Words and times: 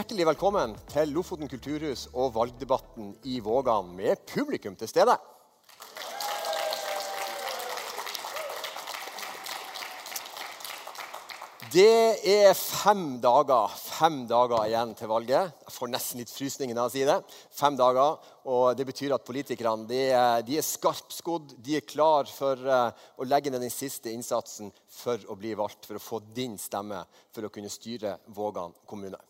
Hjertelig 0.00 0.24
velkommen 0.30 0.70
til 0.88 1.10
Lofoten 1.12 1.48
kulturhus 1.50 2.06
og 2.16 2.30
valgdebatten 2.32 3.10
i 3.28 3.34
Vågan 3.44 3.90
med 3.92 4.22
publikum 4.30 4.72
til 4.80 4.88
stede. 4.88 5.12
Det 11.74 12.16
er 12.32 12.56
fem 12.56 13.18
dager, 13.20 13.76
fem 13.76 14.22
dager 14.30 14.70
igjen 14.70 14.96
til 14.96 15.12
valget. 15.12 15.52
Jeg 15.66 15.76
får 15.76 15.92
nesten 15.92 16.24
litt 16.24 16.32
frysninger 16.32 16.78
når 16.78 16.88
jeg 16.88 16.94
sier 16.96 17.12
det. 17.12 17.36
Fem 17.60 17.76
dager, 17.76 18.16
og 18.48 18.78
Det 18.80 18.86
betyr 18.88 19.18
at 19.18 19.26
politikerne 19.28 19.84
de, 19.84 20.04
de 20.48 20.56
er 20.56 20.64
skarpskodd. 20.64 21.58
De 21.60 21.76
er 21.76 21.84
klar 21.84 22.24
for 22.24 22.56
uh, 22.56 22.88
å 23.20 23.28
legge 23.28 23.52
ned 23.52 23.60
den 23.60 23.74
siste 23.74 24.08
innsatsen 24.16 24.72
for 24.88 25.20
å 25.28 25.36
bli 25.36 25.52
valgt, 25.60 25.84
for 25.84 26.00
å 26.00 26.06
få 26.08 26.22
din 26.32 26.56
stemme 26.56 27.04
for 27.34 27.44
å 27.44 27.52
kunne 27.52 27.68
styre 27.68 28.16
Vågan 28.32 28.72
kommune. 28.88 29.20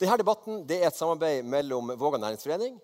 Denne 0.00 0.18
debatten 0.20 0.64
det 0.68 0.80
er 0.80 0.90
et 0.90 0.98
samarbeid 0.98 1.46
mellom 1.46 1.92
Våga 2.00 2.18
næringsforening 2.20 2.76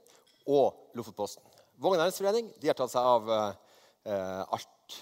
og 0.53 0.95
Lofotposten. 0.99 1.43
Våga 1.83 2.01
næringsforening 2.01 2.53
de 2.61 2.71
har 2.71 2.79
tatt 2.79 2.93
seg 2.93 3.11
av 3.15 3.31
eh, 3.35 4.43
alt 4.57 4.99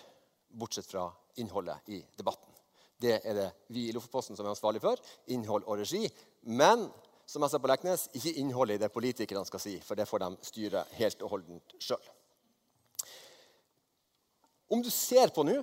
bortsett 0.54 0.88
fra 0.88 1.08
innholdet 1.42 1.92
i 1.92 2.00
debatten. 2.16 2.50
Det 3.00 3.18
er 3.20 3.36
det 3.36 3.48
vi 3.74 3.88
i 3.88 3.94
Lofotposten 3.94 4.36
som 4.36 4.46
er 4.46 4.54
ansvarlig 4.54 4.82
for. 4.82 5.00
Innhold 5.34 5.66
og 5.66 5.80
regi. 5.82 6.06
Men 6.46 6.86
som 7.26 7.44
jeg 7.44 7.54
sa 7.54 7.60
på 7.60 7.70
Leknes, 7.70 8.08
ikke 8.16 8.34
innholdet 8.40 8.78
i 8.78 8.84
det 8.84 8.92
politikerne 8.92 9.46
skal 9.48 9.62
si, 9.62 9.78
for 9.84 9.98
det 9.98 10.08
får 10.08 10.22
de 10.24 10.30
styre 10.44 10.84
helt 10.98 11.24
og 11.24 11.36
holdent 11.36 11.76
sjøl. 11.82 12.10
Om 14.72 14.82
du 14.84 14.90
ser 14.92 15.32
på 15.34 15.44
nå, 15.46 15.60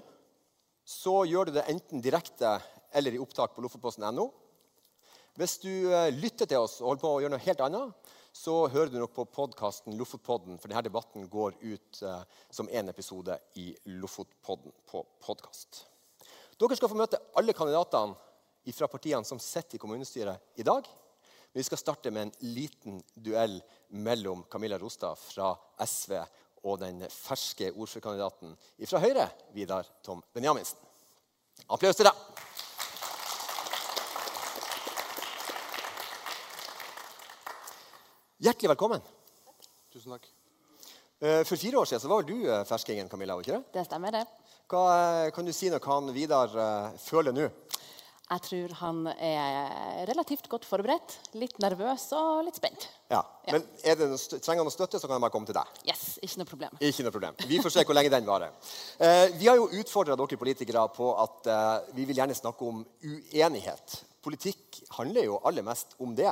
så 0.85 1.21
gjør 1.29 1.49
du 1.49 1.55
det 1.55 1.67
enten 1.71 2.01
direkte 2.03 2.55
eller 2.97 3.15
i 3.15 3.21
opptak 3.21 3.53
på 3.55 3.63
lofotposten.no. 3.63 4.27
Hvis 5.39 5.61
du 5.63 5.71
eh, 5.87 6.09
lytter 6.11 6.49
til 6.49 6.59
oss 6.59 6.81
og 6.81 6.89
holder 6.89 7.01
på 7.01 7.11
å 7.13 7.19
gjøre 7.23 7.33
noe 7.35 7.45
helt 7.45 7.61
annet, 7.63 8.09
så 8.35 8.55
hører 8.71 8.89
du 8.91 8.97
nok 8.99 9.13
på 9.15 9.25
podkasten 9.31 9.95
Lofotpodden, 9.99 10.57
for 10.59 10.71
denne 10.71 10.83
debatten 10.83 11.27
går 11.31 11.55
ut 11.59 12.01
uh, 12.07 12.23
som 12.51 12.69
én 12.71 12.87
episode 12.91 13.35
i 13.59 13.69
Lofotpodden 13.91 14.71
på 14.87 15.03
podkast. 15.23 15.81
Dere 16.55 16.77
skal 16.79 16.91
få 16.91 16.99
møte 16.99 17.19
alle 17.39 17.55
kandidatene 17.55 18.71
fra 18.75 18.87
partiene 18.91 19.27
som 19.27 19.39
sitter 19.39 19.75
i 19.75 19.81
kommunestyret 19.83 20.59
i 20.59 20.67
dag. 20.67 20.87
Men 20.87 21.59
vi 21.59 21.67
skal 21.67 21.81
starte 21.81 22.11
med 22.11 22.29
en 22.29 22.53
liten 22.55 23.01
duell 23.15 23.57
mellom 23.99 24.45
Camilla 24.51 24.79
Rostad 24.79 25.19
fra 25.19 25.51
SV 25.83 26.15
og 26.67 26.79
den 26.83 27.03
ferske 27.11 27.71
ordførerkandidaten 27.73 28.55
fra 28.85 29.03
Høyre, 29.03 29.27
Vidar 29.55 29.91
Tom 30.05 30.23
Benjaminsen. 30.31 30.79
Applaus 31.67 31.99
til 31.99 32.07
deg. 32.07 32.47
Hjertelig 38.41 38.71
velkommen. 38.71 39.01
Tusen 39.93 40.15
takk. 40.15 40.23
Eh, 41.21 41.43
for 41.45 41.61
fire 41.61 41.77
år 41.77 41.85
siden 41.85 42.09
var 42.09 42.23
du 42.25 42.33
eh, 42.41 42.63
ferskingen, 42.65 43.09
Camilla? 43.09 43.35
ikke 43.37 43.53
det? 43.53 43.59
Det 43.75 43.83
stemmer, 43.85 44.15
det. 44.15 44.23
Hva, 44.65 44.81
eh, 44.95 45.27
kan 45.35 45.45
du 45.45 45.53
si 45.53 45.69
noe 45.69 45.83
han 45.85 46.09
Vidar 46.15 46.55
føler 47.03 47.35
nå? 47.37 47.45
Jeg 48.31 48.43
tror 48.47 48.73
han 48.79 49.03
er 49.13 50.07
relativt 50.09 50.49
godt 50.49 50.65
forberedt. 50.65 51.19
Litt 51.37 51.61
nervøs 51.61 52.07
og 52.17 52.41
litt 52.47 52.57
spent. 52.57 52.87
Ja, 53.13 53.21
ja. 53.45 53.59
Men 53.59 53.67
trenger 53.75 54.63
han 54.63 54.65
noe 54.71 54.73
støtte, 54.73 54.97
så 54.97 55.05
kan 55.05 55.19
han 55.19 55.25
bare 55.27 55.35
komme 55.37 55.45
til 55.45 55.59
deg. 55.59 55.81
Yes, 55.91 56.15
Ikke 56.25 56.41
noe 56.41 56.49
problem. 56.49 56.81
Ikke 56.81 57.05
noe 57.05 57.13
problem. 57.13 57.37
Vi 57.45 57.61
får 57.61 57.75
se 57.75 57.85
hvor 57.85 57.99
lenge 57.99 58.09
den 58.15 58.25
varer. 58.25 58.55
Vi 59.37 59.51
har 59.51 59.59
jo 59.59 59.69
utfordra 59.83 60.17
dere 60.17 60.41
politikere 60.41 60.87
på 60.95 61.13
at 61.27 61.51
vi 61.93 62.07
vil 62.09 62.23
gjerne 62.23 62.39
snakke 62.39 62.71
om 62.71 62.81
uenighet. 63.05 63.99
Politikk 64.25 64.81
handler 64.97 65.27
jo 65.27 65.43
aller 65.45 65.67
mest 65.67 65.93
om 66.01 66.15
det. 66.17 66.31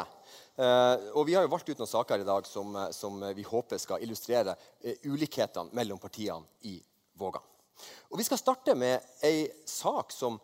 Uh, 0.60 1.16
og 1.16 1.24
Vi 1.30 1.38
har 1.38 1.46
jo 1.46 1.52
valgt 1.54 1.70
ut 1.70 1.80
noen 1.80 1.88
saker 1.88 2.20
i 2.20 2.28
dag 2.28 2.48
som, 2.48 2.76
som 2.92 3.22
vi 3.36 3.46
håper 3.48 3.80
skal 3.80 4.04
illustrere 4.04 4.58
ulikhetene 5.08 5.72
mellom 5.78 6.02
partiene 6.02 6.44
i 6.68 6.76
Vågan. 7.20 7.46
Og 8.12 8.20
Vi 8.20 8.26
skal 8.28 8.42
starte 8.42 8.76
med 8.76 9.06
ei 9.24 9.48
sak 9.68 10.12
som 10.12 10.40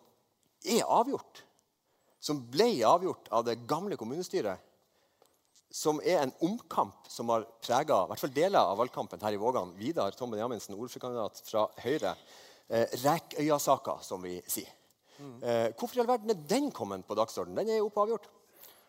er 0.64 0.86
avgjort. 0.88 1.42
Som 2.20 2.40
ble 2.50 2.70
avgjort 2.86 3.28
av 3.34 3.44
det 3.46 3.58
gamle 3.68 3.98
kommunestyret. 4.00 4.62
Som 5.70 6.00
er 6.00 6.22
en 6.22 6.32
omkamp 6.46 7.08
som 7.12 7.28
har 7.34 7.44
prega 7.60 8.06
deler 8.32 8.62
av 8.62 8.78
valgkampen 8.80 9.20
her 9.22 9.36
i 9.36 9.40
Vågan. 9.40 9.74
Vidar 9.76 10.14
Tom 10.16 10.32
Benjaminsen, 10.32 10.74
ordførerkandidat 10.74 11.42
fra 11.44 11.66
Høyre. 11.82 12.14
Eh, 12.68 12.86
Rekøya-saka, 13.02 13.98
som 14.02 14.22
vi 14.22 14.40
sier. 14.48 14.70
Mm. 15.18 15.42
Eh, 15.42 15.68
hvorfor 15.76 15.96
i 15.96 16.00
all 16.02 16.08
verden 16.08 16.32
er 16.32 16.40
den 16.48 16.70
kommet 16.74 17.06
på 17.06 17.16
dagsordenen? 17.18 17.60
Den 17.60 17.74
er 17.74 17.82
jo 17.82 17.90
oppavgjort. 17.90 18.26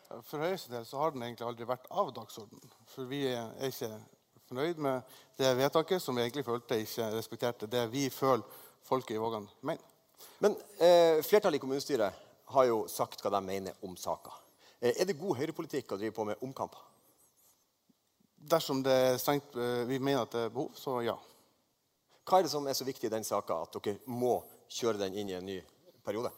For 0.08 0.40
Høyres 0.40 0.68
del 0.72 0.86
så 0.88 1.02
har 1.02 1.12
den 1.12 1.24
egentlig 1.26 1.48
aldri 1.48 1.68
vært 1.68 1.88
av 1.92 2.14
dagsordenen. 2.16 2.76
For 2.88 3.10
vi 3.10 3.26
er 3.28 3.52
ikke 3.68 3.90
fornøyd 4.48 4.80
med 4.84 5.18
det 5.40 5.52
vedtaket 5.60 6.04
som 6.04 6.16
vi 6.16 6.24
egentlig 6.24 6.46
følte 6.48 6.80
ikke 6.80 7.10
respekterte 7.18 7.70
det 7.72 7.84
vi 7.92 8.08
føler 8.14 8.46
folket 8.88 9.18
i 9.18 9.22
Vågan 9.22 9.48
mener. 9.68 9.84
Men 10.40 10.56
eh, 10.80 11.20
flertallet 11.26 11.60
i 11.60 11.62
kommunestyret 11.62 12.24
har 12.54 12.68
jo 12.70 12.86
sagt 12.90 13.22
hva 13.22 13.34
de 13.36 13.42
mener 13.44 13.86
om 13.86 13.98
saka. 14.00 14.32
Eh, 14.80 14.94
er 14.96 15.10
det 15.10 15.20
god 15.20 15.38
høyrepolitikk 15.42 15.92
å 15.92 16.00
drive 16.00 16.16
på 16.16 16.26
med 16.30 16.44
omkamper? 16.46 16.84
Dersom 18.48 18.80
det 18.86 18.96
er 18.96 19.20
strengt, 19.22 19.56
eh, 19.60 19.84
vi 19.90 20.00
mener 20.00 20.24
at 20.24 20.34
det 20.34 20.48
er 20.48 20.54
behov, 20.56 20.72
så 20.78 21.02
ja. 21.06 21.18
Hva 22.28 22.40
er 22.40 22.48
det 22.48 22.54
som 22.54 22.68
er 22.68 22.78
så 22.78 22.88
viktig 22.88 23.10
i 23.10 23.14
den 23.14 23.28
saka 23.28 23.60
at 23.66 23.76
dere 23.76 24.00
må 24.08 24.40
kjøre 24.72 25.04
den 25.04 25.20
inn 25.20 25.32
i 25.32 25.38
en 25.38 25.48
ny 25.48 25.60
periode? 26.06 26.32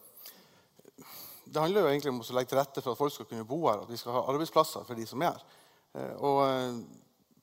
Det 1.50 1.62
handler 1.62 1.82
jo 1.82 1.90
egentlig 1.90 2.12
om 2.14 2.22
å 2.22 2.36
legge 2.38 2.52
til 2.52 2.60
rette 2.60 2.82
for 2.84 2.94
at 2.94 3.00
folk 3.00 3.14
skal 3.14 3.28
kunne 3.30 3.48
bo 3.48 3.64
her, 3.66 3.82
at 3.82 3.90
vi 3.90 3.98
skal 3.98 4.14
ha 4.14 4.26
arbeidsplasser 4.30 4.86
for 4.86 4.98
de 5.00 5.06
som 5.10 5.22
er 5.26 5.34
her. 5.34 5.46
Eh, 5.98 6.16
og 6.22 6.42
eh, 6.46 6.76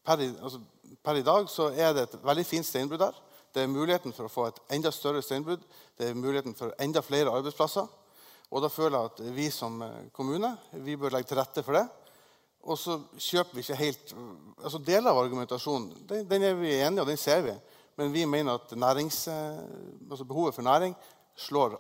per 0.07 0.23
i, 0.23 0.29
altså, 0.31 0.61
per 1.03 1.19
i 1.19 1.25
dag 1.27 1.49
så 1.51 1.73
er 1.75 1.95
det 1.97 2.07
et 2.07 2.19
veldig 2.23 2.45
fint 2.47 2.69
steinbrudd 2.69 3.03
her. 3.03 3.19
Det 3.55 3.65
er 3.65 3.73
muligheten 3.73 4.15
for 4.15 4.29
å 4.29 4.31
få 4.31 4.45
et 4.51 4.61
enda 4.77 4.93
større 4.95 5.25
steinbrudd. 5.25 5.65
Det 5.99 6.11
er 6.11 6.19
muligheten 6.19 6.55
for 6.55 6.75
enda 6.83 7.03
flere 7.03 7.33
arbeidsplasser. 7.35 7.89
Og 8.53 8.63
da 8.63 8.71
føler 8.71 8.95
jeg 8.95 9.11
at 9.11 9.23
vi 9.41 9.49
som 9.55 9.81
eh, 9.83 9.97
kommune 10.15 10.53
vi 10.87 10.99
bør 11.01 11.17
legge 11.17 11.33
til 11.33 11.41
rette 11.41 11.67
for 11.67 11.81
det. 11.81 11.87
Og 12.67 12.79
så 12.79 13.01
kjøper 13.23 13.59
vi 13.59 13.63
ikke 13.63 13.79
helt 13.79 14.15
altså 14.59 14.81
Deler 14.83 15.13
av 15.13 15.21
argumentasjonen 15.21 15.93
den, 16.09 16.25
den 16.27 16.47
er 16.49 16.57
vi 16.59 16.73
enige 16.75 17.05
og 17.05 17.11
den 17.11 17.19
ser 17.21 17.45
vi. 17.47 17.55
Men 17.97 18.11
vi 18.13 18.25
mener 18.29 18.59
at 18.59 18.75
nærings, 18.77 19.23
altså 19.31 20.27
behovet 20.29 20.55
for 20.55 20.67
næring 20.67 20.97
slår 21.39 21.79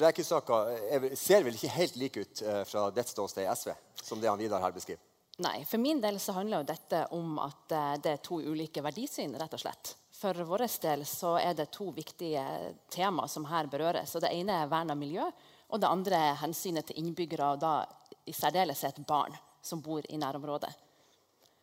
Rekesaka 0.00 0.62
ser 1.16 1.46
vel 1.46 1.56
ikke 1.56 1.74
helt 1.78 1.96
lik 1.96 2.20
ut 2.20 2.42
eh, 2.42 2.62
fra 2.68 2.90
ditt 2.94 3.10
ståsted 3.10 3.46
i 3.46 3.50
SV? 3.54 3.74
som 4.06 4.20
det 4.20 4.28
han 4.28 4.38
Vidar 4.38 4.60
her 4.60 4.72
beskriver? 4.72 5.02
Nei, 5.38 5.64
For 5.64 5.78
min 5.78 6.00
del 6.00 6.20
så 6.20 6.32
handler 6.32 6.62
jo 6.62 6.68
dette 6.70 7.02
om 7.12 7.38
at 7.42 7.72
eh, 7.72 7.94
det 8.02 8.12
er 8.14 8.22
to 8.24 8.40
ulike 8.40 8.82
verdisyn. 8.84 9.34
rett 9.36 9.52
og 9.52 9.60
slett. 9.60 9.96
For 10.16 10.32
vår 10.48 10.64
del 10.80 11.04
så 11.04 11.34
er 11.36 11.54
det 11.54 11.68
to 11.74 11.90
viktige 11.92 12.44
tema 12.88 13.28
som 13.28 13.44
her 13.44 13.66
berøres. 13.66 14.14
og 14.14 14.22
Det 14.22 14.32
ene 14.32 14.62
er 14.62 14.70
vern 14.70 14.90
av 14.90 14.96
miljø, 14.96 15.26
og 15.68 15.80
det 15.80 15.90
andre 15.90 16.16
er 16.30 16.40
hensynet 16.40 16.86
til 16.86 17.02
innbyggere, 17.02 17.52
og 17.52 17.60
da 17.60 17.84
i 18.26 18.32
særdeleshet 18.32 19.02
barn 19.06 19.36
som 19.62 19.82
bor 19.82 20.02
i 20.08 20.16
nærområdet. 20.16 20.70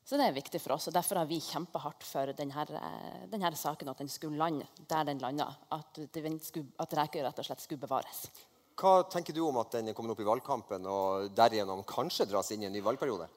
Så 0.04 0.20
det 0.20 0.26
er 0.28 0.36
viktig 0.36 0.60
for 0.60 0.76
oss, 0.76 0.90
og 0.90 0.96
Derfor 0.96 1.22
har 1.22 1.28
vi 1.30 1.40
kjempa 1.40 1.80
hardt 1.80 2.04
for 2.04 2.34
denne, 2.36 2.66
eh, 2.76 3.28
denne, 3.32 3.52
saken, 3.56 3.90
at 3.90 4.02
den 4.04 4.10
skulle 4.12 4.38
lande 4.38 4.68
der 4.90 5.06
den 5.08 5.20
landa. 5.20 5.48
At, 5.72 6.00
at 6.00 6.98
Rekøy 7.00 7.24
rett 7.24 7.40
og 7.40 7.46
slett 7.48 7.64
skulle 7.64 7.86
bevares. 7.86 8.26
Hva 8.76 9.04
tenker 9.08 9.34
du 9.34 9.44
om 9.46 9.60
at 9.62 9.72
den 9.78 9.90
er 9.90 9.96
kommet 9.96 10.12
opp 10.12 10.24
i 10.24 10.28
valgkampen 10.28 10.88
og 10.90 11.30
derigjennom 11.38 11.86
kanskje 11.88 12.28
dras 12.28 12.52
inn 12.52 12.66
i 12.66 12.68
en 12.68 12.74
ny 12.74 12.82
valgperiode? 12.84 13.30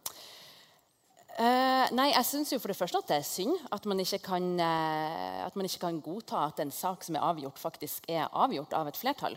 Uh, 1.36 1.84
nei, 1.92 2.08
jeg 2.14 2.24
syns 2.24 2.52
jo 2.54 2.58
for 2.62 2.72
det 2.72 2.78
første 2.78 2.96
at 3.02 3.10
det 3.10 3.16
er 3.20 3.26
synd 3.28 3.66
at 3.76 3.84
man, 3.84 4.00
kan, 4.24 4.44
uh, 4.56 5.42
at 5.44 5.58
man, 5.58 5.68
ikke 5.68 5.82
kan, 5.82 5.98
godta 6.00 6.46
at 6.46 6.62
en 6.64 6.72
sak 6.72 7.04
som 7.04 7.18
er 7.18 7.26
avgjort, 7.28 7.60
faktisk 7.60 8.08
er 8.08 8.24
avgjort 8.32 8.72
av 8.72 8.88
et 8.88 8.96
flertall. 8.96 9.36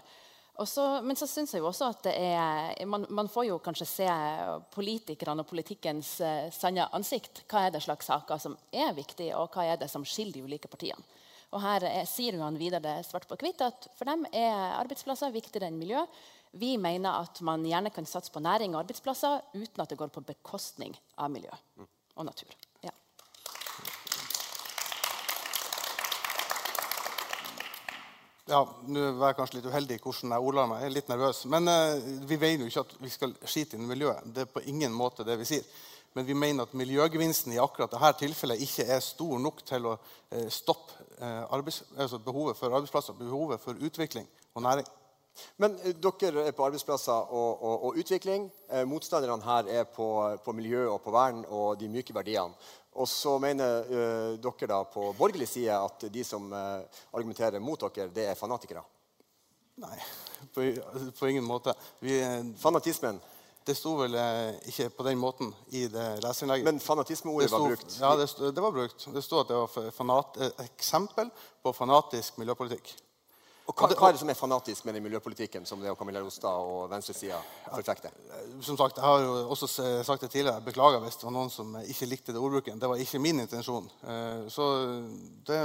Også, 0.60 0.84
men 1.08 1.16
så 1.16 1.28
syns 1.30 1.54
jeg 1.56 1.62
jo 1.64 1.70
også 1.70 1.88
at 1.94 2.02
det 2.10 2.14
er 2.20 2.88
man, 2.90 3.06
man, 3.16 3.30
får 3.32 3.46
jo 3.48 3.60
kanskje 3.64 3.86
se 3.88 4.08
politikerne 4.74 5.46
og 5.46 5.48
politikkens 5.48 6.18
uh, 6.20 6.50
sanne 6.52 6.90
ansikt. 6.96 7.46
Hva 7.48 7.68
er 7.68 7.76
det 7.76 7.84
slags 7.86 8.10
saker 8.12 8.42
som 8.44 8.58
er 8.76 8.92
viktige, 8.98 9.38
og 9.40 9.54
hva 9.56 9.70
er 9.70 9.80
det 9.80 9.88
som 9.92 10.04
skiller 10.04 10.36
de 10.36 10.44
ulike 10.44 10.72
partiene? 10.72 11.06
Og 11.56 11.64
her 11.64 11.86
er, 11.88 12.04
sier 12.06 12.38
han 12.44 12.60
videre 12.60 13.00
svart 13.08 13.26
på 13.30 13.40
hvitt 13.40 13.64
at 13.66 13.88
for 13.98 14.10
dem 14.10 14.28
er 14.36 14.76
arbeidsplasser 14.76 15.34
viktigere 15.34 15.72
enn 15.72 15.80
miljø. 15.80 16.04
Vi 16.60 16.76
mener 16.82 17.24
at 17.24 17.40
man 17.46 17.64
gjerne 17.66 17.94
kan 17.94 18.06
satse 18.10 18.34
på 18.34 18.44
næring 18.44 18.76
og 18.76 18.84
arbeidsplasser 18.84 19.40
uten 19.56 19.82
at 19.82 19.90
det 19.90 19.98
går 19.98 20.12
på 20.14 20.26
bekostning 20.28 20.98
av 21.18 21.32
miljø 21.34 21.54
og 21.80 22.28
natur. 22.28 22.52
Ja. 28.50 28.64
Nå 28.90 29.12
var 29.20 29.32
jeg 29.32 29.38
kanskje 29.38 29.60
litt 29.60 29.70
uheldig 29.70 30.00
i 30.00 30.02
hvordan 30.02 30.34
jeg 30.34 30.50
ordla 30.50 30.66
meg. 30.72 30.82
Jeg 30.82 30.90
er 30.90 30.98
litt 30.98 31.12
nervøs. 31.12 31.44
Men 31.54 31.70
eh, 31.70 32.10
vi 32.30 32.40
mener 32.42 32.66
jo 32.66 32.72
ikke 32.74 32.86
at 32.88 32.98
vi 33.04 33.14
skal 33.14 33.38
skite 33.46 33.78
inn 33.78 33.88
miljøet. 33.90 34.26
Det 34.26 34.46
er 34.46 34.52
på 34.52 34.66
ingen 34.72 34.96
måte 34.96 35.28
det 35.28 35.38
vi 35.40 35.48
sier 35.54 35.70
men 36.14 36.26
vi 36.26 36.34
mener 36.34 36.66
at 36.66 36.74
miljøgevinsten 36.78 37.54
i 37.54 37.60
akkurat 37.62 37.92
dette 37.94 38.24
tilfellet 38.24 38.62
ikke 38.66 38.86
er 38.96 39.02
stor 39.04 39.38
nok 39.42 39.62
til 39.68 39.92
å 39.92 39.96
eh, 40.34 40.48
stoppe 40.52 41.06
eh, 41.20 41.44
arbeids, 41.54 41.84
altså 41.96 42.20
behovet 42.24 42.58
for 42.58 42.74
arbeidsplasser, 42.74 43.18
behovet 43.20 43.62
for 43.62 43.78
utvikling 43.78 44.26
og 44.56 44.66
næring. 44.66 44.90
Men 45.62 45.78
eh, 45.84 45.94
dere 45.94 46.48
er 46.48 46.58
på 46.58 46.66
arbeidsplasser 46.66 47.14
og, 47.30 47.64
og, 47.64 47.86
og 47.90 48.02
utvikling. 48.02 48.50
Eh, 48.72 48.86
motstanderne 48.90 49.46
her 49.46 49.72
er 49.82 49.88
på, 49.94 50.10
på, 50.44 50.56
miljø 50.58 50.88
og 50.90 51.02
på 51.06 51.14
vern 51.14 51.46
og 51.48 51.80
de 51.80 51.92
myke 51.92 52.16
verdiene. 52.16 52.58
Og 53.00 53.08
så 53.08 53.38
mener 53.40 53.88
uh, 53.88 54.38
dere 54.42 54.70
da 54.70 54.84
på 54.92 55.12
borgerlig 55.18 55.48
side 55.48 55.76
at 55.76 56.08
de 56.12 56.24
som 56.28 56.50
uh, 56.52 56.84
argumenterer 57.16 57.64
mot 57.64 57.80
dere, 57.80 58.10
det 58.14 58.28
er 58.28 58.40
fanatikere? 58.40 58.84
Nei, 59.80 59.96
på, 60.52 60.66
på 61.16 61.30
ingen 61.32 61.46
måte. 61.48 61.72
Vi, 62.04 62.18
eh, 62.20 62.42
Fanatismen? 62.60 63.22
Det 63.64 63.76
sto 63.78 63.94
vel 64.00 64.16
ikke 64.68 64.88
på 64.98 65.04
den 65.06 65.20
måten 65.22 65.52
i 65.78 65.86
det 65.92 66.06
leserinnlegget. 66.24 66.66
Men 66.66 66.80
fanatismeordet 66.84 67.52
var 67.54 67.68
brukt? 67.68 67.96
Ja, 68.02 68.10
det, 68.18 68.26
sto, 68.32 68.50
det 68.52 68.64
var 68.64 68.74
brukt. 68.76 69.06
Det 69.14 69.24
sto 69.24 69.40
at 69.44 69.52
det 69.52 69.60
var 69.60 69.92
fanat, 69.96 70.40
et 70.42 70.64
eksempel 70.66 71.30
på 71.64 71.74
fanatisk 71.78 72.40
miljøpolitikk. 72.42 72.92
Og 73.70 73.76
hva, 73.78 73.86
hva, 73.94 74.08
er 74.10 74.16
det 74.16 74.22
som 74.24 74.32
er 74.34 74.38
fanatisk 74.38 74.88
med 74.88 74.96
den 74.98 75.04
miljøpolitikken 75.06 75.68
som 75.70 75.82
det 75.84 75.92
og 75.92 75.98
Camilla 76.00 76.24
Rostad 76.26 76.50
og 76.50 76.88
venstresida 76.90 77.38
forfekter? 77.68 78.16
Som 78.66 78.80
sagt, 78.80 78.98
Jeg 78.98 79.06
har 79.06 79.22
jo 79.22 79.36
også 79.54 79.70
sagt 80.04 80.26
det 80.26 80.32
tidligere. 80.32 80.58
Jeg 80.58 80.66
beklager 80.72 81.04
hvis 81.04 81.20
det 81.22 81.28
var 81.28 81.36
noen 81.36 81.54
som 81.54 81.78
ikke 81.84 82.10
likte 82.10 82.34
det 82.34 82.42
ordbruken. 82.42 82.82
Det 82.82 82.90
var 82.90 82.98
ikke 82.98 83.22
min 83.22 83.44
intensjon. 83.46 83.86
Eh, 84.02 84.50
så 84.50 84.66
det 85.46 85.62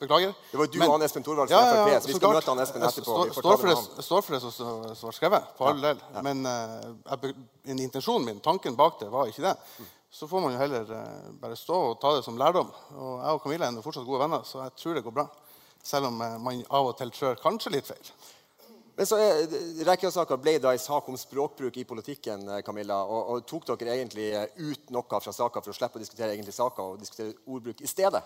Beklager. 0.00 0.32
Det 0.50 0.56
var 0.56 0.64
jo 0.64 0.72
du 0.72 0.78
og 0.80 0.92
han 0.94 1.02
Espen 1.04 1.24
Thorvaldsen 1.26 1.52
ja, 1.52 1.60
ja, 1.60 1.72
ja, 1.76 1.80
Frp, 1.84 2.02
så 2.06 2.08
vi 2.08 2.14
skal 2.16 2.30
møte 2.32 2.48
han 2.48 2.60
Espen 2.62 2.84
etterpå. 2.86 3.16
Jeg 3.26 3.34
står 3.36 3.58
for 3.60 3.68
det, 3.68 4.04
står 4.06 4.22
for 4.24 4.32
det 4.32 4.38
som 4.40 5.08
var 5.10 5.16
skrevet, 5.16 5.50
for 5.58 5.68
all 5.68 5.82
del. 5.84 6.00
Men 6.24 6.40
uh, 6.48 7.26
intensjonen 7.74 8.30
min, 8.30 8.38
tanken 8.40 8.78
bak 8.78 8.96
det, 9.02 9.10
var 9.12 9.28
ikke 9.28 9.44
det. 9.44 9.52
Så 10.08 10.24
får 10.30 10.40
man 10.40 10.56
jo 10.56 10.62
heller 10.62 10.88
bare 11.42 11.58
stå 11.58 11.82
og 11.90 11.98
ta 12.00 12.14
det 12.16 12.24
som 12.24 12.40
lærdom. 12.40 12.72
Og 12.96 13.12
jeg 13.20 13.36
og 13.36 13.44
Camilla 13.44 13.68
er 13.68 13.84
fortsatt 13.84 14.08
gode 14.08 14.22
venner, 14.24 14.48
så 14.48 14.64
jeg 14.64 14.74
tror 14.80 14.96
det 14.96 15.04
går 15.04 15.16
bra. 15.20 15.26
Selv 15.82 16.10
om 16.10 16.20
uh, 16.20 16.36
man 16.42 16.62
av 16.68 16.92
og 16.92 16.96
til 16.98 17.12
trør 17.14 17.40
kanskje 17.40 17.74
litt 17.76 17.88
feil. 17.88 18.12
Men 18.96 19.08
så 19.08 19.16
Rekkjasaka 19.86 20.36
ble 20.36 20.58
da 20.60 20.74
en 20.76 20.82
sak 20.82 21.06
om 21.08 21.16
språkbruk 21.16 21.78
i 21.80 21.86
politikken. 21.88 22.42
Camilla, 22.66 22.98
og, 23.08 23.30
og 23.32 23.46
Tok 23.48 23.70
dere 23.80 23.94
egentlig 23.96 24.26
ut 24.60 24.90
noe 24.92 25.20
fra 25.24 25.32
saka 25.32 25.62
for 25.62 25.72
å 25.72 25.76
slippe 25.76 25.96
å 25.96 26.02
diskutere 26.02 26.34
egentlig 26.34 26.52
saka 26.52 26.84
og 26.84 27.00
diskutere 27.00 27.32
ordbruk 27.48 27.80
i 27.80 27.88
stedet? 27.88 28.20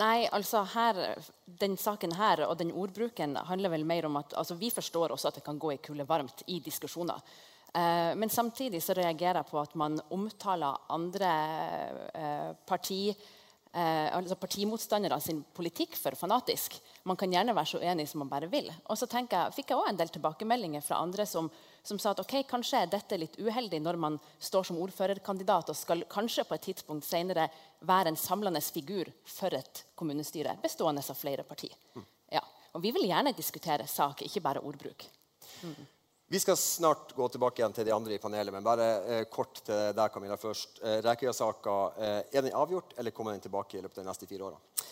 Nei, 0.00 0.24
altså 0.32 0.62
her, 0.72 0.98
den 1.44 1.76
saken 1.76 2.14
her 2.16 2.46
og 2.46 2.56
den 2.62 2.72
ordbruken 2.72 3.36
handler 3.50 3.74
vel 3.74 3.84
mer 3.84 4.08
om 4.08 4.16
at 4.22 4.32
altså 4.40 4.56
Vi 4.56 4.70
forstår 4.72 5.12
også 5.12 5.28
at 5.28 5.40
det 5.40 5.44
kan 5.44 5.60
gå 5.60 5.74
i 5.74 5.82
kulde 5.84 6.06
varmt 6.08 6.40
i 6.48 6.62
diskusjoner. 6.64 7.20
Eh, 7.74 8.14
men 8.16 8.32
samtidig 8.32 8.80
så 8.82 8.96
reagerer 8.96 9.42
jeg 9.42 9.50
på 9.50 9.60
at 9.60 9.76
man 9.76 10.00
omtaler 10.12 10.80
andre 10.92 11.34
eh, 12.14 12.50
parti 12.68 13.12
eh, 13.72 14.08
altså 14.16 14.36
partimotstandere 14.38 15.18
sin 15.20 15.42
politikk 15.54 15.96
for 15.98 16.16
fanatisk. 16.18 16.76
Man 17.08 17.18
kan 17.20 17.32
gjerne 17.32 17.54
være 17.56 17.70
så 17.72 17.80
uenig 17.82 18.08
som 18.10 18.22
man 18.22 18.30
bare 18.30 18.50
vil. 18.52 18.70
Og 18.86 18.98
så 18.98 19.08
jeg, 19.10 19.54
fikk 19.56 19.72
jeg 19.72 19.78
også 19.78 19.92
en 19.92 20.00
del 20.00 20.12
tilbakemeldinger 20.14 20.84
fra 20.84 21.00
andre 21.02 21.26
som, 21.26 21.50
som, 21.82 21.98
sa 21.98 22.12
at 22.12 22.22
ok, 22.22 22.42
kanskje 22.48 22.82
er 22.82 22.92
dette 22.92 23.18
litt 23.18 23.38
uheldig 23.40 23.80
når 23.82 24.00
man 24.00 24.18
står 24.38 24.68
som 24.68 24.80
ordførerkandidat 24.82 25.72
og 25.72 25.78
skal 25.78 26.04
kanskje 26.10 26.44
på 26.48 26.54
et 26.58 26.66
tidspunkt 26.68 27.08
senere 27.08 27.48
være 27.80 28.12
en 28.12 28.20
samlende 28.20 28.60
figur 28.60 29.10
for 29.24 29.54
et 29.54 29.84
kommunestyre 29.96 30.58
bestående 30.62 31.02
av 31.02 31.18
flere 31.18 31.46
partier. 31.46 31.74
Ja. 32.32 32.44
Og 32.72 32.80
vi 32.84 32.92
vil 32.94 33.08
gjerne 33.10 33.34
diskutere 33.36 33.86
sak, 33.90 34.22
ikke 34.24 34.40
bare 34.40 34.62
ordbruk. 34.64 35.04
Mm. 35.62 35.82
Vi 36.32 36.40
skal 36.40 36.56
snart 36.56 37.12
gå 37.12 37.26
tilbake 37.28 37.60
igjen 37.60 37.74
til 37.76 37.84
de 37.84 37.92
andre 37.92 38.14
i 38.16 38.18
panelet, 38.18 38.54
men 38.54 38.64
bare 38.64 38.84
eh, 39.04 39.24
kort 39.28 39.58
til 39.66 39.90
deg, 39.92 40.12
Camilla, 40.14 40.38
først. 40.40 40.78
Eh, 40.80 40.94
Rekøya-saka, 41.04 41.74
eh, 41.92 42.20
er 42.32 42.46
den 42.46 42.56
avgjort, 42.56 42.94
eller 42.96 43.12
kommer 43.12 43.34
den 43.34 43.42
tilbake 43.44 43.76
i 43.76 43.82
løpet 43.84 44.00
av 44.00 44.06
de 44.06 44.08
neste 44.08 44.28
fire 44.30 44.46
årene? 44.46 44.86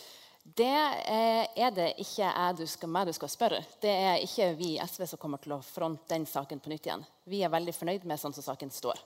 Det 0.44 0.66
eh, 0.68 1.62
er 1.64 1.72
det 1.72 1.86
ikke 2.04 2.26
jeg 2.26 2.58
du 2.58 2.66
skal, 2.68 2.92
meg 2.92 3.08
du 3.08 3.14
skal 3.16 3.32
spørre. 3.32 3.62
Det 3.80 3.94
er 4.10 4.20
ikke 4.26 4.50
vi 4.58 4.74
i 4.74 4.84
SV 4.84 5.06
som 5.14 5.22
kommer 5.22 5.40
til 5.40 5.56
å 5.56 5.62
fronte 5.64 6.12
den 6.12 6.28
saken 6.28 6.60
på 6.60 6.74
nytt 6.74 6.90
igjen. 6.90 7.08
Vi 7.32 7.40
er 7.40 7.56
veldig 7.56 7.72
fornøyd 7.78 8.04
med 8.04 8.20
sånn 8.20 8.36
som 8.36 8.44
saken 8.50 8.76
står. 8.76 9.00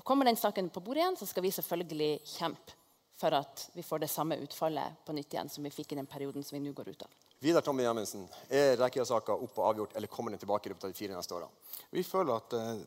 Og 0.00 0.08
Kommer 0.08 0.24
den 0.24 0.40
saken 0.40 0.72
på 0.72 0.80
bordet 0.80 1.04
igjen, 1.04 1.20
så 1.20 1.28
skal 1.28 1.44
vi 1.44 1.52
selvfølgelig 1.52 2.12
kjempe 2.32 2.80
for 3.18 3.34
at 3.34 3.70
vi 3.74 3.82
får 3.82 3.98
det 4.04 4.10
samme 4.12 4.36
utfallet 4.36 5.04
på 5.06 5.14
nytt 5.16 5.34
igjen 5.34 5.50
som 5.50 5.64
vi 5.66 5.72
fikk 5.74 5.92
i 5.92 5.98
den 5.98 6.06
perioden 6.06 6.44
som 6.44 6.56
vi 6.56 6.62
nå 6.62 6.72
går 6.76 6.92
ut 6.92 7.02
av. 7.02 7.14
Vidar 7.42 7.62
Tommy 7.62 7.84
Gjermundsen, 7.84 8.24
er 8.50 8.76
Rekia-saka 8.80 9.34
opp 9.34 9.58
og 9.60 9.66
avgjort, 9.68 9.96
eller 9.96 10.10
kommer 10.10 10.34
den 10.34 10.42
tilbake 10.42 10.66
i 10.66 10.72
løpet 10.72 10.88
av 10.88 10.92
de 10.92 10.98
fire 10.98 11.14
neste 11.14 11.36
årene? 11.36 11.74
Vi 11.94 12.02
føler 12.06 12.34
at 12.34 12.56
eh, 12.58 12.80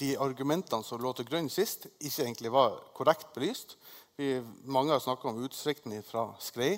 de 0.00 0.10
argumentene 0.20 0.84
som 0.84 1.00
lå 1.00 1.12
til 1.16 1.28
grunn 1.28 1.48
sist, 1.52 1.86
ikke 1.96 2.26
egentlig 2.26 2.52
var 2.52 2.76
korrekt 2.96 3.30
belyst. 3.36 3.78
Vi, 4.20 4.34
mange 4.68 4.92
har 4.92 5.00
snakka 5.00 5.30
om 5.30 5.40
utsikten 5.46 5.96
fra 6.04 6.26
Skrei. 6.44 6.74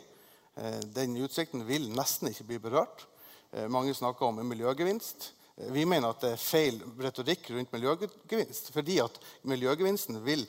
Eh, 0.54 0.78
den 0.94 1.18
utsikten 1.26 1.66
vil 1.66 1.90
nesten 1.90 2.30
ikke 2.30 2.46
bli 2.52 2.60
berørt. 2.68 3.06
Eh, 3.50 3.66
mange 3.72 3.94
snakker 3.94 4.30
om 4.30 4.38
en 4.38 4.50
miljøgevinst. 4.50 5.32
Vi 5.72 5.86
mener 5.88 6.12
at 6.12 6.20
det 6.20 6.34
er 6.34 6.42
feil 6.42 6.82
retorikk 7.00 7.48
rundt 7.50 7.70
miljøgevinst, 7.72 8.68
fordi 8.74 8.98
at 9.00 9.14
miljøgevinsten 9.48 10.20
vil 10.24 10.42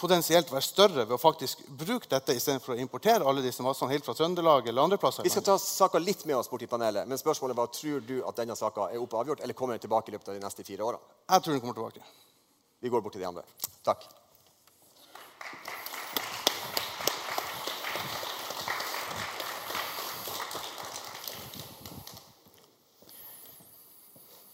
potensielt 0.00 0.50
være 0.52 0.64
større 0.64 1.04
ved 1.04 1.14
å 1.16 1.20
faktisk 1.20 1.62
bruke 1.68 2.08
dette 2.10 2.34
istedenfor 2.36 2.74
å 2.74 2.80
importere 2.80 3.26
alle 3.28 3.44
disse 3.44 3.62
massene 3.64 3.92
helt 3.92 4.06
fra 4.06 4.14
Trøndelag 4.18 4.68
eller 4.68 4.82
andre 4.82 4.98
plasser. 5.00 5.26
Vi 5.26 5.32
skal 5.32 5.46
ta 5.46 5.56
saka 5.60 6.02
litt 6.02 6.24
med 6.26 6.36
oss 6.38 6.50
bort 6.50 6.64
i 6.66 6.70
panelet, 6.70 7.08
men 7.08 7.20
spørsmålet 7.20 7.58
var, 7.58 7.70
tror 7.74 8.02
du 8.06 8.16
at 8.26 8.42
denne 8.42 8.56
saka 8.58 8.90
er 8.90 9.02
oppe 9.02 9.20
avgjort, 9.20 9.44
eller 9.44 9.58
kommer 9.58 9.78
den 9.78 9.84
tilbake 9.86 10.10
i 10.10 10.16
løpet 10.16 10.32
av 10.32 10.38
de 10.38 10.44
neste 10.44 10.66
fire 10.66 10.86
årene? 10.86 11.16
Jeg 11.30 11.46
tror 11.46 11.56
den 11.56 11.64
kommer 11.64 11.78
tilbake. 11.78 12.12
Vi 12.84 12.92
går 12.92 13.04
bort 13.04 13.16
til 13.16 13.24
de 13.24 13.30
andre. 13.30 13.46
Takk. 13.86 14.04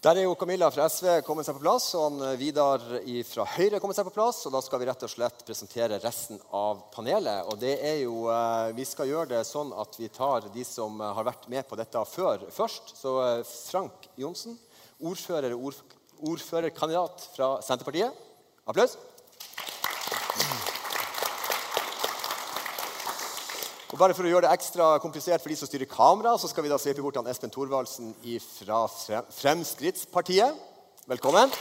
Der 0.01 0.17
er 0.17 0.23
jo 0.25 0.33
Camilla 0.33 0.65
fra 0.73 0.87
SV 0.89 1.19
kommet 1.21 1.45
seg 1.45 1.59
på 1.59 1.61
plass, 1.61 1.91
og 1.93 2.07
han 2.07 2.23
eh, 2.25 2.39
Vidar 2.39 2.81
fra 3.29 3.43
Høyre 3.53 3.77
kommet 3.77 3.93
seg 3.93 4.07
på 4.07 4.13
plass. 4.15 4.39
og 4.49 4.55
Da 4.55 4.61
skal 4.65 4.81
vi 4.81 4.87
rett 4.89 5.03
og 5.05 5.11
slett 5.13 5.43
presentere 5.45 5.99
resten 6.01 6.39
av 6.57 6.79
panelet. 6.89 7.45
og 7.45 7.59
det 7.61 7.75
er 7.85 7.99
jo, 8.01 8.23
eh, 8.33 8.71
Vi 8.73 8.81
skal 8.89 9.11
gjøre 9.11 9.29
det 9.35 9.43
sånn 9.45 9.69
at 9.77 9.99
vi 10.01 10.09
tar 10.09 10.49
de 10.55 10.63
som 10.65 10.97
eh, 10.97 11.13
har 11.13 11.27
vært 11.29 11.45
med 11.53 11.69
på 11.69 11.77
dette 11.77 12.01
før, 12.09 12.47
først. 12.49 12.95
Så 12.97 13.13
Frank 13.45 14.09
Johnsen, 14.17 14.57
ordfører, 14.97 15.53
ordførerkandidat 15.53 17.29
fra 17.35 17.51
Senterpartiet. 17.61 18.09
Applaus. 18.65 18.97
Og 23.91 23.99
bare 23.99 24.15
For 24.15 24.23
å 24.23 24.29
gjøre 24.31 24.45
det 24.45 24.55
ekstra 24.55 24.85
komplisert 25.03 25.43
for 25.43 25.51
de 25.51 25.55
som 25.59 25.67
styrer 25.67 25.89
kamera, 25.91 26.37
så 26.39 26.47
skal 26.47 26.63
vi 26.63 26.69
da 26.71 26.77
sveipe 26.79 27.03
bort 27.03 27.17
han 27.19 27.27
Espen 27.27 27.51
Thorvaldsen 27.51 28.13
fra 28.55 28.85
Fremskrittspartiet. 28.87 30.55
Velkommen. 31.11 31.51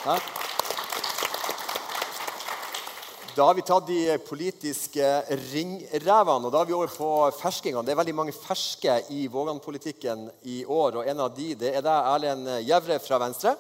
Da 3.35 3.49
har 3.49 3.59
vi 3.59 3.65
tatt 3.67 3.89
de 3.89 4.15
politiske 4.29 5.09
ringrevene, 5.51 6.47
og 6.47 6.55
da 6.55 6.63
er 6.63 6.71
vi 6.71 6.77
over 6.77 6.95
på 6.95 7.11
ferskingene. 7.41 7.83
Det 7.83 7.97
er 7.97 8.03
veldig 8.05 8.17
mange 8.21 8.37
ferske 8.37 9.01
i 9.11 9.25
Vågan-politikken 9.33 10.29
i 10.55 10.61
år, 10.71 11.01
og 11.01 11.11
en 11.11 11.27
av 11.27 11.35
de 11.35 11.49
det 11.59 11.75
er 11.75 11.83
deg, 11.83 12.11
Erlend 12.15 12.53
Jevre 12.63 13.03
fra 13.03 13.19
Venstre. 13.25 13.57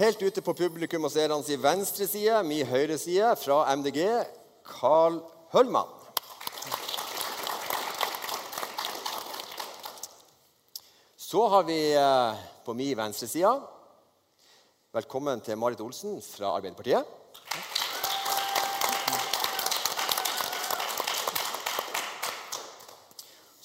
Helt 0.00 0.22
ute 0.24 0.40
på 0.40 0.54
publikum 0.56 1.04
og 1.04 1.10
seernes 1.12 1.50
venstre 1.60 2.06
side, 2.08 2.38
min 2.48 2.64
høyre 2.64 2.96
side, 2.96 3.34
fra 3.36 3.66
MDG, 3.76 3.98
Carl 4.64 5.18
Høllmann. 5.52 5.90
Så 11.20 11.44
har 11.52 11.68
vi 11.68 11.76
eh, 11.92 12.40
på 12.64 12.72
min 12.80 12.96
venstre 12.96 13.28
side 13.28 13.52
Velkommen 14.96 15.44
til 15.44 15.60
Marit 15.60 15.84
Olsen 15.84 16.16
fra 16.24 16.54
Arbeiderpartiet. 16.56 17.19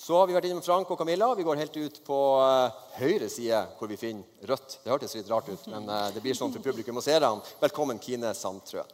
Så 0.06 0.14
har 0.14 0.28
vi 0.30 0.36
vært 0.36 0.46
innom 0.46 0.62
Frank 0.62 0.90
og 0.94 1.00
Camilla. 1.00 1.32
Vi 1.34 1.42
går 1.42 1.58
helt 1.58 1.78
ut 1.82 1.96
på 2.06 2.18
uh, 2.38 2.70
høyre 3.00 3.26
side, 3.26 3.58
hvor 3.80 3.90
vi 3.90 3.96
finner 3.98 4.50
rødt. 4.52 4.76
Det 4.84 4.92
hørtes 4.92 5.16
litt 5.18 5.30
rart 5.32 5.48
ut, 5.50 5.64
men 5.72 5.88
uh, 5.90 6.12
det 6.14 6.22
blir 6.22 6.36
sånn 6.38 6.52
for 6.54 6.62
publikum 6.62 7.00
å 7.00 7.02
se 7.02 7.16
dem. 7.24 7.40
Velkommen, 7.58 7.98
Kine 8.04 8.30
Sandtrøen. 8.38 8.86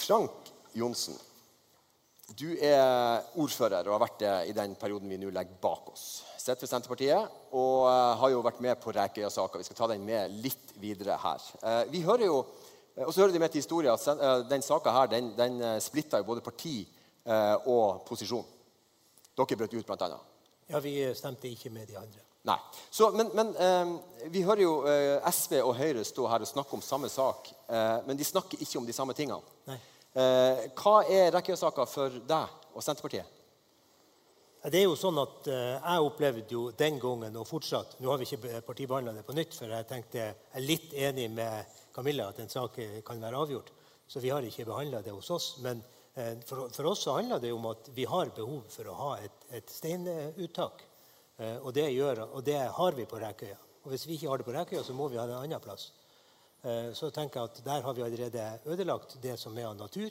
Frank 0.00 0.48
Johnsen, 0.80 1.18
du 2.32 2.54
er 2.56 3.26
ordfører 3.36 3.90
og 3.90 3.98
har 3.98 4.04
vært 4.06 4.22
det 4.22 4.34
i 4.48 4.54
den 4.56 4.78
perioden 4.80 5.12
vi 5.12 5.18
nå 5.20 5.28
legger 5.34 5.60
bak 5.60 5.90
oss. 5.92 6.06
Sett 6.40 6.62
for 6.62 6.70
Senterpartiet 6.70 7.52
og 7.58 7.84
har 8.22 8.32
jo 8.32 8.40
vært 8.46 8.64
med 8.64 8.80
på 8.80 8.96
Rekøya-saka. 8.96 9.60
Vi 9.60 9.68
skal 9.68 9.78
ta 9.82 9.90
den 9.92 10.08
med 10.08 10.40
litt 10.40 10.72
videre 10.80 11.18
her. 11.20 11.44
vi 11.90 12.00
hører 12.06 12.30
jo 12.30 12.38
Eh, 12.46 12.65
og 13.04 13.12
så 13.12 13.20
hører 13.20 13.32
de 13.32 13.42
med 13.42 13.52
til 13.52 13.60
historien 13.60 13.92
at 13.92 14.06
eh, 14.08 14.44
den 14.48 14.62
saka 14.64 14.92
her 14.94 15.10
den, 15.12 15.32
den 15.36 15.60
eh, 15.60 15.80
splitta 15.84 16.22
både 16.22 16.40
parti 16.40 16.78
og 17.26 18.04
posisjon. 18.06 18.44
Dere 19.34 19.56
brøt 19.58 19.72
ut, 19.74 19.86
blant 19.88 20.04
annet. 20.06 20.36
Ja, 20.70 20.78
vi 20.78 20.92
stemte 21.18 21.48
ikke 21.50 21.72
med 21.74 21.88
de 21.90 21.96
andre. 21.98 22.22
Nei. 22.46 22.56
Så, 22.90 23.10
men, 23.10 23.30
men 23.34 23.50
eh, 23.58 24.28
vi 24.30 24.44
hører 24.46 24.62
jo 24.62 24.74
eh, 24.86 25.24
SV 25.34 25.58
og 25.64 25.74
Høyre 25.80 26.04
stå 26.06 26.28
her 26.30 26.44
og 26.44 26.50
snakke 26.50 26.76
om 26.78 26.82
samme 26.84 27.10
sak, 27.10 27.50
eh, 27.66 27.96
men 28.06 28.18
de 28.18 28.26
snakker 28.26 28.60
ikke 28.62 28.78
om 28.78 28.86
de 28.86 28.94
samme 28.94 29.16
tingene. 29.18 29.42
Eh, 29.66 30.68
hva 30.78 31.00
er 31.10 31.32
Rekkøya-saka 31.34 31.88
for 31.90 32.20
deg 32.28 32.70
og 32.70 32.84
Senterpartiet? 32.86 33.32
Det 34.66 34.80
er 34.80 34.86
jo 34.86 34.94
sånn 34.98 35.18
at 35.20 35.46
eh, 35.52 35.74
Jeg 35.76 36.06
opplevde 36.06 36.54
jo 36.54 36.62
den 36.74 36.96
gangen 36.98 37.36
og 37.38 37.44
fortsatt 37.46 38.00
Nå 38.02 38.08
har 38.10 38.18
vi 38.18 38.26
ikke 38.26 38.62
partibehandla 38.66 39.12
det 39.14 39.22
på 39.26 39.36
nytt, 39.36 39.54
for 39.54 39.70
jeg 39.70 39.86
tenkte 39.86 40.18
jeg 40.18 40.32
er 40.34 40.64
litt 40.64 40.94
enig 40.96 41.28
med 41.34 41.76
Camilla 41.96 42.28
at 42.30 42.40
en 42.42 42.52
sak 42.52 42.78
kan 43.04 43.22
være 43.22 43.42
avgjort. 43.42 43.72
Så 44.06 44.22
vi 44.22 44.30
har 44.30 44.44
ikke 44.46 44.66
behandla 44.68 45.02
det 45.02 45.14
hos 45.14 45.30
oss. 45.34 45.46
Men 45.64 45.80
eh, 46.14 46.36
for, 46.46 46.68
for, 46.70 46.90
oss 46.92 47.06
så 47.06 47.16
handler 47.16 47.42
det 47.42 47.52
om 47.56 47.66
at 47.72 47.90
vi 47.96 48.06
har 48.06 48.30
behov 48.36 48.68
for 48.70 48.92
å 48.92 48.98
ha 49.00 49.10
et, 49.24 49.46
et 49.58 49.72
steinuttak. 49.72 50.84
Eh, 51.38 51.56
og 51.58 51.72
det, 51.74 51.88
gjør, 51.96 52.22
og 52.28 52.44
det 52.46 52.60
har 52.78 52.98
vi 52.98 53.08
på 53.08 53.20
Rekøya. 53.22 53.58
Og 53.82 53.92
hvis 53.94 54.06
vi 54.06 54.18
ikke 54.18 54.30
har 54.30 54.42
det 54.42 54.46
på 54.46 54.54
Rekøya, 54.54 54.84
så 54.86 54.94
må 54.94 55.08
vi 55.10 55.18
ha 55.18 55.26
det 55.26 55.34
en 55.36 55.46
annen 55.46 55.62
plass. 55.62 55.90
Så 56.98 57.12
tenker 57.14 57.38
jeg 57.38 57.46
at 57.52 57.58
der 57.62 57.84
har 57.84 57.94
vi 57.94 58.02
allerede 58.02 58.44
ødelagt 58.66 59.12
det 59.22 59.36
som 59.38 59.54
er 59.54 59.68
av 59.68 59.76
natur. 59.78 60.10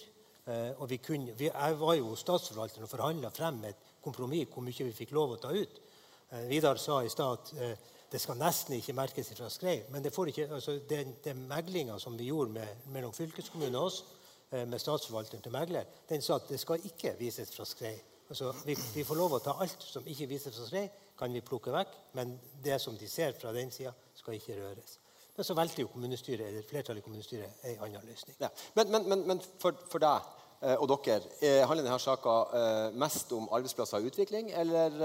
Og 0.80 0.86
vi 0.88 1.02
kunne, 1.04 1.34
vi, 1.36 1.50
jeg 1.50 1.80
var 1.82 1.98
jo 1.98 2.14
statsforvalteren 2.16 2.86
og 2.86 2.92
forhandla 2.94 3.32
frem 3.34 3.58
et 3.68 3.82
kompromiss 4.06 4.48
hvor 4.54 4.64
mye 4.64 4.88
vi 4.88 4.96
fikk 4.96 5.12
lov 5.18 5.34
å 5.36 5.42
ta 5.42 5.52
ut. 5.52 5.82
Eh, 6.30 6.48
Vidar 6.50 6.80
sa 6.82 7.02
i 7.04 7.10
stad 7.10 7.40
at 7.40 7.54
eh, 7.62 7.78
det 8.12 8.22
skal 8.22 8.38
nesten 8.40 8.76
ikke 8.78 8.96
merkes 8.96 9.32
fra 9.36 9.50
skrei. 9.50 9.78
Men 9.92 10.04
det 10.04 10.14
får 10.14 10.32
ikke, 10.32 10.48
altså, 10.58 10.80
den, 10.90 11.16
den 11.24 11.46
meglinga 11.50 11.98
som 12.00 12.18
vi 12.20 12.30
gjorde 12.30 12.52
med, 12.52 12.84
mellom 12.94 13.14
fylkeskommunen 13.14 13.76
og 13.80 13.90
oss, 13.90 14.04
eh, 14.52 14.68
med 14.68 14.80
statsforvalteren 14.80 15.44
til 15.44 15.56
megler, 15.56 15.88
den 16.10 16.22
sa 16.22 16.40
at 16.40 16.50
det 16.50 16.60
skal 16.62 16.86
ikke 16.86 17.16
vises 17.20 17.52
fra 17.56 17.66
skrei. 17.66 17.96
Altså, 18.30 18.54
vi, 18.66 18.78
vi, 18.94 19.04
får 19.06 19.20
lov 19.20 19.38
å 19.38 19.42
ta 19.44 19.58
alt 19.62 19.84
som 19.86 20.08
ikke 20.08 20.30
vises 20.30 20.56
fra 20.56 20.70
skrei, 20.70 20.86
kan 21.18 21.34
vi 21.34 21.44
plukke 21.46 21.74
vekk. 21.74 21.98
Men 22.18 22.38
det 22.64 22.80
som 22.82 22.98
de 22.98 23.10
ser 23.10 23.36
fra 23.40 23.54
den 23.56 23.72
sida, 23.72 23.94
skal 24.16 24.38
ikke 24.38 24.58
røres. 24.62 25.00
Men 25.36 25.46
så 25.46 25.54
valgte 25.58 25.84
jo 25.84 25.92
kommunestyret, 25.92 26.48
eller 26.48 26.64
flertallet 26.66 27.04
i 27.04 27.06
kommunestyret 27.06 27.68
en 27.68 27.86
annen 27.90 28.08
løsning. 28.08 28.38
Ja. 28.40 28.50
Men, 28.78 28.92
men, 28.92 29.10
men, 29.10 29.28
men 29.28 29.46
for, 29.60 29.76
for, 29.92 30.04
deg 30.04 30.34
Eh, 30.64 30.78
og 30.80 30.88
dere, 30.90 31.22
eh, 31.44 31.62
handler 31.68 31.84
denne 31.84 32.00
saka 32.00 32.36
mest 32.96 33.34
om 33.36 33.50
arbeidsplasser 33.52 34.00
og 34.00 34.10
utvikling 34.10 34.54
eller 34.56 34.96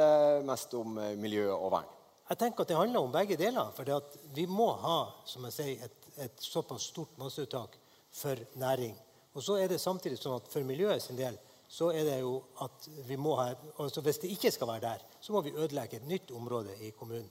mest 0.46 0.74
om 0.78 0.94
miljø 1.20 1.50
og 1.52 1.72
vern? 1.74 1.96
Jeg 2.30 2.38
tenker 2.38 2.62
at 2.62 2.68
Det 2.68 2.78
handler 2.78 3.00
om 3.00 3.12
begge 3.12 3.36
deler. 3.36 3.72
For 3.74 4.02
vi 4.34 4.46
må 4.46 4.70
ha 4.84 4.98
som 5.26 5.46
jeg 5.48 5.56
sier, 5.56 5.84
et, 5.86 6.10
et 6.26 6.42
såpass 6.42 6.90
stort 6.92 7.18
masseuttak 7.18 7.76
for 8.14 8.38
næring. 8.58 8.94
Og 9.34 9.42
så 9.42 9.58
er 9.58 9.70
det 9.70 9.80
samtidig 9.80 10.18
sånn 10.18 10.38
at 10.38 10.48
for 10.50 10.66
miljøet 10.66 11.02
sin 11.02 11.18
del 11.18 11.38
så 11.70 11.92
er 11.94 12.02
det 12.02 12.16
jo 12.18 12.32
at 12.64 12.88
vi 13.06 13.14
må 13.14 13.36
ha, 13.38 13.52
altså 13.78 14.02
Hvis 14.02 14.18
det 14.18 14.32
ikke 14.34 14.50
skal 14.50 14.66
være 14.72 14.86
der, 14.88 15.04
så 15.22 15.32
må 15.32 15.42
vi 15.46 15.54
ødelegge 15.54 16.00
et 16.00 16.08
nytt 16.10 16.32
område 16.34 16.74
i 16.82 16.90
kommunen 16.90 17.30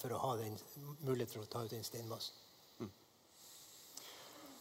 for 0.00 0.10
å 0.10 0.18
ha 0.24 0.32
den 0.40 0.56
mulighet 1.04 1.30
for 1.30 1.44
å 1.44 1.50
ta 1.52 1.62
ut 1.62 1.70
den 1.70 1.84
steinmassen. 1.86 2.34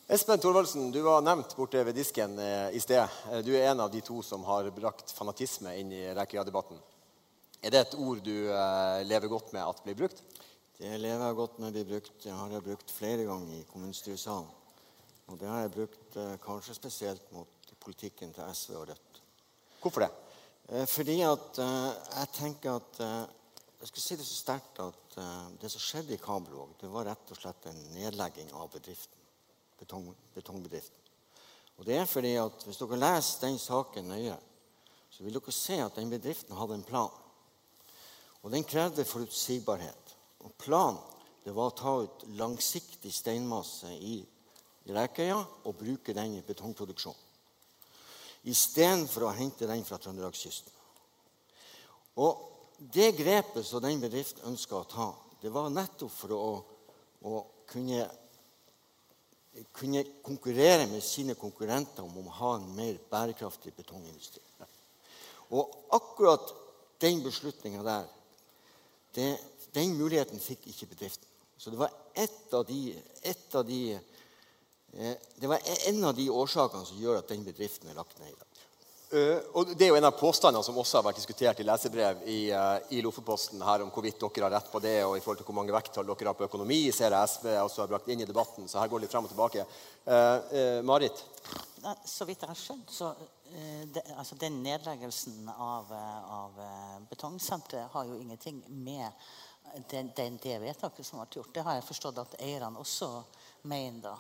Espen 0.08 0.38
Thorvaldsen, 0.38 0.92
du 0.92 1.00
var 1.02 1.24
nevnt 1.26 1.56
borte 1.58 1.82
ved 1.82 1.96
disken 1.98 2.36
eh, 2.38 2.76
i 2.78 2.80
sted. 2.80 3.10
Eh, 3.32 3.40
du 3.42 3.56
er 3.58 3.72
en 3.72 3.80
av 3.82 3.90
de 3.90 4.04
to 4.06 4.20
som 4.22 4.44
har 4.46 4.68
brakt 4.70 5.10
fanatisme 5.10 5.72
inn 5.80 5.90
i 5.98 6.04
Rekkøya-debatten. 6.14 6.78
Er 7.66 7.74
det 7.74 7.80
et 7.82 7.96
ord 7.98 8.20
du 8.22 8.52
eh, 8.54 9.04
lever 9.10 9.32
godt 9.32 9.48
med 9.56 9.64
at 9.66 9.80
blir 9.82 9.96
brukt? 9.98 10.20
Det 10.78 10.90
lever 11.02 11.24
jeg 11.26 11.38
godt 11.40 11.56
med 11.64 11.72
blir 11.74 11.88
brukt. 11.90 12.20
Det 12.22 12.34
har 12.38 12.52
jeg 12.54 12.62
brukt 12.68 12.92
flere 12.94 13.26
ganger 13.26 13.56
i 13.58 13.66
kommunestyresalen. 13.72 14.52
Og 15.34 15.40
det 15.42 15.50
har 15.50 15.64
jeg 15.64 15.72
brukt 15.74 16.18
eh, 16.22 16.36
kanskje 16.44 16.76
spesielt 16.78 17.32
mot 17.34 17.74
politikken 17.82 18.36
til 18.36 18.54
SV 18.54 18.76
og 18.78 18.86
Rødt. 18.92 19.20
Hvorfor 19.82 20.06
det? 20.06 20.12
Eh, 20.70 20.86
fordi 20.94 21.18
at 21.26 21.64
jeg 21.64 22.30
tenker 22.38 22.78
at 22.78 23.02
Jeg 23.80 23.90
skal 23.90 24.02
si 24.02 24.16
det 24.16 24.26
så 24.26 24.36
sterkt 24.36 24.80
at 24.80 25.18
det 25.62 25.70
som 25.70 25.82
skjedde 25.84 26.14
i 26.16 26.22
Kabelvåg, 26.22 26.72
det 26.82 26.88
var 26.90 27.06
rett 27.06 27.34
og 27.34 27.38
slett 27.38 27.68
en 27.70 27.82
nedlegging 27.94 28.50
av 28.56 28.72
bedriften 28.74 29.20
betong, 29.78 30.08
betongbedriften. 30.34 31.12
Og 31.78 31.86
det 31.86 31.98
er 32.00 32.06
fordi 32.10 32.38
at 32.40 32.64
Hvis 32.66 32.78
dere 32.78 32.98
leser 32.98 33.46
den 33.46 33.60
saken 33.60 34.10
nøye, 34.10 34.38
så 35.12 35.24
vil 35.24 35.38
dere 35.38 35.54
se 35.54 35.78
at 35.84 35.96
den 36.00 36.10
bedriften 36.10 36.58
hadde 36.58 36.80
en 36.80 36.88
plan. 36.88 37.14
Og 38.46 38.54
den 38.54 38.66
krevde 38.68 39.06
forutsigbarhet. 39.06 40.16
Og 40.46 40.54
planen 40.62 41.02
det 41.46 41.54
var 41.54 41.72
å 41.72 41.78
ta 41.78 41.94
ut 42.06 42.26
langsiktig 42.38 43.12
steinmasse 43.14 43.90
i 43.94 44.20
Rekøya 44.86 45.38
og 45.66 45.78
bruke 45.78 46.14
den 46.14 46.38
i 46.38 46.44
betongproduksjon. 46.46 47.18
Istedenfor 48.46 49.26
å 49.26 49.34
hente 49.34 49.66
den 49.70 49.82
fra 49.86 49.98
Trøndelagskysten. 50.02 50.74
Og 52.22 52.44
det 52.94 53.16
grepet 53.18 53.66
som 53.66 53.82
den 53.82 54.02
bedriften 54.02 54.46
ønska 54.50 54.78
å 54.78 54.90
ta, 54.90 55.08
det 55.42 55.50
var 55.54 55.74
nettopp 55.74 56.14
for 56.14 56.38
å, 56.38 56.52
å 57.26 57.42
kunne 57.70 58.06
kunne 59.72 60.04
konkurrere 60.24 60.88
med 60.92 61.04
sine 61.04 61.36
konkurrenter 61.40 62.04
om 62.04 62.28
å 62.28 62.34
ha 62.42 62.50
en 62.58 62.68
mer 62.76 62.98
bærekraftig 63.10 63.72
betongindustri. 63.78 64.42
Og 65.56 65.72
akkurat 65.96 66.52
den 67.00 67.22
beslutninga 67.24 67.84
der, 67.86 68.10
det, 69.16 69.30
den 69.76 69.96
muligheten 69.98 70.40
fikk 70.40 70.68
ikke 70.72 70.92
bedriften. 70.94 71.30
Så 71.58 71.72
det 71.72 71.80
var 71.80 71.94
av 72.54 72.66
de, 72.68 72.80
av 73.56 73.64
de 73.68 73.80
eh, 73.96 75.16
det 75.36 75.48
var 75.48 75.64
en 75.88 76.04
av 76.04 76.16
de 76.18 76.28
årsakene 76.30 76.88
som 76.88 77.00
gjør 77.00 77.22
at 77.22 77.32
den 77.32 77.46
bedriften 77.48 77.90
er 77.90 77.98
lagt 77.98 78.20
ned 78.20 78.32
i 78.32 78.38
dag. 78.38 78.45
Uh, 79.16 79.38
og 79.56 79.70
Det 79.78 79.86
er 79.86 79.94
jo 79.94 79.98
en 80.00 80.08
av 80.10 80.18
påstandene 80.20 80.66
som 80.66 80.76
også 80.82 80.98
har 81.00 81.06
vært 81.06 81.20
diskutert 81.22 81.60
i 81.62 81.66
lesebrev 81.68 82.24
i, 82.28 82.40
uh, 82.52 82.82
i 82.92 83.00
Lofotposten 83.06 83.62
her 83.64 83.86
om 83.86 83.92
hvorvidt 83.94 84.20
dere 84.20 84.48
har 84.50 84.56
rett 84.58 84.72
på 84.72 84.82
det, 84.84 84.98
og 85.06 85.16
i 85.16 85.22
forhold 85.24 85.40
til 85.40 85.48
hvor 85.48 85.56
mange 85.56 85.76
vekttall 85.76 86.10
dere 86.10 86.32
har 86.32 86.36
på 86.36 86.48
økonomi, 86.50 86.82
ser 86.92 87.16
jeg 87.16 87.32
SV 87.32 87.48
også 87.62 87.84
har 87.84 87.94
brakt 87.94 88.12
inn 88.12 88.26
i 88.26 88.28
debatten. 88.28 88.68
Så 88.68 88.82
her 88.82 88.92
går 88.92 89.00
det 89.00 89.08
litt 89.08 89.16
frem 89.16 89.30
og 89.30 89.32
tilbake. 89.32 89.64
Uh, 90.10 90.82
Marit? 90.90 91.24
Så 92.10 92.26
vidt 92.28 92.42
jeg 92.42 92.50
har 92.50 92.60
skjønt, 92.60 92.92
så 92.92 93.14
det, 93.94 94.02
altså 94.18 94.36
den 94.42 94.56
nedleggelsen 94.66 95.46
av, 95.54 95.92
av 95.94 96.56
betongsenteret 97.12 97.94
har 97.94 98.08
jo 98.10 98.18
ingenting 98.18 98.58
med 98.74 99.06
den, 99.92 100.10
den, 100.18 100.40
det 100.42 100.58
vedtaket 100.64 101.06
som 101.06 101.22
ble 101.22 101.40
gjort. 101.40 101.54
Det 101.54 101.64
har 101.68 101.78
jeg 101.78 101.86
forstått 101.86 102.24
at 102.24 102.38
eierne 102.42 102.82
også 102.82 103.12
mener. 103.70 104.10
da. 104.10 104.18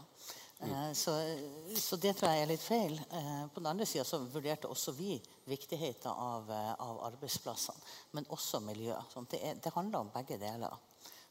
Eh, 0.66 0.94
så, 0.94 1.38
så, 1.78 1.96
det 1.96 2.14
tror 2.18 2.32
jeg 2.32 2.44
er 2.44 2.50
litt 2.50 2.64
feil. 2.64 2.98
Eh, 3.12 3.46
på 3.54 3.62
den 3.62 3.70
andre 3.72 3.86
sida 3.90 4.20
vurderte 4.32 4.72
også 4.72 4.94
vi 4.98 5.16
viktigheten 5.50 6.12
av, 6.12 6.52
eh, 6.52 6.74
av 6.74 7.02
arbeidsplassene, 7.12 7.86
men 8.18 8.28
også 8.34 8.62
miljø. 8.66 8.98
Sånn, 9.14 9.28
det, 9.32 9.42
det, 9.64 9.74
handler 9.76 10.06
om 10.06 10.12
begge 10.14 10.40
deler. 10.42 10.76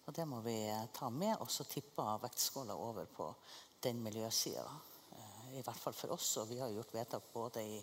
Og 0.05 0.17
det 0.17 0.27
må 0.29 0.41
vi 0.45 0.59
ta 0.93 1.09
med, 1.11 1.37
og 1.41 1.51
så 1.51 1.65
tippe 1.69 2.05
vektskåla 2.23 2.77
over 2.77 3.09
på 3.09 3.31
den 3.85 4.03
miljøsida. 4.05 4.67
I 5.55 5.63
hvert 5.63 5.79
fall 5.79 5.95
for 5.95 6.17
oss, 6.17 6.33
og 6.43 6.49
vi 6.51 6.59
har 6.59 6.73
gjort 6.73 6.93
vedtak 6.97 7.29
både 7.33 7.63
i, 7.63 7.77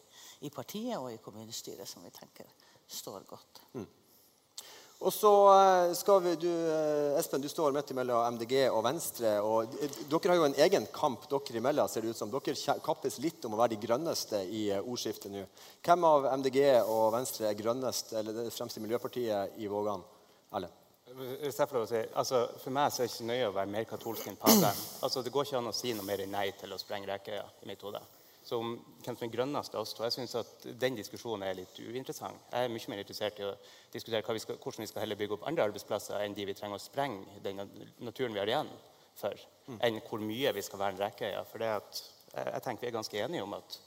i 0.44 0.50
partiet 0.52 0.98
og 1.00 1.08
i 1.14 1.22
kommunestyret 1.24 1.88
som 1.88 2.04
vi 2.04 2.12
tenker 2.14 2.50
står 2.92 3.24
godt. 3.30 3.62
Mm. 3.74 3.88
Og 5.02 5.10
så 5.14 5.30
eh, 5.50 5.94
skal 5.98 6.20
vi, 6.22 6.36
du, 6.44 6.50
eh, 6.50 7.18
Espen, 7.18 7.42
du 7.42 7.50
står 7.50 7.74
midt 7.74 7.90
mellom 7.98 8.36
MDG 8.36 8.68
og 8.70 8.84
Venstre. 8.86 9.32
og 9.42 9.74
Dere 10.12 10.30
har 10.30 10.38
jo 10.38 10.46
en 10.46 10.60
egen 10.68 10.86
kamp 10.94 11.26
dere 11.32 11.58
imellom. 11.58 11.90
ser 11.90 12.06
det 12.06 12.14
ut 12.14 12.20
som. 12.20 12.30
Dere 12.30 12.76
kappes 12.86 13.18
litt 13.24 13.48
om 13.50 13.58
å 13.58 13.62
være 13.64 13.74
de 13.74 13.82
grønneste 13.82 14.44
i 14.46 14.68
eh, 14.70 14.84
ordskiftet 14.86 15.34
nå. 15.34 15.48
Hvem 15.82 16.06
av 16.06 16.30
MDG 16.38 16.62
og 16.84 17.16
Venstre 17.18 17.50
er 17.50 17.58
grønnest, 17.58 18.14
eller 18.14 18.44
det 18.44 18.54
fremste 18.54 18.84
miljøpartiet 18.84 19.58
i 19.58 19.72
Vågan? 19.72 20.06
Erlend? 20.54 20.78
Si, 21.12 22.02
altså, 22.16 22.46
for 22.62 22.72
meg 22.72 22.94
så 22.94 23.02
er 23.02 23.10
det 23.10 23.16
ikke 23.16 23.32
nøye 23.34 23.50
å 23.50 23.56
være 23.58 23.74
mer 23.74 23.90
katolsk 23.90 24.30
enn 24.30 24.38
paven. 24.40 24.70
Altså, 25.02 25.26
det 25.26 25.34
går 25.34 25.50
ikke 25.50 25.60
an 25.60 25.74
å 25.74 25.76
si 25.76 25.98
noe 25.98 26.06
mer 26.08 26.22
nei 26.30 26.52
til 26.62 26.72
å 26.72 26.80
sprenge 26.80 27.10
Rekøya 27.10 27.44
i 27.66 27.74
mitt 27.74 27.82
hode. 27.84 28.00
Så 28.52 28.58
om 28.60 28.72
hvem 29.00 29.16
som 29.16 29.24
er 29.24 29.30
grønnest 29.32 29.76
av 29.78 29.86
oss 29.86 29.94
to 29.96 30.04
Jeg 30.04 30.12
syns 30.12 30.34
at 30.36 30.66
den 30.80 30.98
diskusjonen 30.98 31.46
er 31.48 31.54
litt 31.56 31.78
uinteressant. 31.80 32.50
Jeg 32.52 32.68
er 32.68 32.74
mye 32.74 32.92
mer 32.92 33.00
interessert 33.00 33.38
i 33.40 33.46
å 33.48 33.52
diskutere 33.94 34.36
vi 34.36 34.42
skal, 34.44 34.58
hvordan 34.60 34.84
vi 34.84 34.88
skal 34.90 35.06
heller 35.06 35.20
bygge 35.22 35.38
opp 35.38 35.46
andre 35.48 35.70
arbeidsplasser 35.70 36.20
enn 36.20 36.36
de 36.36 36.46
vi 36.50 36.56
trenger 36.58 36.76
å 36.76 36.84
sprenge 36.84 37.40
den 37.46 37.62
naturen 38.04 38.36
vi 38.36 38.42
har 38.42 38.52
igjen 38.52 38.74
for, 39.22 39.46
mm. 39.70 39.78
enn 39.88 40.02
hvor 40.04 40.20
mye 40.28 40.52
vi 40.58 40.66
skal 40.68 40.84
verne 40.84 41.00
Rekkøya. 41.00 41.46
For 41.48 41.64
det 41.64 41.72
at, 41.78 42.02
jeg 42.36 42.66
tenker 42.66 42.84
vi 42.84 42.92
er 42.92 42.98
ganske 42.98 43.24
enige 43.24 43.48
om 43.48 43.56
at 43.56 43.80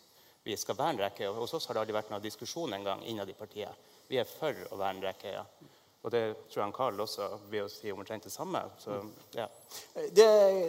vi 0.49 0.57
skal 0.57 0.81
verne 0.81 1.05
Rekkøya. 1.05 1.37
Hos 1.37 1.57
oss 1.61 1.69
har 1.69 1.77
det 1.77 1.85
aldri 1.85 1.99
vært 1.99 2.15
noen 2.15 2.25
diskusjon 2.25 2.73
engang 2.79 3.05
innad 3.05 3.29
i 3.29 3.37
partiet. 3.37 3.93
Vi 4.09 4.17
er 4.17 4.33
for 4.33 4.65
å 4.73 4.81
verne 4.81 5.05
Rekkøya. 5.05 5.45
Og 6.05 6.13
det 6.13 6.23
tror 6.53 6.61
jeg 6.61 6.75
Karl 6.77 6.99
også 7.01 7.27
vil 7.49 7.69
si 7.73 7.93
omtrent 7.93 8.27
det 8.27 8.33
samme. 8.33 8.61
Så, 8.79 8.99
ja. 9.33 9.47
det, 10.13 10.27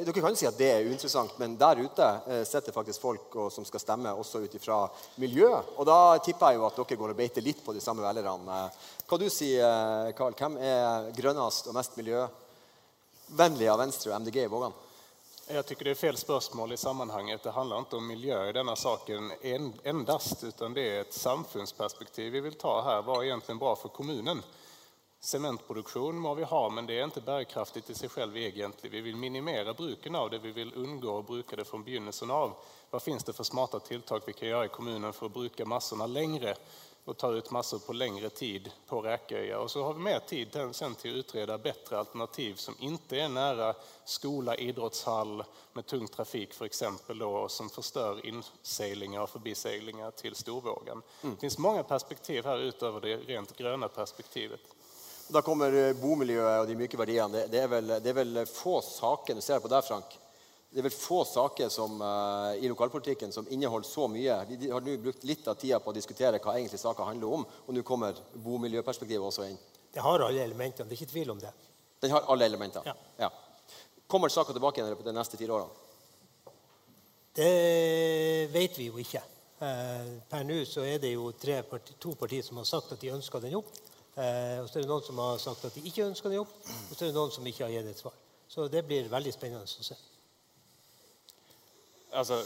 dere 0.08 0.14
kan 0.16 0.32
jo 0.32 0.40
si 0.40 0.48
at 0.48 0.56
det 0.56 0.70
er 0.72 0.88
uinteressant, 0.88 1.34
men 1.42 1.58
der 1.60 1.82
ute 1.84 2.08
eh, 2.32 2.46
sitter 2.48 2.72
faktisk 2.72 3.04
folk 3.04 3.36
og, 3.36 3.50
som 3.52 3.68
skal 3.68 3.84
stemme 3.84 4.14
også 4.16 4.46
ut 4.46 4.56
ifra 4.56 4.86
miljø. 5.20 5.50
Og 5.76 5.84
da 5.90 5.98
tipper 6.24 6.56
jeg 6.56 6.62
jo 6.62 6.70
at 6.70 6.80
dere 6.80 7.00
går 7.04 7.12
og 7.12 7.20
beiter 7.20 7.44
litt 7.44 7.60
på 7.66 7.76
de 7.76 7.84
samme 7.84 8.06
velgerne. 8.08 8.62
Hva 9.04 9.20
du 9.20 9.28
sier 9.28 9.68
eh, 9.68 10.16
Karl? 10.16 10.40
Hvem 10.40 10.56
er 10.64 11.12
grønnest 11.20 11.68
og 11.68 11.76
mest 11.82 12.00
miljøvennlig 12.00 13.72
av 13.76 13.84
Venstre 13.84 14.16
og 14.16 14.24
MDG 14.24 14.46
i 14.46 14.50
Vågan? 14.56 14.82
Jeg 15.52 15.68
tycker 15.68 15.92
det 15.92 15.98
er 15.98 16.00
fel 16.00 16.18
spørsmål 16.18 16.72
i 16.74 16.80
sammanhanget. 16.80 17.44
Det 17.44 17.52
handler 17.54 17.84
ikke 17.84 18.00
om 18.00 18.08
miljø 18.08 18.40
i 18.48 18.56
denne 18.56 18.74
saken 18.80 19.34
endast, 19.44 20.48
utan 20.48 20.74
det 20.74 20.86
er 20.90 21.04
et 21.04 21.14
samfunnsperspektiv 21.14 22.32
vi 22.34 22.48
vil 22.48 22.56
ta 22.58 22.80
her. 22.88 23.04
Hva 23.04 23.20
er 23.20 23.34
egentlig 23.34 23.60
bra 23.60 23.76
for 23.78 23.94
kommunen? 23.94 24.40
Cementproduksjon 25.26 26.20
må 26.20 26.36
vi 26.36 26.44
ha, 26.44 26.70
men 26.70 26.86
det 26.86 27.00
er 27.00 27.08
ikke 27.10 27.22
bærekraftig 27.26 27.82
i 27.90 27.96
seg 27.98 28.12
selv 28.14 28.36
egentlig. 28.38 28.92
Vi 28.94 29.00
vil 29.08 29.16
minimere 29.18 29.74
bruken 29.74 30.16
av 30.16 30.30
det, 30.30 30.38
vi 30.44 30.52
vil 30.54 30.74
unngå 30.78 31.16
å 31.18 31.24
bruke 31.26 31.58
det 31.58 31.66
fra 31.66 31.80
begynnelsen 31.82 32.30
av. 32.30 32.54
Hva 32.92 33.02
finnes 33.02 33.26
det 33.26 33.34
for 33.34 33.48
smarte 33.48 33.80
tiltak 33.88 34.28
vi 34.28 34.36
kan 34.38 34.52
gjøre 34.52 34.68
i 34.70 34.76
kommunen 34.76 35.16
for 35.18 35.26
å 35.26 35.34
bruke 35.40 35.66
massene 35.66 36.06
lengre? 36.06 36.54
Og 37.06 37.18
ta 37.18 37.32
ut 37.34 37.50
masser 37.54 37.82
på 37.86 37.94
lengre 37.94 38.30
tid 38.34 38.70
på 38.86 39.02
Räköja. 39.02 39.60
Og 39.62 39.72
så 39.72 39.84
har 39.88 39.98
vi 39.98 40.06
mer 40.06 40.22
tid 40.30 40.54
til 40.54 40.72
sen 40.74 40.96
utrede 41.04 41.58
bättre 41.58 42.00
alternativ 42.00 42.56
som 42.62 42.78
ikke 42.82 43.20
er 43.26 43.30
nære 43.30 43.74
skole, 44.06 44.56
idrottshall 44.62 45.44
med 45.74 45.86
tung 45.86 46.08
trafik 46.08 46.54
f.eks., 46.54 46.82
og 47.18 47.52
som 47.52 47.70
forstør 47.70 48.26
inseglinger 48.26 49.22
og 49.22 49.30
forbiseilinger 49.30 50.18
til 50.22 50.36
Storvågen. 50.36 51.02
Mm. 51.22 51.36
Det 51.36 51.46
fins 51.46 51.58
mange 51.58 51.84
perspektiv 51.84 52.46
her 52.46 52.66
utover 52.70 53.06
det 53.06 53.20
rent 53.30 53.58
grønne 53.58 53.90
perspektivet. 53.90 54.75
Da 55.28 55.42
kommer 55.42 55.74
eh, 55.74 55.96
bomiljøet 55.98 56.62
og 56.62 56.70
de 56.70 56.78
myke 56.78 57.00
verdiene. 57.00 57.34
Det, 57.34 57.48
det, 57.54 57.64
er 57.64 57.72
vel, 57.72 57.96
det 58.04 58.12
er 58.12 58.18
vel 58.20 58.44
få 58.50 58.78
saker 58.86 59.38
du 59.38 59.42
ser 59.42 59.64
på 59.64 59.72
der, 59.72 59.86
Frank, 59.86 60.18
det 60.76 60.82
er 60.82 60.90
vel 60.90 60.92
få 60.92 61.22
saker 61.24 61.70
som, 61.72 62.02
uh, 62.04 62.52
i 62.60 62.68
lokalpolitikken 62.68 63.32
som 63.32 63.46
inneholder 63.48 63.88
så 63.88 64.10
mye. 64.12 64.36
Vi 64.50 64.68
har 64.70 64.84
nå 64.84 64.98
brukt 65.00 65.24
litt 65.24 65.48
av 65.48 65.56
tida 65.56 65.80
på 65.80 65.94
å 65.94 65.96
diskutere 65.96 66.42
hva 66.44 66.58
egentlig 66.58 66.82
saka 66.82 67.06
handler 67.08 67.38
om, 67.38 67.46
og 67.48 67.78
nå 67.78 67.84
kommer 67.88 68.18
bomiljøperspektivet 68.44 69.24
også 69.24 69.48
inn. 69.48 69.56
Det 69.96 70.04
har 70.04 70.26
alle 70.26 70.44
elementene. 70.44 70.90
Det 70.90 70.98
er 70.98 71.00
ikke 71.00 71.14
tvil 71.14 71.32
om 71.32 71.40
det. 71.40 71.54
Den 72.04 72.12
har 72.12 72.28
alle 72.28 72.50
elementene? 72.50 72.92
Ja. 72.92 72.98
ja. 73.24 73.32
Kommer 74.12 74.30
saka 74.30 74.52
tilbake 74.52 74.84
igjen 74.84 75.00
de 75.06 75.16
neste 75.16 75.40
fire 75.40 75.56
årene? 75.56 76.52
Det 77.36 78.52
vet 78.52 78.76
vi 78.80 78.90
jo 78.90 79.00
ikke. 79.00 79.24
Eh, 79.64 80.12
per 80.28 80.44
nå 80.44 80.60
så 80.68 80.84
er 80.84 81.00
det 81.00 81.14
jo 81.14 81.32
parti, 81.70 81.96
to 82.00 82.14
partier 82.20 82.44
som 82.44 82.60
har 82.60 82.68
sagt 82.68 82.92
at 82.92 83.00
de 83.00 83.16
ønsker 83.16 83.40
den 83.40 83.56
opp. 83.56 83.72
Eh, 84.16 84.58
og 84.62 84.70
så 84.70 84.80
er 84.80 84.86
det 84.86 84.92
noen 84.92 85.04
som 85.04 85.20
har 85.20 85.40
sagt 85.44 85.66
at 85.68 85.76
de 85.76 85.86
ikke 85.90 86.08
ønsker 86.08 86.32
en 86.32 86.44
opp. 86.46 86.58
Og 86.64 86.96
så 86.96 87.04
er 87.04 87.10
det 87.10 87.18
noen 87.20 87.34
som 87.36 87.48
ikke 87.48 87.68
har 87.68 87.76
gitt 87.76 87.94
et 87.94 88.04
svar. 88.04 88.20
Så 88.48 88.68
det 88.72 88.86
blir 88.88 89.10
veldig 89.12 89.34
spennende 89.34 89.66
å 89.66 89.88
se 89.90 89.98
altså, 92.16 92.38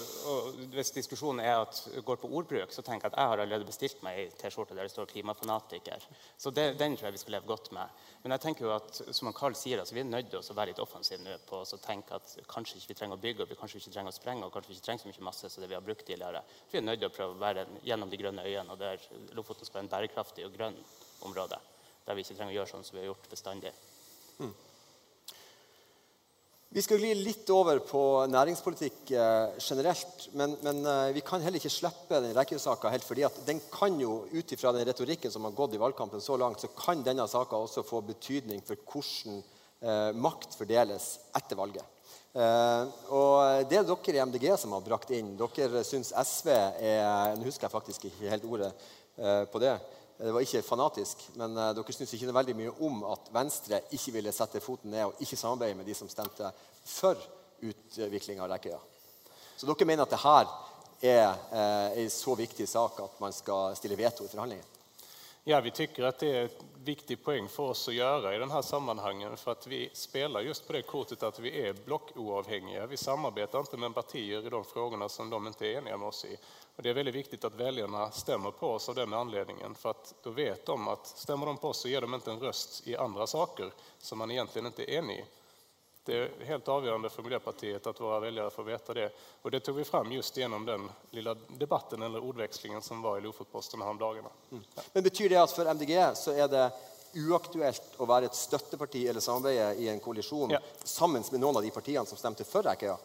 Hvis 0.73 0.91
diskusjonen 0.95 1.41
er 1.43 1.59
at 1.61 1.79
går 2.05 2.19
på 2.21 2.29
ordbruk, 2.39 2.71
så 2.73 2.83
tenker 2.85 3.07
jeg 3.07 3.13
at 3.13 3.19
jeg 3.19 3.31
har 3.31 3.43
allerede 3.43 3.67
bestilt 3.67 4.01
meg 4.05 4.17
ei 4.17 4.27
T-skjorte 4.39 4.75
der 4.75 4.87
det 4.87 4.93
står 4.93 5.09
'klimafanatiker'. 5.09 6.07
Så 6.37 6.51
det, 6.51 6.79
den 6.79 6.97
tror 6.97 7.07
jeg 7.07 7.17
vi 7.17 7.21
skal 7.23 7.35
leve 7.37 7.47
godt 7.47 7.71
med. 7.71 7.87
Men 8.23 8.31
jeg 8.31 8.41
tenker 8.41 8.65
jo 8.65 8.73
at 8.75 9.01
som 9.15 9.33
Carl 9.33 9.55
sier, 9.55 9.79
altså, 9.79 9.93
vi 9.95 10.01
er 10.01 10.09
nødt 10.09 10.29
til 10.29 10.39
å 10.39 10.55
være 10.55 10.71
litt 10.71 10.79
offensive 10.79 11.23
nå 11.23 11.37
på 11.49 11.61
å 11.61 11.81
tenke 11.83 12.15
at 12.15 12.37
kanskje 12.47 12.77
ikke 12.77 12.93
vi 12.93 12.99
trenger 13.01 13.17
å 13.17 13.23
bygge, 13.25 13.43
og 13.43 13.49
vi 13.49 13.59
kanskje 13.59 13.77
ikke 13.77 13.93
trenger 13.93 14.11
å 14.11 14.19
sprenge, 14.19 14.45
og 14.45 14.53
kanskje 14.53 14.69
vi 14.69 14.75
ikke 14.77 14.85
trenger 14.85 15.03
så 15.03 15.09
mye 15.09 15.27
masse 15.29 15.49
som 15.49 15.61
det 15.61 15.69
vi 15.69 15.77
har 15.77 15.85
brukt 15.85 16.05
tidligere. 16.05 16.43
Vi 16.71 16.77
er 16.77 16.81
nødt 16.81 16.99
til 16.99 17.09
å 17.09 17.15
prøve 17.17 17.35
å 17.35 17.43
være 17.43 17.67
gjennom 17.83 18.09
de 18.09 18.17
grønne 18.17 18.45
øyene, 18.45 18.71
og 18.71 18.79
der 18.79 18.97
Lofoten 19.33 19.65
skal 19.65 19.79
være 19.79 19.85
en 19.85 19.93
bærekraftig 19.95 20.45
og 20.45 20.57
grønn 20.57 20.77
område. 21.27 21.59
Der 22.05 22.17
vi 22.17 22.25
ikke 22.25 22.35
trenger 22.37 22.53
å 22.53 22.59
gjøre 22.59 22.71
sånn 22.73 22.87
som 22.87 22.97
vi 22.97 23.03
har 23.03 23.11
gjort 23.11 23.29
bestandig. 23.31 23.71
Mm. 24.39 24.53
Vi 26.69 26.81
skal 26.85 26.99
gli 27.01 27.15
litt 27.17 27.49
over 27.49 27.79
på 27.81 27.99
næringspolitikk 28.29 29.11
eh, 29.17 29.55
generelt. 29.57 30.27
Men, 30.37 30.53
men 30.61 30.83
eh, 30.85 31.13
vi 31.15 31.23
kan 31.25 31.41
heller 31.41 31.57
ikke 31.57 31.71
slippe 31.73 32.19
den 32.21 32.35
rekkesaka 32.37 32.91
helt. 32.93 33.07
fordi 33.07 33.25
den 33.47 33.61
kan 33.73 33.97
jo, 33.97 34.27
Ut 34.29 34.53
ifra 34.53 34.73
den 34.75 34.85
retorikken 34.85 35.33
som 35.33 35.47
har 35.47 35.55
gått 35.57 35.73
i 35.73 35.81
valgkampen 35.81 36.21
så 36.21 36.37
langt, 36.37 36.61
så 36.61 36.69
kan 36.77 37.01
denne 37.01 37.25
saka 37.27 37.57
også 37.57 37.81
få 37.87 38.03
betydning 38.11 38.61
for 38.67 38.77
hvordan 38.85 39.41
eh, 39.81 40.11
makt 40.13 40.59
fordeles 40.59 41.15
etter 41.41 41.57
valget. 41.57 41.85
Eh, 42.37 42.83
og 43.17 43.65
Det 43.65 43.79
er 43.79 43.89
dere 43.89 44.17
i 44.19 44.25
MDG 44.29 44.51
som 44.61 44.77
har 44.77 44.85
brakt 44.85 45.09
inn. 45.17 45.33
Dere 45.39 45.81
syns 45.81 46.13
SV 46.13 46.53
er 46.53 47.33
Nå 47.39 47.49
husker 47.49 47.65
jeg 47.65 47.73
faktisk 47.73 48.05
ikke 48.11 48.29
helt 48.29 48.45
ordet 48.45 48.69
eh, 49.17 49.45
på 49.49 49.61
det. 49.65 49.73
Det 50.19 50.33
var 50.35 50.43
ikke 50.43 50.61
fanatisk, 50.67 51.21
men 51.39 51.53
uh, 51.55 51.69
dere 51.71 51.93
syns 51.95 52.11
ikke 52.15 52.33
veldig 52.35 52.55
mye 52.59 52.71
om 52.83 53.03
at 53.07 53.29
Venstre 53.31 53.79
ikke 53.95 54.11
ville 54.17 54.33
sette 54.35 54.59
foten 54.59 54.91
ned 54.91 55.05
og 55.07 55.21
ikke 55.23 55.39
samarbeide 55.39 55.77
med 55.79 55.87
de 55.87 55.95
som 55.95 56.09
stemte 56.11 56.49
for 56.83 57.21
utvikling 57.63 58.41
av 58.43 58.49
Rekkøya. 58.51 58.79
Så 59.55 59.67
dere 59.69 59.87
mener 59.87 60.03
at 60.03 60.11
dette 60.11 61.07
er 61.07 61.31
uh, 61.53 61.95
en 61.95 62.11
så 62.11 62.35
viktig 62.35 62.67
sak 62.67 62.99
at 63.05 63.23
man 63.23 63.35
skal 63.35 63.77
stille 63.79 63.95
veto 63.99 64.27
i 64.27 64.31
forhandlinger? 64.31 64.78
Ja, 65.49 65.61
vi 65.61 65.71
tycker 65.71 66.03
att 66.03 66.19
det 66.19 66.35
är 66.37 66.45
ett 66.45 66.65
viktigt 66.83 67.23
poäng 67.23 67.47
för 67.47 67.63
oss 67.63 67.87
att 67.87 67.93
göra 67.93 68.35
i 68.35 68.39
den 68.39 68.51
här 68.51 68.61
sammanhangen 68.61 69.37
för 69.37 69.55
vi 69.67 69.89
spelar 69.93 70.41
just 70.41 70.67
på 70.67 70.73
det 70.73 70.81
kortet 70.81 71.23
att 71.23 71.39
vi 71.39 71.67
är 71.67 71.73
blockoavhängiga. 71.73 72.85
Vi 72.85 72.97
samarbetar 72.97 73.59
inte 73.59 73.77
med 73.77 73.95
partier 73.95 74.47
i 74.47 74.49
de 74.49 74.65
frågorna 74.65 75.09
som 75.09 75.29
de 75.29 75.47
inte 75.47 75.67
är 75.67 75.77
eniga 75.77 75.97
med 75.97 76.07
oss 76.07 76.25
i. 76.25 76.37
Och 76.75 76.83
det 76.83 76.89
är 76.89 76.93
väldigt 76.93 77.15
viktigt 77.15 77.45
att 77.45 77.55
väljarna 77.55 78.11
stämmer 78.11 78.51
på 78.51 78.67
oss 78.67 78.89
av 78.89 78.95
den 78.95 79.13
anledningen 79.13 79.75
för 79.75 79.89
att 79.89 80.13
då 80.23 80.29
vet 80.29 80.65
de 80.65 80.87
att 80.87 81.07
stämmer 81.07 81.45
de 81.45 81.57
på 81.57 81.67
oss 81.67 81.81
så 81.81 81.87
ger 81.87 82.01
de 82.01 82.13
inte 82.13 82.31
en 82.31 82.39
röst 82.39 82.87
i 82.87 82.95
andra 82.95 83.27
saker 83.27 83.71
som 83.97 84.17
man 84.17 84.31
egentligen 84.31 84.65
inte 84.65 84.91
är 84.91 84.97
enig 84.97 85.19
i. 85.19 85.25
Det 86.09 86.17
är 86.17 86.45
helt 86.45 86.67
avgörande 86.67 87.09
för 87.09 87.23
Miljöpartiet 87.23 87.87
att 87.87 88.01
våra 88.01 88.19
väljare 88.19 88.49
får 88.49 88.63
veta 88.63 88.93
det. 88.93 89.11
Och 89.41 89.51
det 89.51 89.59
tog 89.59 89.75
vi 89.75 89.83
fram 89.83 90.11
just 90.11 90.37
genom 90.37 90.65
den 90.65 90.91
lilla 91.11 91.35
debatten 91.47 92.01
eller 92.01 92.23
ordvekslingen 92.23 92.81
som 92.81 93.01
var 93.01 93.17
i 93.17 93.21
Lofotposten 93.21 93.81
häromdagarna. 93.81 94.29
Mm. 94.51 94.63
Men 94.93 95.03
betyr 95.03 95.29
det 95.29 95.35
att 95.35 95.51
för 95.51 95.65
MDG 95.65 96.15
så 96.15 96.31
är 96.31 96.47
det 96.47 96.71
uaktuelt 97.13 97.93
å 97.97 98.05
være 98.09 98.25
et 98.25 98.35
støtteparti 98.35 99.05
eller 99.07 99.21
samarbeide 99.21 99.75
i 99.75 99.89
en 99.89 99.99
koalisjon 99.99 100.49
ja. 100.49 100.59
sammen 100.83 101.23
med 101.31 101.41
noen 101.41 101.61
av 101.61 101.63
de 101.63 101.71
partiene 101.71 102.05
som 102.09 102.17
stemte 102.17 102.43
for 102.43 102.65
Eikøya? 102.73 102.97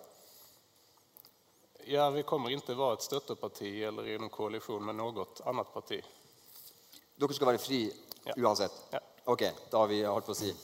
Ja, 1.84 2.10
vi 2.10 2.24
kommer 2.24 2.56
ikke 2.56 2.72
være 2.72 2.96
et 2.96 3.04
støtteparti 3.04 3.82
eller 3.84 4.08
i 4.08 4.16
en 4.16 4.32
koalisjon 4.32 4.84
med 4.84 4.96
noe 4.96 5.28
annet 5.44 5.74
parti. 5.76 6.00
Dere 7.20 7.36
skal 7.36 7.52
være 7.52 7.60
fri 7.60 7.82
ja. 8.24 8.32
uansett? 8.38 8.86
Ja. 8.96 9.04
Ok, 9.24 9.44
da 9.70 9.84
har 9.84 9.92
vi 9.92 10.00
holdt 10.04 10.26
på 10.26 10.32
å 10.32 10.40
si. 10.40 10.56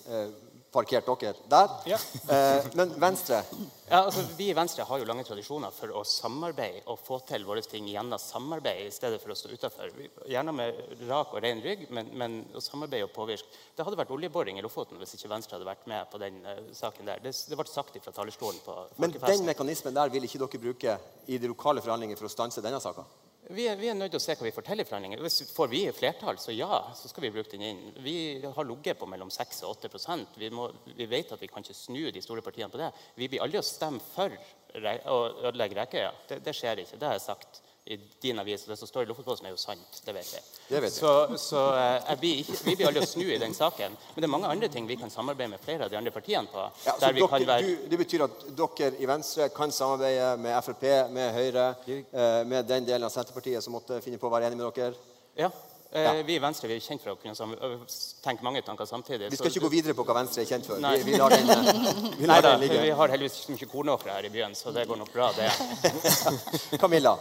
Parkert 0.71 1.07
dere 1.07 1.35
der. 1.51 1.73
Ja. 1.91 1.97
Eh, 2.31 2.67
men 2.79 2.93
Venstre? 3.03 3.41
Ja, 3.89 4.05
altså, 4.05 4.23
vi 4.39 4.51
i 4.53 4.55
Venstre 4.55 4.85
har 4.87 5.01
jo 5.01 5.07
lange 5.09 5.25
tradisjoner 5.27 5.73
for 5.75 5.91
å 5.99 6.05
samarbeide 6.07 6.85
og 6.93 7.01
få 7.03 7.19
til 7.27 7.43
våre 7.49 7.65
ting 7.67 7.89
gjennom 7.91 8.21
samarbeid 8.23 8.85
i 8.85 8.93
stedet 8.95 9.19
for 9.19 9.35
å 9.35 9.37
stå 9.39 9.51
utafor. 9.51 9.91
Gjerne 10.31 10.55
med 10.55 10.79
rak 11.09 11.35
og 11.35 11.43
ren 11.43 11.63
rygg, 11.65 11.89
men, 11.91 12.13
men, 12.15 12.37
å 12.55 12.63
samarbeide 12.63 13.09
og 13.09 13.15
påvirke. 13.17 13.51
Det 13.75 13.87
hadde 13.87 13.99
vært 13.99 14.15
oljeboring 14.15 14.61
i 14.61 14.63
Lofoten 14.63 15.01
hvis 15.01 15.17
ikke 15.19 15.33
Venstre 15.33 15.59
hadde 15.59 15.67
vært 15.67 15.91
med 15.91 16.07
på 16.13 16.23
den 16.23 16.39
uh, 16.47 16.61
saken 16.77 17.11
der. 17.11 17.25
Det, 17.25 17.35
det 17.51 17.59
ble 17.59 17.67
sagt 17.71 17.99
fra 18.05 18.15
talerstolen 18.15 18.63
på 18.63 18.77
Men 19.03 19.17
den 19.19 19.49
mekanismen 19.49 19.97
der 19.97 20.15
vil 20.15 20.29
ikke 20.29 20.45
dere 20.45 20.63
bruke 20.69 20.97
i 21.27 21.43
de 21.43 21.51
lokale 21.51 21.83
forhandlinger 21.83 22.21
for 22.21 22.31
å 22.31 22.33
stanse 22.37 22.63
denne 22.63 22.79
saka? 22.83 23.09
Vi 23.51 23.65
er, 23.67 23.75
vi 23.81 23.89
er, 23.91 23.97
nødt 23.99 24.13
til 24.15 24.21
å 24.21 24.23
se 24.23 24.35
hva 24.39 24.47
vi 24.47 24.53
får 24.55 24.65
til 24.69 24.83
i 24.83 24.85
forhandlinger. 24.87 25.23
Hvis 25.25 25.51
får 25.51 25.71
vi 25.73 25.81
flertall, 25.95 26.37
så 26.39 26.55
ja, 26.55 26.85
så 26.95 27.11
skal 27.11 27.25
vi 27.25 27.33
bruke 27.35 27.51
den 27.51 27.65
inn. 27.67 27.81
Vi 28.05 28.15
har 28.45 28.69
ligget 28.69 29.01
på 29.01 29.09
mellom 29.11 29.33
6 29.35 29.65
og 29.67 29.89
8 29.89 29.91
vi, 30.39 30.51
må, 30.55 30.69
vi 30.87 31.09
vet 31.11 31.33
at 31.35 31.43
vi 31.43 31.49
kan 31.51 31.65
ikke 31.65 31.75
snu 31.75 32.13
de 32.15 32.23
store 32.23 32.45
partiene 32.47 32.71
på 32.71 32.79
det. 32.79 32.93
Vi 33.19 33.29
blir 33.33 33.43
aldri 33.43 33.59
å 33.59 33.67
stemme 33.67 33.99
for 34.13 34.31
å 34.31 35.19
ødelegge 35.51 35.81
Rekøya. 35.81 36.13
Det, 36.29 36.39
det 36.47 36.55
skjer 36.55 36.85
ikke. 36.85 37.01
Det 37.01 37.11
har 37.11 37.19
jeg 37.19 37.27
sagt 37.27 37.63
i 37.85 37.97
din 38.23 38.39
avis. 38.39 38.65
Det 38.65 38.77
som 38.77 38.89
står 38.89 39.03
i 39.03 39.07
Lofotposten, 39.07 39.47
er 39.47 39.55
jo 39.55 39.61
sant. 39.61 40.01
Det 40.05 40.13
vet 40.15 40.33
vi. 40.35 40.41
Det 40.69 40.83
vet 40.85 40.93
så, 40.93 41.13
så 41.41 41.63
uh, 41.75 42.11
blir 42.21 42.43
ikke, 42.43 42.59
vi 42.67 42.75
blir 42.77 42.91
aldri 42.91 43.03
å 43.03 43.09
snu 43.09 43.25
i 43.25 43.39
den 43.41 43.57
saken. 43.57 43.97
Men 44.15 44.23
det 44.23 44.29
er 44.29 44.35
mange 44.35 44.51
andre 44.53 44.69
ting 44.73 44.87
vi 44.89 44.99
kan 45.01 45.11
samarbeide 45.11 45.55
med 45.55 45.65
flere 45.65 45.89
av 45.89 45.93
de 45.93 45.99
andre 45.99 46.13
partiene 46.15 46.51
på. 46.53 46.67
Ja, 46.87 46.97
dere, 47.01 47.31
være... 47.33 47.59
du, 47.65 47.89
det 47.91 48.01
betyr 48.03 48.27
at 48.29 48.45
dere 48.61 48.93
i 49.01 49.09
Venstre 49.11 49.49
kan 49.57 49.75
samarbeide 49.75 50.37
med 50.45 50.61
Frp, 50.67 50.87
med 51.17 51.33
Høyre, 51.35 51.67
eh, 51.89 52.45
med 52.47 52.69
den 52.69 52.87
delen 52.87 53.09
av 53.09 53.15
Senterpartiet 53.15 53.65
som 53.65 53.75
måtte 53.75 54.03
finne 54.05 54.21
på 54.21 54.31
å 54.31 54.35
være 54.37 54.51
enig 54.51 54.61
med 54.61 54.71
dere? 54.77 54.95
Ja. 55.41 55.51
Eh, 55.93 56.03
ja. 56.03 56.13
Vi 56.23 56.35
i 56.35 56.39
Venstre 56.39 56.69
vi 56.71 56.77
er 56.79 56.85
kjent 56.85 57.03
for 57.03 57.17
å 57.17 57.19
kunne 57.19 57.35
tenke 58.23 58.47
mange 58.47 58.63
tanker 58.63 58.87
samtidig. 58.87 59.33
Vi 59.33 59.39
skal 59.41 59.51
ikke 59.51 59.65
gå 59.65 59.71
videre 59.73 59.97
på 59.99 60.05
hva 60.07 60.21
Venstre 60.21 60.45
er 60.45 60.51
kjent 60.53 60.69
for. 60.69 60.79
Vi, 60.79 61.03
vi, 61.09 61.17
lar 61.19 61.35
den, 61.35 61.51
vi, 61.51 62.29
lar 62.29 62.37
Neida, 62.37 62.53
den 62.53 62.63
ligge. 62.63 62.83
Vi 62.85 62.93
har 63.01 63.15
heldigvis 63.17 63.41
ikke 63.43 63.57
mye 63.57 63.71
kornåkre 63.73 64.15
her 64.15 64.29
i 64.29 64.31
byen, 64.31 64.55
så 64.55 64.71
det 64.77 64.87
går 64.87 65.01
nok 65.01 65.11
bra, 65.11 65.33
det. 65.35 65.51
Camilla, 66.83 67.17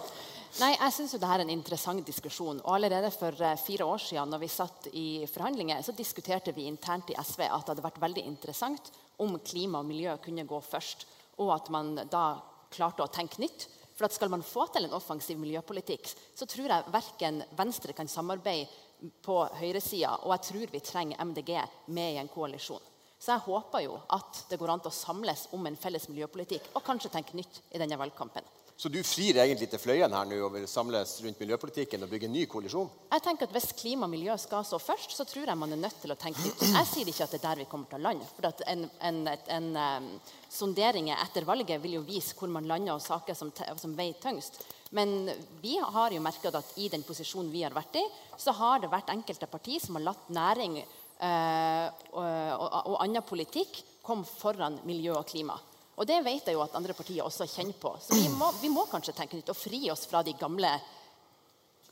Nei, 0.57 0.71
jeg 0.73 0.93
synes 0.95 1.11
jo 1.13 1.19
det 1.21 1.29
er 1.29 1.43
en 1.43 1.51
interessant 1.53 2.01
diskusjon. 2.05 2.57
Og 2.65 2.73
Allerede 2.73 3.11
for 3.13 3.35
eh, 3.45 3.59
fire 3.61 3.85
år 3.85 4.01
siden 4.01 4.33
når 4.33 4.41
vi 4.41 4.49
satt 4.49 4.87
i 4.97 5.07
forhandlinger, 5.29 5.83
så 5.85 5.93
diskuterte 5.95 6.53
vi 6.55 6.65
internt 6.67 7.11
i 7.13 7.17
SV 7.21 7.45
at 7.45 7.61
det 7.67 7.75
hadde 7.75 7.85
vært 7.85 8.01
veldig 8.01 8.25
interessant 8.25 8.89
om 9.21 9.37
klima 9.45 9.83
og 9.83 9.87
miljø 9.87 10.15
kunne 10.23 10.47
gå 10.49 10.61
først, 10.65 11.05
og 11.39 11.53
at 11.53 11.69
man 11.71 11.93
da 12.09 12.41
klarte 12.73 13.05
å 13.05 13.13
tenke 13.13 13.41
nytt. 13.43 13.67
For 13.93 14.07
at 14.07 14.15
Skal 14.15 14.31
man 14.31 14.43
få 14.47 14.65
til 14.71 14.87
en 14.87 14.95
offensiv 14.95 15.37
miljøpolitikk, 15.37 16.09
så 16.35 16.47
tror 16.47 16.71
jeg 16.71 16.91
verken 16.93 17.41
Venstre 17.57 17.93
kan 17.93 18.07
samarbeide 18.07 19.11
på 19.23 19.35
høyresida, 19.59 20.17
og 20.23 20.33
jeg 20.33 20.45
tror 20.47 20.71
vi 20.73 20.79
trenger 20.83 21.19
MDG 21.23 21.51
med 21.93 22.15
i 22.15 22.21
en 22.21 22.31
koalisjon. 22.31 22.81
Så 23.19 23.35
jeg 23.35 23.45
håper 23.45 23.83
jo 23.83 23.99
at 24.15 24.45
det 24.49 24.57
går 24.59 24.71
an 24.71 24.81
til 24.81 24.91
å 24.91 24.95
samles 24.95 25.49
om 25.55 25.67
en 25.67 25.77
felles 25.79 26.07
miljøpolitikk 26.07 26.71
og 26.73 26.85
kanskje 26.87 27.11
tenke 27.11 27.35
nytt 27.35 27.61
i 27.75 27.81
denne 27.81 27.99
valgkampen. 27.99 28.47
Så 28.79 28.87
du 28.87 29.01
frir 29.03 29.35
egentlig 29.35 29.67
til 29.67 29.79
fløyen 29.83 30.13
her 30.15 30.27
nå 30.27 30.37
og 30.45 30.53
vil 30.53 30.65
samles 30.71 31.17
rundt 31.19 31.39
miljøpolitikken 31.41 32.05
og 32.05 32.11
bygge 32.13 32.29
en 32.29 32.31
ny 32.31 32.45
koalisjon? 32.47 32.87
Jeg 33.11 33.23
tenker 33.25 33.49
at 33.49 33.51
Hvis 33.51 33.73
klima 33.75 34.07
og 34.07 34.13
miljø 34.13 34.37
skal 34.39 34.63
stå 34.63 34.77
først, 34.79 35.17
så 35.17 35.25
tror 35.27 35.49
jeg 35.51 35.59
man 35.59 35.75
er 35.75 35.81
nødt 35.81 35.97
til 35.99 36.13
å 36.13 36.15
tenke 36.15 36.45
litt. 36.45 36.63
Jeg 36.63 36.87
sier 36.87 37.11
ikke 37.11 37.25
at 37.25 37.33
det 37.35 37.41
er 37.41 37.43
der 37.43 37.59
vi 37.59 37.67
kommer 37.67 37.91
til 37.91 37.99
å 37.99 38.05
lande. 38.05 38.29
For 38.37 38.47
at 38.47 38.63
en, 38.71 38.85
en, 39.03 39.19
en 39.27 39.67
um, 39.75 40.07
sondering 40.47 41.11
etter 41.11 41.43
valget 41.49 41.83
vil 41.83 41.97
jo 41.97 42.05
vise 42.07 42.37
hvor 42.39 42.47
man 42.55 42.71
lander 42.71 42.95
og 42.95 43.03
saker 43.03 43.35
som, 43.35 43.51
som 43.51 43.97
veier 43.99 44.15
tyngst. 44.23 44.61
Men 44.95 45.27
vi 45.59 45.75
har 45.75 46.15
jo 46.15 46.23
merket 46.23 46.55
at 46.55 46.71
i 46.79 46.87
den 46.93 47.03
posisjonen 47.03 47.51
vi 47.51 47.65
har 47.67 47.75
vært 47.75 47.99
i, 47.99 48.05
så 48.39 48.55
har 48.61 48.79
det 48.79 48.93
vært 48.93 49.11
enkelte 49.11 49.51
partier 49.51 49.83
som 49.83 49.99
har 49.99 50.07
latt 50.07 50.31
næring 50.31 50.79
eh, 50.79 51.87
og, 52.15 52.23
og, 52.23 52.69
og 52.79 52.95
annen 53.03 53.27
politikk 53.27 53.83
komme 54.07 54.23
foran 54.23 54.79
miljø 54.87 55.19
og 55.19 55.27
klima. 55.27 55.59
Og 55.99 56.07
det 56.07 56.21
vet 56.23 56.47
jeg 56.47 56.55
jo 56.55 56.63
at 56.63 56.75
andre 56.79 56.95
partier 56.95 57.25
også 57.25 57.47
kjenner 57.49 57.75
på. 57.75 57.91
Så 57.99 58.15
vi 58.15 58.29
må, 58.31 58.47
vi 58.61 58.71
må 58.71 58.85
kanskje 58.87 59.17
tenke 59.17 59.35
nytt 59.35 59.51
og 59.51 59.57
fri 59.59 59.81
oss 59.91 60.05
fra 60.07 60.23
de 60.23 60.31
gamle 60.39 60.71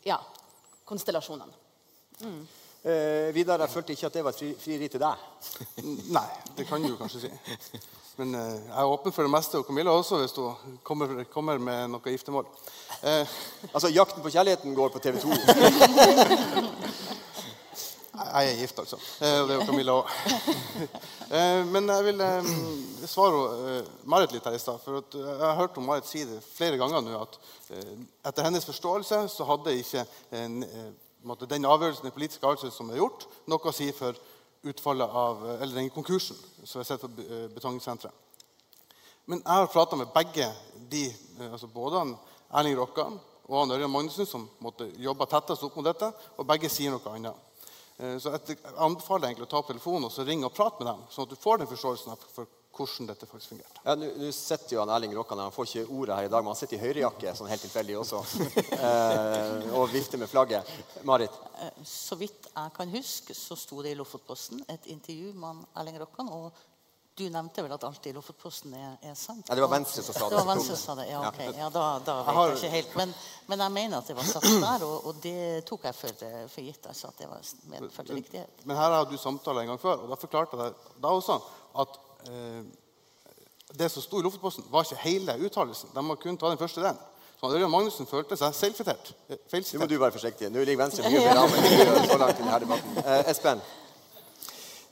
ja, 0.08 0.15
konstellasjonene. 0.88 1.60
Mm. 2.24 2.39
Eh, 2.88 3.34
Vidar, 3.36 3.60
jeg 3.65 3.74
følte 3.74 3.96
ikke 3.98 4.08
at 4.08 4.15
det 4.15 4.24
var 4.24 4.32
et 4.32 4.39
fri, 4.39 4.54
frieri 4.62 4.88
til 4.93 5.04
deg. 5.04 5.26
Nei, 6.17 6.28
det 6.56 6.67
kan 6.70 6.84
du 6.84 6.96
kanskje 6.96 7.26
si. 7.26 7.32
Men 8.17 8.32
eh, 8.38 8.54
jeg 8.62 8.78
er 8.80 8.93
åpen 8.93 9.13
for 9.13 9.28
det 9.28 9.34
meste, 9.34 9.60
og 9.60 9.67
Camilla 9.67 9.91
også, 9.91 10.22
hvis 10.22 10.38
hun 10.39 10.80
kommer, 10.88 11.26
kommer 11.34 11.60
med 11.60 11.91
noe 11.91 12.13
giftermål. 12.13 12.48
Eh. 13.02 13.36
Altså, 13.74 13.91
'Jakten 13.91 14.24
på 14.24 14.32
kjærligheten' 14.32 14.78
går 14.78 14.96
på 14.96 15.04
TV 15.04 15.20
2. 15.20 15.36
Jeg 18.17 18.51
er 18.51 18.60
gift, 18.60 18.80
altså. 18.80 18.97
Eh, 19.21 19.41
og 19.41 19.47
det 19.47 19.56
er 19.56 19.60
jo 19.60 19.65
Camilla 19.69 19.97
òg. 20.01 20.12
Eh, 21.27 21.65
men 21.67 21.89
jeg 21.91 22.03
vil 22.06 22.21
eh, 22.23 22.45
svare 23.03 23.82
Marit 24.08 24.32
litt 24.32 24.45
her 24.47 24.56
i 24.56 24.62
stad. 24.62 24.80
For 24.80 25.01
jeg 25.12 25.39
har 25.41 25.58
hørt 25.58 25.75
Marit 25.84 26.08
si 26.08 26.21
det 26.23 26.38
flere 26.45 26.77
ganger 26.80 27.03
nå 27.03 27.17
at 27.19 27.36
etter 28.30 28.45
hennes 28.45 28.63
forståelse 28.63 29.19
så 29.34 29.47
hadde 29.49 29.73
ikke 29.75 30.06
den 30.32 31.67
avgjørelsen, 31.67 32.06
den 32.08 32.15
politiske 32.15 32.47
avgjørelsen 32.47 32.71
som 32.71 32.93
er 32.93 33.01
gjort, 33.01 33.25
noe 33.51 33.60
å 33.60 33.75
si 33.75 33.89
for 33.97 34.15
utfallet 34.71 35.19
av, 35.19 35.43
eller 35.58 35.82
den 35.82 35.91
konkursen 35.91 36.39
som 36.63 36.80
er 36.80 36.88
sett 36.88 37.03
på 37.03 37.12
betongsenteret. 37.58 38.15
Men 39.27 39.43
jeg 39.43 39.51
har 39.51 39.73
prata 39.73 39.99
med 39.99 40.13
begge 40.15 40.47
de, 40.88 41.10
altså 41.51 41.67
både 41.67 42.06
Erling 42.56 42.80
Rokkan 42.80 43.19
og 43.47 43.75
Ørjan 43.75 43.91
Magnussen, 43.91 44.27
som 44.27 44.47
måtte 44.63 44.88
jobbe 44.95 45.27
tettest 45.27 45.67
opp 45.67 45.75
mot 45.75 45.91
dette, 45.91 46.08
og 46.39 46.47
begge 46.47 46.71
sier 46.71 46.95
noe 46.95 47.15
annet. 47.19 47.46
Eh, 47.97 48.17
så 48.21 48.36
jeg 48.36 48.60
anbefaler 48.77 49.31
egentlig 49.31 49.47
å 49.47 49.51
ta 49.51 49.62
opp 49.62 49.71
telefonen 49.71 50.10
og 50.10 50.13
så 50.13 50.25
ringe 50.27 50.45
og 50.45 50.53
prate 50.53 50.83
med 50.83 50.91
dem, 50.91 51.03
sånn 51.10 51.25
at 51.25 51.33
du 51.33 51.41
får 51.41 51.63
den 51.63 51.69
forståelsen 51.71 52.17
for 52.29 52.49
hvordan 52.77 53.07
dette 53.10 53.25
faktisk 53.25 53.55
fungerte. 53.55 53.81
Ja, 53.83 53.95
Nå 53.97 54.29
sitter 54.36 54.75
jo 54.75 54.83
han 54.83 54.91
Erling 54.93 55.15
Rokkan 55.17 55.39
han 55.41 55.53
får 55.53 55.69
ikke 55.71 55.95
ordet 55.97 56.17
her 56.19 56.27
i 56.27 56.29
dag, 56.29 56.43
men 56.43 56.53
han 56.53 56.60
sitter 56.60 56.77
i 56.77 56.81
høyrejakke 56.83 57.33
sånn 57.39 57.49
helt 57.49 57.63
tilfeldig 57.65 57.97
også, 58.03 58.21
eh, 58.77 59.65
og 59.73 59.89
vifter 59.89 60.21
med 60.21 60.29
flagget. 60.29 60.69
Marit? 61.07 61.33
Eh, 61.63 61.81
så 61.88 62.19
vidt 62.19 62.49
jeg 62.51 62.73
kan 62.77 62.93
huske, 62.93 63.33
så 63.33 63.57
sto 63.57 63.81
det 63.81 63.95
i 63.95 63.97
Lofotposten 63.97 64.62
et 64.69 64.89
intervju 64.93 65.33
med 65.41 65.65
Erling 65.73 65.97
Rokkan. 66.03 66.29
og 66.29 66.66
du 67.17 67.25
nevnte 67.34 67.63
vel 67.65 67.73
at 67.73 67.84
alt 67.88 68.08
i 68.10 68.12
Lofotposten 68.13 68.73
er, 68.77 68.93
er 69.10 69.15
sant? 69.17 69.47
Ja, 69.49 69.56
det 69.58 69.63
var 69.63 69.71
Venstre 69.73 70.03
som 70.06 70.13
sa 70.13 70.27
det. 70.27 70.36
Det 70.36 70.39
var 70.39 70.49
Venstre 70.51 70.75
som 70.75 70.84
sa 70.84 70.95
det, 70.99 71.08
ja, 71.10 71.21
ok. 71.25 71.39
Ja, 71.58 71.69
da, 71.73 71.86
da 72.06 72.17
vet 72.27 72.38
jeg 72.38 72.58
ikke 72.58 72.73
helt. 72.75 72.95
Men, 72.99 73.13
men, 73.47 73.63
jeg 73.65 73.73
mener 73.77 73.97
at 73.97 74.12
det 74.12 74.17
var 74.19 74.27
satt 74.30 74.45
der, 74.45 74.86
og, 74.86 75.08
og 75.10 75.21
det 75.23 75.38
tok 75.69 75.88
jeg 75.89 75.97
for, 75.97 76.25
for 76.53 76.67
gitt. 76.67 76.89
Altså, 76.91 77.10
at 77.10 77.23
det 77.23 77.30
var 77.32 77.53
medførte 77.73 78.17
riktighet. 78.19 78.65
Men 78.69 78.77
her 78.77 78.97
har 78.99 79.10
du 79.10 79.17
samtale 79.17 79.65
en 79.65 79.73
gang 79.73 79.82
før, 79.82 80.03
og 80.06 80.13
da 80.13 80.19
forklarte 80.21 80.62
jeg 80.62 80.77
da 81.03 81.15
også 81.17 81.39
at 81.84 81.97
eh, 82.30 82.62
det 83.82 83.89
som 83.91 84.06
sto 84.06 84.21
i 84.21 84.25
Lofotposten, 84.27 84.69
var 84.71 84.86
ikke 84.86 85.01
hele 85.08 85.38
uttalelsen. 85.47 85.91
De 85.95 86.06
må 86.06 86.15
kun 86.21 86.38
ta 86.38 86.53
den 86.53 86.62
første 86.62 86.84
delen. 86.84 87.01
Så 87.38 87.49
Ørjan 87.53 87.69
Magnussen 87.69 88.08
følte 88.10 88.38
seg 88.38 88.56
selvsitert. 88.58 89.12
Nå 89.30 89.82
må 89.82 89.89
du 89.89 89.99
være 90.01 90.15
forsiktig. 90.15 90.49
Nå 90.49 90.63
ligger 90.65 90.86
Venstre 90.86 91.06
mye 91.06 91.21
bedre 91.27 91.43
an 91.43 92.08
så 92.10 92.17
langt 92.17 92.39
i 92.39 92.45
denne 92.45 92.62
debatten. 92.63 92.97
Eh, 93.03 93.30
Espen? 93.34 93.62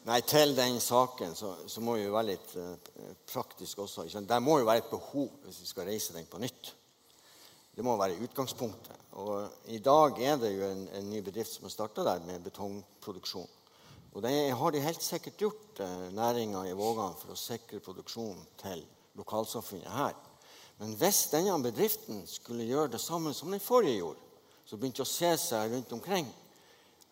Nei, 0.06 0.22
Til 0.22 0.54
den 0.54 0.78
saken 0.84 1.34
så, 1.34 1.56
så 1.66 1.82
må 1.82 1.96
vi 1.98 2.04
jo 2.06 2.14
være 2.14 2.30
litt 2.30 2.52
eh, 2.62 3.14
praktisk 3.26 3.80
også. 3.82 4.06
Det 4.06 4.42
må 4.44 4.60
jo 4.62 4.68
være 4.68 4.84
et 4.84 4.92
behov 4.92 5.32
hvis 5.42 5.64
vi 5.64 5.70
skal 5.72 5.88
reise 5.90 6.14
den 6.14 6.28
på 6.30 6.38
nytt. 6.44 6.76
Det 7.76 7.84
må 7.84 7.96
være 7.98 8.20
utgangspunktet. 8.22 9.00
Og 9.18 9.72
I 9.74 9.80
dag 9.84 10.22
er 10.22 10.38
det 10.38 10.52
jo 10.54 10.68
en, 10.68 10.84
en 11.00 11.10
ny 11.10 11.24
bedrift 11.26 11.56
som 11.56 11.66
har 11.66 11.74
starta 11.74 12.06
der 12.06 12.22
med 12.28 12.46
betongproduksjon. 12.46 13.50
Og 14.14 14.22
det 14.24 14.36
har 14.56 14.72
de 14.72 14.84
helt 14.86 15.04
sikkert 15.04 15.42
gjort, 15.42 15.82
eh, 15.82 16.06
næringa 16.14 16.62
i 16.70 16.78
Vågan, 16.78 17.18
for 17.18 17.34
å 17.34 17.40
sikre 17.40 17.82
produksjonen 17.84 18.46
til 18.62 18.86
lokalsamfunnet 19.18 19.90
her. 19.90 20.14
Men 20.78 20.94
hvis 21.02 21.24
denne 21.34 21.58
bedriften 21.66 22.22
skulle 22.30 22.70
gjøre 22.70 22.94
det 22.94 23.02
samme 23.02 23.34
som 23.34 23.50
den 23.52 23.64
forrige 23.64 24.04
gjorde, 24.04 24.22
så 24.70 24.78
begynte 24.78 25.02
å 25.02 25.10
se 25.10 25.34
seg 25.40 25.74
rundt 25.74 25.98
omkring 25.98 26.30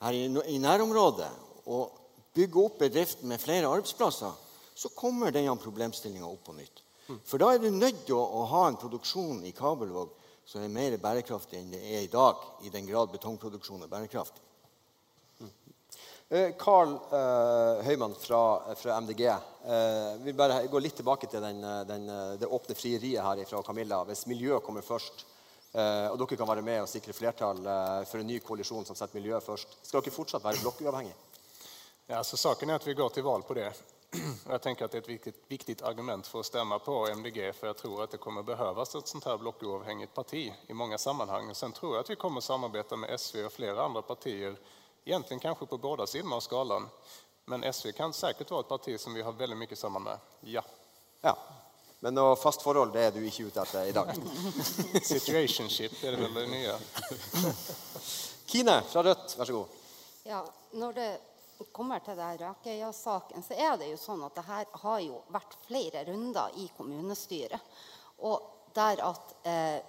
her 0.03 0.13
i, 0.13 0.23
i 0.53 0.61
nærområdet 0.61 1.31
og 1.73 2.02
bygge 2.33 2.59
opp 2.59 2.79
bedriften 2.81 3.29
med 3.29 3.41
flere 3.41 3.69
arbeidsplasser, 3.69 4.33
så 4.73 4.89
kommer 4.97 5.31
denne 5.31 5.53
problemstillinga 5.61 6.25
opp 6.27 6.47
på 6.47 6.57
nytt. 6.57 6.81
For 7.27 7.41
da 7.41 7.51
er 7.53 7.61
du 7.61 7.69
nødt 7.69 8.05
til 8.07 8.17
å, 8.17 8.23
å 8.23 8.45
ha 8.49 8.67
en 8.69 8.79
produksjon 8.79 9.43
i 9.45 9.51
Kabelvåg 9.55 10.13
som 10.47 10.63
er 10.63 10.71
mer 10.71 10.95
bærekraftig 10.99 11.59
enn 11.59 11.71
det 11.71 11.81
er 11.83 12.03
i 12.03 12.11
dag, 12.11 12.39
i 12.63 12.71
den 12.73 12.87
grad 12.87 13.11
betongproduksjon 13.13 13.85
er 13.85 13.91
bærekraftig. 13.91 14.41
Carl 16.57 16.95
mm. 16.95 17.11
uh, 17.13 17.83
Høymann 17.85 18.15
fra, 18.17 18.41
fra 18.79 18.95
MDG. 19.03 19.27
Uh, 19.67 20.23
vil 20.23 20.37
bare 20.37 20.63
gå 20.71 20.81
litt 20.81 20.95
tilbake 20.97 21.29
til 21.29 21.43
den, 21.43 21.61
den, 21.87 22.07
det 22.41 22.49
åpne 22.49 22.77
frieriet 22.77 23.21
her 23.21 23.43
fra 23.45 23.61
Camilla. 23.65 24.01
Hvis 24.07 24.25
miljøet 24.31 24.65
kommer 24.65 24.85
først, 24.85 25.27
uh, 25.75 26.09
og 26.09 26.17
dere 26.23 26.39
kan 26.39 26.49
være 26.49 26.65
med 26.65 26.81
og 26.83 26.89
sikre 26.89 27.15
flertall 27.15 27.61
for 28.09 28.23
en 28.23 28.31
ny 28.31 28.39
koalisjon 28.43 28.87
som 28.87 28.97
setter 28.97 29.19
miljøet 29.19 29.45
først, 29.45 29.77
skal 29.83 30.01
dere 30.01 30.15
fortsatt 30.15 30.47
være 30.47 30.63
blokkuavhengige? 30.63 31.32
Ja, 32.07 32.23
så 32.23 32.37
saken 32.37 32.69
er 32.69 32.75
at 32.75 32.87
vi 32.87 32.93
går 32.93 33.09
til 33.09 33.23
val 33.23 33.43
på 33.43 33.53
det. 33.53 33.71
Jeg 34.49 34.61
tenker 34.61 34.85
at 34.85 34.91
det 34.91 34.99
er 34.99 35.05
et 35.05 35.09
viktig, 35.09 35.33
viktig 35.49 35.75
argument 35.87 36.27
for 36.27 36.43
å 36.43 36.45
stemme 36.45 36.77
på 36.83 36.97
MDG 37.15 37.47
for 37.55 37.71
jeg 37.71 37.77
tror 37.79 38.03
at 38.03 38.11
det 38.13 38.19
kommer 38.21 38.45
behøves 38.45 38.93
et 38.95 39.09
sånt 39.09 39.25
her 39.25 39.39
blokkuavhengig 39.41 40.11
parti 40.13 40.43
i 40.67 40.73
många 40.73 40.99
Og 41.01 41.55
Sen 41.57 41.73
tror 41.73 41.95
jeg 41.95 42.03
at 42.03 42.09
vi 42.09 42.15
kommer 42.15 42.41
samarbeide 42.41 42.97
med 42.97 43.19
SV 43.19 43.45
og 43.45 43.51
flere 43.51 43.81
andre 43.81 44.01
partier, 44.01 44.55
egentlig 45.05 45.41
kanskje 45.41 45.65
på 45.65 45.77
båda 45.77 46.07
sider 46.07 46.33
av 46.33 46.39
skalan. 46.39 46.89
Men 47.45 47.73
SV 47.73 47.91
kan 47.91 48.13
säkert 48.13 48.51
være 48.51 48.59
et 48.59 48.67
parti 48.67 48.99
som 48.99 49.13
vi 49.13 49.21
har 49.21 49.33
veldig 49.33 49.57
mye 49.57 49.75
sammen 49.75 50.03
med. 50.03 50.19
Ja. 50.41 50.61
Ja. 51.21 51.35
Men 51.99 52.15
noe 52.15 52.35
fast 52.35 52.61
forhold 52.61 52.93
det 52.93 53.03
er 53.07 53.11
du 53.11 53.21
ikke 53.23 53.47
ute 53.47 53.61
etter 53.63 53.87
i 53.87 53.91
dag? 53.95 54.09
Situationship 55.13 56.03
er 56.03 56.11
det 56.11 56.21
vel 56.21 56.33
det 56.35 56.47
nye. 56.51 56.73
Kine 58.45 58.81
fra 58.91 59.03
Rødt, 59.03 59.37
vær 59.39 59.47
så 59.47 59.53
god. 59.53 59.77
Ja, 60.27 60.41
når 60.71 60.93
det 60.93 61.11
kommer 61.71 62.03
til 62.03 62.17
Rakøya-saken, 62.17 63.43
så 63.45 63.55
er 63.55 63.77
det 63.79 63.91
jo 63.91 63.99
sånn 64.01 64.23
at 64.25 64.35
det 64.37 64.45
her 64.47 64.69
har 64.83 64.99
jo 65.03 65.21
vært 65.33 65.57
flere 65.67 66.03
runder 66.09 66.55
i 66.59 66.67
kommunestyret. 66.77 67.73
Og 68.25 68.69
der 68.75 69.01
at 69.05 69.33
eh, 69.47 69.79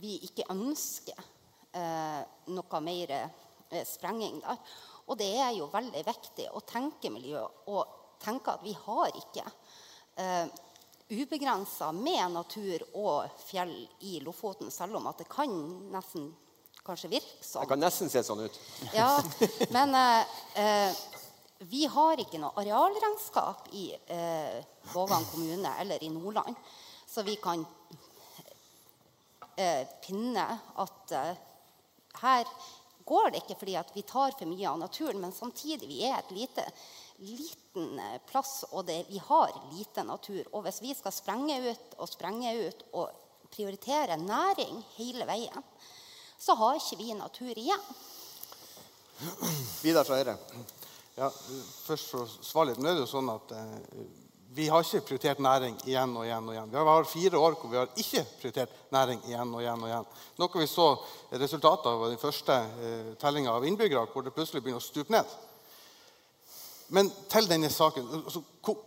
vi 0.00 0.16
ikke 0.26 0.48
ønsker 0.52 1.18
eh, 1.76 2.20
noe 2.54 2.82
mer 2.84 3.14
eh, 3.16 3.86
sprenging 3.88 4.40
der. 4.44 4.60
Og 5.10 5.18
det 5.18 5.32
er 5.42 5.50
jo 5.56 5.70
veldig 5.72 6.04
viktig 6.06 6.46
å 6.54 6.62
tenke 6.64 7.10
miljø 7.12 7.42
og 7.72 7.98
tenke 8.22 8.54
at 8.54 8.62
vi 8.64 8.74
har 8.84 9.10
ikke 9.18 9.44
eh, 10.22 10.46
ubegrensa 11.12 11.90
med 11.92 12.22
natur 12.32 12.84
og 12.94 13.34
fjell 13.42 13.74
i 14.08 14.20
Lofoten, 14.24 14.70
selv 14.70 15.00
om 15.00 15.10
at 15.10 15.20
det 15.20 15.28
kan 15.32 15.52
nesten 15.92 16.30
kanskje 16.86 17.10
virke 17.12 17.44
sånn. 17.44 17.62
Det 17.64 17.72
kan 17.72 17.82
nesten 17.82 18.10
se 18.12 18.22
sånn 18.26 18.44
ut. 18.46 18.60
Ja, 18.98 19.10
men 19.74 19.94
eh, 19.98 20.38
eh, 20.62 21.02
vi 21.70 21.84
har 21.86 22.18
ikke 22.18 22.40
noe 22.42 22.56
arealregnskap 22.62 23.68
i 23.78 23.88
eh, 23.94 24.58
Vågan 24.92 25.24
kommune 25.30 25.76
eller 25.80 26.02
i 26.02 26.10
Nordland, 26.10 26.58
så 27.06 27.22
vi 27.26 27.36
kan 27.42 27.62
eh, 29.56 29.86
pinne 30.02 30.46
at 30.82 31.14
eh, 31.18 31.34
her 32.22 32.46
går 33.04 33.30
det 33.30 33.42
ikke 33.42 33.58
fordi 33.60 33.78
vi 33.94 34.04
tar 34.06 34.34
for 34.38 34.50
mye 34.50 34.68
av 34.68 34.78
naturen, 34.82 35.20
men 35.22 35.34
samtidig 35.34 35.88
vi 35.90 36.02
er 36.06 36.18
et 36.18 36.34
lite, 36.34 36.66
liten 37.22 37.98
eh, 37.98 38.18
plass, 38.28 38.62
og 38.70 38.86
det, 38.90 39.04
vi 39.10 39.20
har 39.22 39.54
lite 39.72 40.04
natur. 40.06 40.42
Og 40.52 40.66
hvis 40.66 40.82
vi 40.82 40.94
skal 40.98 41.14
sprenge 41.14 41.58
ut 41.70 41.98
og 41.98 42.10
sprenge 42.10 42.54
ut 42.66 42.86
og 42.92 43.50
prioritere 43.52 44.16
næring 44.20 44.80
hele 44.96 45.26
veien, 45.28 45.66
så 46.42 46.56
har 46.58 46.78
ikke 46.78 46.98
vi 46.98 47.12
natur 47.14 47.52
igjen. 47.54 47.84
Vidar 49.82 50.06
fra 50.06 50.18
Høyre. 50.18 50.34
Ja, 51.14 51.28
først 51.84 52.10
for 52.10 52.24
å 52.24 52.42
svare 52.42 52.72
litt. 52.72 52.80
Nå 52.82 52.90
er 52.90 52.96
det 52.96 53.04
jo 53.04 53.10
sånn 53.10 53.30
at 53.30 53.52
eh, 53.54 54.02
vi 54.56 54.66
har 54.72 54.82
ikke 54.82 55.04
prioritert 55.06 55.42
næring 55.44 55.76
igjen 55.86 56.16
og 56.16 56.26
igjen. 56.26 56.48
og 56.48 56.56
igjen. 56.56 56.72
Vi 56.72 56.84
har 56.88 57.08
fire 57.08 57.38
år 57.38 57.56
hvor 57.60 57.70
vi 57.70 57.78
har 57.78 57.92
ikke 57.94 58.24
prioritert 58.40 58.74
næring 58.92 59.22
igjen 59.28 59.54
og 59.54 59.62
igjen. 59.62 59.84
og 59.84 59.92
igjen. 59.92 60.08
Noe 60.42 60.62
vi 60.64 60.68
så 60.68 60.88
resultatet 61.44 61.90
av 61.92 62.06
den 62.08 62.20
første 62.20 62.58
eh, 62.58 63.12
tellinga 63.22 63.54
av 63.54 63.68
innbyggere, 63.68 64.08
hvor 64.12 64.26
det 64.26 64.34
plutselig 64.34 64.64
begynner 64.64 64.82
å 64.82 64.86
stupe 64.86 65.14
ned. 65.14 65.36
Men 66.92 67.12
til 67.32 67.46
denne 67.48 67.70
saken 67.72 68.08
altså, 68.18 68.42
hvor, 68.64 68.82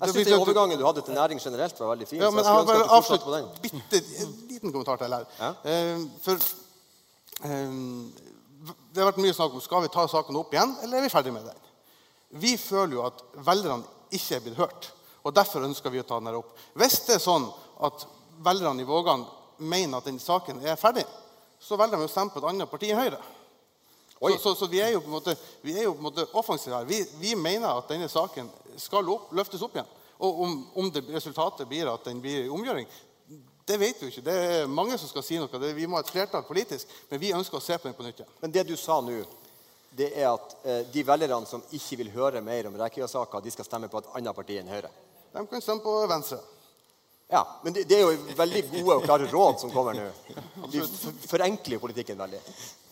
jeg 0.00 0.14
syns 0.14 0.30
den 0.30 0.40
overgangen 0.40 0.80
du 0.80 0.86
hadde 0.86 1.04
til 1.04 1.14
næring 1.14 1.42
generelt, 1.42 1.76
var 1.76 1.92
veldig 1.92 2.08
fin. 2.08 2.22
Ja, 2.24 2.32
men 2.32 2.40
jeg, 2.40 2.48
jeg 2.48 2.56
har 2.56 2.72
bare 2.72 2.88
avslutt 2.96 3.60
bitte 3.60 4.00
en 4.24 4.34
liten 4.48 4.72
kommentar 4.72 4.96
til 5.02 5.12
her. 5.12 5.28
Ja? 5.36 5.52
Eh, 5.68 6.08
for 6.24 6.40
det 7.40 9.00
har 9.00 9.10
vært 9.10 9.20
mye 9.22 9.34
snakk 9.36 9.54
om 9.56 9.64
skal 9.64 9.84
vi 9.84 9.92
ta 9.92 10.06
saken 10.10 10.38
opp 10.40 10.52
igjen, 10.54 10.74
eller 10.84 10.98
er 10.98 11.06
vi 11.06 11.12
ferdig 11.12 11.32
med 11.34 11.46
den. 11.48 11.66
Vi 12.40 12.54
føler 12.60 12.98
jo 12.98 13.06
at 13.08 13.22
velgerne 13.46 13.86
ikke 14.14 14.36
er 14.36 14.44
blitt 14.44 14.60
hørt, 14.60 14.90
og 15.24 15.34
derfor 15.36 15.64
ønsker 15.66 15.92
vi 15.92 16.02
å 16.02 16.06
ta 16.06 16.20
den 16.20 16.30
her 16.30 16.40
opp. 16.40 16.52
Hvis 16.78 17.00
det 17.08 17.16
er 17.16 17.24
sånn 17.24 17.48
at 17.86 18.06
velgerne 18.44 18.84
i 18.84 18.88
Vågan 18.88 19.24
mener 19.60 19.98
at 19.98 20.08
den 20.08 20.20
saken 20.20 20.62
er 20.64 20.78
ferdig, 20.80 21.06
så 21.60 21.76
velger 21.80 22.00
de 22.00 22.08
å 22.08 22.12
stemme 22.12 22.32
på 22.32 22.40
et 22.40 22.48
annet 22.50 22.70
parti 22.70 22.90
enn 22.90 23.00
Høyre. 23.00 23.20
Så, 24.20 24.36
så, 24.36 24.52
så 24.54 24.66
vi 24.68 24.82
er 24.84 24.92
jo 24.92 25.00
på 25.00 25.08
en 25.08 25.16
måte, 25.16 25.34
vi 25.64 25.78
er 25.80 25.88
offensive 26.36 26.76
her. 26.76 26.88
Vi, 26.88 27.00
vi 27.20 27.32
mener 27.40 27.72
at 27.72 27.88
denne 27.88 28.08
saken 28.08 28.50
skal 28.80 29.08
opp, 29.08 29.30
løftes 29.36 29.62
opp 29.64 29.78
igjen. 29.78 29.88
Og 30.20 30.42
om, 30.44 30.56
om 30.76 30.90
det, 30.92 31.06
resultatet 31.08 31.68
blir 31.68 31.88
at 31.88 32.04
den 32.04 32.20
blir 32.20 32.50
omgjøring, 32.52 32.88
det 33.70 33.78
vet 33.78 34.02
vi 34.02 34.10
ikke. 34.10 34.24
Det 34.26 34.34
er 34.34 34.70
mange 34.70 34.98
som 34.98 35.10
skal 35.10 35.24
si 35.24 35.38
noe. 35.38 35.72
Vi 35.76 35.86
må 35.86 35.98
ha 35.98 36.04
et 36.04 36.10
flertall 36.10 36.42
politisk, 36.46 36.90
men 37.10 37.22
vi 37.22 37.34
ønsker 37.36 37.58
å 37.58 37.62
se 37.62 37.78
på 37.78 37.88
den 37.88 37.96
på 37.98 38.06
nytt 38.06 38.22
igjen. 38.22 38.32
Men 38.42 38.54
det 38.54 38.66
du 38.68 38.74
sa 38.78 38.98
nå, 39.04 39.20
det 39.96 40.12
er 40.14 40.28
at 40.30 40.56
eh, 40.62 40.80
de 40.92 41.04
velgerne 41.06 41.46
som 41.50 41.62
ikke 41.74 41.98
vil 42.02 42.12
høre 42.14 42.42
mer 42.46 42.68
om 42.70 42.78
Rekkøya-saka, 42.78 43.42
de 43.42 43.52
skal 43.54 43.66
stemme 43.66 43.90
på 43.90 44.02
et 44.02 44.10
annet 44.18 44.36
parti 44.36 44.58
enn 44.60 44.70
Høyre. 44.70 44.90
De 45.34 45.44
kan 45.50 45.62
stemme 45.62 45.82
på 45.84 45.94
Venstre. 46.10 46.40
Ja, 47.30 47.44
men 47.62 47.74
det, 47.74 47.84
det 47.90 47.98
er 47.98 48.08
jo 48.08 48.36
veldig 48.38 48.62
gode 48.72 48.96
og 48.98 49.04
klare 49.06 49.30
råd 49.30 49.62
som 49.62 49.70
kommer 49.74 49.94
nå. 49.94 50.08
De 50.72 50.82
forenkler 51.30 51.82
politikken 51.82 52.18
veldig. 52.18 52.40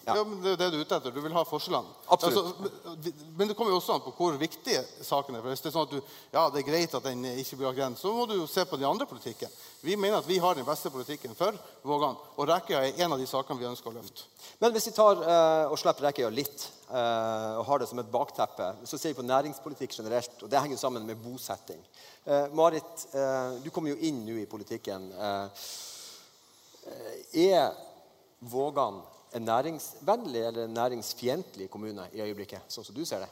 Ja. 0.08 0.14
Ja. 0.16 0.24
men 0.24 0.40
Det 0.42 0.48
er 0.48 0.54
jo 0.54 0.58
det 0.62 0.68
du 0.72 0.76
er 0.78 0.84
ute 0.86 0.96
etter. 0.96 1.12
Du 1.14 1.20
vil 1.20 1.34
ha 1.36 1.42
forskjellene. 1.44 1.92
Absolutt. 2.08 2.38
Altså, 2.38 3.22
men- 3.36 3.48
det 3.48 3.56
kommer 3.56 3.72
jo 3.74 3.78
også 3.80 3.94
an 3.94 4.00
på 4.06 4.12
hvor 4.16 4.38
viktige 4.40 4.80
saken 5.04 5.36
er. 5.36 5.42
For 5.44 5.48
Hvis 5.52 5.60
det 5.62 5.68
er 5.70 5.76
sånn 5.76 5.86
at 5.88 5.90
du, 5.92 6.00
ja, 6.32 6.48
det 6.50 6.62
er 6.62 6.70
greit 6.70 6.94
at 6.96 7.04
den 7.04 7.24
ikke 7.24 7.56
blir 7.60 7.74
grenset, 7.76 8.00
så 8.02 8.12
må 8.16 8.26
du 8.26 8.34
jo 8.38 8.46
se 8.46 8.64
på 8.64 8.76
den 8.80 8.88
andre 8.88 9.06
politikken. 9.06 9.52
Vi 9.82 9.96
mener 9.96 10.18
at 10.18 10.26
vi 10.26 10.38
har 10.38 10.54
den 10.54 10.64
beste 10.66 10.90
politikken 10.90 11.34
for 11.36 11.52
Vågan, 11.84 12.16
og 12.36 12.48
Rekøya 12.48 12.80
er 12.88 13.04
en 13.04 13.12
av 13.12 13.18
de 13.18 13.26
sakene 13.26 13.58
vi 13.60 13.66
ønsker 13.68 13.90
å 13.90 13.94
løfte. 13.94 14.24
Men 14.60 14.72
hvis 14.72 14.86
vi 14.88 14.92
tar 14.96 15.20
eh, 15.22 15.70
og 15.70 15.78
slipper 15.78 16.08
Rekøya 16.08 16.30
litt, 16.32 16.68
eh, 16.90 17.58
og 17.60 17.66
har 17.66 17.78
det 17.78 17.88
som 17.88 17.98
et 17.98 18.10
bakteppe, 18.10 18.72
så 18.84 18.98
ser 18.98 19.12
vi 19.12 19.20
på 19.20 19.26
næringspolitikk 19.28 19.92
generelt, 20.00 20.42
og 20.42 20.48
det 20.50 20.60
henger 20.64 20.76
sammen 20.80 21.06
med 21.06 21.16
bosetting. 21.22 21.84
Eh, 22.26 22.48
Marit, 22.52 23.06
eh, 23.14 23.58
du 23.62 23.70
kommer 23.70 23.90
jo 23.90 24.00
inn 24.08 24.24
nå 24.26 24.38
i 24.42 24.46
politikken. 24.46 25.12
Eh, 25.12 25.48
er 27.34 27.72
Vågan 28.40 29.02
en 29.32 29.44
næringsvennlig 29.44 30.46
eller 30.46 30.64
en 30.64 30.74
næringsfiendtlig 30.74 31.68
kommune 31.70 32.08
i 32.12 32.22
øyeblikket, 32.24 32.68
sånn 32.72 32.86
som 32.86 32.96
du 32.96 33.04
ser 33.06 33.24
det? 33.24 33.30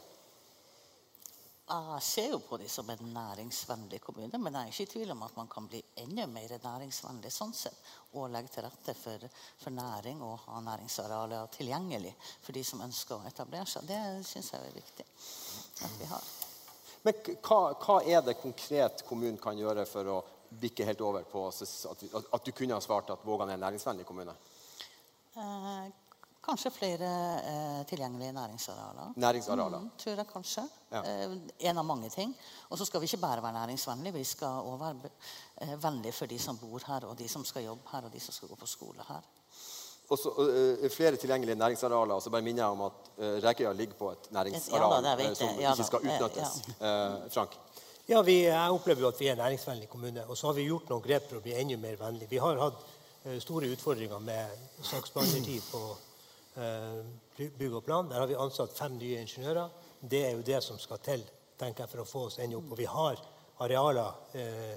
Jeg 1.66 2.02
ser 2.06 2.28
jo 2.30 2.38
på 2.46 2.60
dem 2.60 2.68
som 2.70 2.90
en 2.90 3.08
næringsvennlig 3.10 3.98
kommune, 4.00 4.38
men 4.38 4.54
jeg 4.54 4.62
er 4.62 4.70
ikke 4.70 4.84
i 4.84 4.90
tvil 4.92 5.10
om 5.16 5.24
at 5.26 5.34
man 5.34 5.48
kan 5.50 5.66
bli 5.66 5.80
enda 5.98 6.28
mer 6.30 6.52
næringsvennlig 6.62 7.32
sånn 7.34 7.54
sett, 7.58 7.80
og 8.14 8.28
legge 8.30 8.52
til 8.54 8.62
rette 8.68 8.94
for, 8.94 9.24
for 9.58 9.74
næring 9.74 10.22
og 10.22 10.44
ha 10.44 10.60
næringsarealer 10.62 11.50
tilgjengelig 11.56 12.14
for 12.44 12.54
de 12.54 12.62
som 12.64 12.84
ønsker 12.86 13.16
å 13.16 13.26
etablere 13.26 13.66
seg. 13.66 13.88
Det 13.88 13.98
syns 14.28 14.52
jeg 14.54 14.62
er 14.62 14.78
viktig 14.78 15.08
at 15.88 15.98
vi 15.98 16.10
har. 16.12 16.30
Men 17.02 17.18
hva, 17.34 17.60
hva 17.82 17.98
er 18.06 18.22
det 18.22 18.38
konkret 18.38 19.02
kommunen 19.08 19.42
kan 19.42 19.58
gjøre 19.58 19.88
for 19.90 20.12
å 20.14 20.20
bikke 20.62 20.86
helt 20.86 21.02
over 21.02 21.26
på 21.26 21.48
at, 21.50 21.62
at, 22.30 22.46
du 22.46 22.54
kunne 22.54 22.78
ha 22.78 22.82
svart 22.82 23.10
at 23.10 23.26
Vågan 23.26 23.50
er 23.50 23.58
en 23.58 23.66
næringsvennlig 23.66 24.06
kommune? 24.06 24.38
Eh, 25.36 25.86
kanskje 26.46 26.70
flere 26.70 27.08
eh, 27.44 27.86
tilgjengelige 27.90 28.32
næringsarealer. 28.32 29.12
Næringsarealer. 29.16 29.78
Mm, 29.78 29.90
tror 29.98 30.16
jeg 30.16 30.26
kanskje. 30.32 30.62
Ja. 30.92 31.02
Eh, 31.02 31.36
en 31.70 31.78
av 31.78 31.84
mange 31.84 32.10
ting. 32.10 32.36
Og 32.70 32.78
så 32.78 32.84
skal 32.84 33.00
vi 33.00 33.04
ikke 33.10 33.20
bare 33.20 33.42
være 33.42 33.52
næringsvennlige, 33.52 34.14
vi 34.14 34.24
skal 34.24 34.48
også 34.62 34.76
være 34.84 35.10
eh, 35.60 35.82
vennlige 35.82 36.12
for 36.12 36.26
de 36.26 36.38
som 36.38 36.58
bor 36.58 36.80
her, 36.86 37.04
og 37.04 37.18
de 37.18 37.28
som 37.28 37.44
skal 37.44 37.64
jobbe 37.64 37.90
her, 37.92 38.04
og 38.08 38.12
de 38.12 38.20
som 38.20 38.32
skal 38.34 38.48
gå 38.48 38.54
på 38.54 38.66
skole 38.66 39.04
her. 39.08 39.20
Og 40.08 40.18
så 40.18 40.30
øh, 40.38 40.90
flere 40.90 41.16
tilgjengelige 41.16 41.54
næringsarealer. 41.58 42.14
og 42.14 42.22
så 42.22 42.30
bare 42.30 42.42
minner 42.42 42.62
jeg 42.62 42.70
om 42.70 42.80
at 42.80 42.92
Rekkøya 43.44 43.72
ligger 43.72 43.94
på 43.94 44.10
et 44.10 44.28
næringsareal 44.30 45.04
Ja 45.04 45.16
da, 45.16 45.34
som. 45.34 45.48
Ja 45.60 45.72
ikke 45.72 45.84
skal 45.84 45.98
Eh, 46.06 46.14
utnyttes. 46.14 46.62
Eh, 46.80 47.30
Frank? 47.34 47.50
Ja, 48.08 48.22
vi, 48.22 48.42
Jeg 48.44 48.70
opplever 48.70 49.00
jo 49.00 49.08
at 49.08 49.20
vi 49.20 49.26
er 49.26 49.32
en 49.32 49.38
næringsvennlig 49.38 49.88
kommune. 49.88 50.26
Og 50.28 50.36
så 50.36 50.46
har 50.46 50.54
vi 50.54 50.62
gjort 50.68 50.88
noen 50.88 51.02
grep 51.02 51.26
for 51.28 51.40
å 51.40 51.42
bli 51.42 51.56
enda 51.58 51.76
mer 51.76 51.96
vennlig. 51.98 52.30
Vi 52.30 52.38
har 52.38 52.56
hatt 52.56 52.74
eh, 52.78 52.95
store 53.42 53.66
utfordringer 53.74 54.18
med 54.22 54.66
saksbehandlertid 54.86 55.62
på 55.70 55.80
eh, 56.62 57.00
bygg 57.58 57.74
og 57.80 57.84
plan. 57.86 58.08
Der 58.10 58.20
har 58.22 58.28
vi 58.30 58.36
ansatt 58.38 58.74
fem 58.76 58.98
nye 59.00 59.20
ingeniører. 59.24 59.72
Det 60.00 60.20
er 60.28 60.36
jo 60.36 60.44
det 60.46 60.60
som 60.64 60.78
skal 60.78 61.00
til 61.02 61.24
tenker 61.58 61.84
jeg, 61.86 61.90
for 61.90 62.02
å 62.02 62.08
få 62.08 62.26
oss 62.28 62.38
ennå 62.44 62.60
opp. 62.60 62.74
Og 62.74 62.78
vi 62.78 62.86
har 62.90 63.22
arealer 63.64 64.36
eh, 64.36 64.76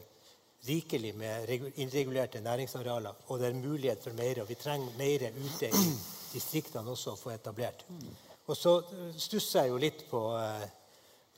rikelig 0.68 1.14
med 1.20 1.46
regu- 1.50 1.74
innregulerte 1.84 2.42
næringsarealer. 2.44 3.26
Og 3.28 3.40
det 3.40 3.50
er 3.52 3.60
mulighet 3.60 4.04
for 4.04 4.16
mer. 4.18 4.42
Og 4.44 4.50
vi 4.50 4.58
trenger 4.60 4.98
mer 4.98 5.28
ute 5.36 5.70
i 5.70 5.86
distriktene 6.34 6.90
også 6.96 7.14
å 7.14 7.20
få 7.20 7.34
etablert. 7.36 7.86
Og 8.50 8.58
så 8.58 8.78
eh, 8.82 9.10
stusser 9.20 9.68
jeg 9.68 9.74
jo 9.76 9.82
litt 9.86 10.06
på 10.10 10.24
eh, 10.40 10.66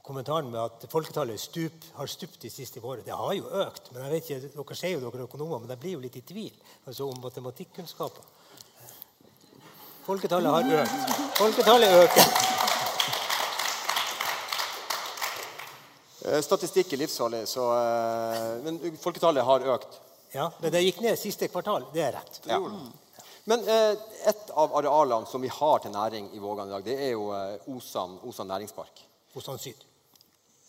kommentaren 0.04 0.50
med 0.52 0.60
at 0.60 0.86
folketallet 0.92 1.40
stup, 1.40 1.86
har 1.96 2.08
stupt 2.10 2.42
de 2.42 2.50
siste 2.50 2.82
årene. 2.82 3.06
Det 3.06 3.16
har 3.16 3.34
jo 3.38 3.50
økt. 3.64 3.92
men 3.92 4.04
jeg 4.04 4.12
vet 4.12 4.30
ikke, 4.30 4.54
Dere 4.56 4.78
sier 4.78 4.96
jo 4.98 5.04
dere 5.04 5.22
er 5.22 5.28
økonomer, 5.28 5.60
men 5.60 5.70
jeg 5.70 5.80
blir 5.84 5.98
jo 5.98 6.04
litt 6.06 6.18
i 6.18 6.26
tvil 6.26 6.54
altså 6.86 7.10
om 7.10 7.22
matematikkunnskaper. 7.22 8.24
Folketallet 10.06 10.52
har 10.52 10.82
økt. 10.82 11.20
Folketallet 11.38 12.00
øker. 12.04 12.32
Eh, 16.26 16.42
Statistikk 16.42 16.94
er 16.94 17.02
livsfarlig, 17.02 17.46
så, 17.50 17.68
eh, 17.78 18.64
men 18.66 18.98
folketallet 18.98 19.46
har 19.46 19.68
økt. 19.76 20.00
Ja, 20.34 20.52
Men 20.62 20.72
det 20.72 20.84
gikk 20.84 21.02
ned 21.02 21.20
siste 21.20 21.48
kvartal. 21.48 21.86
Det 21.94 22.02
er 22.02 22.14
rett. 22.16 22.42
Ja. 22.48 22.60
Men 23.46 23.68
eh, 23.68 23.96
et 24.30 24.52
av 24.56 24.74
arealene 24.78 25.28
som 25.28 25.42
vi 25.42 25.50
har 25.52 25.80
til 25.80 25.92
næring 25.92 26.30
i 26.34 26.40
Vågan 26.40 26.68
i 26.68 26.72
dag, 26.72 26.84
det 26.86 26.98
er 27.00 27.12
jo 27.12 27.32
Osan, 27.76 28.20
Osan 28.24 28.48
næringspark. 28.48 29.02
Osan 29.36 29.60
Syd. 29.60 29.90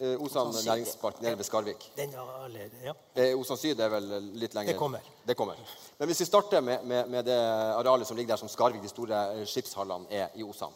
Eh, 0.03 0.19
Osan 0.19 0.49
næringspark 0.51 1.21
nede 1.23 1.39
ved 1.39 1.47
Skarvik. 1.47 1.85
Den 1.97 2.15
har 2.19 2.45
alle, 2.45 2.71
ja. 2.83 2.93
Eh, 3.15 3.39
Osan 3.39 3.57
Syd 3.61 3.79
er 3.79 3.91
vel 3.93 4.09
litt 4.35 4.55
lenger 4.57 4.73
Det 4.73 4.79
kommer. 4.79 5.01
Det 5.27 5.37
kommer. 5.39 5.61
Men 5.99 6.09
hvis 6.11 6.21
vi 6.21 6.27
starter 6.27 6.61
med, 6.61 6.83
med, 6.83 7.07
med 7.07 7.29
det 7.29 7.37
arealet 7.77 8.09
som 8.09 8.17
ligger 8.17 8.35
der 8.35 8.41
som 8.41 8.51
Skarvik, 8.51 8.83
de 8.83 8.91
store 8.91 9.21
eh, 9.37 9.45
skipshallene, 9.47 10.11
er 10.11 10.35
i 10.35 10.43
Osan. 10.43 10.75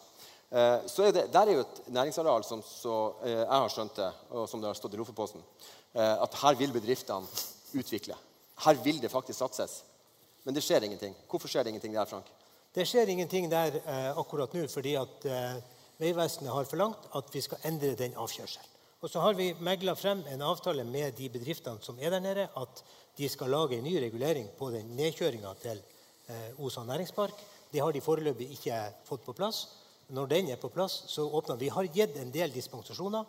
Eh, 0.50 0.86
så 0.86 1.08
er 1.08 1.16
det, 1.16 1.24
Der 1.32 1.40
er 1.40 1.58
jo 1.58 1.64
et 1.64 1.80
næringsareal 1.88 2.44
som 2.44 2.62
så, 2.62 3.14
eh, 3.24 3.40
jeg 3.40 3.50
har 3.50 3.74
skjønt 3.74 3.96
det, 3.96 4.12
og 4.30 4.46
som 4.48 4.62
det 4.62 4.70
har 4.70 4.78
stått 4.78 4.94
i 4.94 5.02
Lofoposten, 5.02 5.42
eh, 5.94 6.22
at 6.22 6.38
her 6.44 6.54
vil 6.54 6.72
bedriftene 6.72 7.26
utvikle. 7.74 8.14
Her 8.62 8.78
vil 8.84 9.02
det 9.02 9.10
faktisk 9.10 9.38
satses. 9.38 9.82
Men 10.44 10.54
det 10.54 10.62
skjer 10.62 10.86
ingenting. 10.86 11.16
Hvorfor 11.26 11.50
skjer 11.50 11.64
det 11.64 11.74
ingenting 11.74 11.98
der, 11.98 12.06
Frank? 12.06 12.30
Det 12.74 12.86
skjer 12.86 13.10
ingenting 13.10 13.50
der 13.50 13.80
eh, 13.82 14.12
akkurat 14.14 14.54
nå 14.54 14.68
fordi 14.70 14.94
at 14.94 15.26
eh, 15.26 15.58
Vegvesenet 15.98 16.52
har 16.52 16.64
forlangt 16.70 17.10
at 17.16 17.34
vi 17.34 17.40
skal 17.40 17.58
endre 17.64 17.94
den 17.98 18.14
avkjørselen. 18.14 18.75
Og 19.06 19.10
så 19.10 19.20
har 19.22 19.36
vi 19.38 19.52
megla 19.62 19.92
frem 19.94 20.24
en 20.32 20.40
avtale 20.42 20.82
med 20.82 21.14
de 21.14 21.28
bedriftene 21.30 21.78
som 21.78 21.98
er 22.02 22.10
der 22.10 22.22
nede, 22.24 22.48
at 22.58 22.80
de 23.14 23.28
skal 23.30 23.52
lage 23.54 23.76
en 23.76 23.84
ny 23.86 23.92
regulering 24.02 24.48
på 24.58 24.72
den 24.74 24.88
nedkjøringa 24.98 25.52
til 25.62 25.78
eh, 26.26 26.58
Osa 26.58 26.82
næringspark. 26.82 27.44
Det 27.70 27.84
har 27.84 27.94
de 27.94 28.00
foreløpig 28.02 28.48
ikke 28.56 28.80
fått 29.06 29.22
på 29.22 29.34
plass. 29.38 29.60
Når 30.10 30.26
den 30.32 30.50
er 30.50 30.58
på 30.58 30.72
plass, 30.74 31.04
så 31.06 31.22
åpner 31.22 31.54
vi. 31.60 31.68
Har 31.70 31.86
gitt 31.86 32.18
en 32.18 32.32
del 32.34 32.50
dispensasjoner. 32.50 33.28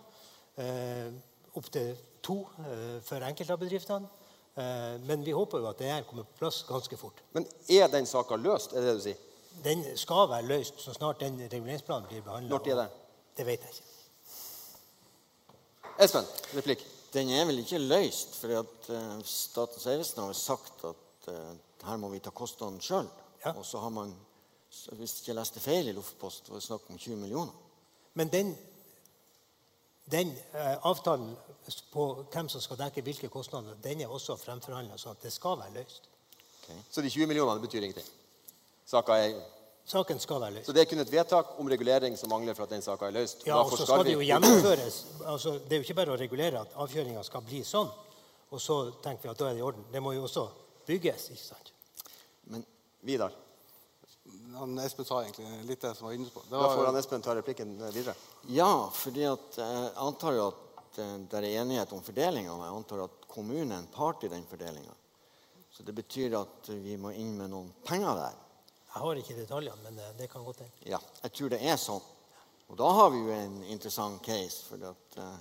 Eh, 0.58 1.12
Opptil 1.54 1.94
to 2.26 2.40
eh, 2.64 2.98
for 3.06 3.28
enkelte 3.30 3.54
av 3.54 3.62
bedriftene. 3.62 4.10
Eh, 4.58 4.96
men 5.06 5.22
vi 5.28 5.36
håper 5.38 5.62
jo 5.62 5.70
at 5.70 5.84
det 5.84 5.92
her 5.92 6.08
kommer 6.10 6.26
på 6.26 6.40
plass 6.40 6.64
ganske 6.66 6.98
fort. 6.98 7.22
Men 7.38 7.46
er 7.70 7.86
den 7.94 8.10
saka 8.10 8.40
løst? 8.42 8.74
er 8.74 8.82
det 8.82 8.96
det 8.96 8.98
du 8.98 9.06
sier? 9.06 9.22
Den 9.62 9.86
skal 9.94 10.26
være 10.34 10.50
løst 10.56 10.82
så 10.82 10.98
snart 10.98 11.22
den 11.22 11.38
reguleringsplanen 11.46 12.10
blir 12.10 12.26
behandla. 12.26 12.58
Når 12.58 12.72
er 12.74 12.82
det? 12.82 12.90
Det 13.38 13.46
vet 13.46 13.70
jeg 13.70 13.78
ikke. 13.78 13.87
Espen, 15.98 16.26
replikk. 16.54 16.84
Den 17.14 17.32
er 17.34 17.46
vel 17.50 17.64
ikke 17.64 17.80
løst, 17.82 18.36
for 18.38 18.60
at 18.60 18.90
uh, 18.94 19.14
Statens 19.26 19.86
vegvesen 19.88 20.22
har 20.22 20.36
sagt 20.38 20.84
at 20.86 21.30
uh, 21.32 21.56
her 21.88 21.98
må 21.98 22.12
vi 22.12 22.20
ta 22.22 22.30
kostnaden 22.36 22.78
sjøl. 22.84 23.08
Ja. 23.42 23.56
Og 23.56 23.66
så 23.66 23.82
har 23.82 23.90
man, 23.90 24.12
så 24.70 24.94
hvis 25.00 25.16
jeg 25.16 25.24
ikke 25.24 25.38
leste 25.40 25.64
feil 25.64 25.90
i 25.90 25.96
Luftpost, 25.98 26.52
var 26.52 26.60
det 26.60 26.68
snakk 26.68 26.86
om 26.92 27.00
20 27.02 27.18
millioner. 27.24 27.56
Men 28.14 28.30
den, 28.30 28.54
den 30.12 30.36
uh, 30.54 30.76
avtalen 30.92 31.34
på 31.94 32.06
hvem 32.34 32.52
som 32.54 32.62
skal 32.62 32.78
dekke 32.84 33.02
hvilke 33.08 33.32
kostnader, 33.34 33.80
den 33.84 34.06
er 34.06 34.14
også 34.14 34.38
fremforhandla, 34.38 35.00
så 35.02 35.16
det 35.24 35.34
skal 35.34 35.58
være 35.64 35.80
løst. 35.80 36.10
Så 36.92 37.02
de 37.02 37.10
20 37.10 37.26
millionene 37.26 37.64
betyr 37.64 37.82
ingenting? 37.88 38.08
Saka 38.86 39.18
er, 39.24 39.40
Saken 39.88 40.20
skal 40.20 40.42
være 40.42 40.58
løst. 40.58 40.68
så 40.68 40.74
det 40.76 40.82
er 40.82 40.90
kun 40.92 41.00
et 41.00 41.12
vedtak 41.12 41.54
om 41.62 41.70
regulering 41.72 42.18
som 42.20 42.30
mangler 42.30 42.56
for 42.58 42.68
at 42.68 42.74
den 42.76 42.82
saka 42.84 43.08
er 43.08 43.14
løst? 43.16 43.46
Ja, 43.48 43.62
og 43.62 43.72
så 43.72 43.86
skal 43.86 44.04
det 44.04 44.18
jo 44.18 44.26
gjennomføres. 44.26 44.98
Altså, 45.24 45.54
det 45.64 45.78
er 45.78 45.80
jo 45.80 45.86
ikke 45.86 45.96
bare 46.02 46.12
å 46.12 46.18
regulere 46.20 46.60
at 46.60 46.74
avkjøringa 46.76 47.24
skal 47.24 47.46
bli 47.48 47.62
sånn, 47.64 47.88
og 48.52 48.60
så 48.62 48.78
tenker 49.04 49.30
vi 49.30 49.32
at 49.32 49.40
da 49.40 49.48
er 49.48 49.56
det 49.56 49.62
i 49.62 49.68
orden. 49.70 49.86
Det 49.94 50.02
må 50.04 50.12
jo 50.12 50.26
også 50.28 50.44
bygges. 50.90 51.30
ikke 51.32 51.44
sant? 51.44 51.72
Men 52.52 52.66
Vidar. 53.08 53.32
Han 54.58 54.76
Espen 54.84 55.06
sa 55.08 55.22
egentlig 55.24 55.48
litt 55.70 55.82
det 55.86 55.94
som 55.96 56.10
var 56.10 56.18
inne 56.18 56.28
på. 56.34 56.44
Da 56.50 56.66
får 56.68 56.90
han 56.90 57.00
Espen 57.00 57.24
ta 57.24 57.36
replikken 57.38 57.78
videre. 57.94 58.16
ja, 58.52 58.90
fordi 58.92 59.24
at 59.30 59.60
eh, 59.62 59.76
jeg 59.86 59.94
antar 60.04 60.36
jo 60.36 60.48
at 60.50 61.00
eh, 61.00 61.14
det 61.32 61.40
er 61.40 61.62
enighet 61.62 61.94
om 61.96 62.04
fordelinga. 62.04 62.56
Jeg 62.66 62.76
antar 62.82 63.06
at 63.06 63.28
kommunen 63.32 63.72
er 63.72 63.86
en 63.86 63.88
part 63.94 64.24
i 64.28 64.32
den 64.32 64.44
fordelinga. 64.50 64.96
Så 65.72 65.84
det 65.88 65.96
betyr 65.96 66.36
at 66.42 66.72
vi 66.74 66.98
må 67.00 67.14
inn 67.16 67.38
med 67.38 67.54
noen 67.54 67.72
penger 67.88 68.20
der. 68.20 68.44
Jeg 68.98 69.04
har 69.06 69.20
ikke 69.22 69.36
detaljene, 69.38 69.78
men 69.84 70.00
eh, 70.02 70.14
det 70.18 70.26
kan 70.32 70.46
godt 70.46 70.64
hende. 70.64 70.74
Ja, 70.90 70.98
jeg 71.22 71.34
tror 71.38 71.52
det 71.54 71.60
er 71.62 71.76
sånn. 71.78 72.02
Og 72.68 72.80
da 72.80 72.88
har 72.98 73.12
vi 73.14 73.20
jo 73.22 73.30
en 73.36 73.60
interessant 73.70 74.18
case. 74.26 74.64
For 74.66 74.82
at, 74.90 75.18
uh, 75.22 75.36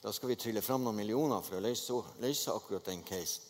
da 0.00 0.12
skal 0.16 0.32
vi 0.32 0.38
trylle 0.40 0.62
fram 0.64 0.86
noen 0.86 0.96
millioner 0.96 1.44
for 1.44 1.58
å 1.58 1.60
løse, 1.60 1.98
løse 2.22 2.54
akkurat 2.54 2.88
den 2.88 3.02
casen. 3.04 3.44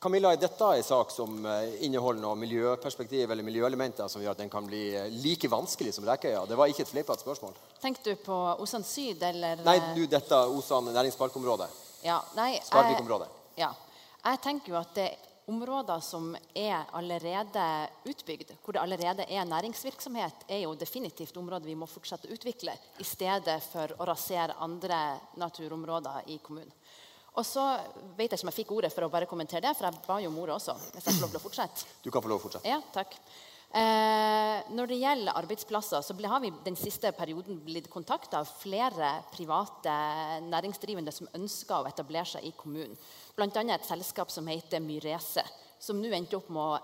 Camilla, 0.00 0.34
er 0.34 0.40
dette 0.40 0.68
en 0.76 0.84
sak 0.84 1.10
som 1.12 1.40
eh, 1.44 1.74
inneholder 1.84 2.22
noe 2.24 2.36
miljøperspektiv 2.40 3.32
eller 3.32 3.44
miljøelementer 3.44 4.08
som 4.08 4.22
gjør 4.22 4.32
at 4.32 4.40
den 4.40 4.52
kan 4.52 4.64
bli 4.68 4.84
like 5.20 5.48
vanskelig 5.52 5.92
som 5.96 6.06
Rekøya? 6.08 6.44
Det 6.48 6.56
var 6.56 6.72
ikke 6.72 6.86
et 6.86 6.92
fleipete 6.92 7.24
spørsmål. 7.24 7.56
Tenker 7.82 8.06
du 8.06 8.22
på 8.24 8.38
Osan 8.64 8.84
syd, 8.84 9.20
eller 9.28 9.60
Nei, 9.64 9.76
du, 9.96 10.04
dette 10.08 10.38
Osan 10.56 10.88
næringsparkområde. 10.92 11.68
Ja, 12.04 12.20
nei, 12.36 12.54
jeg- 12.54 12.64
Skarvik-området. 12.68 13.28
Ja. 13.60 13.74
Jeg 14.24 14.40
tenker 14.44 14.72
jo 14.72 14.80
at 14.80 14.94
det 14.96 15.08
områder 15.50 16.00
som 16.04 16.30
er 16.56 16.86
allerede 16.96 17.64
utbygd, 18.08 18.54
hvor 18.64 18.76
det 18.76 18.82
allerede 18.84 19.26
er 19.28 19.44
næringsvirksomhet, 19.50 20.46
er 20.48 20.62
jo 20.64 20.74
definitivt 20.78 21.36
områder 21.40 21.66
vi 21.68 21.76
må 21.78 21.88
fortsette 21.90 22.30
å 22.30 22.34
utvikle, 22.38 22.74
i 23.02 23.06
stedet 23.06 23.58
for 23.72 23.92
å 23.98 24.06
rasere 24.08 24.56
andre 24.62 25.02
naturområder 25.42 26.30
i 26.32 26.38
kommunen. 26.44 26.72
Og 27.38 27.44
så 27.46 27.62
vet 28.18 28.32
jeg 28.32 28.40
ikke 28.40 28.46
om 28.48 28.50
jeg 28.50 28.58
fikk 28.64 28.72
ordet 28.74 28.90
for 28.94 29.06
å 29.06 29.12
bare 29.12 29.28
kommentere 29.30 29.62
det, 29.68 29.76
for 29.78 29.86
jeg 29.86 30.02
ba 30.06 30.16
jo 30.24 30.32
om 30.32 30.38
ordet 30.42 30.56
også. 30.56 30.74
hvis 30.96 31.04
jeg 31.06 31.14
får 31.14 31.22
lov 31.22 31.30
til 31.30 31.38
å 31.38 31.44
fortsette. 31.44 31.86
Du 32.02 32.10
kan 32.10 32.24
få 32.24 32.32
lov 32.32 32.40
til 32.40 32.48
å 32.48 32.50
fortsette. 32.50 32.72
Ja, 32.72 32.80
takk. 32.94 33.14
Eh, 33.70 34.64
når 34.74 34.88
det 34.90 34.96
gjelder 34.98 35.36
arbeidsplasser, 35.38 36.02
så 36.02 36.16
ble- 36.18 36.26
har 36.26 36.40
vi 36.42 36.50
den 36.66 36.74
siste 36.74 37.12
perioden 37.14 37.60
blitt 37.62 37.86
kontakta 37.88 38.40
av 38.40 38.48
flere 38.58 39.12
private 39.30 39.92
næringsdrivende 40.42 41.12
som 41.14 41.28
ønsker 41.38 41.76
å 41.78 41.86
etablere 41.86 42.26
seg 42.26 42.48
i 42.48 42.50
kommunen. 42.58 42.96
Bl.a. 43.40 43.62
et 43.72 43.86
selskap 43.88 44.30
som 44.30 44.48
heter 44.50 44.82
Myrese, 44.84 45.44
som 45.80 45.96
nå 45.96 46.10
endte 46.12 46.36
opp 46.36 46.50
med 46.52 46.60
å 46.60 46.80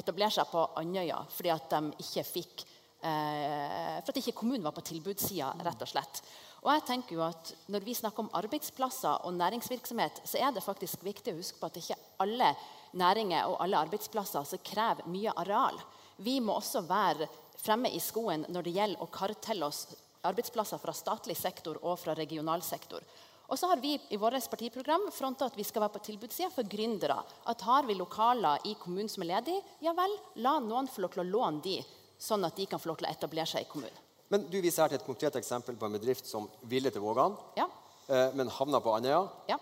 etablere 0.00 0.32
seg 0.32 0.48
på 0.48 0.62
Andøya 0.80 1.18
fordi 1.28 1.50
at 1.52 1.66
de 1.74 1.80
ikke 2.00 2.24
fikk 2.24 2.62
eh, 3.04 3.98
For 4.00 4.14
at 4.14 4.20
ikke 4.22 4.38
kommunen 4.38 4.64
var 4.64 4.72
på 4.72 4.86
tilbudssida, 4.86 5.50
rett 5.66 5.84
og 5.84 5.90
slett. 5.90 6.22
Og 6.64 6.70
jeg 6.72 6.86
tenker 6.88 7.18
jo 7.18 7.24
at 7.26 7.52
Når 7.72 7.84
vi 7.84 7.98
snakker 7.98 8.24
om 8.24 8.32
arbeidsplasser 8.40 9.26
og 9.28 9.36
næringsvirksomhet, 9.36 10.22
så 10.24 10.40
er 10.40 10.56
det 10.56 10.64
faktisk 10.64 11.04
viktig 11.04 11.34
å 11.34 11.40
huske 11.40 11.60
på 11.60 11.68
at 11.68 11.80
ikke 11.82 12.00
alle 12.24 12.54
næringer 12.96 13.50
og 13.50 13.60
alle 13.60 13.84
arbeidsplasser 13.84 14.48
som 14.48 14.64
krever 14.64 15.08
mye 15.08 15.36
areal. 15.44 15.76
Vi 16.24 16.40
må 16.40 16.56
også 16.56 16.86
være 16.88 17.28
fremme 17.60 17.92
i 17.92 18.00
skoen 18.00 18.46
når 18.48 18.64
det 18.64 18.76
gjelder 18.78 19.04
å 19.04 19.12
kartelle 19.12 19.68
oss 19.68 19.84
arbeidsplasser 20.24 20.80
fra 20.80 20.96
statlig 20.96 21.36
sektor 21.36 21.78
og 21.84 21.98
fra 22.00 22.16
regional 22.16 22.64
sektor. 22.64 23.04
Og 23.50 23.58
så 23.58 23.66
har 23.66 23.80
vi 23.82 23.96
i 24.14 24.16
vårt 24.16 24.50
partiprogram 24.50 25.08
fronta 25.12 25.48
at 25.50 25.56
vi 25.58 25.64
skal 25.66 25.82
være 25.82 25.96
på 25.96 26.04
tilbudssida 26.06 26.50
for 26.54 26.68
gründere. 26.70 27.16
At 27.50 27.64
har 27.66 27.86
vi 27.88 27.96
lokaler 27.98 28.62
i 28.70 28.76
kommunen 28.78 29.10
som 29.10 29.24
er 29.24 29.32
ledige, 29.32 29.62
ja 29.82 29.94
vel, 29.96 30.12
la 30.44 30.58
noen 30.62 30.86
få 30.90 31.02
lov 31.02 31.16
til 31.16 31.24
å 31.24 31.30
låne 31.30 31.62
de, 31.64 31.80
sånn 32.22 32.46
at 32.46 32.54
de 32.60 32.68
kan 32.70 32.78
få 32.78 32.92
lov 32.92 33.00
til 33.00 33.08
å 33.08 33.10
etablere 33.10 33.50
seg 33.50 33.66
i 33.66 33.70
kommunen. 33.72 34.06
Men 34.30 34.44
du 34.46 34.60
viser 34.62 34.84
her 34.84 34.92
til 34.92 35.00
et 35.00 35.06
konkret 35.08 35.34
eksempel 35.40 35.74
på 35.74 35.88
en 35.88 35.96
bedrift 35.98 36.28
som 36.30 36.46
ville 36.70 36.92
til 36.94 37.02
Vågan, 37.02 37.34
Ja, 37.58 37.66
eh, 38.06 38.30
men 38.38 38.48
havna 38.60 38.80
på 38.80 38.94
Andøya. 38.94 39.24
ja. 39.50 39.58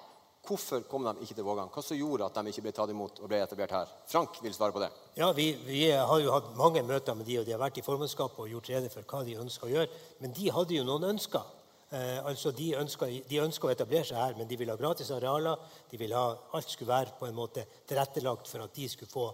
Hvorfor 0.48 0.80
kom 0.88 1.04
de 1.04 1.24
ikke 1.24 1.34
til 1.34 1.44
Vågan? 1.44 1.68
Hva 1.68 1.82
som 1.82 1.96
gjorde 1.96 2.24
at 2.24 2.34
de 2.34 2.48
ikke 2.48 2.62
ble 2.62 2.72
tatt 2.72 2.88
imot 2.88 3.18
og 3.20 3.28
ble 3.28 3.40
etablert 3.42 3.70
her? 3.74 3.88
Frank 4.06 4.38
vil 4.40 4.54
svare 4.54 4.72
på 4.72 4.80
det. 4.80 4.88
Ja, 5.18 5.32
vi, 5.32 5.52
vi 5.66 5.90
har 5.90 6.20
jo 6.20 6.30
hatt 6.32 6.54
mange 6.56 6.80
møter 6.82 7.14
med 7.18 7.26
de, 7.26 7.38
og 7.40 7.44
de 7.44 7.52
har 7.52 7.60
vært 7.60 7.76
i 7.76 7.84
formannskapet 7.84 8.38
og 8.38 8.48
gjort 8.48 8.70
rede 8.70 8.88
for 8.88 9.02
hva 9.02 9.24
de 9.26 9.34
ønsker 9.36 9.66
å 9.66 9.72
gjøre. 9.74 9.88
Men 10.20 10.32
de 10.32 10.48
hadde 10.54 10.74
jo 10.78 10.84
noen 10.88 11.04
ønsker. 11.10 11.42
Eh, 11.90 12.24
altså 12.26 12.52
de 12.52 12.74
ønsker, 12.76 13.12
de 13.28 13.40
ønsker 13.40 13.68
å 13.68 13.72
etablere 13.72 14.04
seg 14.04 14.20
her, 14.20 14.34
men 14.36 14.48
de 14.48 14.58
vil 14.60 14.68
ha 14.68 14.76
gratis 14.76 15.10
arealer. 15.14 15.60
De 15.90 16.00
vil 16.00 16.12
ha, 16.16 16.24
alt 16.58 16.72
skulle 16.72 16.92
være 16.92 17.14
på 17.20 17.28
en 17.28 17.38
måte 17.38 17.64
tilrettelagt 17.88 18.50
for 18.50 18.66
at 18.66 18.74
de 18.76 18.88
skulle 18.88 19.12
få 19.12 19.28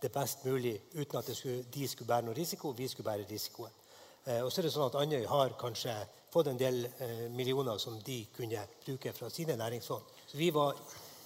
det 0.00 0.10
best 0.12 0.44
mulig 0.48 0.74
uten 0.94 1.18
at 1.20 1.28
skulle, 1.36 1.66
de 1.70 1.88
skulle 1.88 2.08
bære 2.08 2.26
noe 2.26 2.34
risiko. 2.36 2.72
Vi 2.76 2.88
skulle 2.88 3.10
bære 3.10 3.28
risikoen. 3.30 3.76
Eh, 4.24 4.40
og 4.44 4.50
så 4.50 4.60
er 4.60 4.68
det 4.68 4.74
sånn 4.74 4.88
at 4.88 4.98
Andøy 5.00 5.22
har 5.30 5.54
kanskje 5.60 5.94
fått 6.32 6.50
en 6.50 6.58
del 6.60 6.82
eh, 6.88 7.28
millioner 7.32 7.78
som 7.80 7.96
de 8.04 8.18
kunne 8.36 8.66
bruke 8.84 9.14
fra 9.16 9.30
sine 9.32 9.56
næringsfond. 9.56 10.12
Så 10.26 10.36
vi, 10.36 10.50
var, 10.54 10.76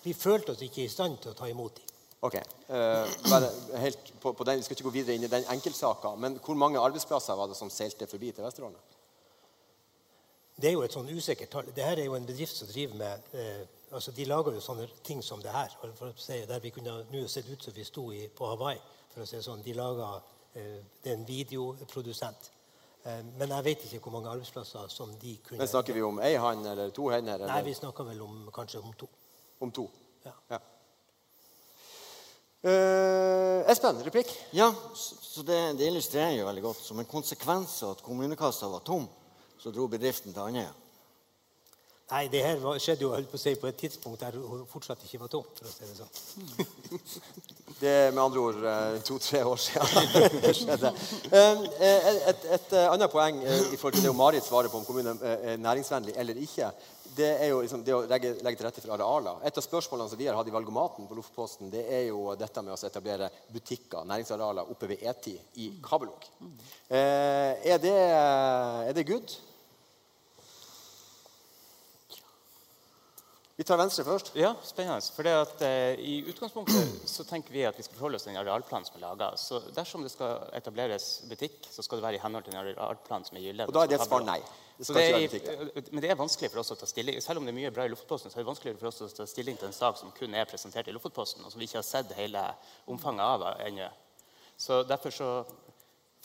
vi 0.04 0.14
følte 0.14 0.54
oss 0.54 0.62
ikke 0.62 0.84
i 0.84 0.92
stand 0.92 1.18
til 1.22 1.32
å 1.32 1.38
ta 1.38 1.48
imot 1.50 1.80
dem. 1.80 1.90
Ok, 2.24 2.36
eh, 2.38 3.14
bare 3.28 3.50
helt 3.82 4.12
på, 4.20 4.32
på 4.32 4.44
den, 4.48 4.60
Vi 4.60 4.64
skal 4.64 4.78
ikke 4.78 4.86
gå 4.86 4.94
videre 4.94 5.16
inn 5.18 5.26
i 5.26 5.32
den 5.32 5.44
enkeltsaka, 5.52 6.14
men 6.16 6.38
hvor 6.44 6.56
mange 6.56 6.80
arbeidsplasser 6.80 7.36
var 7.36 7.50
det 7.50 7.58
som 7.58 7.72
seilte 7.72 8.08
forbi 8.08 8.30
til 8.32 8.46
Vesterålen? 8.46 8.78
Det 10.54 10.68
er 10.68 10.76
jo 10.76 10.84
et 10.86 10.94
sånn 10.94 11.08
usikkert 11.10 11.50
tall. 11.50 11.70
Dette 11.74 11.86
er 11.96 12.04
jo 12.06 12.14
en 12.14 12.26
bedrift 12.26 12.54
som 12.56 12.68
driver 12.70 12.94
med 13.00 13.32
eh, 13.34 13.64
altså 13.94 14.12
De 14.14 14.26
lager 14.26 14.54
jo 14.54 14.62
sånne 14.62 14.86
ting 15.06 15.22
som 15.22 15.42
det 15.42 15.50
her. 15.54 15.72
For 15.80 16.10
å 16.10 16.12
si, 16.18 16.40
der 16.46 16.62
vi 16.62 16.70
kunne 16.74 17.00
nå 17.10 17.22
sett 17.30 17.48
ut 17.50 17.62
som 17.62 17.74
vi 17.74 17.86
sto 17.86 18.10
i, 18.14 18.26
på 18.28 18.46
Hawaii. 18.52 18.78
for 19.14 19.22
å 19.22 19.26
si 19.26 19.40
sånn. 19.42 19.62
De 19.62 19.74
lager, 19.74 20.22
eh, 20.54 20.78
Det 21.02 21.10
er 21.10 21.16
en 21.18 21.26
videoprodusent. 21.26 22.50
Eh, 23.04 23.22
men 23.38 23.50
jeg 23.50 23.64
vet 23.64 23.82
ikke 23.84 24.00
hvor 24.06 24.14
mange 24.14 24.30
arbeidsplasser 24.30 24.88
som 24.88 25.10
de 25.20 25.36
kunne 25.44 25.58
Men 25.58 25.68
Snakker 25.68 25.92
vi 25.92 26.02
om 26.02 26.20
ei 26.20 26.36
hånd 26.36 26.66
eller 26.66 26.90
to 26.90 27.08
hender? 27.10 27.34
Eller 27.34 27.52
Nei, 27.52 27.62
vi 27.66 27.74
snakker 27.74 28.04
vel 28.04 28.22
om 28.22 28.48
kanskje 28.54 28.80
om 28.80 28.94
to. 28.94 29.08
om 29.60 29.72
to? 29.72 29.88
Ja. 30.24 30.32
Ja. 30.50 30.60
Uh, 32.64 33.60
Espen, 33.68 33.98
replikk? 34.06 34.30
Ja, 34.56 34.70
så 34.96 35.18
så 35.20 35.42
det, 35.42 35.58
det 35.76 35.90
illustrerer 35.90 36.38
jo 36.38 36.46
veldig 36.46 36.62
godt. 36.62 36.80
Som 36.80 36.98
en 37.02 37.10
konsekvens 37.10 37.82
av 37.82 37.96
at 37.96 38.02
kommunekassa 38.06 38.68
var 38.70 38.80
tom, 38.86 39.08
så 39.64 39.72
dro 39.72 39.86
bedriften 39.88 40.34
til 40.34 40.44
Andøya. 40.44 40.72
Nei, 42.10 42.26
det 42.28 42.42
her 42.44 42.58
skjedde 42.84 43.06
jo 43.06 43.14
på, 43.30 43.38
si, 43.40 43.54
på 43.56 43.70
et 43.70 43.78
tidspunkt 43.80 44.20
der 44.20 44.36
hun 44.36 44.66
fortsatt 44.68 45.00
ikke 45.06 45.22
var 45.22 45.30
tom. 45.32 45.46
for 45.56 45.64
å 45.64 45.72
si 45.72 45.88
det 45.88 45.96
sånn. 45.96 46.10
Det 47.80 47.90
er 47.90 48.12
med 48.14 48.20
andre 48.22 48.38
ord 48.40 48.58
eh, 48.70 48.98
to-tre 49.02 49.40
år 49.44 49.58
siden 49.58 50.12
det 50.44 50.52
skjedde. 50.54 50.92
Eh, 51.26 51.62
eh, 51.88 52.04
Et, 52.30 52.44
et 52.54 52.74
eh, 52.76 52.90
annet 52.92 53.10
poeng 53.10 53.40
i 53.42 53.78
forhold 53.80 53.96
til 53.96 54.04
det 54.06 54.12
Marit 54.14 54.46
svarer 54.46 54.70
på 54.70 54.78
om 54.78 54.84
kommunen 54.86 55.18
er 55.18 55.58
næringsvennlig 55.58 56.14
eller 56.20 56.38
ikke, 56.44 56.68
det 57.16 57.30
er 57.40 57.50
jo 57.50 57.62
liksom 57.62 57.82
det 57.86 57.94
å 57.94 58.02
legge, 58.10 58.34
legge 58.42 58.58
til 58.58 58.66
rette 58.66 58.82
for 58.82 58.94
arealer. 58.94 59.40
Et 59.46 59.58
av 59.58 59.64
spørsmålene 59.64 60.10
som 60.10 60.20
vi 60.20 60.28
har 60.28 60.38
hatt 60.38 60.50
i 60.50 60.54
valgomaten 60.54 61.08
på 61.08 61.18
Lofoposten, 61.18 61.70
det 61.72 61.84
er 61.98 62.06
jo 62.08 62.34
dette 62.38 62.62
med 62.62 62.74
å 62.74 62.78
etablere 62.88 63.30
butikker, 63.54 64.06
næringsarealer, 64.10 64.70
oppe 64.70 64.90
ved 64.90 65.02
E10 65.02 65.34
i 65.62 65.70
Kabelvåg. 65.84 66.26
Eh, 66.88 67.64
er, 67.74 67.82
det, 67.82 67.94
er 67.94 68.94
det 68.96 69.06
good? 69.10 69.36
Vi 73.54 73.62
tar 73.62 73.78
Venstre 73.78 74.02
først. 74.02 74.32
Ja, 74.34 74.48
spennende. 74.66 74.98
For 75.14 75.22
det 75.22 75.32
at, 75.38 75.60
eh, 75.62 76.00
I 76.02 76.14
utgangspunktet 76.26 77.04
så 77.06 77.22
tenker 77.22 77.54
vi 77.54 77.62
at 77.62 77.76
vi 77.78 77.84
skal 77.86 77.94
forholde 77.94 78.18
oss 78.18 78.24
til 78.26 78.32
den 78.32 78.40
arealplanen 78.40 78.86
som 78.88 78.96
er 78.98 79.04
laga. 79.04 79.28
Så 79.38 79.60
dersom 79.76 80.02
det 80.02 80.10
skal 80.10 80.48
etableres 80.58 81.22
butikk, 81.30 81.60
så 81.70 81.84
skal 81.84 82.00
det 82.00 82.06
være 82.08 82.18
i 82.18 82.22
henhold 82.24 82.44
til 82.44 82.52
den 82.52 82.60
arealplanen 82.64 83.24
som 83.28 83.38
er 83.38 83.46
gyldig. 83.46 83.68
Og 83.68 83.76
da 83.76 83.84
er 83.84 83.92
det 83.92 84.00
et 84.00 84.08
svar 84.08 84.26
nei. 84.26 84.40
Det 84.74 84.90
det 84.90 85.04
er, 85.06 85.90
men 85.92 86.02
det 86.02 86.10
er 86.10 86.18
vanskelig 86.18 86.50
for 86.50 86.58
oss 86.64 86.72
å 86.72 86.74
ta 86.74 86.86
stilling 86.90 87.20
Selv 87.22 87.38
om 87.38 87.44
det 87.46 87.52
er 87.52 87.60
mye 87.60 87.70
bra 87.70 87.84
i 87.86 87.92
Lofotposten, 87.92 88.26
så 88.26 88.40
er 88.40 88.42
det 88.42 88.48
vanskeligere 88.48 88.80
for 88.80 88.90
oss 88.90 89.02
å 89.06 89.08
ta 89.14 89.26
stilling 89.30 89.56
til 89.56 89.68
en 89.68 89.76
sak 89.76 90.00
som 90.00 90.10
kun 90.10 90.34
er 90.34 90.50
presentert 90.50 90.90
i 90.90 90.96
Lofotposten, 90.96 91.44
og 91.44 91.52
som 91.52 91.62
vi 91.62 91.70
ikke 91.70 91.78
har 91.78 91.86
sett 91.86 92.10
hele 92.18 92.42
omfanget 92.90 93.22
av 93.22 93.60
ennå. 93.68 93.86
Så 94.58 94.82
derfor 94.82 95.14
så 95.14 95.30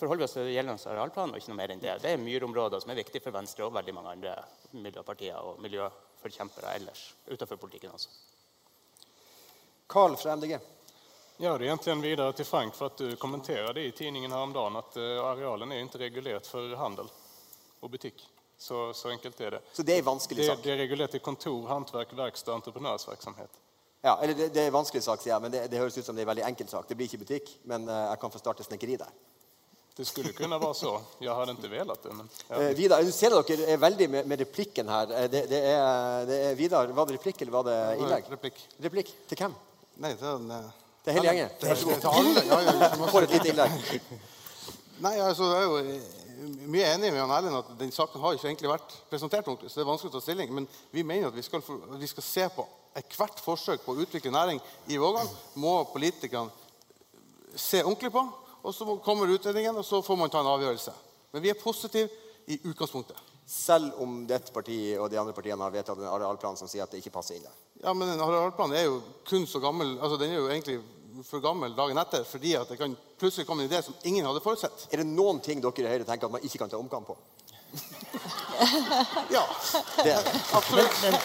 forholder 0.02 0.24
vi 0.24 0.26
oss 0.26 0.34
til 0.34 0.50
gjeldende 0.50 0.82
arealplan 0.82 1.30
og 1.30 1.38
ikke 1.38 1.54
noe 1.54 1.62
mer 1.62 1.76
enn 1.76 1.86
det. 1.86 2.02
Det 2.02 2.10
er 2.10 2.18
myrområder 2.18 2.82
som 2.82 2.90
er 2.90 3.04
viktige 3.04 3.22
for 3.22 3.38
Venstre 3.38 3.70
og 3.70 3.76
veldig 3.78 3.94
mange 3.94 4.18
andre 4.18 4.38
miljøpartier 4.74 5.38
og 5.38 5.62
miljøforkjempere 6.20 6.76
ellers 6.76 7.16
utenfor 7.28 7.56
politikken 7.56 7.92
altså. 7.92 8.10
Carl 9.88 10.16
fra 10.16 10.36
MDG. 10.36 10.60
Ja, 11.38 11.58
det 11.58 11.68
egentlig 11.68 11.92
en 11.92 12.02
videre 12.02 12.34
til 12.34 12.46
Frank 12.46 12.76
for 12.76 12.88
at 12.88 12.98
du 12.98 13.16
kommenterade 13.16 13.82
i 13.82 13.92
tidningen 13.92 14.32
her 14.32 14.40
om 14.44 14.54
dagen 14.54 14.76
at 14.76 14.98
arealen 14.98 15.72
er 15.72 15.86
ikke 15.86 16.00
regulert 16.00 16.48
for 16.48 16.76
handel 16.76 17.08
og 17.80 17.90
butikk. 17.90 18.22
Så, 18.58 18.94
så 18.94 19.10
enkelt 19.10 19.40
er 19.42 19.52
det. 19.52 19.62
Så 19.72 19.84
det 19.84 19.94
er 19.96 20.00
en 20.00 20.06
vanskelig 20.06 20.46
sak. 20.46 20.60
det 20.64 20.74
er 20.74 20.82
regulert 20.84 21.12
til 21.12 21.22
kontor, 21.24 21.68
hantverk, 21.68 22.12
verkstad, 22.12 22.60
entreprenörsverksamhet. 22.60 23.50
Ja, 24.04 24.18
eller 24.22 24.34
det, 24.36 24.50
det 24.54 24.62
er 24.62 24.68
en 24.68 24.76
vanskelig 24.76 25.04
sak, 25.04 25.22
sier 25.24 25.34
jeg, 25.34 25.42
men 25.42 25.52
det, 25.52 25.64
det 25.72 25.80
høres 25.80 25.98
ut 25.98 26.06
som 26.06 26.16
det 26.16 26.26
er 26.26 26.28
en 26.28 26.34
veldig 26.34 26.46
enkel 26.48 26.68
sak. 26.68 26.88
Det 26.88 26.98
blir 27.00 27.08
ikke 27.08 27.24
butikk, 27.24 27.54
men 27.72 27.88
eh, 27.88 28.04
jeg 28.12 28.20
kan 28.20 28.34
få 28.36 28.42
starte 28.44 28.68
snekkeri 28.68 29.00
der. 29.00 29.16
Det 30.00 30.06
skulle 30.08 30.32
kunne 30.32 30.56
være 30.62 30.76
så. 30.80 30.94
Jeg 31.20 31.34
har 31.36 31.50
ikke 31.52 31.70
velat 31.74 32.04
det. 32.06 32.14
Men, 32.16 32.28
ja. 32.48 32.60
Eh, 32.70 32.78
Vidar, 32.78 33.02
du 33.04 33.12
ser 33.12 33.34
at 33.36 33.50
dere 33.52 33.66
er 33.74 33.80
veldig 33.82 34.06
med, 34.14 34.30
med 34.32 34.40
replikken 34.46 34.88
her. 34.88 35.12
Eh, 35.12 35.26
Det, 35.34 35.42
det, 35.52 35.60
er, 35.74 36.26
det 36.30 36.38
er 36.46 36.56
Vidar, 36.56 36.88
Var 36.96 37.10
det 37.10 37.18
replikk, 37.18 37.42
eller 37.44 37.52
var 37.58 37.66
det 37.68 37.76
innlegg? 38.00 38.30
Replikk. 38.32 38.62
Replikk 38.86 39.12
til 39.28 39.42
hvem? 39.44 39.58
Nei, 40.00 40.14
til 40.16 40.24
den 40.30 40.54
eh, 40.56 40.72
Til 41.04 41.18
hele 41.20 41.28
gjengen? 41.28 41.52
Til, 41.60 41.84
til 42.00 42.10
alle. 42.14 42.46
Ja, 42.48 42.62
ja, 42.64 42.78
ja, 42.80 43.12
Får 43.12 43.28
et 43.28 43.36
lite 43.36 43.52
innlegg. 43.52 44.10
Nei, 45.04 45.14
altså, 45.20 45.52
jeg 45.52 45.68
er 45.68 45.68
jo 45.68 46.66
mye 46.72 46.88
enig 46.96 47.12
med 47.12 47.20
Jan 47.20 47.36
Erlend 47.36 47.60
at 47.60 47.76
den 47.84 47.92
saken 47.92 48.24
har 48.24 48.36
ikke 48.40 48.48
egentlig 48.48 48.72
vært 48.72 48.96
presentert 49.12 49.48
ordentlig. 49.48 49.72
så 49.72 49.82
det 49.82 49.84
er 49.84 49.92
vanskelig 49.92 50.14
å 50.14 50.16
ta 50.16 50.24
stilling, 50.24 50.54
Men 50.56 50.68
vi 50.96 51.04
mener 51.04 51.28
at 51.28 51.36
vi 51.36 51.44
skal, 51.44 51.64
vi 52.00 52.08
skal 52.08 52.24
se 52.24 52.48
på 52.56 52.64
ethvert 53.00 53.44
forsøk 53.44 53.84
på 53.84 53.96
å 53.96 54.06
utvikle 54.06 54.32
næring 54.32 54.64
i 54.88 54.98
Vågan. 54.98 55.28
må 55.60 55.82
politikerne 55.92 56.52
se 57.56 57.84
ordentlig 57.84 58.12
på. 58.16 58.24
Og 58.64 58.76
Så 58.76 58.86
kommer 59.06 59.28
utredningen, 59.32 59.76
og 59.78 59.86
så 59.86 60.02
får 60.02 60.18
man 60.18 60.30
ta 60.30 60.40
en 60.40 60.52
avgjørelse. 60.52 60.94
Men 61.32 61.42
vi 61.44 61.50
er 61.50 61.60
positive 61.62 62.10
i 62.48 62.60
utgangspunktet. 62.66 63.18
Selv 63.50 63.94
om 64.02 64.26
dette 64.30 64.52
partiet 64.54 65.00
og 65.02 65.10
de 65.10 65.18
andre 65.18 65.34
partiene 65.34 65.64
har 65.64 65.74
vedtatt 65.74 65.98
en 65.98 66.10
arealplan 66.12 66.58
som 66.58 66.68
sier 66.70 66.84
at 66.84 66.92
det 66.92 67.00
ikke 67.02 67.14
passer 67.16 67.38
inn 67.38 67.46
der. 67.46 67.56
Ja, 67.84 67.94
men 67.98 68.10
en 68.14 68.22
arealplan 68.22 68.74
er 68.78 68.86
jo 68.86 69.00
kun 69.26 69.48
så 69.48 69.62
gammel 69.64 69.96
altså 69.98 70.18
Den 70.22 70.34
er 70.36 70.42
jo 70.42 70.50
egentlig 70.52 70.78
for 71.26 71.42
gammel 71.44 71.74
dagen 71.76 71.98
etter 71.98 72.24
fordi 72.28 72.54
at 72.60 72.70
det 72.70 72.78
kan 72.80 72.94
plutselig 73.20 73.48
komme 73.48 73.64
en 73.66 73.70
idé 73.72 73.82
som 73.84 73.96
ingen 74.04 74.26
hadde 74.28 74.42
forutsett. 74.44 74.86
Er 74.92 75.02
det 75.02 75.08
noen 75.10 75.42
ting 75.44 75.62
dere 75.64 75.86
i 75.86 75.90
Høyre 75.96 76.06
tenker 76.08 76.30
at 76.30 76.36
man 76.36 76.46
ikke 76.46 76.62
kan 76.62 76.70
ta 76.72 76.78
omkamp 76.78 77.10
på? 77.10 77.18
Ja, 79.34 79.46
Det. 80.04 80.18
absolutt. 80.54 81.02
Men 81.04 81.16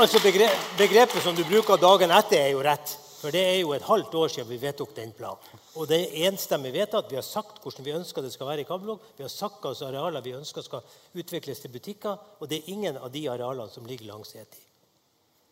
Altså 0.00 0.18
begrepet, 0.20 0.58
Begrepet 0.76 1.22
som 1.22 1.36
du 1.36 1.44
bruker 1.48 1.76
dagen 1.80 2.10
etter, 2.12 2.36
er 2.42 2.50
jo 2.52 2.60
rett. 2.64 2.98
For 3.20 3.34
det 3.34 3.40
er 3.44 3.58
jo 3.60 3.74
et 3.76 3.84
halvt 3.84 4.14
år 4.16 4.30
siden 4.32 4.48
vi 4.48 4.56
vedtok 4.62 4.94
den 4.96 5.10
planen. 5.12 5.60
Og 5.76 5.84
det 5.90 5.98
er 6.06 6.30
enstemmig 6.30 6.72
vedtatt. 6.72 7.10
Vi 7.10 7.18
har 7.18 7.26
sagt 7.26 7.58
hvordan 7.60 7.84
vi 7.84 7.92
ønsker 7.92 8.24
det 8.24 8.32
skal 8.32 8.48
være 8.48 8.64
i 8.64 8.68
Kabelvåg. 8.68 9.02
Vi 9.18 9.26
har 9.26 9.32
sagt 9.32 9.60
hvilke 9.60 9.90
arealer 9.90 10.24
vi 10.24 10.32
ønsker 10.38 10.64
skal 10.64 10.80
utvikles 11.20 11.60
til 11.60 11.74
butikker. 11.74 12.16
Og 12.40 12.48
det 12.48 12.62
er 12.62 12.72
ingen 12.72 12.96
av 12.96 13.12
de 13.12 13.26
arealene 13.28 13.68
som 13.68 13.84
ligger 13.84 14.08
langs 14.08 14.32
E10. 14.32 14.62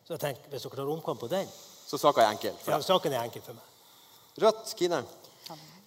Så 0.07 0.16
jeg 0.16 0.23
tenker, 0.25 0.49
hvis 0.49 0.64
dere 0.64 0.81
tar 0.81 0.89
omkamp 0.95 1.21
på 1.21 1.29
den 1.29 1.49
Så 1.53 2.01
saken 2.01 2.25
er 2.25 2.33
enkel. 2.33 2.57
ja, 2.66 2.81
Saken 2.81 3.12
er 3.12 3.29
enkel 3.29 3.45
for 3.45 3.59
meg. 3.59 3.77
Rødt, 4.41 4.75
Kine. 4.79 5.03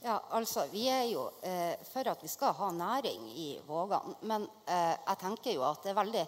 Ja, 0.04 0.20
altså, 0.38 0.68
Vi 0.72 0.88
er 0.90 1.04
jo 1.10 1.28
eh, 1.42 1.74
for 1.90 2.06
at 2.10 2.22
vi 2.22 2.30
skal 2.30 2.54
ha 2.58 2.72
næring 2.72 3.26
i 3.38 3.50
Vågan. 3.66 4.16
Men 4.22 4.46
eh, 4.68 4.96
jeg 5.08 5.18
tenker 5.26 5.54
jo 5.58 5.66
at 5.66 5.82
det 5.84 5.92
er 5.96 5.98
veldig 5.98 6.26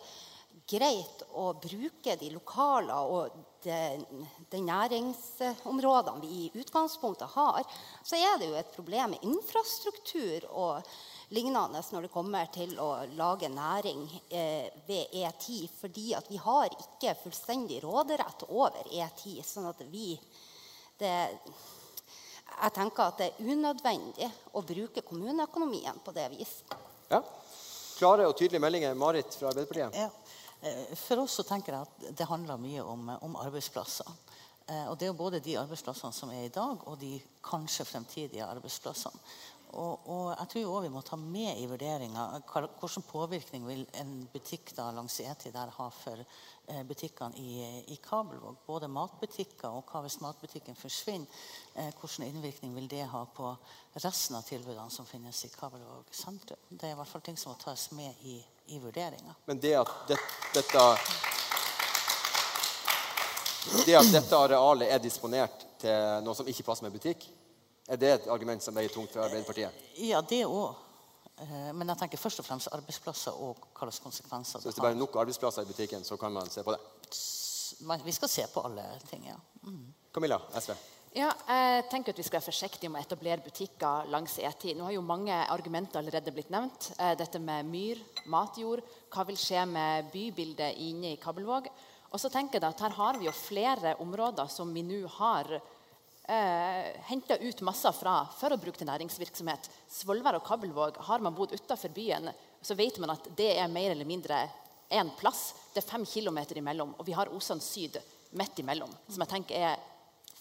greit 0.70 1.24
å 1.38 1.52
bruke 1.62 2.18
de 2.18 2.30
lokale 2.34 2.98
og 3.06 3.42
de, 3.64 4.22
de 4.52 4.62
næringsområdene 4.62 6.22
vi 6.22 6.46
i 6.46 6.52
utgangspunktet 6.62 7.34
har. 7.36 7.64
Så 8.04 8.20
er 8.20 8.38
det 8.40 8.50
jo 8.52 8.60
et 8.60 8.72
problem 8.76 9.16
med 9.16 9.26
infrastruktur 9.28 10.48
og 10.52 10.94
lignende 11.34 11.82
når 11.92 12.06
det 12.06 12.14
kommer 12.14 12.50
til 12.54 12.76
å 12.82 12.90
lage 13.18 13.50
næring 13.50 14.06
eh, 14.30 14.70
ved 14.88 15.14
E10. 15.14 15.68
Fordi 15.82 16.08
at 16.18 16.30
vi 16.32 16.42
har 16.42 16.70
ikke 16.72 17.16
fullstendig 17.24 17.82
råderett 17.84 18.48
over 18.50 18.84
E10. 18.92 19.40
sånn 19.48 19.70
at 19.72 19.82
vi 19.90 20.18
det, 21.00 21.14
jeg 22.54 22.74
tenker 22.76 23.10
at 23.10 23.20
det 23.20 23.30
er 23.32 23.54
unødvendig 23.54 24.30
å 24.54 24.62
bruke 24.62 25.02
kommuneøkonomien 25.02 25.98
på 26.06 26.14
det 26.16 26.30
viset. 26.36 26.76
Ja. 27.10 27.24
Klare 27.98 28.28
og 28.28 28.38
tydelige 28.38 28.62
meldinger. 28.62 28.96
Marit 28.98 29.36
fra 29.38 29.50
Arbeiderpartiet. 29.52 29.98
Ja. 29.98 30.10
Eh, 30.64 30.96
For 30.96 31.24
oss 31.24 31.40
så 31.40 31.44
tenker 31.48 31.76
jeg 31.76 31.88
at 31.88 32.18
det 32.18 32.30
handler 32.30 32.62
mye 32.62 32.84
om, 32.88 33.10
om 33.22 33.36
arbeidsplasser. 33.44 34.08
Eh, 34.68 34.86
Og 34.90 34.98
det 34.98 35.08
er 35.08 35.12
jo 35.12 35.20
både 35.20 35.44
de 35.44 35.58
arbeidsplassene 35.60 36.16
som 36.16 36.32
er 36.32 36.48
i 36.48 36.54
dag, 36.54 36.88
og 36.88 37.00
de 37.00 37.18
kanskje 37.44 37.86
fremtidige 37.86 38.46
arbeidsplassene. 38.46 39.20
Og, 39.74 40.04
og 40.06 40.28
jeg 40.38 40.50
tror 40.52 40.68
også 40.70 40.82
vi 40.86 40.90
må 40.94 41.02
ta 41.02 41.18
med 41.18 41.58
i 41.58 41.66
vurderinga 41.66 42.28
hvilken 42.46 43.06
påvirkning 43.10 43.64
vil 43.66 43.82
en 43.98 44.12
butikk 44.30 44.70
da 44.78 44.92
langs 44.94 45.16
E10 45.18 45.50
der 45.56 45.72
ha 45.74 45.88
for 45.90 46.22
eh, 46.22 46.84
butikkene 46.86 47.42
i, 47.42 47.82
i 47.90 47.98
Kabelvåg. 48.04 48.60
Både 48.68 48.92
matbutikker 48.94 49.74
og 49.74 49.90
hva 49.90 50.04
hvis 50.06 50.20
matbutikken 50.22 50.78
forsvinner. 50.78 51.42
Eh, 51.74 51.90
hvilken 51.98 52.28
innvirkning 52.28 52.76
vil 52.78 52.88
det 52.92 53.08
ha 53.10 53.24
på 53.26 53.50
resten 53.98 54.38
av 54.38 54.46
tilbudene 54.46 54.94
som 54.94 55.10
finnes 55.10 55.42
i 55.48 55.52
Kabelvåg 55.56 56.14
sentrum. 56.14 56.62
Det 56.70 56.92
er 56.92 56.94
i 56.94 57.00
hvert 57.02 57.10
fall 57.10 57.26
ting 57.26 57.42
som 57.42 57.56
må 57.56 57.58
tas 57.64 57.90
med 57.98 58.22
i, 58.30 58.38
i 58.66 58.80
vurderinga. 58.80 59.36
Men 59.46 59.60
det 59.60 59.76
at 59.80 59.92
det, 60.08 60.18
dette 60.54 60.84
Det 63.86 63.96
at 63.96 64.12
dette 64.12 64.38
arealet 64.38 64.92
er 64.92 65.00
disponert 65.00 65.64
til 65.80 66.24
noe 66.24 66.36
som 66.36 66.48
ikke 66.48 66.66
passer 66.68 66.84
med 66.84 66.96
butikk, 66.96 67.26
er 67.88 68.00
det 68.00 68.10
et 68.14 68.28
argument 68.32 68.64
som 68.64 68.76
veier 68.76 68.92
tungt 68.92 69.12
for 69.12 69.24
Arbeiderpartiet? 69.24 69.72
Ja, 70.04 70.22
det 70.22 70.44
òg. 70.48 70.76
Men 71.74 71.90
jeg 71.90 71.98
tenker 72.00 72.22
først 72.22 72.40
og 72.44 72.46
fremst 72.46 72.70
arbeidsplasser 72.72 73.36
og 73.42 73.58
hva 73.74 73.88
slags 73.88 74.04
konsekvenser 74.04 74.62
Så 74.62 74.70
hvis 74.70 74.76
det 74.78 74.84
bare 74.86 74.94
er 74.94 75.00
nok 75.00 75.16
arbeidsplasser 75.18 75.66
i 75.66 75.70
butikken, 75.72 76.04
så 76.06 76.18
kan 76.18 76.32
man 76.32 76.50
se 76.52 76.64
på 76.64 76.76
det? 76.76 76.80
Vi 78.06 78.12
skal 78.16 78.30
se 78.30 78.46
på 78.54 78.62
alle 78.68 78.86
ting, 79.10 79.26
ja. 79.28 79.40
Camilla, 80.14 80.40
SV. 80.60 80.76
Ja, 81.14 81.28
jeg 81.46 81.84
tenker 81.92 82.10
at 82.10 82.18
Vi 82.18 82.24
skal 82.26 82.40
være 82.40 82.48
forsiktige 82.48 82.90
med 82.90 83.04
å 83.04 83.06
etablere 83.06 83.44
butikker 83.46 84.08
langs 84.10 84.40
E10. 84.42 84.72
Nå 84.74 84.88
har 84.88 84.96
jo 84.96 85.04
mange 85.06 85.36
argumenter 85.54 86.00
allerede 86.00 86.32
blitt 86.34 86.50
nevnt. 86.50 86.88
Eh, 86.98 87.12
Dette 87.20 87.38
med 87.38 87.68
myr, 87.70 88.02
matjord. 88.34 88.82
Hva 89.14 89.22
vil 89.28 89.38
skje 89.38 89.62
med 89.70 90.10
bybildet 90.10 90.80
inne 90.82 91.12
i 91.12 91.20
Kabelvåg? 91.22 91.70
Og 92.10 92.18
så 92.18 92.32
tenker 92.34 92.58
jeg 92.58 92.66
at 92.66 92.82
Her 92.82 92.98
har 92.98 93.22
vi 93.22 93.30
jo 93.30 93.36
flere 93.38 93.94
områder 94.02 94.50
som 94.50 94.74
vi 94.74 94.82
nå 94.82 95.04
har 95.20 95.54
eh, 95.54 96.90
henta 97.12 97.38
ut 97.46 97.62
masser 97.62 97.94
fra 97.94 98.18
for 98.34 98.50
å 98.50 98.58
bruke 98.58 98.82
til 98.82 98.90
næringsvirksomhet. 98.90 99.70
Svolvær 99.94 100.42
og 100.42 100.48
Kabelvåg 100.50 100.98
har 100.98 101.22
man 101.22 101.38
bodd 101.38 101.54
utafor 101.54 101.94
byen, 101.94 102.34
så 102.58 102.74
vet 102.74 102.98
man 102.98 103.14
at 103.14 103.30
det 103.38 103.52
er 103.60 103.70
mer 103.70 103.94
eller 103.94 104.10
mindre 104.10 104.48
én 104.90 105.14
plass. 105.22 105.52
Det 105.76 105.86
er 105.86 105.92
fem 105.94 106.10
kilometer 106.10 106.58
imellom, 106.58 106.98
og 106.98 107.06
vi 107.06 107.14
har 107.14 107.30
Osan 107.38 107.62
syd 107.62 108.02
midt 108.34 108.66
imellom. 108.66 108.90
Som 109.14 109.22
jeg 109.22 109.36
tenker 109.38 109.62
er 109.62 109.90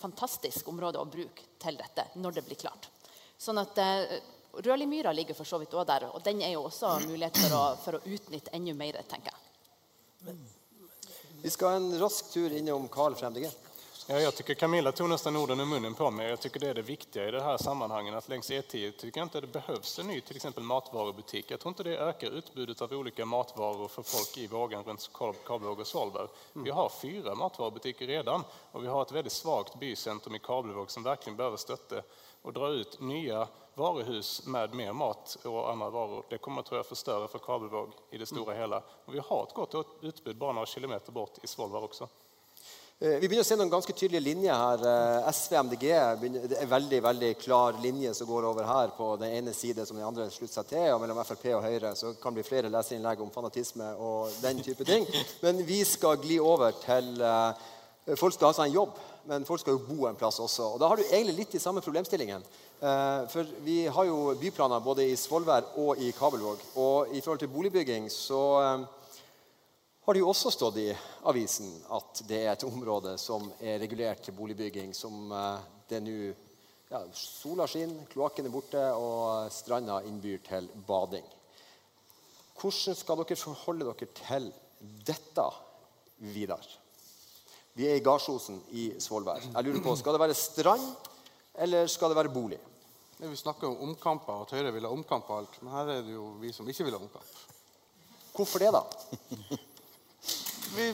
fantastisk 0.03 0.69
område 0.69 1.01
å 1.01 1.09
bruke 1.09 1.49
til 1.63 1.79
dette 1.79 2.09
når 2.19 2.39
det 2.39 2.47
blir 2.47 2.61
klart. 2.61 2.89
Sånn 3.39 3.61
at 3.63 3.79
eh, 3.83 4.19
Rødlimyra 4.53 5.13
ligger 5.17 5.35
for 5.35 5.49
så 5.49 5.59
vidt 5.63 5.73
også 5.73 5.89
der, 5.89 6.09
og 6.13 6.21
den 6.27 6.43
er 6.45 6.53
jo 6.53 6.67
også 6.69 6.99
mulighet 7.07 7.39
for 7.41 7.57
å, 7.57 7.63
for 7.81 7.97
å 7.97 8.03
utnytte 8.05 8.53
enda 8.53 8.75
mer, 8.77 8.99
tenker 9.09 9.33
jeg. 9.33 10.35
Vi 11.43 11.51
skal 11.51 11.79
en 11.79 11.95
rask 11.99 12.29
tur 12.31 12.53
innom 12.55 12.85
Carl 12.93 13.17
fra 13.19 13.31
MDG. 13.33 13.49
Ja, 14.13 14.21
jag 14.21 14.35
tycker 14.35 14.55
Camilla 14.55 14.93
tog 14.93 15.09
nästan 15.09 15.37
orden 15.37 15.61
ur 15.61 15.65
munnen 15.65 15.95
på 15.95 16.11
mig. 16.11 16.31
Jag 16.31 16.41
tycker 16.41 16.61
det 16.61 16.69
är 16.69 16.75
det 16.75 16.83
viktiga 16.83 17.29
i 17.29 17.31
det 17.31 17.43
här 17.43 17.57
sammanhanget. 17.57 18.15
Att 18.15 18.29
längs 18.29 18.51
E10 18.51 18.91
tycker 18.91 19.21
jag 19.21 19.25
inte 19.25 19.41
det 19.41 19.47
behövs 19.47 19.99
en 19.99 20.07
ny 20.07 20.21
till 20.21 20.37
exempel 20.37 20.63
matvarubutik. 20.63 21.51
Jag 21.51 21.61
tror 21.61 21.71
inte 21.71 21.83
det 21.83 21.99
ökar 21.99 22.31
utbudet 22.31 22.83
av 22.83 22.93
olika 22.93 23.27
matvaror 23.27 23.89
för 23.89 24.03
folk 24.03 24.39
i 24.39 24.47
Vågan 24.47 24.85
runt 24.85 25.11
Kab- 25.13 25.45
Kabelvåg 25.47 25.81
och 25.81 25.87
Svalberg. 25.87 26.29
Vi 26.53 26.71
har 26.71 26.89
fyra 26.89 27.35
matvarubutiker 27.35 28.07
redan 28.07 28.45
och 28.73 28.83
vi 28.85 28.89
har 28.89 29.03
ett 29.03 29.13
väldigt 29.13 29.33
svagt 29.33 29.75
bycentrum 29.81 30.35
i 30.35 30.39
Kabelvåg 30.39 30.91
som 30.91 31.03
verkligen 31.03 31.37
behöver 31.37 31.57
stötte 31.57 32.03
och 32.43 32.53
dra 32.53 32.69
ut 32.69 33.01
nya 33.01 33.49
varuhus 33.75 34.47
med 34.47 34.75
mer 34.75 34.93
mat 34.93 35.37
och 35.45 35.71
andra 35.71 35.91
varor. 35.91 36.25
Det 36.29 36.39
kommer 36.39 36.63
tror 36.63 36.79
jag 36.79 36.87
förstöra 36.87 37.29
för 37.29 37.39
Kabelvåg 37.39 37.93
i 38.11 38.19
det 38.19 38.27
stora 38.27 38.55
hela. 38.55 38.83
Och 39.05 39.15
vi 39.15 39.19
har 39.19 39.43
ett 39.43 39.55
gott 39.55 39.87
utbud 40.01 40.37
bara 40.37 40.53
några 40.53 40.67
kilometer 40.67 41.13
bort 41.13 41.39
i 41.43 41.47
Svalbard 41.47 41.85
också. 41.85 42.09
Eh, 43.03 43.17
Vi 43.19 43.27
begynner 43.27 43.43
å 43.43 43.47
se 43.49 43.57
noen 43.59 43.71
ganske 43.71 43.95
tydelige 43.99 44.23
linjer 44.23 44.55
her. 44.55 44.83
Eh, 44.87 45.31
SV 45.35 45.57
MDG 45.59 45.87
det 46.53 46.59
er 46.61 46.69
veldig 46.71 47.01
veldig 47.03 47.31
klar 47.41 47.81
linje 47.83 48.13
som 48.15 48.29
går 48.29 48.47
over 48.47 48.69
her 48.69 48.93
på 48.95 49.09
den 49.19 49.33
ene 49.41 49.55
side 49.59 49.83
som 49.89 49.97
den 49.99 50.07
andre 50.07 50.29
slutter 50.31 50.61
seg 50.61 50.69
til. 50.71 50.85
Og 50.93 51.01
mellom 51.03 51.19
Frp 51.27 51.49
og 51.57 51.65
Høyre 51.65 51.91
så 51.99 52.13
kan 52.23 52.31
det 52.31 52.39
bli 52.39 52.47
flere 52.47 52.71
leserinnlegg 52.71 53.25
om 53.25 53.33
fanatisme 53.35 53.89
og 53.99 54.31
den 54.45 54.63
type 54.63 54.87
ting. 54.87 55.09
Men 55.43 55.65
vi 55.67 55.81
skal 55.83 56.21
gli 56.23 56.39
over 56.39 56.79
til 56.85 57.19
eh, 57.19 57.71
Folk 58.19 58.35
skal 58.35 58.51
ha 58.51 58.55
seg 58.57 58.71
en 58.71 58.75
jobb, 58.75 58.97
men 59.31 59.45
folk 59.47 59.61
skal 59.63 59.77
jo 59.77 59.83
bo 59.87 60.09
en 60.09 60.17
plass 60.19 60.41
også. 60.43 60.73
Og 60.75 60.81
da 60.83 60.89
har 60.91 60.99
du 60.99 61.05
egentlig 61.05 61.37
litt 61.37 61.53
de 61.55 61.61
samme 61.63 61.79
problemstillingen. 61.79 62.43
For 63.31 63.53
vi 63.63 63.85
har 63.87 64.09
jo 64.09 64.33
byplaner 64.41 64.83
både 64.83 65.05
i 65.07 65.15
Svolvær 65.15 65.69
og 65.79 66.03
i 66.03 66.09
Kabelvåg. 66.11 66.65
Og 66.83 67.15
i 67.15 67.23
forhold 67.23 67.39
til 67.45 67.53
boligbygging 67.55 68.09
så 68.11 68.43
har 70.05 70.15
det 70.15 70.23
jo 70.23 70.31
også 70.33 70.51
stått 70.51 70.81
i 70.83 70.89
avisen 71.31 71.69
at 71.95 72.25
det 72.27 72.41
er 72.43 72.53
et 72.53 72.65
område 72.67 73.15
som 73.23 73.45
er 73.61 73.79
regulert 73.83 74.25
til 74.27 74.35
boligbygging, 74.35 74.91
som 74.97 75.31
eh, 75.31 75.69
det 75.91 76.01
nå 76.03 76.17
ja, 76.93 77.01
Sola 77.17 77.69
skinner, 77.71 78.05
kloakken 78.11 78.49
er 78.49 78.53
borte, 78.53 78.83
og 78.99 79.47
stranda 79.55 80.03
innbyr 80.05 80.43
til 80.45 80.67
bading. 80.89 81.25
Hvordan 82.59 82.99
skal 82.99 83.23
dere 83.23 83.39
forholde 83.39 83.89
dere 83.89 84.11
til 84.19 84.51
dette, 85.07 85.47
Vidar? 86.35 86.67
Vi 87.75 87.89
er 87.89 87.97
i 87.97 88.05
Gardsosen 88.05 88.61
i 88.77 88.91
Svolvær. 89.01 89.41
Jeg 89.41 89.65
lurer 89.65 89.81
på, 89.83 89.97
Skal 89.97 90.13
det 90.13 90.21
være 90.21 90.37
strand, 90.37 90.85
eller 91.55 91.89
skal 91.89 92.13
det 92.13 92.21
være 92.21 92.35
bolig? 92.35 92.61
Vi 93.23 93.37
snakker 93.37 93.71
om 93.71 93.89
omkamper, 93.89 94.43
at 94.43 94.53
Høyre 94.53 94.73
vil 94.75 94.85
ha 94.85 94.93
omkamp 94.93 95.27
på 95.27 95.39
alt. 95.39 95.57
Men 95.63 95.73
her 95.73 95.97
er 95.97 96.05
det 96.05 96.13
jo 96.13 96.29
vi 96.43 96.53
som 96.53 96.69
ikke 96.69 96.85
vil 96.85 96.99
ha 96.99 97.01
omkamp. 97.01 97.37
Hvorfor 98.35 98.59
det, 98.59 98.73
da? 98.75 98.83
Vi, 100.73 100.87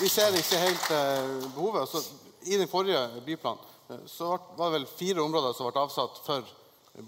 vi 0.00 0.08
ser 0.08 0.36
ikke 0.38 0.58
helt 0.62 0.90
eh, 0.94 1.30
behovet. 1.54 1.80
Altså, 1.80 2.02
I 2.46 2.58
den 2.60 2.70
forrige 2.70 3.22
byplanen 3.26 3.64
eh, 3.90 4.04
så 4.06 4.36
var 4.56 4.68
det 4.68 4.76
vel 4.76 4.86
fire 4.86 5.24
områder 5.24 5.56
som 5.56 5.66
ble 5.66 5.82
avsatt 5.82 6.20
for 6.22 6.46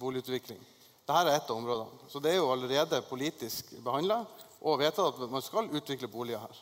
boligutvikling. 0.01 0.59
Dette 1.07 1.21
er 1.21 1.31
ett 1.37 1.51
av 1.51 1.61
områdene. 1.61 2.09
Så 2.11 2.19
det 2.23 2.33
er 2.33 2.41
jo 2.41 2.51
allerede 2.51 3.03
politisk 3.07 3.71
behandla 3.85 4.25
og 4.61 4.83
vedtatt 4.83 5.23
at 5.23 5.31
man 5.31 5.47
skal 5.47 5.71
utvikle 5.71 6.11
boliger 6.11 6.43
her. 6.43 6.59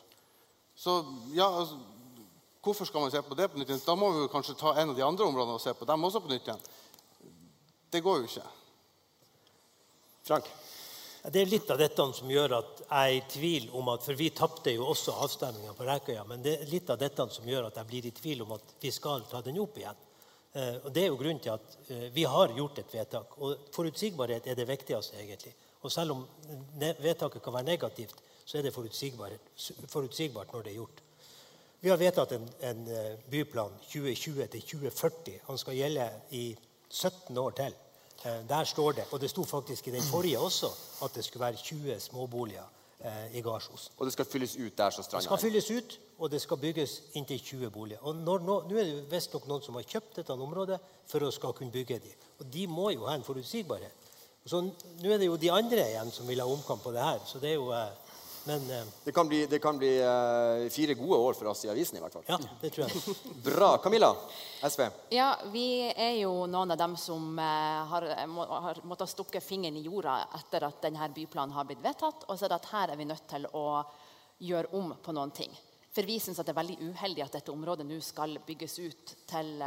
Så 0.77 0.99
ja, 1.33 1.49
altså, 1.49 1.79
hvorfor 2.61 2.85
skal 2.85 3.07
man 3.07 3.11
se 3.11 3.25
på 3.25 3.35
det 3.35 3.49
på 3.49 3.57
nytt 3.57 3.73
igjen? 3.73 3.85
Da 3.87 3.97
må 3.97 4.13
vi 4.13 4.29
kanskje 4.29 4.59
ta 4.61 4.75
en 4.77 4.93
av 4.93 4.97
de 4.97 5.05
andre 5.09 5.25
områdene 5.25 5.57
og 5.57 5.65
se 5.65 5.73
på 5.73 5.89
dem 5.89 6.05
også 6.05 6.21
på 6.21 6.29
nytt 6.29 6.45
igjen. 6.45 6.65
Det 7.89 8.05
går 8.05 8.21
jo 8.21 8.29
ikke. 8.29 8.49
Frank? 10.29 10.53
Det 11.23 11.41
er 11.41 11.49
litt 11.51 11.67
av 11.71 11.79
dette 11.81 12.03
som 12.15 12.29
gjør 12.31 12.53
at 12.55 12.77
jeg 12.79 13.07
er 13.09 13.15
i 13.17 13.23
tvil 13.27 13.65
om 13.75 13.89
at 13.91 14.05
For 14.07 14.15
vi 14.15 14.29
tapte 14.31 14.71
jo 14.71 14.85
også 14.87 15.17
avstemninga 15.25 15.73
på 15.75 15.87
Rekøya. 15.87 16.23
Men 16.27 16.43
det 16.45 16.53
er 16.55 16.69
litt 16.71 16.89
av 16.89 16.99
dette 17.01 17.25
som 17.35 17.47
gjør 17.47 17.67
at 17.67 17.79
jeg 17.81 17.89
blir 17.89 18.07
i 18.07 18.13
tvil 18.15 18.45
om 18.45 18.53
at 18.55 18.75
vi 18.79 18.91
skal 18.95 19.25
ta 19.27 19.41
den 19.43 19.59
opp 19.59 19.77
igjen. 19.77 19.99
Eh, 20.53 20.77
og 20.83 20.93
Det 20.95 21.03
er 21.03 21.11
jo 21.11 21.17
grunnen 21.19 21.41
til 21.43 21.57
at 21.57 21.75
eh, 21.91 22.07
vi 22.15 22.23
har 22.23 22.55
gjort 22.55 22.79
et 22.79 22.95
vedtak. 22.95 23.35
Og 23.43 23.67
forutsigbarhet 23.75 24.47
er 24.47 24.55
det 24.55 24.67
viktigste, 24.69 25.19
egentlig. 25.19 25.53
Og 25.83 25.91
selv 25.91 26.15
om 26.15 26.23
vedtaket 26.79 27.43
kan 27.43 27.53
være 27.53 27.67
negativt, 27.67 28.15
så 28.45 28.57
er 28.57 28.65
det 28.65 28.73
forutsigbart 28.73 30.53
når 30.53 30.63
det 30.63 30.71
er 30.71 30.79
gjort. 30.79 31.03
Vi 31.79 31.91
har 31.91 31.99
vedtatt 31.99 32.31
en, 32.35 32.47
en 32.63 32.87
eh, 32.91 33.19
byplan 33.31 33.75
2020 33.91 34.47
til 34.55 34.65
2040. 34.71 35.37
Han 35.51 35.59
skal 35.59 35.77
gjelde 35.77 36.09
i 36.31 36.45
17 36.89 37.37
år 37.37 37.55
til. 37.59 37.77
Eh, 38.25 38.49
Der 38.49 38.63
står 38.63 38.91
det, 38.91 39.03
og 39.11 39.21
det 39.21 39.29
sto 39.29 39.43
faktisk 39.43 39.87
i 39.87 39.91
den 39.91 40.01
forrige 40.03 40.39
også, 40.39 40.67
at 41.03 41.15
det 41.15 41.25
skulle 41.25 41.45
være 41.45 41.55
20 41.55 41.99
småboliger 41.99 42.63
eh, 43.05 43.37
i 43.37 43.41
Gardsosen. 43.41 43.93
Og 43.97 44.05
det 44.05 44.13
skal 44.13 44.25
fylles 44.25 44.55
ut 44.55 44.77
der 44.77 44.89
så 44.89 45.01
Det 45.11 45.23
skal 45.23 45.37
fylles 45.37 45.71
ut, 45.71 45.99
og 46.17 46.31
det 46.31 46.41
skal 46.41 46.57
bygges 46.57 47.01
inntil 47.13 47.39
20 47.39 47.69
boliger. 47.69 47.99
Og 48.01 48.15
nå, 48.15 48.35
er 48.59 48.83
det 48.83 49.11
visstnok 49.11 49.47
noen 49.47 49.61
som 49.63 49.75
har 49.75 49.83
kjøpt 49.87 50.15
dette 50.19 50.33
området 50.35 50.79
for 51.07 51.23
å 51.23 51.31
skal 51.31 51.53
kunne 51.53 51.71
bygge 51.71 51.99
de. 51.99 52.11
Og 52.39 52.53
de 52.53 52.67
må 52.67 52.89
jo 52.91 53.07
ha 53.07 53.15
en 53.15 53.23
forutsigbarhet. 53.23 53.95
Så 54.45 54.61
nå 54.61 55.11
er 55.11 55.17
det 55.17 55.27
jo 55.29 55.37
de 55.37 55.51
andre 55.51 55.87
igjen 55.89 56.11
som 56.11 56.27
vil 56.27 56.39
ha 56.39 56.47
omkamp 56.47 56.83
på 56.83 56.91
det 56.91 57.03
her. 57.03 57.19
Så 57.25 57.39
det 57.39 57.49
er 57.51 57.55
jo, 57.55 57.71
eh, 57.71 57.87
men 58.49 58.71
eh, 58.71 58.85
Det 59.03 59.11
kan 59.11 59.27
bli, 59.27 59.45
det 59.45 59.59
kan 59.59 59.77
bli 59.77 59.91
uh, 60.01 60.69
fire 60.69 60.93
gode 60.93 61.17
år 61.17 61.33
for 61.33 61.51
oss 61.51 61.65
i 61.65 61.69
avisen 61.69 61.97
i 61.97 62.01
hvert 62.01 62.13
fall. 62.13 62.23
ja, 62.27 62.39
det 62.61 62.71
tror 62.73 62.87
jeg. 62.87 63.15
Bra. 63.45 63.77
Camilla, 63.77 64.09
SV. 64.65 64.81
Ja, 65.13 65.29
vi 65.53 65.65
er 65.93 66.15
jo 66.23 66.47
noen 66.49 66.73
av 66.73 66.79
dem 66.81 66.95
som 66.97 67.37
eh, 67.39 67.93
har, 67.93 68.07
må, 68.27 68.47
har 68.65 68.81
måttet 68.89 69.13
stukke 69.13 69.41
fingeren 69.41 69.77
i 69.77 69.85
jorda 69.85 70.17
etter 70.39 70.65
at 70.65 70.81
denne 70.87 71.11
byplanen 71.13 71.53
har 71.53 71.69
blitt 71.69 71.83
vedtatt, 71.85 72.25
og 72.25 72.41
sett 72.41 72.57
at 72.57 72.71
her 72.73 72.93
er 72.93 72.97
vi 72.97 73.07
nødt 73.09 73.27
til 73.29 73.45
å 73.53 73.65
gjøre 74.41 74.73
om 74.81 74.95
på 75.03 75.13
noen 75.13 75.35
ting. 75.35 75.53
For 75.93 76.09
vi 76.09 76.17
syns 76.21 76.41
det 76.41 76.49
er 76.49 76.57
veldig 76.57 76.79
uheldig 76.89 77.25
at 77.25 77.37
dette 77.37 77.53
området 77.53 77.85
nå 77.85 78.01
skal 78.01 78.37
bygges 78.45 78.79
ut 78.81 79.15
til 79.29 79.63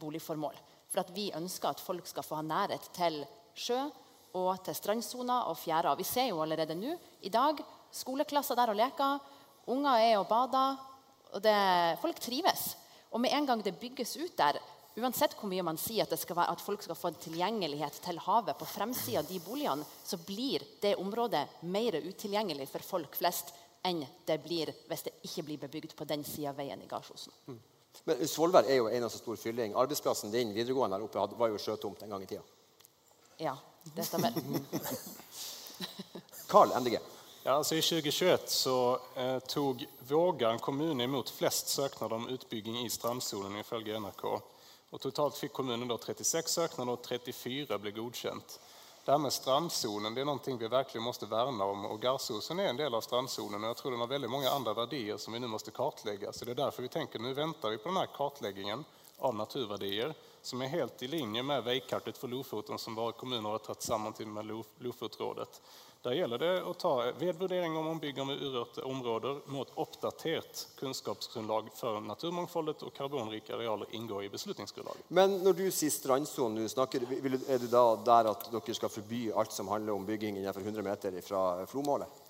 boligformål. 0.00 0.56
For 0.92 1.02
at 1.02 1.12
vi 1.16 1.30
ønsker 1.36 1.72
at 1.72 1.82
folk 1.82 2.08
skal 2.08 2.24
få 2.24 2.40
ha 2.40 2.44
nærhet 2.44 2.92
til 2.96 3.22
sjø 3.56 3.80
og 4.36 4.52
til 4.64 4.76
strandsoner 4.76 5.48
og 5.50 5.58
fjærer. 5.58 5.96
Vi 5.96 6.04
ser 6.04 6.30
jo 6.30 6.42
allerede 6.44 6.76
nå 6.76 6.92
i 7.24 7.32
dag 7.32 7.60
skoleklasser 7.94 8.58
der 8.58 8.72
og 8.72 8.78
leker. 8.78 9.18
Unger 9.72 9.98
er 9.98 10.16
og 10.20 10.28
bader. 10.30 10.78
Og 11.34 11.42
det, 11.42 11.58
folk 12.00 12.20
trives. 12.22 12.74
Og 13.12 13.20
med 13.20 13.34
en 13.34 13.46
gang 13.46 13.62
det 13.64 13.76
bygges 13.80 14.16
ut 14.16 14.34
der, 14.38 14.58
uansett 14.96 15.36
hvor 15.36 15.50
mye 15.50 15.64
man 15.66 15.78
sier 15.80 16.06
at, 16.06 16.30
være, 16.30 16.48
at 16.52 16.62
folk 16.64 16.82
skal 16.84 16.96
få 16.96 17.12
en 17.12 17.20
tilgjengelighet 17.20 18.00
til 18.04 18.18
havet 18.24 18.56
på 18.58 18.68
fremsida 18.68 19.20
av 19.20 19.28
de 19.28 19.40
boligene, 19.44 19.84
så 20.04 20.18
blir 20.20 20.64
det 20.82 20.96
området 21.00 21.44
mer 21.68 21.98
utilgjengelig 22.00 22.68
for 22.70 22.84
folk 22.94 23.18
flest 23.18 23.52
enn 23.86 24.02
det 24.26 24.38
blir 24.42 24.72
hvis 24.88 25.06
det 25.06 25.14
ikke 25.28 25.44
blir 25.46 25.62
bebygd 25.62 25.94
på 25.98 26.06
den 26.08 26.24
sida 26.26 26.50
av 26.50 26.60
veien 26.60 26.82
i 26.82 26.88
Gardsosen. 26.90 27.32
Men 28.06 28.28
Svolvær 28.28 28.66
er 28.68 28.80
jo 28.80 28.88
en 28.92 29.06
av 29.06 29.12
så 29.12 29.20
stor 29.20 29.38
fylling. 29.40 29.74
Arbeidsplassen 29.78 30.32
din 30.32 30.52
videregående 30.54 30.98
her 30.98 31.06
oppe 31.06 31.38
var 31.38 31.52
jo 31.52 31.60
sjøtomt 31.60 32.02
en 32.04 32.12
gang 32.12 32.24
i 32.24 32.28
tida. 32.30 32.42
Ja, 33.40 33.54
det 33.94 34.04
stemmer. 34.08 34.32
Carl, 36.50 36.72
MDG. 36.80 36.98
Ja, 37.46 37.52
alltså 37.52 37.74
I 37.74 37.82
2021 37.82 38.50
så 38.50 38.98
eh, 39.14 39.38
tog 39.38 39.86
Vågan 39.98 40.58
kommun 40.58 41.00
emot 41.00 41.30
flest 41.30 41.68
söknader 41.68 42.16
om 42.16 42.28
utbygging 42.28 42.78
i 42.86 42.90
strandzonen 42.90 43.56
ifølge 43.56 44.00
NRK. 44.00 44.24
Och 44.90 45.00
totalt 45.00 45.36
fick 45.36 45.52
kommunen 45.52 45.88
då 45.88 45.98
36 45.98 46.52
söknader 46.52 46.92
och 46.92 47.02
34 47.02 47.78
blev 47.78 47.94
godkänt. 47.94 48.60
Det 49.04 49.10
här 49.10 49.18
med 49.18 49.32
strandzonen 49.32 50.14
det 50.14 50.20
är 50.20 50.24
någonting 50.24 50.58
vi 50.58 50.68
verkligen 50.68 51.04
måste 51.04 51.26
värna 51.26 51.64
om. 51.64 51.86
Och 51.86 52.02
Garsosen 52.02 52.58
är 52.58 52.68
en 52.68 52.76
del 52.76 52.94
av 52.94 53.00
strandzonen 53.00 53.62
och 53.64 53.68
jag 53.68 53.76
tror 53.76 53.90
den 53.90 54.00
har 54.00 54.06
väldigt 54.06 54.30
många 54.30 54.50
andra 54.50 54.74
värdier 54.74 55.16
som 55.16 55.32
vi 55.32 55.38
nu 55.40 55.46
måste 55.46 55.70
kartlägga. 55.70 56.32
Så 56.32 56.44
det 56.44 56.50
är 56.50 56.54
därför 56.54 56.82
vi 56.82 56.88
tänker 56.88 57.18
nu 57.18 57.34
väntar 57.34 57.70
vi 57.70 57.78
på 57.78 57.88
den 57.88 57.96
här 57.96 58.08
kartläggningen 58.16 58.84
av 59.18 59.34
naturvärdier 59.34 60.14
som 60.42 60.62
är 60.62 60.66
helt 60.66 61.02
i 61.02 61.08
linje 61.08 61.42
med 61.42 61.64
vägkartet 61.64 62.18
för 62.18 62.28
Lofoten 62.28 62.78
som 62.78 62.94
våra 62.94 63.12
kommuner 63.12 63.50
har 63.50 63.58
tagit 63.58 63.82
samman 63.82 64.12
till 64.12 64.26
med 64.26 64.46
Lo- 64.46 64.64
Lofotrådet. 64.78 65.60
Där 66.06 66.12
gjelder 66.12 66.38
det 66.38 66.62
å 66.62 66.72
ta 66.78 66.90
vedvurdering 67.18 67.72
om 67.76 67.86
ombygging 67.90 68.28
av 68.30 68.38
urørte 68.38 68.82
områder 68.86 69.40
mot 69.50 69.72
oppdatert 69.74 70.60
kunnskapsgrunnlag 70.78 71.72
for 71.74 71.98
naturmangfoldet 71.98 72.84
og 72.86 72.92
karbonrike 72.94 73.56
arealer 73.56 73.90
inngår 73.98 74.28
i 74.28 74.28
beslutningsgrunnlaget. 74.30 75.08
Men 75.08 75.34
når 75.42 75.56
du 75.58 75.64
sier 75.74 75.90
strandsonen, 75.90 76.68
snakker, 76.70 77.02
er 77.10 77.58
du 77.58 77.66
da 77.72 77.82
der 78.06 78.30
at 78.30 78.46
dere 78.52 78.76
skal 78.78 78.92
forby 78.94 79.24
alt 79.34 79.50
som 79.50 79.66
handler 79.74 79.98
om 79.98 80.06
bygging 80.06 80.38
innenfor 80.38 80.62
100 80.62 80.86
meter 80.86 81.18
fra 81.26 81.42
flomålet? 81.66 82.22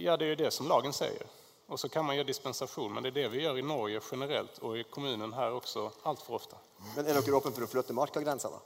Ja, 0.00 0.16
det 0.16 0.24
er 0.24 0.32
jo 0.32 0.40
det 0.46 0.54
som 0.56 0.72
lagen 0.72 0.96
sier. 0.96 1.28
Og 1.68 1.76
så 1.76 1.92
kan 1.92 2.08
man 2.08 2.16
gjøre 2.16 2.32
dispensation, 2.32 2.88
men 2.88 3.04
det 3.04 3.12
er 3.12 3.18
det 3.18 3.30
vi 3.34 3.44
gjør 3.44 3.60
i 3.60 3.66
Norge 3.68 4.00
generelt 4.00 4.64
og 4.64 4.80
i 4.80 4.88
kommunen 4.88 5.36
her 5.36 5.60
også 5.60 5.90
altfor 6.08 6.40
ofte. 6.40 6.56
ofta. 6.56 6.94
Men 6.96 7.04
er 7.04 7.20
dere 7.20 7.36
åpne 7.36 7.52
for 7.52 7.68
å 7.68 7.74
flytte 7.76 8.00
markagrensa, 8.00 8.48
da? 8.48 8.64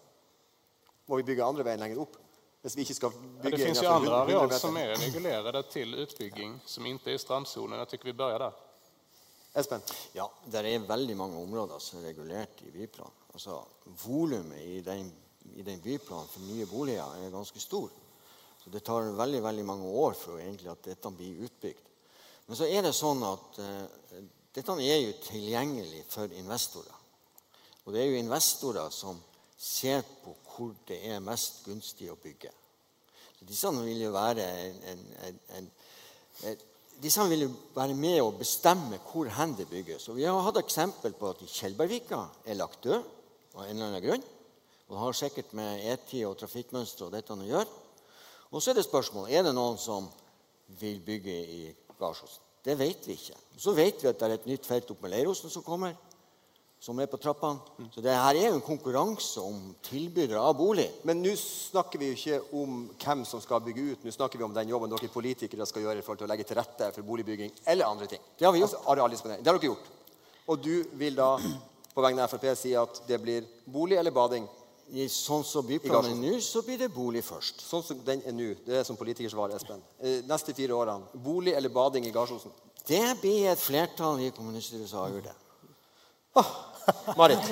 Må 1.10 1.18
vi 1.18 1.26
bygge 1.32 1.42
andre 1.42 1.66
veien 1.66 1.82
lenger 1.82 2.06
opp? 2.06 2.20
Hvis 2.64 2.76
vi 2.78 2.84
ikke 2.86 2.94
skal 2.96 3.12
Ja, 3.12 3.24
bygge 3.42 3.56
det 3.58 3.64
finnes 3.66 3.82
jo 3.82 3.90
andre 3.92 4.20
andra 4.22 4.32
100 4.32 4.36
areal 4.40 4.60
som 4.60 4.76
er 4.80 4.94
reglerade 4.96 5.60
til 5.68 5.90
utbygging 6.00 6.54
som 6.64 6.86
ikke 6.88 7.10
er 7.12 7.18
i 7.18 7.20
strandsonen. 7.20 7.76
Jeg 7.76 7.90
syns 7.90 8.06
vi 8.06 8.14
begynner 8.16 8.40
der. 8.40 8.62
Espen? 9.60 9.84
Ja, 10.16 10.24
det 10.48 10.62
er 10.64 10.86
veldig 10.88 11.16
mange 11.16 11.42
områder 11.42 11.82
som 11.84 12.00
er 12.00 12.08
regulert 12.08 12.62
i 12.64 12.72
byplan. 12.72 13.12
Altså, 13.34 13.58
Volumet 14.06 14.64
i 14.64 14.80
den, 14.80 15.12
i 15.52 15.62
den 15.66 15.82
byplanen 15.84 16.30
for 16.32 16.46
nye 16.48 16.66
boliger 16.66 17.20
er 17.20 17.34
ganske 17.34 17.60
stor. 17.60 17.92
Så 18.62 18.72
det 18.72 18.80
tar 18.80 19.12
veldig 19.12 19.42
veldig 19.44 19.66
mange 19.68 19.92
år 20.00 20.16
for 20.16 20.40
egentlig 20.40 20.72
at 20.72 20.88
dette 20.88 21.12
blir 21.12 21.44
utbygd. 21.44 21.92
Men 22.46 22.56
så 22.56 22.64
er 22.64 22.80
det 22.86 22.94
sånn 22.96 23.20
at 23.28 23.60
uh, 23.60 24.24
dette 24.56 24.78
er 24.80 25.02
jo 25.02 25.12
tilgjengelig 25.28 26.00
for 26.08 26.32
investorer. 26.32 26.96
Og 27.84 27.92
det 27.92 28.00
er 28.00 28.08
jo 28.08 28.24
investorer 28.24 28.88
som 28.88 29.20
ser 29.64 30.04
på 30.22 30.34
hvor 30.54 30.74
det 30.88 31.00
er 31.08 31.24
mest 31.24 31.64
gunstig 31.64 32.10
å 32.12 32.20
bygge. 32.20 32.52
Disse 33.44 33.68
vil 33.76 34.00
jo 34.00 34.12
være 34.14 34.44
en, 34.44 34.76
en, 34.92 35.02
en, 35.26 35.66
en, 36.48 36.60
disse 37.02 37.24
vil 37.28 37.44
jo 37.44 37.50
være 37.74 37.96
med 37.98 38.20
å 38.22 38.30
bestemme 38.38 39.00
hvor 39.10 39.28
hen 39.36 39.56
det 39.58 39.66
bygges. 39.68 40.08
Og 40.08 40.20
vi 40.20 40.24
har 40.28 40.40
hatt 40.46 40.60
eksempel 40.60 41.16
på 41.18 41.32
at 41.32 41.42
Tjeldbergvika 41.50 42.22
er 42.46 42.60
lagt 42.60 42.84
død 42.86 43.02
av 43.56 43.66
en 43.66 43.74
eller 43.74 43.90
annen 43.90 44.04
grunn. 44.04 44.24
Og 44.88 45.00
har 45.00 45.16
sikkert 45.16 45.52
med 45.56 45.84
e-tid 45.90 46.26
og 46.28 46.38
trafikkmønster 46.40 47.08
og 47.08 47.12
dette 47.16 47.36
å 47.36 47.48
gjøre. 47.48 47.68
Og 48.52 48.62
så 48.62 48.70
er 48.70 48.78
det 48.78 48.86
spørsmål 48.86 49.30
er 49.32 49.44
det 49.44 49.54
noen 49.56 49.80
som 49.80 50.08
vil 50.80 51.00
bygge 51.04 51.34
i 51.34 51.60
Garsåsen? 51.98 52.40
Det 52.64 52.78
vet 52.80 53.04
vi 53.08 53.16
ikke. 53.18 53.36
Så 53.60 53.74
vet 53.76 54.00
vi 54.00 54.08
at 54.08 54.20
det 54.20 54.28
er 54.28 54.38
et 54.38 54.46
nytt 54.48 54.68
felt 54.68 54.88
oppe 54.92 55.04
med 55.04 55.12
Leiråsen 55.12 55.52
som 55.52 55.64
kommer, 55.66 55.96
som 56.84 56.98
er 57.00 57.08
på 57.08 57.16
trappene. 57.16 57.88
Så 57.94 58.02
det 58.04 58.12
her 58.12 58.36
er 58.36 58.50
jo 58.50 58.58
en 58.58 58.64
konkurranse 58.64 59.40
om 59.40 59.70
tilbydere 59.86 60.40
av 60.40 60.56
bolig. 60.58 60.84
Men 61.08 61.22
nå 61.24 61.32
snakker 61.40 62.00
vi 62.00 62.10
jo 62.10 62.16
ikke 62.18 62.40
om 62.60 62.82
hvem 63.00 63.22
som 63.24 63.40
skal 63.40 63.62
bygge 63.64 63.84
ut. 63.86 64.02
Nå 64.04 64.12
snakker 64.12 64.40
vi 64.40 64.44
om 64.44 64.52
den 64.52 64.68
jobben 64.68 64.92
dere 64.92 65.08
politikere 65.12 65.64
skal 65.68 65.86
gjøre 65.86 66.02
i 66.02 66.04
forhold 66.04 66.20
til 66.20 66.28
å 66.28 66.32
legge 66.34 66.44
til 66.50 66.58
rette 66.60 66.90
for 66.92 67.06
boligbygging 67.08 67.54
eller 67.72 67.88
andre 67.88 68.10
ting. 68.10 68.20
Det 68.36 68.44
har 68.44 68.52
vi 68.52 68.60
gjort. 68.60 68.76
Altså. 68.84 69.30
Det 69.32 69.48
har 69.48 69.56
dere 69.56 69.70
gjort. 69.70 69.88
Og 70.52 70.60
du 70.60 70.74
vil 71.00 71.16
da 71.16 71.30
på 71.94 72.04
vegne 72.04 72.26
av 72.26 72.34
Frp 72.34 72.44
si 72.58 72.74
at 72.76 73.00
det 73.08 73.20
blir 73.22 73.48
bolig 73.64 73.96
eller 73.96 74.12
bading? 74.12 74.44
I 74.92 75.06
sånn 75.08 75.40
som 75.48 75.64
byplanen 75.64 76.12
er 76.12 76.34
nå, 76.34 76.40
så 76.44 76.60
blir 76.66 76.76
det 76.82 76.90
bolig 76.92 77.22
først. 77.24 77.62
Sånn 77.64 77.82
som 77.86 78.02
den 78.04 78.20
er 78.28 78.34
nå. 78.36 78.50
Det 78.66 78.82
er 78.82 78.84
som 78.84 78.98
politikersvar, 79.00 79.54
Espen. 79.56 79.80
Eh, 79.96 80.20
Neste 80.28 80.52
fire 80.52 80.76
årene. 80.76 81.08
Bolig 81.24 81.54
eller 81.56 81.72
bading 81.72 82.04
i 82.04 82.12
Gardsosen? 82.12 82.52
Det 82.84 83.00
blir 83.22 83.48
et 83.48 83.62
flertall 83.64 84.20
i 84.20 84.28
kommunestyret 84.36 84.90
som 84.90 85.06
avgjør 85.06 85.30
det. 85.30 85.34
Marit? 87.16 87.38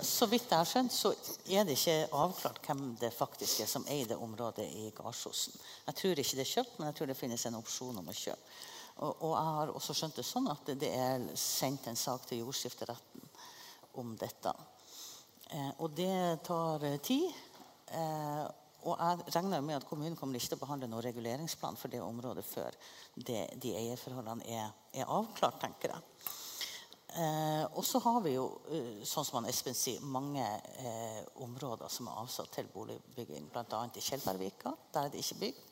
Så 0.00 0.28
vidt 0.30 0.46
jeg 0.46 0.54
har 0.54 0.68
skjønt, 0.68 0.92
så 0.94 1.10
er 1.50 1.64
det 1.66 1.74
ikke 1.74 2.06
avklart 2.14 2.60
hvem 2.62 2.92
det 3.00 3.10
faktisk 3.10 3.64
er 3.64 3.66
som 3.66 3.82
eier 3.90 4.06
det 4.12 4.18
området 4.22 4.68
i 4.70 4.92
Garsosen. 4.94 5.56
Jeg 5.88 5.98
tror 5.98 6.20
ikke 6.22 6.38
det 6.38 6.44
er 6.44 6.50
kjøpt, 6.52 6.76
men 6.78 6.86
jeg 6.86 6.96
tror 6.98 7.10
det 7.10 7.16
finnes 7.18 7.46
en 7.48 7.58
opsjon 7.58 7.98
om 7.98 8.12
å 8.12 8.14
kjøpe. 8.14 8.54
Og, 9.02 9.10
og 9.10 9.32
jeg 9.34 9.56
har 9.56 9.72
også 9.74 9.96
skjønt 9.98 10.20
det 10.20 10.26
sånn 10.28 10.46
at 10.52 10.70
det 10.78 10.90
er 10.94 11.24
sendt 11.40 11.88
en 11.90 11.98
sak 11.98 12.28
til 12.28 12.44
jordskifteretten 12.44 13.26
om 13.98 14.14
dette. 14.20 14.52
Eh, 15.50 15.72
og 15.82 15.90
det 15.98 16.44
tar 16.46 16.86
tid. 17.02 17.26
Eh, 17.90 18.44
og 18.84 19.00
jeg 19.00 19.34
regner 19.34 19.64
med 19.64 19.80
at 19.80 19.88
kommunen 19.88 20.16
kommer 20.18 20.38
ikke 20.38 20.52
til 20.52 20.60
å 20.60 20.64
behandle 20.64 20.88
noen 20.92 21.06
reguleringsplan 21.06 21.78
for 21.80 21.90
det 21.90 22.02
området 22.04 22.44
før 22.46 22.78
det, 23.16 23.46
de 23.58 23.74
eierforholdene 23.80 24.46
er, 24.46 24.72
er 24.92 25.10
avklart, 25.10 25.58
tenker 25.62 25.94
jeg. 25.94 26.32
Eh, 27.14 27.64
og 27.78 27.84
så 27.86 28.00
har 28.02 28.20
vi 28.24 28.32
jo, 28.34 28.46
eh, 28.74 29.02
sånn 29.06 29.26
som 29.26 29.44
Espen 29.46 29.76
sier, 29.78 30.02
mange 30.02 30.42
eh, 30.42 31.20
områder 31.44 31.90
som 31.92 32.08
er 32.10 32.16
avsatt 32.24 32.50
til 32.56 32.66
boligbygging. 32.72 33.46
Bl.a. 33.52 33.82
i 33.86 34.02
Kjellbergvika. 34.02 34.72
Der 34.90 35.06
er 35.06 35.12
det 35.12 35.22
ikke 35.22 35.38
bygd. 35.44 35.68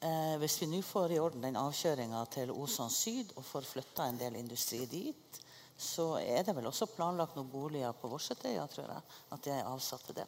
Eh, 0.00 0.36
hvis 0.40 0.56
vi 0.62 0.70
nå 0.70 0.80
får 0.80 1.12
i 1.12 1.18
orden 1.20 1.44
den 1.44 1.58
avkjøringa 1.60 2.22
til 2.32 2.54
Osan 2.54 2.88
syd 2.88 3.34
og 3.36 3.44
får 3.44 3.68
flytta 3.68 4.06
en 4.08 4.20
del 4.22 4.38
industri 4.40 4.86
dit, 4.88 5.40
så 5.76 6.14
er 6.22 6.46
det 6.46 6.54
vel 6.56 6.70
også 6.70 6.88
planlagt 6.94 7.36
noen 7.36 7.52
boliger 7.52 7.92
på 8.00 8.08
Vorsetøya, 8.08 8.64
tror 8.72 8.88
jeg. 8.88 9.04
At 9.36 9.44
det 9.44 9.52
er 9.58 9.68
avsatt 9.68 10.08
til 10.08 10.16
det. 10.22 10.26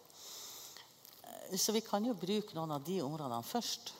Eh, 1.25 1.57
så 1.57 1.73
vi 1.73 1.81
kan 1.81 2.05
jo 2.05 2.13
bruke 2.13 2.53
noen 2.59 2.77
av 2.77 2.85
de 2.85 3.01
områdene 3.01 3.41
først. 3.41 3.95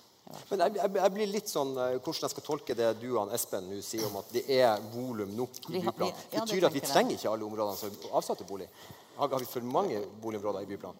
Men 0.51 0.59
jeg, 0.65 0.75
jeg, 0.77 0.93
jeg 0.95 1.13
blir 1.15 1.27
litt 1.33 1.49
sånn 1.49 1.73
eh, 1.77 1.99
hvordan 1.99 2.27
jeg 2.27 2.31
skal 2.35 2.43
tolke 2.47 2.75
det 2.79 2.91
du 3.01 3.09
og 3.19 3.33
Espen 3.37 3.69
nå 3.71 3.81
sier 3.83 4.07
om 4.09 4.17
at 4.21 4.33
det 4.33 4.45
er 4.51 4.81
volum 4.95 5.33
nok 5.37 5.59
i 5.69 5.81
byplanen. 5.81 5.99
vi- 5.99 6.37
ja, 6.37 6.45
det 6.45 6.49
Betyr 6.49 6.67
at 6.67 6.73
vi 6.77 6.81
trenger 6.81 7.17
ikke 7.19 7.31
alle 7.33 7.45
områdene 7.45 7.77
som 7.77 7.89
er 7.91 8.17
avsatt 8.21 8.39
til 8.39 8.47
bolig? 8.47 8.69
Har, 9.17 9.29
har 9.29 9.39
vi 9.39 9.45
for 9.45 9.61
mange 9.63 10.01
boligområder 10.23 10.63
i 10.63 10.71
byplanen? 10.73 10.99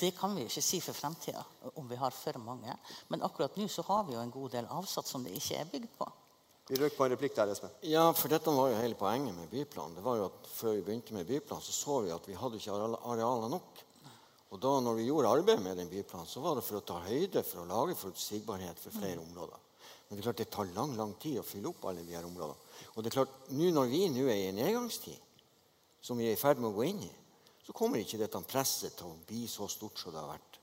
Det 0.00 0.14
kan 0.16 0.34
vi 0.34 0.42
jo 0.42 0.48
ikke 0.48 0.62
si 0.64 0.80
for 0.80 0.92
fremtida, 0.96 1.42
om 1.76 1.88
vi 1.88 1.96
har 2.00 2.10
for 2.10 2.38
mange. 2.40 2.72
Men 3.12 3.20
akkurat 3.22 3.56
nå 3.60 3.66
så 3.68 3.82
har 3.84 4.04
vi 4.08 4.14
jo 4.14 4.20
en 4.20 4.30
god 4.32 4.50
del 4.56 4.66
avsatt 4.72 5.06
som 5.06 5.22
det 5.24 5.34
ikke 5.36 5.58
er 5.60 5.64
bygd 5.70 5.90
på. 5.98 6.06
Vi 6.70 6.78
røk 6.80 6.94
på 6.96 7.04
en 7.04 7.12
replikk 7.12 7.34
der, 7.36 7.50
Espen. 7.52 7.68
Ja, 7.84 8.06
for 8.16 8.32
dette 8.32 8.48
var 8.50 8.70
jo 8.72 8.78
hele 8.80 8.96
poenget 8.96 9.34
med 9.36 9.50
byplanen. 9.52 9.94
Det 9.98 10.02
var 10.06 10.16
jo 10.16 10.24
at 10.30 10.46
Før 10.54 10.72
vi 10.78 10.80
begynte 10.86 11.12
med 11.12 11.26
byplanen, 11.28 11.62
så 11.62 11.72
så 11.76 11.98
vi 12.06 12.10
at 12.14 12.24
vi 12.26 12.32
hadde 12.40 12.56
ikke 12.56 12.72
areal- 12.72 12.96
arealer 13.04 13.50
nok. 13.52 13.83
Og 14.54 14.60
da 14.62 14.70
når 14.78 15.00
vi 15.00 15.08
gjorde 15.08 15.32
arbeid 15.34 15.62
med 15.64 15.80
den 15.80 15.90
byplanen, 15.90 16.28
så 16.30 16.38
var 16.40 16.54
det 16.54 16.62
for 16.62 16.78
å 16.78 16.86
ta 16.86 17.00
høyde 17.08 17.42
for 17.42 17.64
å 17.64 17.66
lage 17.66 17.96
forutsigbarhet 17.98 18.78
for 18.78 18.94
flere 18.94 19.18
områder. 19.18 19.58
Men 20.06 20.14
det 20.14 20.22
er 20.22 20.26
klart 20.28 20.42
det 20.44 20.50
tar 20.54 20.70
lang 20.76 20.92
lang 20.94 21.14
tid 21.18 21.40
å 21.40 21.46
fylle 21.46 21.72
opp 21.72 21.88
alle 21.90 22.04
de 22.06 22.14
her 22.14 22.28
områdene. 22.28 22.60
Og 22.94 23.02
det 23.02 23.10
er 23.10 23.16
klart, 23.16 23.34
nå 23.50 23.72
når 23.74 23.90
vi 23.90 24.02
nå 24.14 24.28
er 24.28 24.38
i 24.38 24.48
en 24.52 24.60
nedgangstid, 24.60 25.18
som 26.04 26.20
vi 26.20 26.28
er 26.28 26.36
i 26.36 26.38
ferd 26.38 26.62
med 26.62 26.70
å 26.70 26.76
gå 26.76 26.86
inn 26.86 27.02
i, 27.02 27.10
så 27.66 27.74
kommer 27.74 27.98
ikke 27.98 28.20
dette 28.20 28.44
presset 28.46 28.94
til 28.94 29.10
å 29.10 29.18
bli 29.26 29.42
så 29.50 29.66
stort 29.72 29.98
som 29.98 30.14
det 30.14 30.22
har 30.22 30.36
vært. 30.36 30.53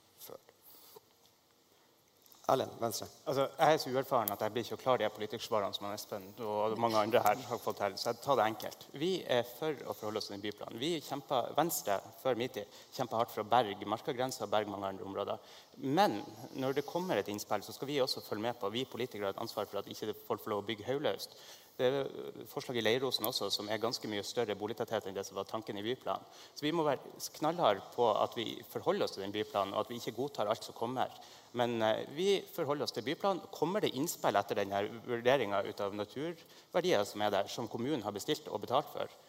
Erlend, 2.49 2.71
Venstre. 2.81 3.05
Altså, 3.29 3.43
jeg 3.53 3.73
er 3.73 3.77
så 3.77 3.91
uerfaren 3.93 4.31
at 4.33 4.41
jeg 4.41 4.53
blir 4.53 4.63
ikke 4.65 4.77
å 4.79 4.81
klare 4.81 5.03
de 5.03 5.09
politikersvarene 5.13 5.77
som 5.77 5.85
Espen 5.91 6.23
og 6.41 6.73
mange 6.81 6.97
andre 6.97 7.21
her 7.21 7.43
har 7.47 7.61
fått 7.61 7.77
til. 7.83 7.97
Så 8.01 8.09
jeg 8.09 8.21
tar 8.23 8.39
det 8.39 8.47
enkelt. 8.49 8.85
Vi 8.97 9.11
er 9.29 9.45
for 9.45 9.77
å 9.85 9.93
forholde 9.93 10.23
oss 10.23 10.29
til 10.31 10.35
den 10.35 10.43
byplanen. 10.47 10.79
Vi 10.81 10.95
kjemper, 11.05 11.51
Venstre 11.57 11.99
før 12.23 12.39
min 12.41 12.49
tid 12.51 12.81
kjempa 12.97 13.19
hardt 13.21 13.35
for 13.35 13.43
å 13.43 13.51
berge 13.51 13.89
markagrensa 13.93 14.47
og 14.47 14.53
berge 14.55 14.73
mange 14.73 14.89
andre 14.89 15.05
områder. 15.05 15.53
Men 15.85 16.17
når 16.57 16.79
det 16.79 16.87
kommer 16.89 17.21
et 17.21 17.29
innspill, 17.31 17.61
så 17.63 17.77
skal 17.77 17.91
vi 17.91 18.01
også 18.01 18.25
følge 18.25 18.47
med 18.49 18.57
på. 18.59 18.73
Vi 18.73 18.87
politikere 18.89 19.29
har 19.29 19.37
et 19.37 19.43
ansvar 19.45 19.69
for 19.69 19.83
at 19.83 19.93
ikke 19.93 20.17
folk 20.25 20.41
får 20.41 20.55
lov 20.55 20.65
å 20.65 20.69
bygge 20.71 20.89
hauløst. 20.89 21.37
Det 21.77 21.87
er 21.87 22.45
forslag 22.51 22.77
i 22.77 22.83
Leirosen 22.83 23.25
også 23.25 23.47
som 23.53 23.69
er 23.71 23.81
ganske 23.81 24.09
mye 24.11 24.23
større 24.27 24.55
boligtetthet 24.59 25.07
enn 25.07 25.15
det 25.15 25.23
som 25.27 25.37
var 25.39 25.47
tanken 25.49 25.79
i 25.79 25.85
byplanen. 25.85 26.27
Så 26.53 26.65
vi 26.65 26.73
må 26.75 26.85
være 26.85 27.13
knallharde 27.37 27.83
på 27.95 28.09
at 28.11 28.35
vi 28.37 28.45
forholder 28.69 29.07
oss 29.07 29.15
til 29.15 29.23
den 29.25 29.33
byplanen, 29.35 29.73
og 29.73 29.85
at 29.85 29.91
vi 29.91 29.97
ikke 30.01 30.15
godtar 30.19 30.51
alt 30.51 30.67
som 30.67 30.77
kommer. 30.77 31.13
Men 31.57 31.81
eh, 31.81 32.05
vi 32.15 32.29
forholder 32.53 32.85
oss 32.85 32.95
til 32.95 33.07
byplanen. 33.07 33.43
Kommer 33.55 33.83
det 33.83 33.93
innspill 33.97 34.37
etter 34.39 34.61
denne 34.61 34.83
vurderinga 35.07 35.63
av 35.87 35.97
naturverdier 35.97 37.05
som 37.07 37.25
er 37.25 37.35
der, 37.37 37.51
som 37.51 37.69
kommunen 37.71 38.05
har 38.05 38.15
bestilt 38.15 38.51
og 38.51 38.63
betalt 38.65 38.91
for, 38.93 39.19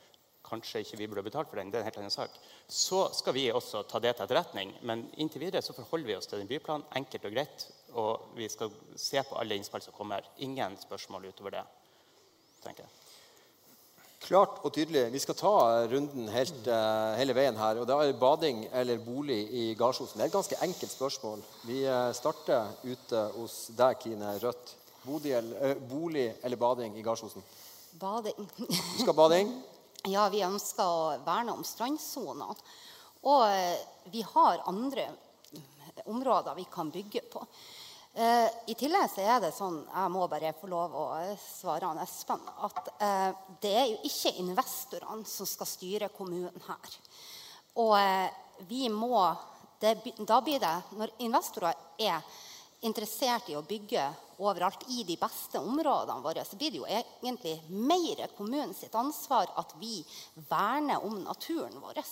kanskje 0.43 0.83
ikke 0.83 0.99
vi 0.99 1.07
burde 1.09 1.25
betalt 1.27 1.51
for 1.51 1.61
den, 1.61 1.71
det 1.71 1.79
er 1.79 1.85
en 1.85 1.89
helt 1.89 2.01
annen 2.01 2.13
sak, 2.13 2.35
så 2.69 3.05
skal 3.15 3.37
vi 3.37 3.47
også 3.55 3.85
ta 3.89 4.01
det 4.03 4.17
til 4.17 4.27
etterretning. 4.27 4.75
Men 4.83 5.07
inntil 5.23 5.47
videre 5.47 5.63
så 5.63 5.75
forholder 5.77 6.11
vi 6.11 6.17
oss 6.19 6.29
til 6.31 6.43
den 6.43 6.51
byplanen, 6.51 6.87
enkelt 6.99 7.29
og 7.29 7.37
greit. 7.37 7.69
Og 7.93 8.35
vi 8.37 8.49
skal 8.51 8.73
se 8.97 9.23
på 9.29 9.39
alle 9.39 9.57
innspill 9.57 9.85
som 9.85 9.95
kommer. 9.97 10.27
Ingen 10.45 10.77
spørsmål 10.81 11.31
utover 11.31 11.57
det 11.59 11.65
tenker 12.65 12.85
jeg. 12.85 12.93
Klart 14.23 14.61
og 14.63 14.71
tydelig. 14.71 15.09
Vi 15.11 15.19
skal 15.19 15.35
ta 15.35 15.53
runden 15.91 16.29
helt, 16.31 16.69
uh, 16.71 17.17
hele 17.19 17.35
veien 17.35 17.57
her. 17.59 17.81
og 17.81 17.89
Da 17.91 17.97
er 18.05 18.15
bading 18.15 18.69
eller 18.71 19.01
bolig 19.03 19.41
i 19.51 19.65
Gardsosen. 19.79 20.21
Det 20.21 20.23
er 20.23 20.31
et 20.31 20.37
ganske 20.37 20.59
enkelt 20.63 20.93
spørsmål. 20.93 21.43
Vi 21.67 21.81
uh, 21.89 22.13
starter 22.15 22.71
ute 22.85 23.25
hos 23.35 23.57
deg, 23.75 23.99
Kine 24.05 24.37
Rødt. 24.45 24.77
Bolig, 25.03 25.35
uh, 25.35 25.75
bolig 25.91 26.29
eller 26.43 26.61
bading 26.61 26.95
i 26.99 27.03
Gardsosen? 27.03 27.43
Bading. 27.99 28.47
Du 28.57 29.03
skal 29.03 29.19
bading? 29.19 29.53
Ja, 30.11 30.25
vi 30.35 30.41
ønsker 30.43 30.83
å 30.83 31.03
verne 31.23 31.53
om 31.55 31.61
strandsona. 31.63 32.49
Og 33.31 33.43
vi 34.11 34.25
har 34.27 34.65
andre 34.67 35.05
områder 36.11 36.57
vi 36.59 36.65
kan 36.73 36.91
bygge 36.91 37.23
på. 37.31 37.45
Eh, 38.15 38.49
I 38.67 38.75
tillegg 38.77 39.09
så 39.09 39.23
er 39.25 39.39
det 39.41 39.55
sånn, 39.57 39.79
jeg 39.89 40.13
må 40.13 40.27
bare 40.29 40.53
få 40.53 40.69
lov 40.69 40.93
å 41.01 41.05
svare 41.41 41.89
han 41.89 42.01
Espen, 42.03 42.43
at 42.61 42.91
eh, 43.01 43.31
det 43.63 43.71
er 43.73 43.87
jo 43.89 44.01
ikke 44.05 44.35
investorene 44.43 45.25
som 45.29 45.49
skal 45.49 45.71
styre 45.71 46.11
kommunen 46.13 46.67
her. 46.67 46.97
Og 47.81 47.95
eh, 47.97 48.35
vi 48.69 48.91
må 48.93 49.17
det, 49.81 49.97
Da 50.29 50.37
blir 50.45 50.61
det, 50.61 50.75
når 50.95 51.15
investorer 51.25 51.79
er 51.99 52.21
interessert 52.85 53.49
i 53.49 53.57
å 53.57 53.65
bygge 53.65 54.05
overalt 54.43 54.85
i 54.93 55.07
de 55.09 55.17
beste 55.17 55.59
områdene 55.59 56.23
våre, 56.23 56.45
så 56.45 56.59
blir 56.61 56.71
det 56.71 56.83
jo 56.83 56.87
egentlig 56.93 57.57
mer 57.73 58.29
kommunens 58.37 58.85
ansvar 58.93 59.51
at 59.57 59.73
vi 59.81 60.03
verner 60.51 61.03
om 61.03 61.17
naturen 61.25 61.81
vår. 61.81 62.03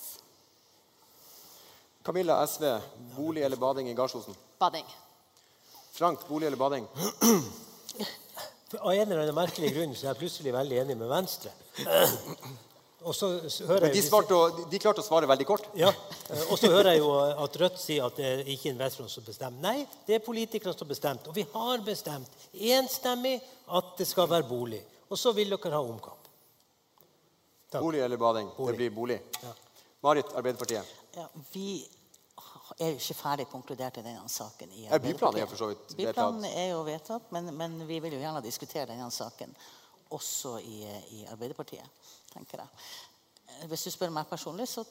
Camilla 2.03 2.41
SV, 2.47 2.67
bolig 3.15 3.45
eller 3.45 3.61
bading 3.61 3.93
i 3.93 3.95
Gardsosen? 3.95 4.35
Bading. 4.59 4.89
Frank, 5.93 6.29
bolig 6.29 6.47
eller 6.47 6.61
bading? 6.61 6.87
Av 8.79 8.93
en 8.93 9.01
eller 9.03 9.23
annen 9.25 9.35
merkelig 9.35 9.73
grunn 9.75 9.95
så 9.95 10.07
er 10.07 10.13
jeg 10.13 10.21
plutselig 10.21 10.53
veldig 10.55 10.77
enig 10.85 10.97
med 10.99 11.11
Venstre. 11.11 11.51
Og 13.01 13.15
så 13.17 13.31
hører 13.67 13.89
Men 13.89 13.95
de, 13.97 14.03
svarte, 14.05 14.39
de, 14.71 14.79
klarte 14.79 15.01
å 15.01 15.07
svare 15.07 15.29
veldig 15.29 15.47
kort? 15.49 15.71
Ja. 15.79 15.89
Og 16.51 16.59
så 16.61 16.69
hører 16.69 16.93
jeg 16.93 17.01
jo 17.01 17.15
at 17.17 17.57
Rødt 17.63 17.81
sier 17.81 18.05
at 18.05 18.19
det 18.21 18.27
er 18.29 18.43
ikke 18.53 18.71
investorene 18.75 19.13
som 19.13 19.25
bestemmer. 19.25 19.61
Nei, 19.65 19.87
det 20.07 20.19
er 20.19 20.25
politikerne 20.25 20.75
som 20.77 20.85
har 20.85 20.93
bestemt. 20.93 21.31
Og 21.31 21.37
vi 21.37 21.47
har 21.55 21.85
bestemt 21.87 22.45
enstemmig 22.53 23.39
at 23.81 23.95
det 23.99 24.07
skal 24.11 24.29
være 24.31 24.49
bolig. 24.51 24.83
Og 25.09 25.19
så 25.19 25.33
vil 25.35 25.51
dere 25.57 25.73
ha 25.75 25.81
omkamp. 25.81 26.29
Takk. 27.71 27.81
Bolig 27.81 28.05
eller 28.05 28.21
bading? 28.21 28.53
Bolig. 28.57 28.69
Det 28.69 28.83
blir 28.83 28.93
bolig. 28.95 29.19
Ja. 29.41 29.55
Marit, 30.05 30.37
Arbeiderpartiet. 30.37 30.93
Ja, 31.17 31.27
vi 31.55 31.81
er 32.81 32.97
ikke 32.97 33.17
ferdig 33.17 33.47
konkludert 33.51 34.01
i 34.01 34.05
denne 34.05 34.29
saken. 34.33 34.73
I 34.73 34.87
er 34.89 35.03
byplanen 35.03 35.43
er 35.43 35.51
for 35.51 35.61
så 35.61 35.69
vidt 35.71 35.85
vedtatt. 35.85 36.01
Byplanen 36.01 36.49
er 36.49 36.69
jo 36.73 36.81
vedtatt, 36.87 37.31
men, 37.35 37.53
men, 37.57 37.79
vi 37.89 38.01
vil 38.01 38.17
jo 38.17 38.23
gjerne 38.23 38.43
diskutere 38.45 38.89
denne 38.91 39.11
saken 39.15 39.55
også 40.17 40.57
i, 40.65 40.81
i 41.17 41.25
Arbeiderpartiet, 41.31 42.09
tenker 42.33 42.65
jeg. 42.65 43.69
Hvis 43.71 43.87
du 43.87 43.93
spør 43.93 44.13
meg 44.15 44.29
personlig, 44.31 44.67
så 44.71 44.85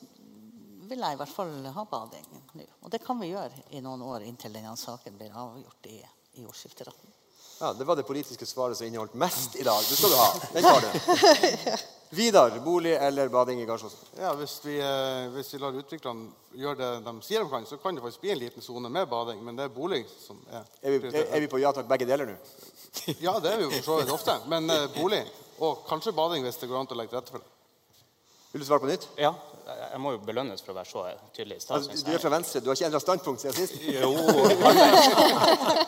vil 0.90 1.04
jeg 1.04 1.18
i 1.18 1.20
hvert 1.20 1.34
fall 1.34 1.70
ha 1.76 1.86
bading 1.90 2.28
nå. 2.58 2.66
Og 2.86 2.92
det 2.94 3.02
kan 3.04 3.20
vi 3.20 3.34
gjøre 3.34 3.68
i 3.76 3.82
noen 3.84 4.04
år 4.06 4.26
inntil 4.28 4.56
denne 4.56 4.76
saken 4.80 5.18
blir 5.20 5.36
avgjort 5.36 5.90
i, 5.92 6.00
i 6.40 6.46
ordskifteretten. 6.48 7.16
Ja, 7.60 7.74
Det 7.74 7.84
var 7.84 8.00
det 8.00 8.08
politiske 8.08 8.46
svaret 8.46 8.78
som 8.78 8.88
inneholdt 8.88 9.18
mest 9.20 9.56
i 9.60 9.64
dag. 9.68 9.84
Det 9.84 9.98
skal 10.00 10.14
du 10.14 10.16
ha. 10.16 10.30
Den 10.54 10.64
tar 10.64 10.82
du. 10.86 11.98
Vidar, 12.10 12.60
bolig 12.66 12.96
eller 12.96 13.30
bading 13.30 13.62
i 13.62 13.66
Gardsåsen? 13.66 14.00
Ja, 14.18 14.32
hvis 14.34 14.56
vi, 14.66 14.80
eh, 14.82 15.28
hvis 15.30 15.54
vi 15.54 15.60
lar 15.62 15.76
utviklerne 15.78 16.32
gjøre 16.58 16.78
det 16.80 16.88
de 17.06 17.12
sier 17.22 17.44
de 17.44 17.50
kan, 17.52 17.68
så 17.70 17.78
kan 17.78 17.96
det 17.96 18.02
faktisk 18.02 18.24
bli 18.24 18.32
en 18.34 18.40
liten 18.40 18.66
sone 18.66 18.90
med 18.90 19.06
bading. 19.10 19.44
Men 19.46 19.60
det 19.60 19.68
er 19.68 19.76
bolig 19.76 20.02
som 20.18 20.40
er 20.50 20.66
Er 20.82 20.98
vi, 20.98 21.12
er, 21.12 21.28
er 21.28 21.40
vi 21.40 21.52
på 21.52 21.62
ja 21.62 21.72
takk 21.72 21.86
begge 21.90 22.08
deler 22.10 22.32
nå? 22.32 22.38
ja, 23.28 23.36
det 23.40 23.52
er 23.54 23.58
vi 23.58 23.68
jo 23.68 23.70
for 23.76 23.86
så 23.86 24.00
vidt 24.00 24.14
ofte. 24.16 24.40
Men 24.50 24.66
uh, 24.74 24.88
bolig. 24.96 25.22
Og 25.60 25.86
kanskje 25.86 26.16
bading 26.18 26.44
hvis 26.48 26.58
det 26.58 26.72
går 26.72 26.82
an 26.82 26.90
å 26.90 26.98
legge 26.98 27.14
til 27.14 27.20
rette 27.22 27.36
for 27.36 27.46
det. 27.46 28.04
Vil 28.52 28.64
du 28.64 28.66
svare 28.66 28.82
på 28.82 28.90
nytt? 28.90 29.06
Ja. 29.20 29.36
Jeg 29.68 30.00
må 30.02 30.14
jo 30.16 30.20
belønnes 30.24 30.62
for 30.64 30.74
å 30.74 30.78
være 30.78 30.90
så 30.90 31.04
tydelig. 31.36 31.58
Altså, 31.70 31.98
du 32.06 32.12
er 32.14 32.22
fra 32.22 32.32
Venstre. 32.34 32.62
Du 32.64 32.70
har 32.70 32.78
ikke 32.78 32.88
endra 32.88 33.02
standpunkt 33.04 33.44
siden 33.44 33.58
sist? 33.58 33.78
Jo. 33.84 34.12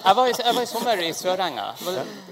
Jeg 0.01 0.17
var, 0.17 0.27
i, 0.27 0.33
jeg 0.33 0.55
var 0.57 0.63
i 0.65 0.67
sommer 0.67 0.99
i 1.05 1.11
Sørenga 1.13 1.65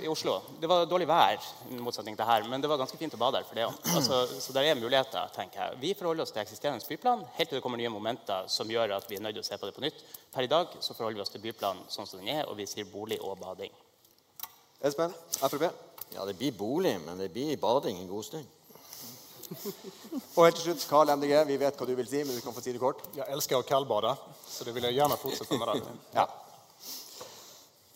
i 0.02 0.08
Oslo. 0.10 0.34
Det 0.60 0.68
var 0.68 0.88
dårlig 0.90 1.06
vær, 1.08 1.44
i 1.70 1.78
motsetning 1.80 2.18
til 2.18 2.28
her, 2.28 2.44
men 2.50 2.64
det 2.64 2.70
var 2.72 2.80
ganske 2.82 2.98
fint 3.00 3.14
å 3.14 3.20
bade 3.22 3.40
der 3.40 3.46
for 3.48 3.60
det 3.60 3.68
òg. 3.68 3.78
Altså, 3.94 4.18
så 4.42 4.56
det 4.56 4.64
er 4.66 4.80
muligheter, 4.80 5.30
tenker 5.36 5.62
jeg. 5.62 5.78
Vi 5.84 5.94
forholder 6.00 6.26
oss 6.26 6.34
til 6.34 6.42
eksisterende 6.42 6.84
byplan 6.90 7.22
helt 7.38 7.52
til 7.52 7.60
det 7.60 7.64
kommer 7.64 7.80
nye 7.80 7.92
momenter 7.94 8.50
som 8.52 8.70
gjør 8.74 8.98
at 8.98 9.08
vi 9.08 9.20
er 9.20 9.24
nødt 9.24 9.38
til 9.38 9.46
å 9.46 9.48
se 9.48 9.60
på 9.62 9.70
det 9.70 9.76
på 9.78 9.86
nytt. 9.86 10.02
Per 10.34 10.48
i 10.48 10.52
dag 10.52 10.74
så 10.82 10.98
forholder 10.98 11.22
vi 11.22 11.26
oss 11.28 11.34
til 11.36 11.46
byplanen 11.46 11.86
sånn 11.94 12.10
som 12.10 12.20
den 12.20 12.34
er, 12.34 12.44
og 12.50 12.58
vi 12.60 12.68
sier 12.70 12.90
bolig 12.90 13.22
og 13.22 13.38
bading. 13.40 13.72
Espen, 14.90 15.14
Frp? 15.38 15.70
Ja, 16.16 16.26
det 16.26 16.38
blir 16.40 16.56
bolig, 16.58 16.98
men 17.06 17.22
det 17.22 17.30
blir 17.36 17.58
bading 17.62 18.02
en 18.02 18.10
god 18.10 18.26
stund. 18.26 18.59
Og 19.50 20.44
helt 20.46 20.60
til 20.60 20.68
slutt, 20.68 20.86
Karl 20.90 21.10
MDG, 21.16 21.34
vi 21.50 21.58
vet 21.58 21.80
hva 21.80 21.88
du 21.88 21.96
vil 21.98 22.10
si, 22.10 22.22
men 22.22 22.36
du 22.38 22.42
kan 22.44 22.54
få 22.54 22.62
si 22.62 22.74
det 22.76 22.82
kort. 22.82 23.02
Jeg 23.16 23.26
elsker 23.34 23.58
å 23.58 23.66
kaldbade, 23.66 24.14
så 24.46 24.68
det 24.68 24.76
vil 24.76 24.86
jeg 24.90 25.00
gjerne 25.00 25.18
fortsette 25.18 25.58
med. 25.58 25.74
Det. 25.74 25.98
Ja. 26.20 26.28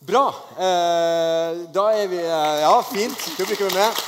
Bra. 0.04 0.26
Eh, 0.60 1.62
da 1.72 1.86
er 1.96 2.10
vi 2.12 2.20
eh, 2.20 2.58
Ja, 2.66 2.74
fint. 2.84 3.30
Publikum 3.38 3.70
er 3.70 3.78
med. 3.78 4.02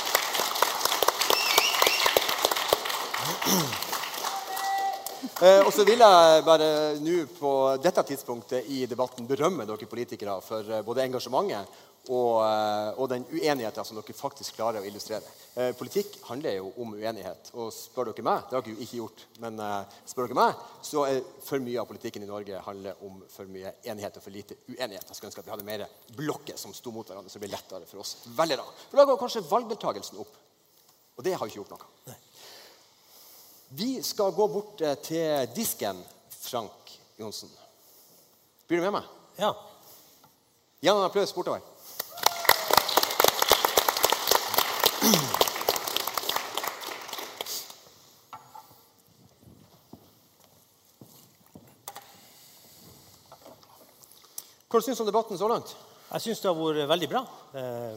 Eh, 5.36 5.62
og 5.62 5.72
så 5.72 5.84
vil 5.84 6.00
jeg 6.00 6.44
bare 6.44 6.68
nå 7.00 7.16
på 7.38 7.50
dette 7.84 8.04
tidspunktet 8.08 8.68
i 8.72 8.84
debatten 8.88 9.26
berømme 9.28 9.66
dere 9.68 9.88
politikere 9.88 10.38
for 10.44 10.64
eh, 10.64 10.84
både 10.84 11.04
engasjementet 11.04 11.82
og, 12.06 12.44
eh, 12.46 12.88
og, 13.00 13.08
den 13.10 13.24
uenigheten 13.32 13.84
som 13.84 13.98
dere 13.98 14.14
faktisk 14.14 14.54
klarer 14.58 14.82
å 14.82 14.86
illustrere. 14.86 15.26
Eh, 15.58 15.72
politikk 15.78 16.20
handler 16.28 16.58
jo 16.60 16.68
om 16.82 16.94
uenighet. 16.94 17.50
Og 17.58 17.72
spør 17.74 18.12
dere 18.12 18.26
meg, 18.26 18.44
det 18.46 18.56
har 18.56 18.64
dere 18.66 18.76
jo 18.76 18.86
ikke 18.86 19.00
gjort, 19.00 19.24
men 19.42 19.58
eh, 19.62 19.96
spør 20.06 20.30
dere 20.30 20.38
meg, 20.38 20.62
så 20.86 21.02
er 21.08 21.20
for 21.42 21.64
mye 21.64 21.80
av 21.82 21.88
politikken 21.90 22.22
i 22.22 22.30
Norge 22.30 22.62
handler 22.68 23.02
om 23.06 23.18
for 23.32 23.50
mye 23.50 23.74
enighet 23.82 24.20
og 24.20 24.26
for 24.26 24.34
lite 24.34 24.58
uenighet. 24.68 25.08
Jeg 25.08 25.18
skulle 25.18 25.32
ønske 25.32 25.42
at 25.42 25.50
vi 25.50 25.54
hadde 25.56 25.66
mer 25.66 25.86
blokker 26.16 26.60
som 26.60 26.74
sto 26.76 26.94
mot 26.94 27.08
hverandre, 27.08 27.32
så 27.32 27.40
det 27.40 27.46
blir 27.46 27.56
lettere 27.56 27.90
for 27.90 28.04
oss 28.04 28.16
velgere. 28.38 28.66
For 28.86 29.00
da 29.00 29.08
går 29.10 29.22
kanskje 29.24 29.46
valgdeltakelsen 29.50 30.22
opp. 30.22 30.42
Og 31.16 31.26
det 31.26 31.34
har 31.34 31.48
ikke 31.48 31.62
gjort 31.62 31.74
noe. 31.74 31.92
Nei. 32.10 32.18
Vi 33.76 33.92
skal 34.06 34.34
gå 34.36 34.44
bort 34.46 34.82
til 35.02 35.48
disken, 35.56 35.98
Frank 36.30 36.92
Johnsen. 37.18 37.50
Blir 38.68 38.78
du 38.78 38.86
med 38.86 39.00
meg? 39.00 39.08
Ja. 39.40 39.50
Gi 40.78 40.92
en 40.92 41.02
applaus 41.02 41.34
bortover. 41.34 41.64
Hva 54.76 54.82
syns 54.82 54.98
du 54.98 55.02
om 55.02 55.08
debatten 55.08 55.38
så 55.38 55.48
langt? 55.48 55.70
Jeg 56.10 56.20
syns 56.20 56.40
det 56.42 56.48
har 56.50 56.56
vært 56.58 56.88
veldig 56.90 57.08
bra. 57.08 57.22
Eh, 57.56 57.96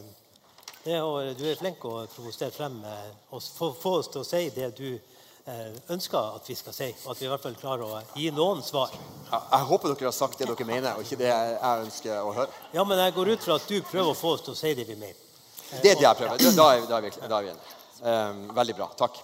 har, 0.86 1.30
du 1.36 1.42
er 1.44 1.58
flink 1.60 1.84
å 1.84 2.06
provosere 2.08 2.54
frem 2.54 2.78
og 2.84 3.42
få, 3.42 3.72
få, 3.76 3.92
oss 4.00 4.08
til 4.08 4.22
å 4.22 4.28
si 4.28 4.42
det 4.54 4.70
du 4.78 4.86
eh, 4.94 5.74
ønsker 5.92 6.38
at 6.38 6.48
vi 6.48 6.56
skal 6.56 6.76
si. 6.76 6.88
Og 7.04 7.12
at 7.12 7.20
vi 7.20 7.28
i 7.28 7.32
hvert 7.32 7.44
fall 7.44 7.58
klarer 7.60 7.84
å 7.84 8.00
gi 8.16 8.30
noen 8.32 8.62
svar. 8.64 8.94
Jeg, 8.96 9.40
jeg 9.40 9.68
håper 9.72 9.92
dere 9.92 10.08
har 10.08 10.16
sagt 10.16 10.40
det 10.40 10.48
dere 10.48 10.68
mener, 10.68 10.94
og 10.96 11.04
ikke 11.04 11.20
det 11.20 11.32
jeg 11.32 11.88
ønsker 11.88 12.22
å 12.22 12.36
høre. 12.38 12.62
Ja, 12.76 12.86
men 12.86 13.02
jeg 13.04 13.16
går 13.18 13.34
ut 13.34 13.44
fra 13.44 13.58
at 13.60 13.68
du 13.68 13.76
prøver 13.82 14.14
å 14.14 14.20
få 14.22 14.36
oss 14.38 14.46
til 14.46 14.56
å 14.56 14.60
si 14.62 14.72
det 14.78 14.88
vi 14.88 14.96
mener. 14.96 15.26
Det 15.70 15.92
er 15.92 15.98
det 15.98 16.06
jeg 16.06 16.18
prøver. 16.18 16.40
Da, 16.40 16.70
er, 16.74 16.86
da, 16.88 16.96
er, 16.98 17.04
vi, 17.06 17.10
da 17.20 17.36
er 17.38 17.44
vi 17.44 17.52
enige. 17.52 17.76
Um, 18.00 18.40
veldig 18.56 18.74
bra. 18.78 18.88
Takk. 18.98 19.20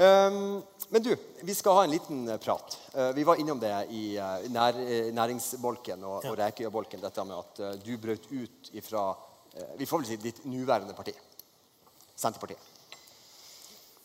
Um, 0.00 0.60
men 0.90 1.02
du, 1.02 1.10
vi 1.46 1.54
skal 1.54 1.76
ha 1.76 1.82
en 1.86 1.92
liten 1.92 2.22
eh, 2.28 2.38
prat. 2.42 2.76
Uh, 2.94 3.10
vi 3.14 3.24
var 3.26 3.38
innom 3.42 3.60
det 3.62 3.72
i 3.94 4.04
uh, 4.18 4.46
nær, 4.50 4.78
næringsbolken 5.14 6.02
og, 6.06 6.24
og 6.30 6.38
Rekøya-bolken, 6.38 7.02
dette 7.02 7.24
med 7.26 7.38
at 7.38 7.62
uh, 7.62 7.74
du 7.84 7.92
brøt 8.02 8.30
ut 8.30 8.72
ifra 8.78 9.10
Vi 9.78 9.86
får 9.86 9.98
vel 9.98 10.06
si 10.06 10.16
ditt 10.22 10.44
nåværende 10.46 10.94
parti. 10.94 11.10
Senterpartiet. 12.14 12.68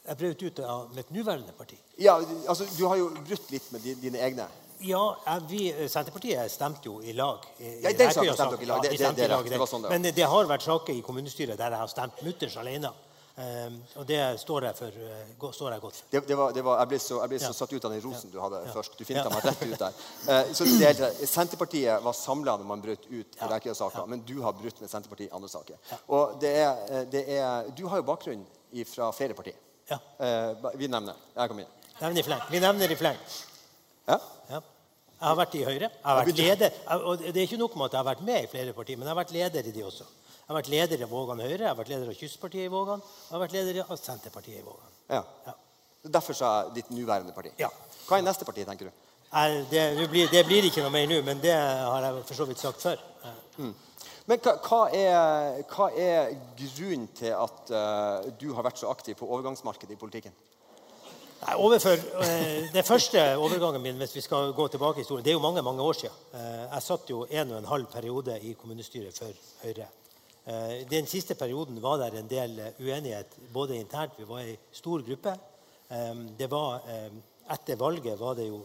Jeg 0.06 0.18
brøt 0.18 0.42
ut 0.42 0.62
av 0.66 0.96
mitt 0.96 1.12
nåværende 1.14 1.54
parti. 1.58 1.78
Ja, 2.02 2.16
altså 2.48 2.66
Du 2.78 2.88
har 2.88 2.98
jo 2.98 3.12
brutt 3.14 3.52
litt 3.54 3.68
med 3.74 3.86
dine 4.02 4.22
egne. 4.26 4.48
Ja, 4.80 5.04
vi, 5.50 5.70
Senterpartiet 5.88 6.52
stemte 6.52 6.90
jo 6.90 7.00
i 7.02 7.14
lag. 7.14 7.46
I, 7.60 7.80
ja, 7.84 7.94
den 7.96 8.12
saken 8.12 8.34
stemte 8.34 8.58
dere 8.58 8.64
i 8.64 8.70
lag. 8.70 8.84
Det, 8.84 8.90
det, 8.98 9.12
det, 9.16 9.28
det, 9.50 9.60
var 9.60 9.70
sånn 9.70 9.86
det 9.86 9.92
var. 9.92 9.98
Men 9.98 10.16
det 10.16 10.30
har 10.36 10.50
vært 10.50 10.66
saker 10.68 10.94
i 10.98 11.04
kommunestyret 11.06 11.60
der 11.60 11.76
jeg 11.76 11.84
har 11.86 11.92
stemt 11.92 12.24
mutters 12.26 12.58
alene. 12.62 12.92
Um, 13.36 13.82
og 14.00 14.06
det 14.08 14.20
står 14.40 14.64
jeg, 14.64 14.76
for, 14.78 14.94
uh, 14.96 15.50
står 15.52 15.74
jeg 15.74 15.82
godt 15.84 15.96
for. 15.98 16.06
Det, 16.12 16.20
det 16.28 16.36
var, 16.40 16.54
det 16.56 16.62
var, 16.64 16.78
jeg 16.80 16.92
ble 16.94 17.00
så, 17.04 17.18
jeg 17.20 17.32
ble 17.34 17.40
så 17.42 17.50
ja. 17.50 17.56
satt 17.58 17.74
ut 17.74 17.88
av 17.88 17.92
den 17.92 18.04
rosen 18.06 18.30
ja. 18.30 18.32
du 18.32 18.38
hadde 18.40 18.62
ja. 18.64 18.70
først. 18.72 18.94
Du 18.96 19.04
finta 19.04 19.26
meg 19.34 19.44
rett 19.44 19.64
ut 19.66 19.82
der. 19.82 19.98
Uh, 20.30 20.54
så 20.56 20.68
det 20.70 20.92
er, 20.94 21.18
Senterpartiet 21.28 22.06
var 22.06 22.16
samla 22.16 22.54
når 22.62 22.70
man 22.70 22.84
brøt 22.86 23.10
ut 23.10 23.36
i 23.36 23.50
Rekøya-saka, 23.52 24.06
men 24.08 24.24
du 24.24 24.38
har 24.46 24.56
brutt 24.56 24.80
med 24.80 24.92
Senterpartiet 24.92 25.34
i 25.34 25.36
andre 25.36 25.52
saker. 25.52 25.98
Og 26.16 26.38
det 26.40 26.54
er, 26.62 26.86
eh, 26.88 27.04
det 27.12 27.26
er, 27.36 27.68
du 27.76 27.84
har 27.92 28.00
jo 28.00 28.08
bakgrunn 28.08 28.48
fra 28.88 29.12
flere 29.16 29.36
partier. 29.36 29.60
Uh, 29.92 30.72
vi 30.80 30.88
nevner. 30.88 31.20
Jeg 31.36 31.52
kom 31.52 31.60
inn. 31.60 31.76
Nevner 32.00 32.24
i 32.24 32.26
fleng. 32.30 32.48
Vi 32.56 32.64
nevner 32.64 32.96
i 32.96 33.00
fleng. 33.04 33.20
Ja. 34.08 34.20
Jeg 35.16 35.30
har 35.32 35.38
vært 35.40 35.56
i 35.58 35.64
Høyre. 35.64 35.88
Jeg 35.90 36.06
har 36.06 36.20
vært 36.20 36.40
leder. 36.40 36.80
Og 37.08 37.22
det 37.24 37.34
er 37.34 37.46
ikke 37.48 37.58
nok 37.62 37.76
med 37.80 37.88
at 37.88 37.96
jeg 37.96 38.02
har 38.02 38.08
vært 38.10 38.24
med 38.28 38.44
i 38.44 38.50
flere 38.52 38.74
partier, 38.78 39.00
men 39.00 39.08
jeg 39.08 39.14
har 39.14 39.22
vært 39.22 39.34
leder 39.34 39.70
i 39.70 39.74
de 39.74 39.86
også. 39.88 40.08
Jeg 40.46 40.52
har 40.52 40.58
vært 40.60 40.70
leder 40.70 41.02
i 41.02 41.08
Vågan 41.10 41.40
Høyre, 41.42 41.62
jeg 41.64 41.70
har 41.72 41.78
vært 41.80 41.90
leder 41.90 42.10
av 42.12 42.18
Kystpartiet 42.20 42.68
i 42.68 42.70
Vågan 42.70 43.00
og 43.02 43.16
jeg 43.24 43.34
har 43.34 43.42
vært 43.42 43.56
leder 43.56 43.80
av 43.82 43.98
Senterpartiet 43.98 44.60
i 44.60 44.66
Vågan. 44.66 44.92
Ja. 45.10 45.24
ja. 45.48 45.56
Derfor 46.14 46.38
sa 46.38 46.52
jeg 46.60 46.76
ditt 46.76 46.92
nåværende 46.94 47.34
parti. 47.34 47.50
Ja. 47.58 47.72
Hva 48.06 48.20
er 48.20 48.28
neste 48.28 48.46
parti, 48.46 48.66
tenker 48.68 48.92
du? 48.92 49.02
Det, 49.72 49.82
det, 49.98 50.06
blir, 50.12 50.30
det, 50.32 50.44
blir, 50.46 50.68
ikke 50.68 50.84
noe 50.86 50.94
mer 50.94 51.10
nå, 51.10 51.18
men 51.26 51.42
det 51.42 51.56
har 51.56 52.06
jeg 52.06 52.22
for 52.28 52.38
så 52.38 52.46
vidt 52.52 52.62
sagt 52.62 52.86
før. 52.86 53.02
Mm. 53.58 53.74
Men 54.30 54.44
hva, 54.46 54.54
hva, 54.68 54.82
er, 54.94 55.64
hva, 55.74 55.90
er, 55.98 56.36
grunnen 56.62 57.10
til 57.18 57.34
at 57.34 57.74
uh, 57.74 58.30
du 58.38 58.52
har 58.54 58.66
vært 58.66 58.84
så 58.84 58.94
aktiv 58.94 59.18
på 59.18 59.28
overgangsmarkedet 59.28 59.98
i 59.98 60.00
politikken? 60.00 60.38
Nei, 61.42 61.58
overfor, 61.58 62.00
uh, 62.22 62.64
det 62.74 62.86
første 62.88 63.26
overgangen 63.38 63.84
min 63.84 64.00
hvis 64.00 64.16
vi 64.16 64.24
skal 64.26 64.54
gå 64.56 64.68
tilbake 64.68 65.00
i 65.00 65.06
historien, 65.06 65.26
det 65.26 65.34
er 65.34 65.40
jo 65.40 65.44
mange 65.44 65.62
mange 65.62 65.84
år 65.84 66.00
siden. 66.00 66.24
Uh, 66.34 66.64
jeg 66.64 66.88
satt 66.88 67.10
jo 67.12 67.26
en 67.30 67.52
og 67.52 67.60
en 67.60 67.72
halv 67.74 67.92
periode 67.92 68.40
i 68.42 68.56
kommunestyret 68.60 69.20
for 69.20 69.46
Høyre. 69.64 69.92
Eh, 70.46 70.86
den 70.90 71.08
siste 71.10 71.34
perioden 71.34 71.82
var 71.82 71.98
der 71.98 72.20
en 72.20 72.28
del 72.30 72.60
eh, 72.60 72.74
uenighet 72.80 73.32
både 73.54 73.80
internt 73.80 74.14
Vi 74.18 74.28
var 74.30 74.44
ei 74.44 74.58
stor 74.72 75.02
gruppe. 75.02 75.34
Det 76.38 76.48
var, 76.50 76.82
etter 77.54 77.78
valget 77.78 78.18
var 78.20 78.34
det 78.36 78.48
jo 78.48 78.64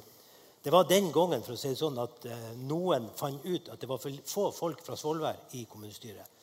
Det 0.64 0.72
var 0.72 0.84
den 0.88 1.10
gangen 1.12 1.42
for 1.42 1.52
å 1.52 1.56
si 1.56 1.68
det 1.68 1.76
sånn, 1.76 1.98
at 2.00 2.24
eh, 2.28 2.46
noen 2.68 3.10
fant 3.16 3.44
ut 3.44 3.68
at 3.72 3.80
det 3.80 3.88
var 3.88 4.00
for 4.00 4.16
få 4.28 4.50
folk 4.52 4.80
fra 4.84 4.96
Svolvær 4.96 5.36
i 5.56 5.64
kommunestyret. 5.64 6.36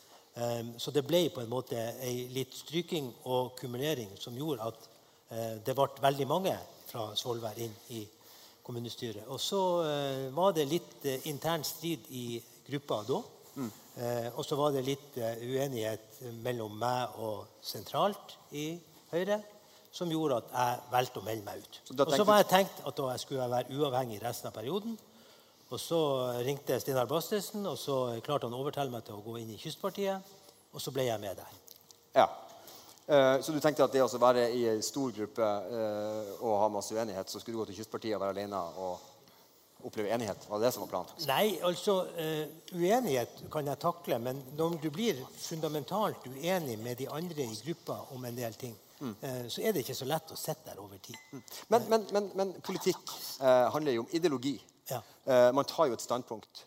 Så 0.77 0.91
det 0.93 1.01
ble 1.05 1.23
på 1.33 1.41
en 1.41 1.49
måte 1.49 1.77
ei 2.05 2.27
litt 2.29 2.53
stryking 2.53 3.07
og 3.25 3.55
kumulering 3.57 4.11
som 4.21 4.37
gjorde 4.37 4.67
at 4.69 4.83
det 5.29 5.73
ble 5.75 5.87
veldig 6.01 6.27
mange 6.29 6.53
fra 6.87 7.09
Svolvær 7.19 7.57
inn 7.59 7.73
i 7.95 8.03
kommunestyret. 8.63 9.25
Og 9.27 9.41
så 9.43 9.59
var 10.35 10.53
det 10.55 10.69
litt 10.69 11.03
intern 11.27 11.65
strid 11.67 12.07
i 12.15 12.39
gruppa 12.67 13.01
da. 13.07 13.19
Mm. 13.57 13.71
Eh, 13.97 14.27
og 14.37 14.45
så 14.45 14.55
var 14.55 14.73
det 14.75 14.85
litt 14.85 15.17
eh, 15.17 15.39
uenighet 15.41 16.19
mellom 16.45 16.75
meg 16.77 17.17
og 17.23 17.47
sentralt 17.65 18.35
i 18.53 18.75
Høyre 19.09 19.39
som 19.97 20.11
gjorde 20.11 20.43
at 20.43 20.51
jeg 20.53 20.81
valgte 20.91 21.21
å 21.21 21.25
melde 21.25 21.45
meg 21.47 21.63
ut. 21.63 21.79
Og 21.95 22.11
så 22.13 22.25
var 22.27 22.43
jeg 22.43 22.49
tenkt 22.51 22.81
at 22.85 22.99
jeg 23.01 23.21
skulle 23.23 23.47
være 23.49 23.73
uavhengig 23.73 24.19
resten 24.21 24.51
av 24.51 24.53
perioden. 24.53 24.97
Og 25.71 25.79
så 25.81 25.99
ringte 26.45 26.77
Stinar 26.79 27.09
Bastesen, 27.09 27.65
og 27.67 27.79
så 27.81 27.95
klarte 28.23 28.45
han 28.45 28.53
å 28.55 28.59
overtale 28.61 28.93
meg 28.93 29.07
til 29.07 29.17
å 29.17 29.23
gå 29.25 29.39
inn 29.41 29.55
i 29.55 29.57
Kystpartiet. 29.59 30.35
Og 30.75 30.83
så 30.83 30.93
ble 30.93 31.07
jeg 31.07 31.23
med 31.23 31.39
der. 31.39 31.57
Ja. 32.13 32.27
Eh, 33.07 33.41
så 33.41 33.51
du 33.51 33.59
tenkte 33.63 33.85
at 33.85 33.93
det 33.95 34.01
å 34.03 34.19
være 34.19 34.49
i 34.51 34.65
en 34.67 34.81
stor 34.83 35.13
gruppe 35.15 35.45
eh, 35.47 36.31
og 36.41 36.57
ha 36.59 36.65
masse 36.71 36.95
uenighet, 36.95 37.29
så 37.31 37.39
skulle 37.39 37.55
du 37.55 37.61
gå 37.61 37.69
til 37.69 37.77
Kystpartiet 37.79 38.17
og 38.17 38.23
være 38.25 38.35
alene 38.35 38.59
og 38.83 39.85
oppleve 39.87 40.11
enighet? 40.11 40.43
Var 40.49 40.59
det 40.59 40.67
det 40.67 40.71
som 40.75 40.83
var 40.83 40.89
planen? 40.91 41.13
Nei, 41.29 41.53
altså 41.63 41.93
uh, 42.17 42.73
Uenighet 42.73 43.43
kan 43.53 43.69
jeg 43.69 43.79
takle, 43.79 44.17
men 44.19 44.41
når 44.57 44.75
du 44.83 44.87
blir 44.91 45.21
fundamentalt 45.37 46.25
uenig 46.27 46.75
med 46.81 46.97
de 46.99 47.07
andre 47.13 47.45
i 47.45 47.59
gruppa 47.61 47.99
om 48.15 48.25
en 48.27 48.35
del 48.35 48.57
ting, 48.59 48.73
mm. 48.99 49.13
så 49.53 49.61
er 49.61 49.75
det 49.75 49.85
ikke 49.85 49.95
så 49.95 50.07
lett 50.09 50.33
å 50.33 50.39
sitte 50.39 50.71
der 50.71 50.81
over 50.81 50.97
tid. 50.97 51.19
Mm. 51.31 51.43
Men, 51.69 51.85
men, 51.93 52.07
men, 52.17 52.31
men, 52.41 52.55
politikk 52.65 53.13
eh, 53.37 53.67
handler 53.75 53.95
jo 53.95 54.03
om 54.03 54.09
ideologi. 54.17 54.57
Ja. 54.87 55.01
man 55.51 55.67
tar 55.67 55.89
jo 55.89 55.97
et 55.97 56.03
standpunkt. 56.03 56.61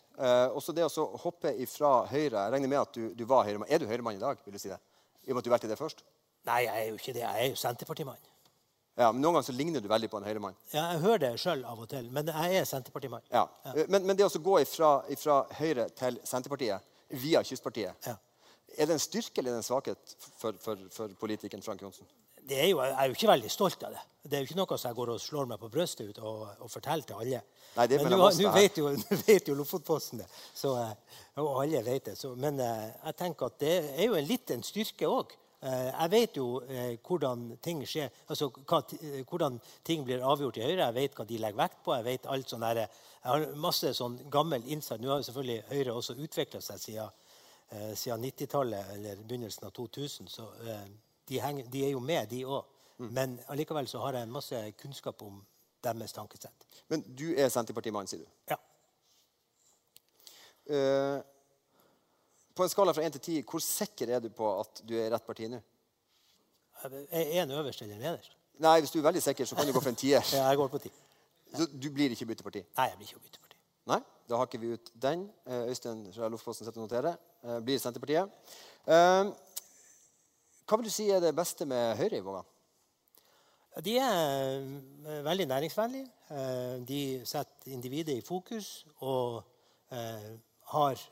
også 0.53 0.75
det 0.77 0.83
å 0.85 1.05
hoppe 1.23 1.55
ifra 1.57 2.03
Høyre 2.05 2.43
Jeg 2.43 2.51
regner 2.53 2.69
med 2.69 2.77
at 2.77 2.93
du, 2.93 3.07
du 3.17 3.23
var 3.25 3.47
Høyre. 3.47 3.65
Er 3.65 3.81
du 3.81 3.87
Høyre-mann 3.89 4.19
i 4.19 4.21
dag? 4.21 4.37
vil 4.45 4.53
du 4.53 4.61
si 4.61 4.69
det? 4.69 4.77
I 5.25 5.31
og 5.31 5.35
med 5.35 5.41
at 5.41 5.47
du 5.47 5.53
valgte 5.53 5.71
det 5.71 5.79
først? 5.79 6.03
Nei, 6.49 6.61
jeg 6.65 6.83
er 6.83 6.89
jo 6.89 6.99
ikke 6.99 7.13
det. 7.13 7.23
Jeg 7.23 7.45
er 7.45 7.49
jo 7.51 7.57
Senterpartimann. 7.59 8.29
Ja, 8.99 9.11
men 9.11 9.21
Noen 9.23 9.37
ganger 9.37 9.47
så 9.47 9.55
ligner 9.55 9.81
du 9.81 9.87
veldig 9.89 10.09
på 10.11 10.19
en 10.19 10.25
Høyre-mann. 10.27 10.57
Ja, 10.73 10.89
jeg 10.91 11.01
hører 11.05 11.21
det 11.23 11.31
sjøl 11.41 11.61
av 11.65 11.79
og 11.79 11.87
til, 11.89 12.09
men 12.13 12.27
jeg 12.27 12.57
er 12.59 12.65
Senterpartimann. 12.67 13.23
Ja. 13.31 13.45
ja. 13.65 13.75
Men, 13.87 14.03
men, 14.03 14.17
det 14.19 14.27
å 14.27 14.41
gå 14.43 14.57
fra 14.67 15.37
Høyre 15.57 15.87
til 15.97 16.19
Senterpartiet 16.27 16.89
via 17.21 17.41
Kystpartiet, 17.47 18.07
ja. 18.07 18.17
er 18.75 18.89
det 18.89 18.97
en 18.97 19.03
styrke 19.03 19.41
eller 19.41 19.57
en 19.57 19.65
svakhet 19.65 20.17
for, 20.37 20.57
for, 20.63 20.83
for 20.91 21.15
politikeren 21.21 21.63
Frank 21.63 21.81
Johnsen? 21.85 22.09
Er 22.51 22.67
jo, 22.67 22.81
jeg 22.81 22.95
er 22.97 23.07
jo 23.07 23.15
ikke 23.15 23.29
veldig 23.29 23.49
stolt 23.53 23.83
av 23.87 23.93
det. 23.95 24.01
Det 24.27 24.35
er 24.35 24.41
jo 24.43 24.49
ikke 24.49 24.57
noe 24.57 24.77
som 24.77 24.89
jeg 24.89 24.97
går 24.97 25.11
og 25.13 25.19
slår 25.21 25.47
meg 25.49 25.59
på 25.61 25.69
brystet 25.71 26.09
ut 26.09 26.19
og, 26.19 26.39
og 26.65 26.71
forteller 26.73 27.07
til 27.07 27.21
alle. 27.21 27.41
Nei, 27.77 27.85
det 27.87 27.97
er 27.97 28.03
men 28.03 28.17
nå, 28.17 28.29
vet 28.55 28.79
jo, 28.81 28.89
vet 29.29 29.47
jo 29.47 29.55
Lofotposten 29.55 30.19
det, 30.23 30.27
så, 30.57 30.73
eh, 30.81 31.21
og 31.39 31.61
alle 31.61 31.83
vet 31.85 32.09
det. 32.11 32.17
Så, 32.19 32.33
men 32.35 32.59
eh, 32.59 32.89
jeg 33.05 33.17
tenker 33.21 33.47
at 33.47 33.61
det 33.61 33.75
er 33.93 34.09
jo 34.09 34.17
en 34.19 34.65
styrke 34.67 35.07
òg. 35.07 35.37
Eh, 35.61 35.89
jeg 35.91 36.09
vet 36.09 36.37
jo 36.39 36.45
eh, 36.65 36.95
hvordan 37.05 37.43
ting 37.61 37.83
skjer, 37.85 38.09
altså 38.33 38.47
eh, 38.49 39.19
hvordan 39.29 39.59
ting 39.85 40.01
blir 40.05 40.23
avgjort 40.25 40.57
i 40.57 40.63
Høyre. 40.65 40.87
Jeg 40.87 40.95
vet 40.95 41.17
hva 41.19 41.25
de 41.29 41.37
legger 41.37 41.59
vekt 41.59 41.83
på. 41.85 41.93
Jeg 41.99 42.07
vet 42.07 42.25
alt 42.33 42.49
sånn 42.49 42.65
jeg 42.65 42.87
har 43.27 43.45
masse 43.61 43.91
sånn 43.93 44.17
gammel 44.33 44.65
innsikt. 44.65 45.03
Nå 45.03 45.11
har 45.11 45.21
jo 45.21 45.27
selvfølgelig 45.29 45.59
Høyre 45.69 45.93
også 45.93 46.17
utvikla 46.17 46.61
seg 46.65 46.81
siden, 46.81 47.19
siden 47.93 48.25
90-tallet 48.25 48.95
eller 48.95 49.21
begynnelsen 49.21 49.67
av 49.67 49.75
2000. 49.77 50.31
Så 50.33 50.47
de, 50.65 51.37
henger, 51.39 51.69
de 51.69 51.85
er 51.85 51.93
jo 51.93 52.01
med, 52.01 52.25
de 52.33 52.41
òg. 52.49 52.65
Mm. 52.97 53.11
Men 53.13 53.37
allikevel 53.53 53.87
så 53.87 54.01
har 54.01 54.17
jeg 54.17 54.33
masse 54.33 54.63
kunnskap 54.81 55.21
om 55.21 55.37
deres 55.85 56.17
tankesett. 56.17 56.65
Men 56.89 57.05
du 57.05 57.27
er 57.37 57.53
Senterpartimann, 57.53 58.09
sier 58.09 58.25
du? 58.25 58.33
Ja. 58.49 58.57
Uh, 60.71 61.21
på 62.61 62.67
en 62.67 62.73
skala 62.73 62.93
fra 62.93 63.05
1 63.07 63.17
til 63.17 63.21
10, 63.41 63.43
hvor 63.49 63.63
sikker 63.65 64.13
er 64.15 64.21
du 64.21 64.29
på 64.33 64.49
at 64.59 64.83
du 64.85 64.93
er 64.99 65.07
i 65.07 65.11
rett 65.13 65.25
parti 65.25 65.49
nå? 65.49 65.59
Er 66.85 67.41
en 67.41 67.53
øverst 67.57 67.81
eller 67.81 67.97
nederst? 67.97 68.35
Nei, 68.61 68.79
Hvis 68.79 68.91
du 68.93 68.99
er 68.99 69.07
veldig 69.09 69.21
sikker, 69.23 69.45
så 69.45 69.55
kan 69.55 69.65
du 69.65 69.73
gå 69.73 69.81
for 69.81 69.89
en 69.89 69.97
tier. 69.97 70.21
ja, 70.33 70.47
jeg 70.49 70.57
går 70.57 70.67
på 70.69 70.81
ti. 70.83 70.91
Så 71.57 71.65
du 71.67 71.89
blir 71.91 72.13
ikke 72.13 72.27
bytteparti? 72.29 72.61
Nei, 72.77 72.85
jeg 72.91 72.97
blir 72.99 73.09
ikke 73.09 73.23
bytteparti. 73.25 73.57
Nei, 73.91 73.97
Da 74.29 74.37
hakker 74.39 74.61
vi 74.61 74.75
ut 74.77 74.91
den. 75.03 75.25
Eh, 75.47 75.71
Øystein 75.71 76.05
fra 76.13 76.29
Loffossen 76.31 76.65
sitter 76.65 76.79
og 76.79 76.85
noterer. 76.85 77.17
Eh, 77.43 77.57
blir 77.65 77.81
Senterpartiet. 77.81 78.29
Eh, 78.87 79.31
hva 80.63 80.79
vil 80.79 80.87
du 80.87 80.93
si 80.93 81.09
er 81.11 81.19
det 81.19 81.33
beste 81.35 81.65
med 81.67 81.97
Høyre 81.99 82.21
i 82.21 82.23
Vågan? 82.23 82.47
De 83.83 83.97
er 83.97 85.23
veldig 85.25 85.47
næringsvennlige. 85.47 86.07
De 86.87 87.01
setter 87.25 87.71
individet 87.71 88.17
i 88.19 88.23
fokus 88.23 88.85
og 88.99 89.43
har 90.73 91.03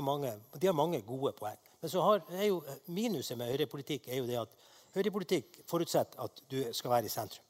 mange, 0.00 0.32
de 0.60 0.66
har 0.66 0.74
mange 0.74 1.02
gode 1.02 1.32
poeng. 1.36 1.58
Men 1.80 1.90
så 1.90 2.02
har, 2.02 2.22
jo, 2.46 2.62
minuset 2.86 3.38
med 3.38 3.50
høyrepolitikk 3.50 4.08
er 4.08 4.22
jo 4.22 4.26
det 4.26 4.38
at 4.40 4.54
høyrepolitikk 4.94 5.62
forutsetter 5.68 6.22
at 6.22 6.42
du 6.50 6.62
skal 6.72 6.90
være 6.90 7.10
i 7.10 7.12
sentrum. 7.12 7.44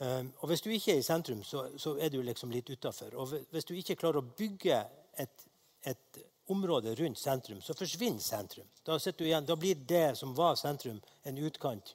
Um, 0.00 0.32
og 0.40 0.48
hvis 0.48 0.62
du 0.64 0.70
ikke 0.70 0.94
er 0.94 1.02
i 1.02 1.04
sentrum, 1.04 1.42
så, 1.44 1.66
så 1.76 1.96
er 2.00 2.08
du 2.08 2.22
liksom 2.24 2.50
litt 2.50 2.70
utafor. 2.70 3.12
Og 3.20 3.34
hvis 3.52 3.68
du 3.68 3.74
ikke 3.76 3.98
klarer 4.00 4.22
å 4.22 4.30
bygge 4.38 4.78
et, 5.20 5.46
et, 5.84 6.20
område 6.50 6.96
rundt 6.98 7.18
sentrum, 7.20 7.60
så 7.62 7.76
forsvinner 7.78 8.18
sentrum. 8.18 8.66
Da, 8.82 8.96
igjen, 8.96 9.44
da, 9.46 9.54
blir 9.54 9.76
det 9.86 10.16
som 10.18 10.32
var 10.34 10.56
sentrum, 10.58 10.96
en 11.22 11.38
utkant 11.46 11.92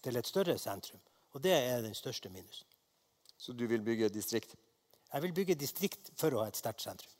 til 0.00 0.16
et 0.16 0.30
større 0.30 0.54
sentrum. 0.56 1.02
Og 1.36 1.42
det 1.44 1.52
er 1.52 1.82
den 1.84 1.98
største 1.98 2.30
minusen. 2.32 2.64
Så 3.36 3.52
du 3.52 3.66
vil 3.68 3.84
bygge 3.84 4.08
distrikt? 4.08 4.54
Jeg 5.12 5.22
vil 5.26 5.34
bygge 5.36 5.58
distrikt 5.60 6.12
for 6.16 6.32
å 6.32 6.40
ha 6.40 6.48
et 6.48 6.56
sterkt 6.56 6.86
sentrum. 6.86 7.17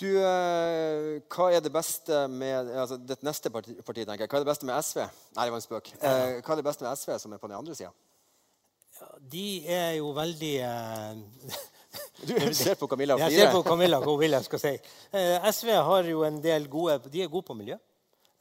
Du, 0.00 0.06
eh, 0.16 1.18
hva 1.30 1.50
er 1.52 1.60
det 1.60 1.70
beste 1.74 2.22
med 2.32 2.70
altså, 2.80 2.96
det 2.96 3.18
neste 3.26 3.50
parti, 3.52 3.74
parti, 3.84 4.06
tenker 4.08 4.24
jeg, 4.24 4.30
hva 4.32 4.38
er 4.40 4.44
det 4.46 4.48
beste 4.48 4.66
med 4.68 4.78
SV? 4.80 5.02
Nei, 5.36 5.44
det 5.44 5.52
var 5.52 5.60
en 5.60 5.66
spøk. 5.66 5.90
Eh, 6.00 6.38
hva 6.40 6.54
er 6.54 6.60
det 6.62 6.64
beste 6.66 6.86
med 6.86 6.96
SV 6.96 7.18
som 7.20 7.34
er 7.36 7.42
på 7.42 7.50
den 7.50 7.58
andre 7.58 7.76
sida? 7.76 7.92
De 9.32 9.44
er 9.66 9.96
jo 9.98 10.12
veldig 10.16 10.52
eh, 10.62 11.60
Du 12.28 12.34
ser 12.54 12.76
på 12.78 12.86
Camilla 12.88 13.16
Jeg 13.18 13.34
ser 13.34 13.50
på 13.52 13.62
Camilla 13.66 13.98
hva 14.00 14.12
hun 14.14 14.20
vil 14.22 14.32
jeg 14.36 14.46
skal 14.46 14.60
si. 14.62 14.72
Eh, 15.12 15.48
SV 15.52 15.72
har 15.88 16.08
jo 16.08 16.22
en 16.28 16.38
del 16.44 16.68
gode 16.72 17.00
De 17.12 17.24
er 17.24 17.30
gode 17.32 17.48
på 17.50 17.56
miljø. 17.58 17.76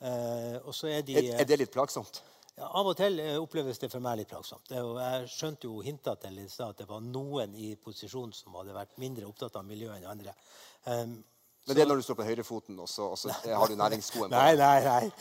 Eh, 0.01 0.57
og 0.63 0.73
så 0.77 0.87
er 0.93 1.01
de 1.05 1.17
Er, 1.19 1.31
er 1.41 1.49
det 1.49 1.57
litt 1.63 1.73
plagsomt? 1.73 2.21
ja, 2.55 2.67
Av 2.67 2.87
og 2.91 2.95
til 2.99 3.19
eh, 3.23 3.35
oppleves 3.41 3.81
det 3.81 3.89
for 3.91 4.03
meg 4.05 4.21
litt 4.21 4.29
plagsomt. 4.31 4.63
Det, 4.69 4.77
jo- 4.79 4.95
jeg 5.01 5.27
skjønte 5.33 5.67
jo 5.69 5.81
hinta 5.85 6.15
til 6.21 6.39
i 6.41 6.47
stad 6.51 6.75
at 6.75 6.83
det 6.83 6.87
var 6.89 7.03
noen 7.05 7.53
i 7.57 7.73
posisjon 7.81 8.31
som 8.37 8.55
hadde 8.59 8.75
vært 8.77 8.95
mindre 9.01 9.27
opptatt 9.29 9.57
av 9.59 9.65
miljø 9.67 9.91
enn 9.97 10.07
andre. 10.13 10.33
Um, 10.85 11.17
Men 11.67 11.77
det 11.77 11.83
er 11.83 11.89
når 11.91 11.99
du 12.01 12.03
står 12.07 12.17
på 12.17 12.25
høyrefoten, 12.25 12.79
og 12.81 12.87
så, 12.89 13.05
og 13.13 13.17
så 13.21 13.29
har 13.45 13.67
du 13.69 13.75
næringsskoen 13.77 14.31
på. 14.31 14.33
Nei, 14.33 14.55
nei, 14.57 14.79
nei. 14.81 15.11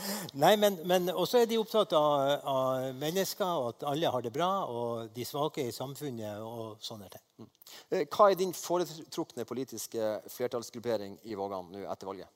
nei 0.41 0.53
men, 0.57 0.79
men 0.89 1.11
også 1.13 1.43
er 1.43 1.51
de 1.51 1.59
opptatt 1.61 1.93
av, 1.99 2.31
av 2.49 2.87
mennesker, 2.97 3.45
og 3.61 3.69
at 3.75 3.85
alle 3.93 4.09
har 4.15 4.25
det 4.25 4.33
bra, 4.33 4.49
og 4.65 5.11
de 5.15 5.27
svake 5.29 5.67
i 5.69 5.75
samfunnet 5.77 6.41
og 6.41 6.81
sånne 6.81 7.11
ting. 7.13 7.49
Eh, 7.93 8.07
Hva 8.09 8.31
er 8.31 8.41
din 8.41 8.57
foretrukne 8.57 9.45
politiske 9.45 10.15
flertallsgruppering 10.33 11.19
i 11.29 11.37
Vågan 11.37 11.69
nå 11.75 11.85
etter 11.93 12.09
valget? 12.09 12.33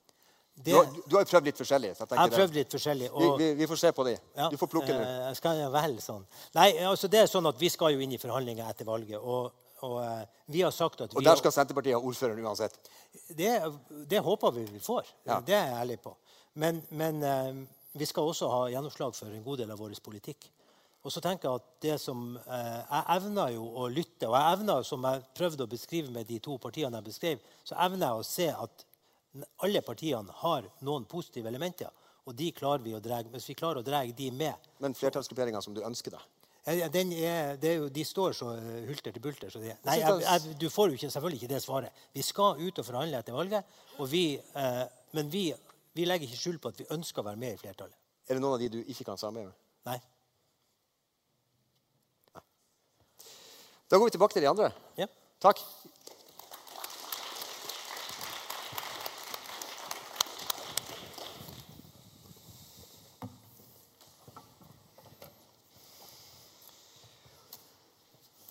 Det, 0.55 0.71
du 0.71 1.17
har 1.17 1.25
jo 1.25 1.27
prøvd 1.33 1.49
litt 1.49 1.57
forskjellig. 1.59 1.89
jeg 1.91 2.07
jeg 2.07 2.17
har 2.21 2.29
prøvd 2.31 2.53
litt 2.55 2.71
forskjellig. 2.77 3.09
Vi, 3.11 3.25
vi, 3.41 3.47
vi 3.59 3.65
får 3.67 3.79
se 3.81 3.89
på 3.91 4.05
de. 4.07 4.13
ja, 4.37 4.45
Du 4.53 4.55
får 4.61 4.69
plukke 4.71 4.93
nå. 4.93 5.01
eh, 5.01 5.25
Jeg 5.27 5.35
skal 5.41 5.65
vel 5.73 5.97
sånn. 5.99 6.21
Nei, 6.55 6.69
altså 6.93 7.09
det 7.11 7.25
er 7.25 7.27
sånn 7.27 7.49
at 7.49 7.59
vi 7.59 7.67
skal 7.73 7.91
jo 7.97 8.05
inn 8.05 8.13
i 8.15 8.21
forhandlinger 8.21 8.69
etter 8.69 8.87
valget. 8.87 9.17
Og, 9.19 9.49
og 9.85 9.99
eh, 10.01 10.41
vi 10.51 10.63
har 10.65 10.73
sagt 10.73 11.05
at 11.05 11.15
Og 11.15 11.23
der 11.25 11.39
skal 11.39 11.53
Senterpartiet 11.53 11.97
ha 11.97 12.01
ordføreren 12.01 12.43
uansett. 12.45 12.77
det, 13.37 13.53
det 14.09 14.19
håper 14.25 14.51
vi 14.57 14.65
vi 14.73 14.81
får. 14.83 15.07
Ja. 15.27 15.39
Det 15.45 15.55
er 15.55 15.69
jeg 15.69 15.79
ærlig 15.83 15.99
på. 16.03 16.15
Men, 16.61 16.81
men 16.89 17.23
eh, 17.23 17.63
vi 17.95 18.05
skal 18.09 18.27
også 18.27 18.49
ha 18.51 18.61
gjennomslag 18.73 19.15
for 19.15 19.31
en 19.31 19.43
god 19.43 19.63
del 19.63 19.71
av 19.71 19.79
vår 19.79 19.95
politikk. 20.03 20.49
Og 21.05 21.13
så 21.13 21.21
tenker 21.21 21.49
Jeg 21.49 21.61
at 21.61 21.65
det 21.85 21.95
som, 22.01 22.37
eh, 22.37 22.79
jeg 22.81 23.03
evner 23.17 23.51
jo 23.53 23.67
å 23.77 23.89
lytte, 23.93 24.25
og 24.25 24.33
jeg 24.39 24.57
evner, 24.57 24.81
som 24.83 25.03
jeg 25.05 25.21
prøvde 25.37 25.67
å 25.67 25.69
beskrive 25.69 26.11
med 26.11 26.25
de 26.25 26.39
to 26.39 26.57
partiene 26.57 26.97
jeg 26.97 27.05
beskrev, 27.11 27.43
så 27.63 27.77
evner 27.85 28.07
jeg 28.07 28.23
å 28.23 28.25
se 28.25 28.47
at 28.49 28.85
alle 29.61 29.81
partiene 29.85 30.33
har 30.41 30.65
noen 30.81 31.05
positive 31.05 31.51
elementer. 31.51 31.91
Og 32.25 32.33
de 32.33 32.49
klarer 32.57 32.81
vi 32.81 32.95
å 32.97 33.01
dra, 33.03 33.19
hvis 33.21 33.49
vi 33.51 33.57
klarer 33.57 33.83
å 33.83 33.85
dra 33.85 34.01
de 34.05 34.31
med 34.33 34.69
Men 34.81 34.97
flertallsgrupperinga 34.97 35.61
som 35.61 35.75
du 35.75 35.83
ønsker 35.85 36.15
deg. 36.15 36.23
Er, 36.65 37.57
det 37.61 37.71
jo, 37.77 37.89
de 37.93 38.03
står 38.05 38.33
så 38.33 38.47
eh, 38.57 38.85
hulter 38.87 39.13
til 39.13 39.21
bulter. 39.21 39.49
Så 39.53 39.59
det, 39.61 39.75
nei, 39.85 39.99
jeg, 40.01 40.21
jeg- 40.25 40.55
du 40.59 40.65
får 40.73 40.89
jo 40.89 40.97
ikke, 40.97 41.09
selvfølgelig 41.13 41.41
ikke 41.43 41.53
det 41.53 41.61
svaret. 41.63 41.91
Vi 42.13 42.23
skal 42.25 42.57
ut 42.65 42.79
og 42.81 42.85
forhandle 42.87 43.19
etter 43.21 43.33
valget. 43.37 43.63
Vi, 44.09 44.23
eh, 44.55 44.81
men 45.13 45.29
vi, 45.31 45.43
vi 45.93 46.05
legger 46.09 46.25
ikke 46.27 46.41
skjul 46.41 46.57
på 46.59 46.71
at 46.73 46.79
vi 46.81 46.87
ønsker 46.95 47.21
å 47.21 47.27
være 47.29 47.37
med 47.37 47.53
i 47.53 47.61
flertallet. 47.61 47.95
Er 48.27 48.33
det 48.33 48.41
noen 48.41 48.55
av 48.57 48.59
de 48.63 48.69
du 48.73 48.79
ikke 48.83 49.05
kan 49.05 49.17
samarbeide 49.21 49.51
med? 49.51 49.61
Nei. 49.85 49.99
Da 53.85 53.97
går 54.01 54.07
vi 54.09 54.15
tilbake 54.17 54.33
til 54.33 54.41
de 54.41 54.49
andre. 54.49 54.71
Ja. 54.97 55.05
Takk. 55.45 55.61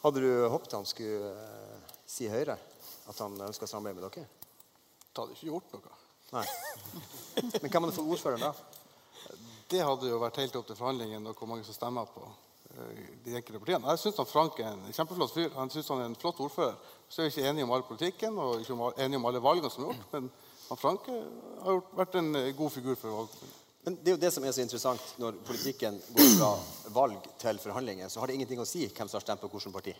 Hadde 0.04 0.20
du 0.20 0.48
håpet 0.52 0.72
han 0.76 0.84
skulle 0.84 1.30
eh, 1.32 1.92
si 2.04 2.26
Høyre? 2.28 2.58
At 3.08 3.20
han 3.24 3.38
ønska 3.40 3.64
samarbeid 3.66 3.96
med 3.96 4.04
dere? 4.04 4.26
Det 5.08 5.22
hadde 5.22 5.32
ikke 5.32 5.48
gjort 5.48 5.70
noe. 5.72 5.94
Nei. 6.34 6.42
Men 7.62 7.70
hvem 7.70 7.86
hadde 7.86 7.94
fått 7.96 8.10
ordføreren 8.12 8.44
da? 8.44 8.50
Det 9.72 9.80
hadde 9.80 10.10
jo 10.10 10.20
vært 10.20 10.42
helt 10.42 10.58
opp 10.60 10.68
til 10.68 10.76
forhandlingene 10.76 11.32
og 11.32 11.40
hvor 11.40 11.48
mange 11.48 11.64
som 11.64 11.76
stemmer 11.76 12.10
på 12.12 12.20
eh, 12.26 13.00
de 13.24 13.38
enkelte 13.38 13.62
partiene. 13.62 13.94
Jeg 13.94 14.02
syns 14.02 14.20
Frank 14.28 14.60
er 14.60 14.74
en 14.74 14.84
kjempeflott 14.92 15.32
fyr. 15.32 15.50
Han 15.56 15.72
synes 15.72 15.88
han 15.94 16.04
er 16.04 16.12
en 16.12 16.20
flott 16.20 16.44
ordfører. 16.44 16.76
Så 17.08 17.22
er 17.22 17.30
vi 17.30 17.38
ikke 17.38 17.48
enige 17.48 17.64
om 17.64 17.72
all 17.78 17.88
politikken 17.88 18.36
og 18.44 18.60
ikke 18.60 18.76
enige 19.06 19.22
om 19.22 19.28
alle 19.30 19.44
valgene 19.48 19.72
som 19.72 19.86
er 19.86 19.94
gjort. 19.94 20.08
Men 20.12 20.28
Frank 20.84 21.08
eh, 21.16 21.28
har 21.64 21.80
vært 21.96 22.20
en 22.20 22.32
god 22.60 22.76
figur 22.76 23.00
for 23.00 23.22
valget. 23.22 23.60
Men 23.84 23.96
det 24.00 24.10
er 24.10 24.14
jo 24.16 24.20
det 24.20 24.30
som 24.32 24.44
er 24.44 24.52
så 24.56 24.62
interessant 24.64 25.14
når 25.20 25.36
politikken 25.44 25.98
går 26.16 26.30
fra 26.38 26.50
valg 26.94 27.26
til 27.40 27.58
forhandlinger. 27.60 28.08
Så 28.08 28.20
har 28.20 28.30
det 28.30 28.38
ingenting 28.38 28.62
å 28.62 28.68
si 28.68 28.86
hvem 28.88 29.10
som 29.10 29.18
har 29.18 29.24
stemt 29.26 29.42
på 29.42 29.50
hvilket 29.52 29.74
parti. 29.74 29.92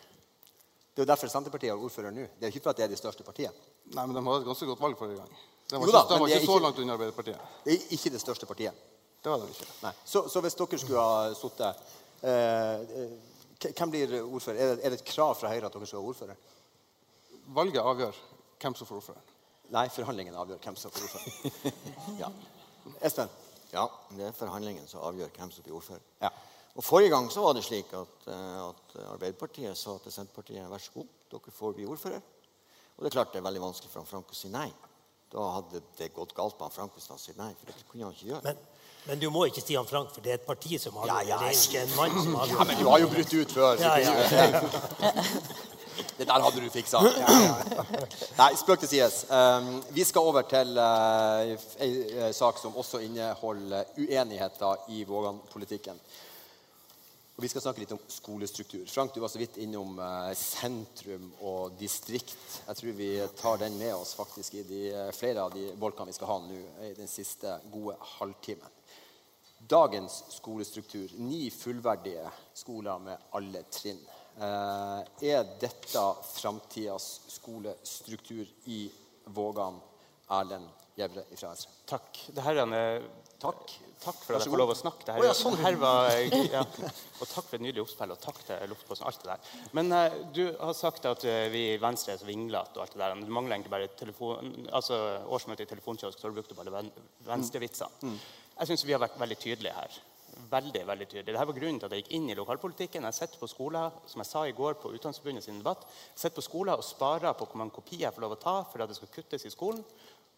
Det 0.94 1.02
er 1.02 1.04
jo 1.04 1.10
derfor 1.10 1.28
Senterpartiet 1.28 1.72
har 1.74 1.82
ordfører 1.82 2.14
nå. 2.14 2.24
Det 2.38 2.46
er 2.46 2.54
ikke 2.54 2.62
for 2.64 2.72
at 2.72 2.78
det 2.78 2.86
er 2.86 2.92
de 2.94 2.98
største 2.98 3.26
partiene. 3.26 3.52
Nei, 3.92 4.06
men 4.06 4.14
de 4.16 4.22
hadde 4.24 4.44
et 4.44 4.48
ganske 4.48 4.68
godt 4.70 4.82
valg 4.84 4.96
forrige 5.00 5.18
gang. 5.18 5.36
De 5.68 5.80
var 5.80 5.88
Jo 5.88 5.92
da, 5.92 6.00
ikke, 6.00 6.14
de 6.14 6.20
var 6.22 6.28
er 6.28 6.40
ikke 6.40 6.52
så 6.52 6.58
langt 6.62 6.80
unna 6.80 6.96
Arbeiderpartiet. 6.96 7.52
Det 7.64 7.74
er 7.74 7.94
ikke 7.98 8.12
det 8.14 8.20
største 8.22 8.48
partiet. 8.48 8.84
Det 9.24 9.32
var 9.32 9.42
det 9.42 9.50
ikke. 9.50 9.68
Nei. 9.82 9.92
Så, 10.06 10.24
så 10.30 10.42
hvis 10.44 10.56
dere 10.60 10.80
skulle 10.80 11.04
ha 11.04 11.34
sittet 11.36 11.84
eh, 12.22 12.96
eh, 13.02 13.14
Hvem 13.64 13.92
blir 13.94 14.16
ordfører? 14.20 14.58
Er 14.60 14.74
det, 14.74 14.80
er 14.84 14.92
det 14.92 15.00
et 15.00 15.06
krav 15.08 15.34
fra 15.40 15.50
Høyre 15.52 15.68
at 15.70 15.76
dere 15.76 15.88
skal 15.88 16.02
ha 16.02 16.10
ordfører? 16.12 16.42
Valget 17.56 17.80
avgjør 17.80 18.18
hvem 18.60 18.76
som 18.78 18.88
får 18.88 19.00
ordføreren. 19.00 19.30
Nei, 19.74 19.86
forhandlingene 19.92 20.40
avgjør 20.40 20.60
hvem 20.68 20.76
som 20.78 20.92
får 20.92 21.08
ordfører. 21.08 21.78
ja. 22.22 22.30
Espen? 23.08 23.32
Ja, 23.74 23.88
det 24.14 24.28
er 24.28 24.36
forhandlingen 24.36 24.86
som 24.90 25.02
avgjør 25.08 25.32
hvem 25.34 25.50
som 25.50 25.66
blir 25.66 25.76
ordfører. 25.78 26.04
Ja. 26.22 26.30
Og 26.74 26.82
Forrige 26.82 27.10
gang 27.12 27.28
så 27.30 27.42
var 27.44 27.54
det 27.54 27.62
slik 27.66 27.92
at, 27.94 28.28
eh, 28.30 28.60
at 28.64 28.96
Arbeiderpartiet 29.12 29.78
sa 29.78 29.96
til 30.02 30.14
Senterpartiet 30.14 30.70
vær 30.70 30.82
så 30.82 30.94
god, 30.94 31.10
dere 31.30 31.54
får 31.54 31.76
bli 31.76 31.86
ordfører. 31.86 32.22
Og 32.96 33.02
det 33.02 33.10
er 33.10 33.16
klart 33.18 33.32
det 33.34 33.42
er 33.42 33.46
veldig 33.46 33.62
vanskelig 33.62 33.90
for 33.90 34.02
han 34.02 34.10
Frank 34.10 34.30
å 34.30 34.38
si 34.38 34.50
nei. 34.54 34.68
Da 35.34 35.44
hadde 35.56 35.82
det 35.98 36.12
gått 36.14 36.34
galt 36.34 36.54
med 36.58 36.68
han 36.68 36.74
Frank 36.74 36.94
hvis 36.94 37.10
han 37.10 37.18
sier 37.18 37.38
nei. 37.38 37.50
for 37.58 37.66
det 37.66 37.86
kunne 37.90 38.06
han 38.06 38.14
ikke 38.14 38.30
gjøre. 38.30 38.42
Men, 38.44 38.56
men 39.08 39.22
du 39.22 39.28
må 39.34 39.46
ikke 39.50 39.64
si 39.64 39.74
han 39.74 39.86
Frank, 39.90 40.14
for 40.14 40.22
det 40.22 40.30
er 40.34 40.38
et 40.38 40.46
parti 40.46 40.78
som 40.78 40.98
har 41.02 41.10
Ja, 41.10 41.20
ja, 41.26 41.38
Det 41.42 41.50
er 41.50 41.58
ikke 41.58 41.82
en 41.82 41.94
mann 41.98 42.18
som 42.22 42.34
har 42.38 42.52
ja, 42.54 42.66
men 42.70 42.78
du 42.78 42.90
har 42.90 43.02
jo 43.02 43.10
brutt 43.10 43.34
ut 43.34 43.54
før. 43.58 43.76
så 43.76 43.82
Ja, 43.82 43.96
ja. 43.98 45.62
Det 46.16 46.26
der 46.26 46.42
hadde 46.42 46.60
du 46.62 46.70
fiksa. 46.70 47.00
Nei, 48.40 48.50
spøk 48.58 48.82
til 48.82 48.90
sides. 48.90 49.24
Um, 49.30 49.80
vi 49.94 50.04
skal 50.06 50.26
over 50.26 50.46
til 50.50 50.76
uh, 50.78 51.54
ei 51.82 51.90
eh, 52.10 52.30
sak 52.34 52.58
som 52.58 52.76
også 52.78 53.02
inneholder 53.04 53.90
uenigheter 53.98 54.88
i 54.94 55.04
Vågan-politikken. 55.08 55.98
Og 57.34 57.42
Vi 57.42 57.50
skal 57.50 57.64
snakke 57.64 57.82
litt 57.82 57.92
om 57.94 58.02
skolestruktur. 58.08 58.84
Frank, 58.86 59.14
du 59.14 59.20
var 59.22 59.30
så 59.30 59.40
vidt 59.42 59.58
innom 59.62 59.98
uh, 59.98 60.30
sentrum 60.38 61.32
og 61.42 61.74
distrikt. 61.78 62.38
Jeg 62.68 62.78
tror 62.78 62.98
vi 62.98 63.10
tar 63.40 63.58
den 63.62 63.78
med 63.78 63.94
oss 63.94 64.14
faktisk 64.18 64.54
i 64.54 64.66
de, 64.68 64.84
flere 65.14 65.46
av 65.46 65.54
de 65.54 65.72
bolkene 65.78 66.10
vi 66.10 66.18
skal 66.18 66.30
ha 66.30 66.40
nå 66.44 66.62
i 66.90 66.94
den 66.98 67.10
siste 67.10 67.58
gode 67.74 67.98
halvtimen. 68.18 68.80
Dagens 69.64 70.24
skolestruktur, 70.28 71.08
ni 71.24 71.48
fullverdige 71.50 72.26
skoler 72.54 72.98
med 72.98 73.30
alle 73.32 73.62
trinn. 73.72 74.02
Eh, 74.34 75.00
er 75.30 75.44
dette 75.60 76.04
framtidas 76.34 77.20
skolestruktur 77.36 78.46
i 78.66 78.86
Vågan? 79.34 79.80
Erlend 80.34 80.68
Gjevre 80.96 81.24
fra 81.36 81.50
Venstre. 81.52 81.70
Takk. 81.90 82.20
Det 82.34 82.42
her 82.42 82.56
er 82.56 82.62
en, 82.62 82.72
eh, 82.72 83.02
Takk. 83.44 83.72
Takk 84.04 84.18
for 84.24 84.36
at 84.36 84.44
jeg 84.44 84.52
får 84.52 84.58
lov 84.60 84.70
å 84.72 84.76
snakke. 84.76 85.04
Det 85.04 85.14
her, 85.14 85.20
oh, 85.20 85.26
ja, 85.26 85.32
sånn. 85.36 85.56
her 85.60 85.76
var, 85.80 86.10
ja. 86.54 86.60
Og 87.20 87.28
takk 87.28 87.46
for 87.48 87.56
et 87.56 87.62
nydelig 87.64 87.82
oppspill, 87.84 88.12
og 88.12 88.20
takk 88.20 88.38
til 88.46 88.68
Luftposten. 88.68 89.06
Alt 89.08 89.20
det 89.22 89.30
der. 89.30 89.50
Men 89.76 89.92
uh, 89.92 90.16
du 90.36 90.42
har 90.60 90.72
sagt 90.76 91.04
at 91.08 91.24
uh, 91.24 91.48
vi 91.52 91.62
i 91.74 91.78
Venstre 91.80 92.14
er 92.14 92.20
så 92.20 92.28
vinglete 92.28 92.76
og 92.78 92.84
alt 92.84 92.92
det 92.96 93.00
der. 93.00 93.16
Du 93.24 93.32
mangler 93.32 93.56
egentlig 93.56 93.72
bare 93.72 93.88
telefon, 94.00 94.52
altså 94.72 94.98
årsmøte 95.28 95.64
i 95.64 95.70
telefonkiosk, 95.70 96.18
så 96.20 96.26
har 96.28 96.34
du 96.34 96.38
brukt 96.40 96.52
opp 96.52 96.60
alle 96.64 96.74
ven- 96.74 96.92
Mm. 98.04 98.18
Jeg 98.58 98.70
syns 98.70 98.84
vi 98.86 98.92
har 98.96 99.02
vært 99.02 99.18
veldig 99.20 99.38
tydelige 99.40 99.76
her. 99.76 100.00
Veldig, 100.54 100.82
veldig 100.86 101.06
tydelig. 101.08 101.32
Dette 101.32 101.46
var 101.48 101.56
grunnen 101.56 101.80
til 101.80 101.88
at 101.88 101.94
jeg 101.96 102.04
gikk 102.04 102.12
inn 102.14 102.30
i 102.30 102.36
lokalpolitikken. 102.38 103.06
Jeg 103.08 103.16
sett 103.16 103.38
på 103.40 103.48
skoler, 103.50 103.94
som 104.06 104.20
jeg 104.22 104.28
sa 104.28 104.42
i 104.46 104.54
går 104.54 104.76
på 104.78 104.92
Utdanningsforbundet 104.94 105.46
sin 105.46 105.58
debatt, 105.58 105.86
sett 106.14 106.36
på 106.36 106.44
skoler 106.44 106.78
og 106.78 106.86
sparer 106.86 107.34
på 107.34 107.48
hvor 107.48 107.58
mange 107.58 107.74
kopier 107.74 108.06
jeg 108.06 108.14
får 108.14 108.26
lov 108.26 108.36
å 108.36 108.42
ta 108.42 108.54
for 108.70 108.84
at 108.84 108.92
det 108.92 108.98
skal 108.98 109.10
kuttes 109.16 109.48
i 109.48 109.52
skolen. 109.54 109.82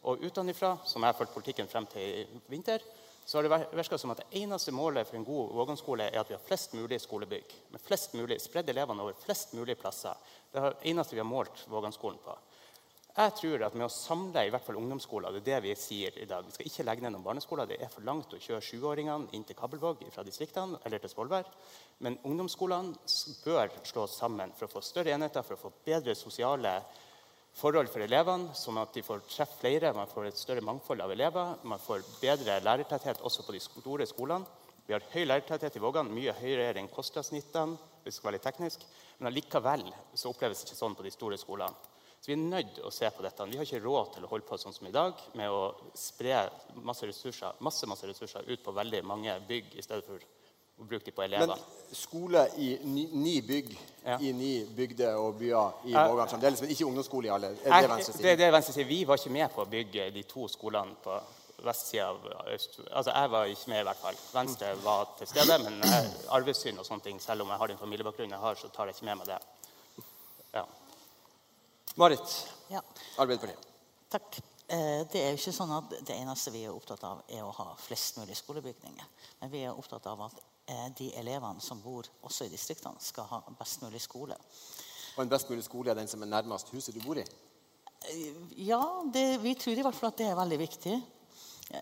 Og 0.06 0.22
utenfra, 0.22 0.76
som 0.86 1.02
jeg 1.02 1.12
har 1.12 1.18
fulgt 1.18 1.34
politikken 1.34 1.68
frem 1.68 1.88
til 1.90 2.22
i 2.22 2.40
vinter, 2.52 2.84
så 3.26 3.40
har 3.40 3.44
det 3.48 3.58
virka 3.74 3.98
som 3.98 4.12
at 4.14 4.22
det 4.22 4.40
eneste 4.40 4.72
målet 4.72 5.08
for 5.08 5.18
en 5.18 5.26
god 5.26 5.54
Vågan-skole 5.58 6.06
er 6.06 6.20
at 6.20 6.28
vi 6.30 6.36
har 6.36 6.44
flest 6.46 6.76
mulig 6.78 7.00
skolebygg. 7.02 7.56
Med 7.74 7.82
flest 7.82 8.14
mulig, 8.14 8.38
Spredd 8.40 8.70
elevene 8.70 9.02
over 9.02 9.18
flest 9.18 9.56
mulig 9.58 9.74
plasser. 9.80 10.14
Det 10.52 10.62
er 10.62 10.76
det 10.76 10.92
eneste 10.92 11.16
vi 11.16 11.24
har 11.24 11.28
målt 11.28 11.64
Vågan-skolen 11.68 12.22
på. 12.22 12.36
Jeg 13.16 13.32
tror 13.32 13.62
at 13.64 13.72
med 13.72 13.86
å 13.86 13.92
samle 13.92 14.42
i 14.44 14.50
hvert 14.52 14.64
fall 14.66 14.76
ungdomsskoler, 14.76 15.32
det 15.32 15.40
er 15.40 15.62
det 15.62 15.70
vi 15.70 15.70
sier 15.80 16.18
i 16.20 16.26
dag 16.28 16.44
Vi 16.44 16.52
skal 16.52 16.66
ikke 16.68 16.84
legge 16.84 17.04
ned 17.06 17.14
noen 17.14 17.24
barneskoler. 17.24 17.64
Det 17.70 17.78
er 17.80 17.88
for 17.88 18.04
langt 18.04 18.34
å 18.36 18.40
kjøre 18.44 18.60
sjuåringene 18.60 19.32
inn 19.32 19.46
til 19.48 19.56
Kabelvåg 19.56 20.02
fra 20.12 20.24
distriktene 20.26 20.82
eller 20.84 21.00
til 21.00 21.14
Svolvær. 21.14 21.48
Men 22.04 22.18
ungdomsskolene 22.28 22.92
bør 23.40 23.72
slås 23.88 24.18
sammen 24.20 24.52
for 24.58 24.68
å 24.68 24.74
få 24.74 24.84
større 24.84 25.14
enheter, 25.16 25.46
for 25.48 25.56
å 25.56 25.62
få 25.62 25.72
bedre 25.88 26.12
sosiale 26.12 26.74
forhold 27.56 27.88
for 27.88 28.04
elevene, 28.04 28.52
sånn 28.52 28.82
at 28.84 28.92
de 28.92 29.06
får 29.08 29.24
treffe 29.32 29.62
flere, 29.62 29.96
man 29.96 30.12
får 30.12 30.28
et 30.28 30.44
større 30.44 30.68
mangfold 30.68 31.00
av 31.00 31.16
elever, 31.16 31.56
man 31.64 31.80
får 31.80 32.04
bedre 32.20 32.60
lærertetthet 32.68 33.24
også 33.24 33.48
på 33.48 33.56
de 33.56 33.64
store 33.64 34.04
skolene. 34.12 34.44
Vi 34.84 34.92
har 34.92 35.08
høy 35.16 35.24
lærertetthet 35.24 35.80
i 35.80 35.86
Vågan, 35.88 36.12
mye 36.12 36.36
høyere 36.36 36.76
enn 36.76 36.92
KOSTRA-snittene, 36.92 37.80
hvis 38.04 38.12
det 38.12 38.20
skal 38.20 38.34
være 38.34 38.44
teknisk. 38.44 38.84
Men 39.16 39.32
allikevel 39.32 39.88
så 40.12 40.36
oppleves 40.36 40.60
det 40.60 40.68
ikke 40.68 40.82
sånn 40.84 41.00
på 41.00 41.08
de 41.08 41.16
store 41.16 41.40
skolene. 41.40 41.95
Så 42.26 42.32
vi 42.32 42.40
er 42.40 42.48
nødt 42.50 42.70
til 42.74 42.82
å 42.82 42.90
se 42.90 43.06
på 43.14 43.22
dette. 43.22 43.44
Vi 43.46 43.54
har 43.54 43.62
ikke 43.68 43.78
råd 43.84 44.08
til 44.16 44.24
å 44.26 44.28
holde 44.32 44.42
på 44.48 44.56
sånn 44.58 44.74
som 44.74 44.86
i 44.88 44.90
dag, 44.90 45.20
med 45.38 45.46
å 45.46 45.60
spre 45.94 46.40
masse 46.82 47.06
ressurser, 47.06 47.52
masse, 47.62 47.86
masse 47.86 48.08
ressurser 48.08 48.48
ut 48.48 48.64
på 48.64 48.72
veldig 48.74 48.98
mange 49.06 49.36
bygg 49.46 49.76
i 49.78 49.84
stedet 49.84 50.02
for 50.02 50.18
å 50.18 50.86
bruke 50.90 51.06
de 51.06 51.12
på 51.14 51.22
elever. 51.22 51.52
Men 51.52 51.94
skole 51.94 52.40
i 52.58 52.72
ni, 52.82 53.04
ni 53.14 53.34
bygg 53.46 53.70
Ja. 54.02 54.16
i 54.18 54.32
ni 54.34 54.64
bygder 54.64 55.14
og 55.20 55.38
byer 55.38 55.86
i. 55.86 55.92
Vågan 55.94 56.32
fremdeles, 56.32 56.64
men 56.64 56.72
ikke 56.74 56.88
ungdomsskole 56.88 57.28
i 57.28 57.30
alle? 57.30 57.50
Er 57.62 57.86
det 57.86 57.90
Venstre 57.92 58.12
det, 58.16 58.18
sier? 58.18 58.36
det 58.40 58.48
Venstre 58.52 58.74
sier. 58.74 58.88
Vi 58.88 59.04
var 59.04 59.20
ikke 59.20 59.30
med 59.36 59.54
på 59.54 59.62
å 59.62 59.68
bygge 59.70 60.10
de 60.16 60.22
to 60.26 60.48
skolene 60.48 60.96
på 61.04 61.20
vestsida 61.62 62.08
av 62.08 62.26
øst... 62.56 62.80
Altså, 62.90 63.12
jeg 63.12 63.30
var 63.36 63.52
ikke 63.52 63.70
med, 63.70 63.84
i 63.84 63.86
hvert 63.86 64.00
fall. 64.00 64.18
Venstre 64.32 64.72
var 64.82 65.14
til 65.20 65.30
stede, 65.30 65.60
men 65.62 65.78
arvesynd 66.34 66.82
og 66.82 66.90
sånne 66.90 67.06
ting, 67.06 67.22
selv 67.22 67.46
om 67.46 67.54
jeg 67.54 67.62
har 67.62 67.70
den 67.70 67.78
familiebakgrunnen 67.78 68.34
jeg 68.34 68.44
har, 68.48 68.58
så 68.58 68.72
tar 68.74 68.90
jeg 68.90 68.98
ikke 68.98 69.08
med 69.12 69.22
meg 69.22 69.30
det. 69.30 69.38
Ja. 70.58 70.66
Marit, 71.96 72.46
Ja. 72.68 72.82
Arbeiderpartiet. 73.18 73.66
Takk. 74.10 74.38
Eh, 74.68 75.04
Det 75.10 75.20
er 75.22 75.30
jo 75.30 75.38
ikke 75.38 75.52
sånn 75.54 75.72
at 75.76 75.90
Det 76.04 76.16
eneste 76.16 76.50
vi 76.52 76.64
er 76.64 76.74
opptatt 76.74 77.02
av, 77.04 77.22
er 77.28 77.42
å 77.42 77.52
ha 77.54 77.74
flest 77.76 78.16
mulig 78.18 78.36
skolebygninger. 78.36 79.06
Men 79.40 79.50
vi 79.50 79.62
er 79.64 79.70
opptatt 79.76 80.06
av 80.06 80.20
at 80.26 80.40
eh, 80.68 80.88
de 80.98 81.12
elevene 81.16 81.60
som 81.62 81.80
bor 81.80 82.04
også 82.22 82.44
i 82.46 82.48
distriktene, 82.52 83.00
skal 83.00 83.24
ha 83.30 83.40
best 83.58 83.80
mulig 83.82 84.00
skole. 84.02 84.36
Og 85.16 85.22
en 85.22 85.28
best 85.28 85.48
mulig 85.48 85.64
skole 85.64 85.90
er 85.90 85.94
den 85.94 86.08
som 86.08 86.22
er 86.22 86.26
nærmest 86.26 86.68
huset 86.74 86.94
du 86.94 87.00
bor 87.00 87.16
i? 87.16 87.24
Eh, 88.10 88.34
Ja, 88.66 89.02
det, 89.12 89.40
vi 89.42 89.54
tror 89.54 89.78
i 89.78 89.82
hvert 89.82 89.94
fall 89.94 90.10
at 90.10 90.18
det 90.18 90.26
er 90.26 90.36
veldig 90.36 90.58
viktig. 90.58 91.02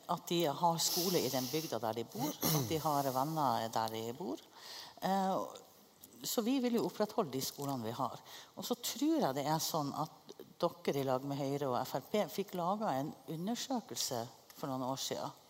At 0.08 0.26
de 0.28 0.44
har 0.46 0.78
skole 0.78 1.18
i 1.20 1.28
den 1.28 1.46
bygda 1.52 1.78
der 1.78 1.92
de 1.92 2.04
bor. 2.04 2.28
At 2.28 2.68
de 2.68 2.78
har 2.78 3.02
venner 3.12 3.68
der 3.68 3.88
de 3.88 4.12
bor. 4.12 4.38
Så 6.24 6.42
vi 6.42 6.58
vil 6.64 6.78
jo 6.78 6.86
opprettholde 6.88 7.34
de 7.34 7.42
skolene 7.44 7.84
vi 7.84 7.94
har. 7.94 8.20
Og 8.56 8.66
så 8.66 8.76
tror 8.80 9.18
jeg 9.20 9.36
det 9.36 9.44
er 9.46 9.60
sånn 9.62 9.92
at 10.00 10.34
dere 10.64 11.00
i 11.00 11.04
lag 11.06 11.24
med 11.28 11.38
Høyre 11.38 11.68
og 11.68 11.80
Frp 11.88 12.14
fikk 12.32 12.54
laga 12.56 12.94
en 12.98 13.10
undersøkelse 13.34 14.22
for 14.54 14.70
noen 14.70 14.86
år 14.86 15.00
siden 15.00 15.40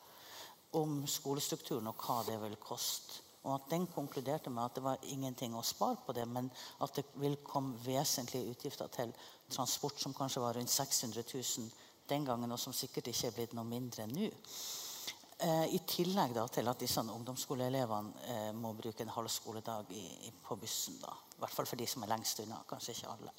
om 0.74 1.04
skolestrukturen 1.06 1.86
og 1.86 2.00
hva 2.02 2.22
det 2.26 2.40
vil 2.42 2.56
koste. 2.58 3.20
Og 3.44 3.58
at 3.58 3.66
den 3.74 3.84
konkluderte 3.92 4.50
med 4.50 4.64
at 4.64 4.78
det 4.78 4.82
var 4.86 5.02
ingenting 5.12 5.54
å 5.54 5.62
spare 5.62 5.98
på 6.06 6.14
det, 6.16 6.24
men 6.26 6.48
at 6.82 6.96
det 6.96 7.04
vil 7.20 7.36
komme 7.44 7.76
vesentlige 7.84 8.54
utgifter 8.54 8.88
til 8.88 9.12
transport, 9.52 10.00
som 10.00 10.16
kanskje 10.16 10.40
var 10.40 10.56
rundt 10.56 10.72
600 10.72 11.26
000 11.28 11.68
den 12.08 12.24
gangen, 12.24 12.52
og 12.52 12.60
som 12.60 12.72
sikkert 12.72 13.10
ikke 13.12 13.28
er 13.28 13.36
blitt 13.36 13.54
noe 13.56 13.68
mindre 13.68 14.08
nå. 14.08 14.30
Eh, 15.38 15.74
I 15.74 15.80
tillegg 15.86 16.34
da, 16.36 16.44
til 16.48 16.68
at 16.70 16.78
disse 16.78 17.02
ungdomsskoleelevene 17.02 18.26
eh, 18.30 18.50
må 18.54 18.70
bruke 18.78 19.02
en 19.02 19.14
halv 19.16 19.30
skoledag 19.32 19.90
i, 19.90 20.30
på 20.44 20.56
bussen. 20.60 21.00
da. 21.02 21.10
I 21.34 21.40
hvert 21.42 21.56
fall 21.56 21.66
for 21.66 21.80
de 21.80 21.88
som 21.90 22.04
er 22.04 22.12
lengst 22.12 22.42
unna. 22.44 22.60
Kanskje 22.70 22.94
ikke 22.94 23.10
alle. 23.10 23.34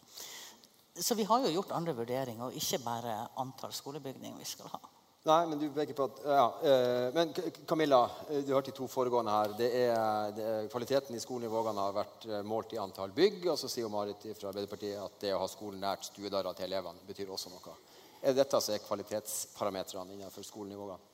Så 0.95 1.15
vi 1.15 1.27
har 1.27 1.43
jo 1.43 1.53
gjort 1.53 1.71
andre 1.75 1.95
vurderinger, 1.95 2.49
og 2.49 2.59
ikke 2.59 2.81
bare 2.83 3.15
antall 3.39 3.71
skolebygninger 3.75 4.37
vi 4.39 4.47
skal 4.47 4.69
ha. 4.73 4.81
Nei, 5.25 5.39
men 5.49 5.57
du 5.57 5.65
peker 5.73 5.97
på 5.97 6.05
at 6.05 6.19
ja, 6.29 6.43
eh, 6.69 7.07
Men 7.15 7.31
Camilla, 7.65 8.03
du 8.29 8.51
hørte 8.53 8.69
de 8.69 8.77
to 8.77 8.89
foregående 8.91 9.39
her. 9.39 9.55
Det 9.57 9.71
er, 9.79 10.35
det 10.35 10.45
er, 10.51 10.69
kvaliteten 10.69 11.15
i 11.15 11.23
skolen 11.23 11.47
i 11.47 11.53
Vågan 11.55 11.79
har 11.79 11.95
vært 11.95 12.27
målt 12.45 12.75
i 12.75 12.81
antall 12.81 13.15
bygg. 13.15 13.39
Og 13.55 13.57
så 13.57 13.71
sier 13.71 13.89
Marit 13.89 14.27
fra 14.35 14.51
Arbeiderpartiet 14.51 14.99
at 14.99 15.17
det 15.23 15.33
å 15.33 15.41
ha 15.41 15.49
skolen 15.49 15.79
nært 15.81 16.11
stuedøra 16.11 16.53
til 16.53 16.67
elevene 16.67 17.07
betyr 17.07 17.31
også 17.31 17.55
noe. 17.55 17.79
Er 18.21 18.33
det 18.33 18.43
dette 18.43 18.61
som 18.61 18.75
er 18.75 18.83
kvalitetsparametrene 18.83 20.13
innenfor 20.19 20.45
skolen 20.45 20.75
i 20.75 20.79
Vågan? 20.83 21.11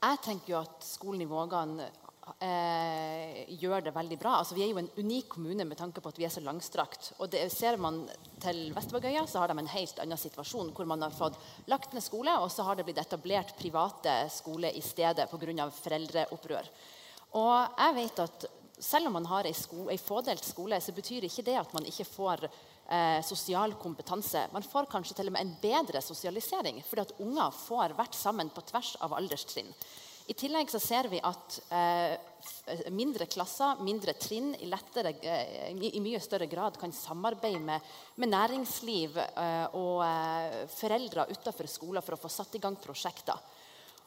Jeg 0.00 0.16
tenker 0.24 0.54
jo 0.54 0.60
at 0.62 0.84
skolen 0.84 1.20
i 1.20 1.28
Vågan 1.28 1.74
eh, 2.40 3.40
gjør 3.60 3.82
det 3.84 3.92
veldig 3.92 4.16
bra. 4.22 4.38
Altså, 4.38 4.54
vi 4.56 4.62
er 4.64 4.70
jo 4.70 4.80
en 4.80 4.88
unik 4.96 5.26
kommune 5.34 5.66
med 5.68 5.76
tanke 5.76 6.00
på 6.00 6.08
at 6.08 6.16
vi 6.16 6.24
er 6.24 6.32
så 6.32 6.40
langstrakt. 6.40 7.10
Og 7.18 7.28
det 7.34 7.42
ser 7.52 7.76
man 7.76 8.06
til 8.40 8.70
Vestvågøya, 8.72 9.26
så 9.28 9.42
har 9.42 9.52
de 9.52 9.58
en 9.60 9.68
helt 9.74 10.00
annen 10.00 10.20
situasjon, 10.20 10.72
hvor 10.72 10.88
man 10.88 11.04
har 11.04 11.12
fått 11.12 11.36
lagt 11.68 11.92
ned 11.92 12.04
skole, 12.06 12.32
og 12.40 12.48
så 12.48 12.64
har 12.64 12.78
det 12.78 12.86
blitt 12.88 13.02
etablert 13.02 13.52
private 13.60 14.14
skoler 14.32 14.72
i 14.72 14.80
stedet 14.80 15.28
pga. 15.28 15.68
foreldreopprør. 15.82 16.72
Og 17.36 17.82
jeg 17.84 17.98
vet 18.00 18.24
at 18.24 18.48
selv 18.80 19.10
om 19.10 19.18
man 19.18 19.28
har 19.28 19.44
ei, 19.44 19.52
sko 19.52 19.84
fådelt 20.00 20.44
skole, 20.48 20.80
så 20.80 20.96
betyr 20.96 21.28
ikke 21.28 21.44
det 21.44 21.60
at 21.60 21.76
man 21.76 21.84
ikke 21.84 22.08
får 22.08 22.48
eh, 22.90 23.22
sosial 23.24 23.74
kompetanse. 23.80 24.46
Man 24.52 24.66
får 24.66 24.90
kanskje 24.90 25.16
til 25.20 25.30
og 25.30 25.36
med 25.36 25.46
en 25.46 25.56
bedre 25.62 26.02
sosialisering, 26.04 26.82
fordi 26.86 27.06
at 27.06 27.16
unger 27.22 27.56
får 27.62 27.96
vært 27.98 28.18
sammen 28.18 28.52
på 28.54 28.64
tvers 28.70 28.96
av 29.00 29.14
alderstrinn. 29.16 29.70
I 30.30 30.34
tillegg 30.38 30.68
så 30.70 30.78
ser 30.78 31.08
vi 31.10 31.18
at 31.26 31.56
eh, 31.74 32.12
mindre 32.94 33.26
klasser, 33.26 33.80
mindre 33.82 34.14
trinn, 34.14 34.52
i, 34.62 34.68
lettere, 34.70 35.10
eh, 35.26 35.72
i 35.90 36.02
mye 36.02 36.20
større 36.22 36.46
grad 36.46 36.78
kan 36.78 36.92
samarbeide 36.94 37.58
med, 37.64 37.88
med 38.14 38.30
næringsliv 38.30 39.18
eh, 39.18 39.74
og 39.74 40.04
eh, 40.06 40.60
foreldre 40.70 41.26
utenfor 41.32 41.70
skolen 41.72 42.06
for 42.06 42.14
å 42.14 42.20
få 42.22 42.30
satt 42.30 42.54
i 42.54 42.62
gang 42.62 42.78
prosjekter. 42.78 43.42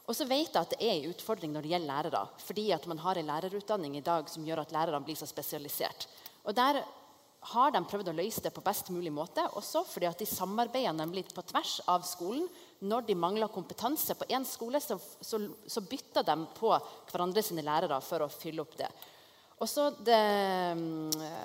Og 0.04 0.16
så 0.16 0.24
vet 0.28 0.48
jeg 0.52 0.60
at 0.60 0.72
det 0.72 0.80
er 0.80 0.94
en 0.94 1.12
utfordring 1.12 1.52
når 1.52 1.64
det 1.64 1.74
gjelder 1.74 1.92
lærere. 1.92 2.24
Fordi 2.44 2.66
at 2.76 2.88
man 2.88 3.04
har 3.04 3.20
en 3.20 3.28
lærerutdanning 3.28 3.96
i 3.96 4.04
dag 4.04 4.28
som 4.32 4.44
gjør 4.44 4.64
at 4.64 4.72
lærerne 4.72 5.04
blir 5.04 5.16
så 5.16 5.28
spesialisert. 5.28 6.08
Og 6.44 6.56
der 6.56 6.80
har 7.52 7.72
de 7.74 7.82
prøvd 7.84 8.08
å 8.08 8.16
løse 8.16 8.42
det 8.44 8.52
på 8.54 8.62
best 8.64 8.88
mulig 8.94 9.12
måte, 9.12 9.44
også 9.58 9.84
fordi 9.88 10.08
at 10.08 10.20
de 10.20 10.28
samarbeider 10.28 10.94
nemlig 10.96 11.26
på 11.34 11.44
tvers 11.44 11.76
av 11.90 12.06
skolen. 12.08 12.46
Når 12.84 13.08
de 13.08 13.16
mangler 13.16 13.52
kompetanse 13.52 14.16
på 14.16 14.28
én 14.32 14.46
skole, 14.48 14.80
så, 14.80 14.96
så, 15.20 15.40
så 15.66 15.82
bytter 15.84 16.24
de 16.24 16.38
på 16.56 16.72
hverandre 17.10 17.44
sine 17.44 17.64
lærere 17.64 18.00
for 18.04 18.24
å 18.24 18.32
fylle 18.32 18.64
opp 18.64 18.78
det. 18.80 18.88
Det, 19.64 20.16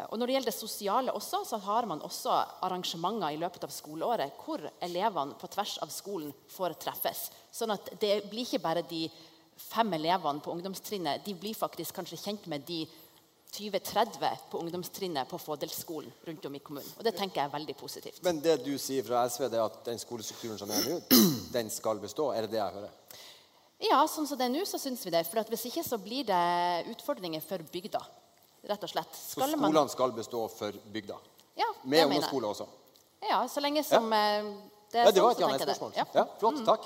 og 0.10 0.16
Når 0.18 0.26
det 0.26 0.34
gjelder 0.34 0.50
det 0.50 0.56
sosiale, 0.58 1.14
også, 1.16 1.44
så 1.46 1.60
har 1.64 1.86
man 1.88 2.02
også 2.04 2.34
arrangementer 2.66 3.36
i 3.36 3.40
løpet 3.40 3.64
av 3.68 3.72
skoleåret 3.72 4.40
hvor 4.44 4.66
elevene 4.82 5.38
på 5.40 5.48
tvers 5.54 5.78
av 5.84 5.92
skolen 5.94 6.34
får 6.52 6.76
treffes. 6.82 7.28
Sånn 7.54 7.76
at 7.76 7.94
det 8.02 8.26
blir 8.32 8.48
ikke 8.48 8.64
bare 8.66 8.84
de 8.90 9.06
fem 9.60 9.94
elevene 9.94 10.42
på 10.44 10.56
ungdomstrinnet. 10.56 11.24
De 11.26 11.36
blir 11.38 11.56
faktisk 11.56 11.96
kanskje 12.00 12.20
kjent 12.20 12.50
med 12.52 12.66
de 12.68 12.82
20-30 13.52 14.38
på 14.52 14.60
ungdomstrinnet 14.62 15.28
på 15.30 15.38
Fådelsskolen 15.42 16.12
rundt 16.28 16.46
om 16.46 16.56
i 16.56 16.60
kommunen. 16.60 16.92
Og 16.98 17.04
det 17.04 17.16
tenker 17.18 17.42
jeg 17.42 17.50
er 17.50 17.54
veldig 17.56 17.76
positivt. 17.80 18.20
Men 18.24 18.40
det 18.44 18.60
du 18.66 18.76
sier 18.78 19.04
fra 19.08 19.24
SV, 19.30 19.48
det 19.50 19.58
er 19.58 19.66
at 19.66 19.80
den 19.88 20.00
skolestrukturen 20.02 20.60
som 20.62 20.70
er 20.72 20.86
nå, 20.86 21.00
den 21.56 21.72
skal 21.74 22.00
bestå? 22.04 22.30
Er 22.36 22.46
det 22.46 22.54
det 22.54 22.62
jeg 22.62 22.76
hører? 22.78 22.94
Ja, 23.90 24.02
sånn 24.12 24.28
som 24.28 24.38
det 24.38 24.46
er 24.50 24.54
nå, 24.54 24.66
så 24.68 24.78
syns 24.82 25.02
vi 25.08 25.14
det. 25.16 25.24
For 25.28 25.42
hvis 25.50 25.66
ikke 25.72 25.84
så 25.88 25.98
blir 26.04 26.28
det 26.28 26.40
utfordringer 26.94 27.42
for 27.46 27.64
bygda. 27.74 28.02
Rett 28.70 28.84
og 28.84 28.92
slett. 28.92 29.14
Så 29.16 29.40
skolene 29.40 29.72
man- 29.72 29.90
skal 29.90 30.12
bestå 30.12 30.44
for 30.52 30.76
bygda? 30.94 31.16
Ja, 31.58 31.68
det 31.84 31.98
jeg. 31.98 32.06
ungdomsskole 32.08 32.48
også? 32.54 32.68
Ja, 33.24 33.48
så 33.48 33.60
lenge 33.64 33.84
som 33.84 34.12
ja. 34.14 34.44
det 34.92 35.00
er 35.00 35.06
Ja, 35.06 35.12
det 35.12 35.24
var 35.24 35.34
sånn, 35.34 35.56
et 35.56 35.62
så 35.62 35.66
tenker 35.66 35.66
jeg 35.66 35.78
ja-nei-spørsmål. 35.80 35.92
det. 35.96 36.08
Ja, 36.16 36.26
flott. 36.40 36.66
Takk. 36.66 36.86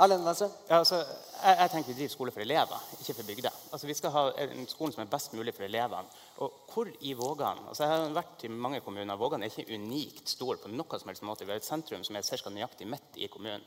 Erlend? 0.00 0.24
Ja, 0.24 0.78
altså, 0.78 0.96
jeg, 0.96 1.56
jeg 1.60 1.70
tenker 1.72 1.90
vi 1.90 1.96
driver 1.98 2.12
skole 2.14 2.32
for 2.32 2.40
elever, 2.40 2.84
ikke 2.96 3.14
for 3.18 3.28
bygder. 3.28 3.56
Altså, 3.72 3.86
vi 3.86 3.96
skal 3.98 4.14
ha 4.14 4.22
en 4.46 4.68
skole 4.70 4.94
som 4.94 5.02
er 5.04 5.10
best 5.12 5.34
mulig 5.36 5.52
for 5.56 5.66
elevene. 5.66 6.20
Og 6.40 6.70
hvor 6.72 6.88
i 7.00 7.12
Vågan 7.18 7.60
altså, 7.68 7.84
Jeg 7.84 7.92
har 7.92 8.14
vært 8.16 8.46
i 8.46 8.48
mange 8.48 8.80
kommuner. 8.80 9.20
Vågan 9.20 9.42
er 9.42 9.52
ikke 9.52 9.76
unikt 9.76 10.32
stor 10.32 10.56
på 10.62 10.72
noen 10.72 11.02
som 11.02 11.12
helst 11.12 11.26
måte. 11.28 11.44
Vi 11.44 11.52
har 11.52 11.60
et 11.60 11.68
sentrum 11.68 12.04
som 12.06 12.16
er 12.16 12.24
ca. 12.24 12.54
nøyaktig 12.54 12.88
midt 12.88 13.20
i 13.20 13.28
kommunen. 13.28 13.66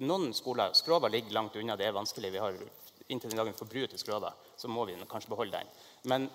Noen 0.00 0.32
skoler 0.34 0.72
Skrova 0.74 1.12
ligger 1.12 1.36
langt 1.36 1.56
unna. 1.60 1.76
Det 1.76 1.86
er 1.86 1.98
vanskelig. 1.98 2.32
Vi 2.32 2.42
har 2.42 2.56
inntil 3.08 3.30
den 3.30 3.42
dagen 3.42 3.56
forbruet 3.56 3.92
til 3.92 4.00
Skrova, 4.00 4.32
så 4.56 4.68
må 4.72 4.86
vi 4.88 4.96
kanskje 5.10 5.28
beholde 5.28 5.58
den. 5.58 5.72
Men, 6.08 6.28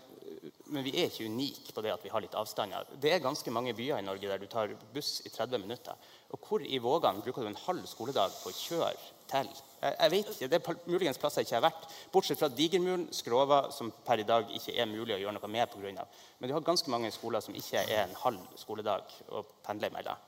men 0.69 0.85
vi 0.85 0.93
er 0.93 1.09
ikke 1.09 1.25
unike 1.25 1.73
på 1.73 1.81
det 1.81 1.95
at 1.95 2.03
vi 2.05 2.11
har 2.13 2.21
litt 2.21 2.37
avstander. 2.37 2.85
Det 3.01 3.15
er 3.15 3.23
ganske 3.23 3.51
mange 3.51 3.73
byer 3.73 3.97
i 3.97 4.05
Norge 4.05 4.29
der 4.29 4.37
du 4.37 4.45
tar 4.51 4.75
buss 4.93 5.23
i 5.25 5.31
30 5.33 5.65
minutter. 5.65 5.97
Og 6.29 6.45
hvor 6.45 6.61
i 6.61 6.77
Vågan 6.77 7.23
bruker 7.25 7.41
du 7.41 7.49
en 7.49 7.63
halv 7.65 7.89
skoledag 7.89 8.37
på 8.43 8.51
å 8.51 8.59
kjøre 8.59 8.93
til? 9.31 9.49
Jeg, 9.79 9.95
jeg 9.95 10.11
vet 10.13 10.31
ikke, 10.33 10.47
Det 10.51 10.59
er 10.59 10.79
muligens 10.91 11.19
plasser 11.21 11.41
jeg 11.43 11.47
ikke 11.49 11.59
har 11.59 11.65
vært. 11.69 11.85
Bortsett 12.13 12.39
fra 12.41 12.49
Digermuren, 12.51 13.05
Skrova, 13.15 13.61
som 13.75 13.91
per 14.05 14.23
i 14.23 14.27
dag 14.27 14.49
ikke 14.57 14.75
er 14.75 14.89
mulig 14.91 15.15
å 15.15 15.21
gjøre 15.21 15.35
noe 15.37 15.51
med 15.55 15.71
pga. 15.75 16.07
Men 16.39 16.49
du 16.51 16.55
har 16.57 16.65
ganske 16.65 16.91
mange 16.91 17.11
skoler 17.15 17.43
som 17.45 17.55
ikke 17.55 17.85
er 17.85 18.07
en 18.07 18.17
halv 18.23 18.57
skoledag 18.59 19.15
å 19.31 19.45
pendle 19.65 19.91
mellom. 19.95 20.25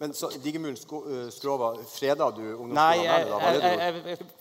Men 0.00 0.10
så 0.16 0.30
Digermuren 0.42 0.74
sko, 0.76 1.04
uh, 1.06 1.26
Skrova, 1.30 1.74
freda 1.86 2.26
du 2.34 2.40
Nei, 2.42 2.54
ungdomsskolen 2.56 3.60
det 3.60 3.74
jeg, 3.78 3.92
du- 4.00 4.08
jeg, 4.08 4.18
jeg, 4.18 4.32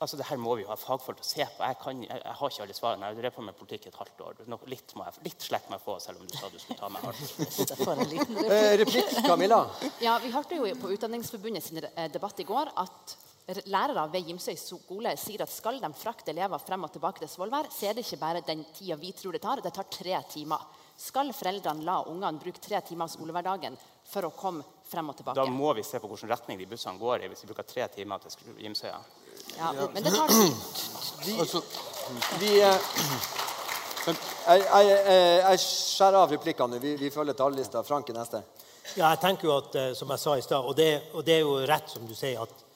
altså 0.00 0.16
det 0.16 0.26
her 0.28 0.36
må 0.40 0.54
vi 0.58 0.64
jo 0.64 0.68
ha 0.68 0.76
fagfolk 0.76 1.20
til 1.20 1.24
å 1.24 1.28
se 1.28 1.46
på. 1.56 1.62
Jeg, 1.64 1.78
kan, 1.82 2.02
jeg, 2.04 2.20
jeg 2.24 2.34
har 2.40 2.52
ikke 2.52 2.64
alle 2.66 2.76
svarene. 2.76 3.06
Jeg 3.06 3.14
har 3.14 3.20
drevet 3.22 3.36
på 3.38 3.44
med 3.46 3.56
politikk 3.58 3.86
et 3.88 3.98
halvt 4.00 4.20
år. 4.26 4.42
Nå, 4.52 4.58
litt, 4.72 4.92
må 4.98 5.06
jeg, 5.06 5.22
litt 5.28 5.46
slekk 5.48 5.70
må 5.70 5.78
jeg 5.78 5.84
få, 5.86 5.96
selv 6.04 6.20
om 6.20 6.28
du 6.28 6.36
sa 6.36 6.50
du 6.52 6.58
skulle 6.60 6.80
ta 6.80 6.90
meg 6.92 7.08
hardt. 7.08 7.24
Eh, 8.48 8.74
replikk, 8.80 9.10
Camilla? 9.26 9.62
Ja, 10.02 10.18
Vi 10.22 10.30
hørte 10.32 10.56
jo 10.58 10.68
på 10.80 10.92
Utdanningsforbundet 10.94 11.64
sin 11.64 11.80
eh, 11.84 12.08
debatt 12.12 12.40
i 12.40 12.46
går 12.48 12.70
at 12.80 13.16
lærere 13.66 14.04
ved 14.12 14.26
Gimsøy 14.28 14.56
skole 14.60 15.14
sier 15.16 15.42
at 15.42 15.48
skal 15.52 15.78
de 15.80 15.88
frakte 15.96 16.30
elever 16.34 16.58
frem 16.60 16.84
og 16.84 16.92
tilbake 16.92 17.22
til 17.22 17.28
Svolvær, 17.32 17.70
så 17.72 17.86
er 17.88 17.94
det 17.96 18.04
ikke 18.04 18.18
bare 18.20 18.42
den 18.44 18.64
tida 18.76 18.96
vi 19.00 19.12
tror 19.16 19.32
det 19.32 19.40
tar. 19.42 19.62
Det 19.64 19.72
tar 19.72 19.86
tre 19.90 20.18
timer. 20.28 20.60
Skal 20.98 21.30
foreldrene 21.32 21.84
la 21.86 22.00
ungene 22.10 22.38
bruke 22.42 22.60
tre 22.60 22.80
timer 22.84 23.06
av 23.06 23.12
skolehverdagen 23.14 23.76
for 24.10 24.26
å 24.26 24.30
komme 24.34 24.64
frem 24.90 25.08
og 25.08 25.16
tilbake? 25.16 25.38
Da 25.38 25.46
må 25.46 25.72
vi 25.78 25.82
se 25.86 26.00
på 26.02 26.08
hvilken 26.10 26.28
retning 26.32 26.58
de 26.58 26.66
bussene 26.66 26.98
går 27.00 27.24
i 27.24 27.28
hvis 27.32 27.44
vi 27.46 27.50
bruker 27.52 27.68
tre 27.70 27.86
timer 27.94 28.18
til 28.24 28.54
Gimsøya. 28.64 28.98
Ja, 29.56 29.72
men 29.94 30.02
det 30.04 30.12
tar 30.12 30.28
tid. 30.28 30.54
Altså, 31.38 31.62
Vi 32.40 32.54
eh, 32.60 32.78
Jeg, 34.08 34.62
jeg, 34.64 34.86
jeg, 34.88 35.40
jeg 35.44 35.58
skjærer 35.60 36.16
av 36.22 36.30
replikkene. 36.32 36.78
Vi, 36.80 36.94
vi 36.96 37.10
følger 37.12 37.36
talerlista. 37.36 37.82
Frank 37.84 38.08
er 38.08 38.16
neste. 38.16 38.38
Ja, 38.96 39.10
jeg 39.12 39.18
tenker 39.20 39.44
jo 39.50 39.56
at, 39.60 39.74
eh, 39.76 39.90
som 39.98 40.08
jeg 40.14 40.22
sa 40.22 40.36
i 40.38 40.44
stad, 40.46 40.64
og, 40.64 40.72
det- 40.78 41.02
og 41.12 41.24
det 41.26 41.34
er 41.34 41.42
jo 41.44 41.58
rett 41.68 41.90
som 41.92 42.06
du 42.08 42.14
sier, 42.16 42.40
at 42.40 42.48
eh, 42.48 42.67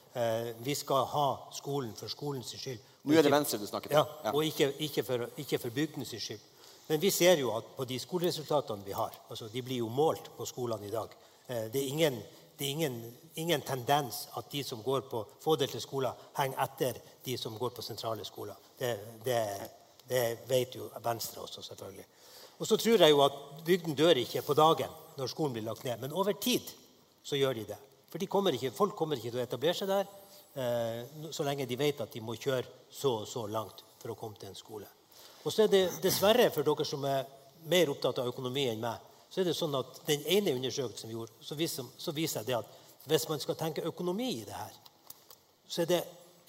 vi 0.65 0.75
skal 0.75 1.05
ha 1.09 1.27
skolen 1.53 1.95
for 1.97 2.09
skolens 2.09 2.51
skyld. 2.59 2.79
Nå 3.05 3.15
er 3.19 3.23
det 3.25 3.33
Venstre 3.33 3.59
du 3.59 3.67
snakker 3.67 3.89
til. 3.91 3.97
Ja, 3.97 4.05
Ja. 4.25 4.33
og 4.33 4.45
ikke, 4.45 4.73
ikke, 4.79 5.03
for, 5.05 5.29
ikke 5.37 5.59
for 5.59 5.71
bygdenes 5.71 6.09
skyld. 6.19 6.41
Men 6.89 7.01
vi 7.01 7.11
ser 7.11 7.37
jo 7.41 7.51
at 7.57 7.65
på 7.77 7.85
de 7.89 7.99
skoleresultatene 7.99 8.85
vi 8.85 8.93
har 8.93 9.13
altså 9.31 9.49
De 9.49 9.63
blir 9.63 9.79
jo 9.79 9.89
målt 9.89 10.31
på 10.37 10.45
skolene 10.47 10.87
i 10.87 10.91
dag. 10.91 11.09
Eh, 11.49 11.71
Det 11.73 11.77
er 11.83 11.89
ingen, 11.89 12.15
det 12.59 12.67
er 12.67 12.71
ingen, 12.71 13.17
ingen 13.37 13.63
tendens 13.63 14.29
at 14.37 14.45
de 14.53 14.63
som 14.65 14.83
går 14.83 15.01
på 15.11 15.27
fådelte 15.41 15.81
skoler, 15.81 16.13
henger 16.37 16.63
etter 16.65 17.01
de 17.25 17.37
som 17.39 17.59
går 17.59 17.71
på 17.71 17.83
sentrale 17.83 18.25
skoler. 18.25 18.55
Det, 18.79 18.99
det, 19.25 19.71
det 20.09 20.39
vet 20.49 20.75
jo 20.77 20.91
Venstre 21.05 21.41
også, 21.41 21.63
selvfølgelig. 21.63 22.05
Og 22.59 22.67
så 22.67 22.77
tror 22.77 22.99
jeg 22.99 23.11
jo 23.11 23.23
at 23.25 23.33
bygden 23.65 23.95
dør 23.95 24.15
ikke 24.15 24.43
på 24.43 24.55
dagen 24.55 24.91
når 25.17 25.27
skolen 25.27 25.53
blir 25.53 25.63
lagt 25.65 25.85
ned. 25.85 25.99
Men 26.01 26.13
over 26.13 26.33
tid 26.33 26.61
så 27.25 27.37
gjør 27.37 27.53
de 27.55 27.65
det. 27.65 27.77
For 28.13 28.27
kommer 28.29 28.53
ikke, 28.53 28.75
folk 28.77 28.93
kommer 28.97 29.17
ikke 29.17 29.31
til 29.33 29.41
å 29.41 29.47
etablere 29.47 29.77
seg 29.77 29.89
der 29.89 30.09
eh, 30.61 31.31
så 31.33 31.47
lenge 31.47 31.65
de 31.69 31.79
vet 31.81 32.03
at 32.05 32.13
de 32.13 32.21
må 32.21 32.37
kjøre 32.37 32.91
så 32.93 33.23
og 33.23 33.29
så 33.29 33.47
langt 33.49 33.81
for 34.03 34.13
å 34.13 34.19
komme 34.19 34.37
til 34.37 34.51
en 34.51 34.59
skole. 34.59 34.89
Og 35.43 35.53
så 35.53 35.65
er 35.65 35.73
det 35.73 35.87
dessverre 36.05 36.51
for 36.53 36.67
dere 36.67 36.85
som 36.87 37.05
er 37.09 37.25
mer 37.73 37.91
opptatt 37.91 38.21
av 38.21 38.29
økonomi 38.29 38.67
enn 38.69 38.83
meg, 38.83 39.09
så 39.33 39.41
er 39.41 39.49
det 39.49 39.57
sånn 39.57 39.75
at 39.79 40.03
den 40.05 40.27
ene 40.29 40.53
undersøkelsen 40.59 41.09
vi 41.09 41.17
gjorde, 41.17 41.39
så 41.41 41.57
viser, 41.57 41.89
så 41.97 42.13
viser 42.13 42.45
det 42.45 42.59
at 42.59 42.81
hvis 43.09 43.25
man 43.31 43.41
skal 43.41 43.57
tenke 43.59 43.87
økonomi 43.89 44.29
i 44.43 44.45
det 44.45 44.59
her, 44.59 44.75
så 45.65 45.83
er 45.83 45.89
det 45.95 46.03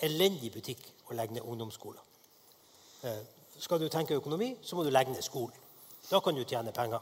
elendig 0.03 0.51
butikk 0.51 0.83
å 1.07 1.15
legge 1.15 1.37
ned 1.37 1.47
ungdomsskoler. 1.47 2.03
Eh, 3.07 3.21
skal 3.63 3.79
du 3.79 3.87
tenke 3.87 4.19
økonomi, 4.19 4.57
så 4.61 4.75
må 4.75 4.83
du 4.83 4.91
legge 4.91 5.15
ned 5.15 5.23
skolen. 5.23 5.55
Da 6.09 6.19
kan 6.19 6.35
du 6.35 6.43
tjene 6.43 6.75
penger. 6.75 6.99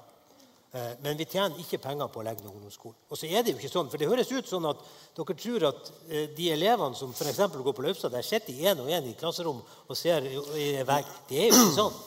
Eh, 0.73 0.91
Men 1.03 1.17
vi 1.19 1.25
tjener 1.27 1.57
ikke 1.59 1.81
penger 1.83 2.07
på 2.07 2.21
å 2.21 2.23
legge 2.23 2.45
ned 2.45 2.53
ungdomsskolen. 2.53 2.95
Og 3.11 3.17
så 3.19 3.27
er 3.27 3.43
det 3.43 3.51
jo 3.51 3.59
ikke 3.59 3.71
sånn, 3.73 3.89
for 3.91 3.99
det 3.99 4.07
høres 4.07 4.29
ut 4.31 4.47
sånn 4.47 4.69
at 4.69 4.79
dere 5.17 5.35
tror 5.35 5.65
at 5.67 5.91
eh, 6.07 6.29
de 6.37 6.47
elevene 6.53 6.95
som 6.95 7.11
f.eks. 7.11 7.41
går 7.57 7.75
på 7.75 7.83
Løvstad, 7.83 8.13
der 8.15 8.23
sitter 8.23 8.53
én 8.71 8.79
og 8.79 8.87
én 8.87 9.09
i 9.09 9.13
klasserom 9.19 9.59
og 9.61 9.97
ser 9.99 10.23
i 10.31 10.69
vegg. 10.87 11.11
Det 11.27 11.41
er 11.43 11.49
jo 11.49 11.57
ikke 11.59 11.75
sånn. 11.75 11.99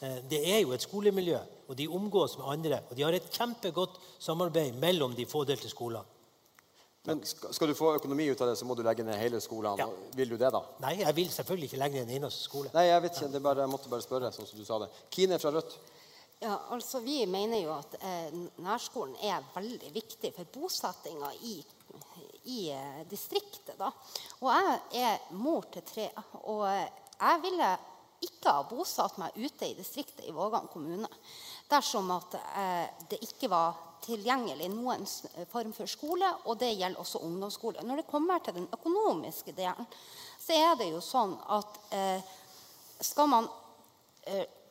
Eh, 0.00 0.18
Det 0.32 0.40
er 0.48 0.60
jo 0.62 0.72
et 0.72 0.80
skolemiljø, 0.86 1.38
og 1.68 1.76
de 1.76 1.88
omgås 1.88 2.38
med 2.40 2.48
andre. 2.54 2.80
Og 2.90 2.96
de 2.96 3.04
har 3.04 3.12
et 3.12 3.28
kjempegodt 3.36 4.00
samarbeid 4.18 4.74
mellom 4.80 5.14
de 5.14 5.26
fådelte 5.28 5.68
skolene. 5.68 6.04
Men 7.06 7.20
skal, 7.22 7.68
du 7.68 7.74
få 7.78 7.92
økonomi 8.00 8.24
ut 8.32 8.40
av 8.42 8.48
det, 8.48 8.56
så 8.58 8.66
må 8.66 8.74
du 8.74 8.80
legge 8.82 9.04
ned 9.06 9.14
hele 9.20 9.38
skolen. 9.44 9.76
Ja. 9.78 9.86
Vil 10.16 10.32
du 10.32 10.34
det, 10.40 10.48
da? 10.50 10.62
Nei, 10.82 10.96
jeg 11.04 11.14
vil 11.14 11.28
selvfølgelig 11.30 11.68
ikke 11.70 11.78
legge 11.84 12.00
ned 12.00 12.08
en 12.10 12.16
eneste 12.22 12.48
skole. 12.48 12.72
Nei, 12.74 12.88
jeg 12.88 13.02
vet 13.04 13.20
ikke. 13.20 13.28
Det 13.30 13.42
bare, 13.44 13.62
jeg 13.62 13.70
måtte 13.70 13.92
bare 13.92 14.02
spørre, 14.02 14.32
sånn 14.34 14.48
som 14.48 14.58
du 14.58 14.64
sa 14.66 14.80
det. 14.82 14.88
Kine 15.14 15.38
fra 15.38 15.52
Rødt. 15.54 15.76
Ja, 16.38 16.60
altså 16.70 17.00
Vi 17.00 17.26
mener 17.26 17.62
jo 17.62 17.72
at 17.72 17.94
eh, 18.04 18.34
nærskolen 18.60 19.16
er 19.24 19.44
veldig 19.54 19.88
viktig 19.94 20.34
for 20.36 20.48
bosettinga 20.52 21.30
i, 21.48 21.54
i 22.52 22.58
eh, 22.76 22.98
distriktet. 23.08 23.78
da. 23.78 23.88
Og 24.44 24.50
jeg 24.52 25.00
er 25.00 25.30
mor 25.32 25.64
til 25.72 25.84
tre. 25.88 26.10
Og 26.44 26.66
eh, 26.68 26.90
jeg 27.16 27.40
ville 27.40 27.70
ikke 28.26 28.52
ha 28.52 28.66
bosatt 28.68 29.16
meg 29.20 29.38
ute 29.38 29.70
i 29.70 29.78
distriktet 29.78 30.26
i 30.28 30.34
Vågan 30.36 30.68
kommune 30.72 31.08
dersom 31.70 32.12
at 32.12 32.36
eh, 32.36 32.84
det 33.08 33.22
ikke 33.24 33.48
var 33.52 33.80
tilgjengelig 34.04 34.68
noen 34.70 35.08
form 35.50 35.72
for 35.74 35.88
skole, 35.88 36.28
og 36.44 36.60
det 36.60 36.74
gjelder 36.74 37.00
også 37.00 37.24
ungdomsskole. 37.24 37.80
Når 37.82 38.02
det 38.02 38.10
kommer 38.10 38.44
til 38.44 38.58
den 38.58 38.68
økonomiske 38.76 39.56
delen, 39.56 39.88
så 40.36 40.52
er 40.52 40.76
det 40.76 40.92
jo 40.92 41.00
sånn 41.00 41.32
at 41.56 41.80
eh, 41.96 42.36
skal 43.00 43.32
man 43.32 43.48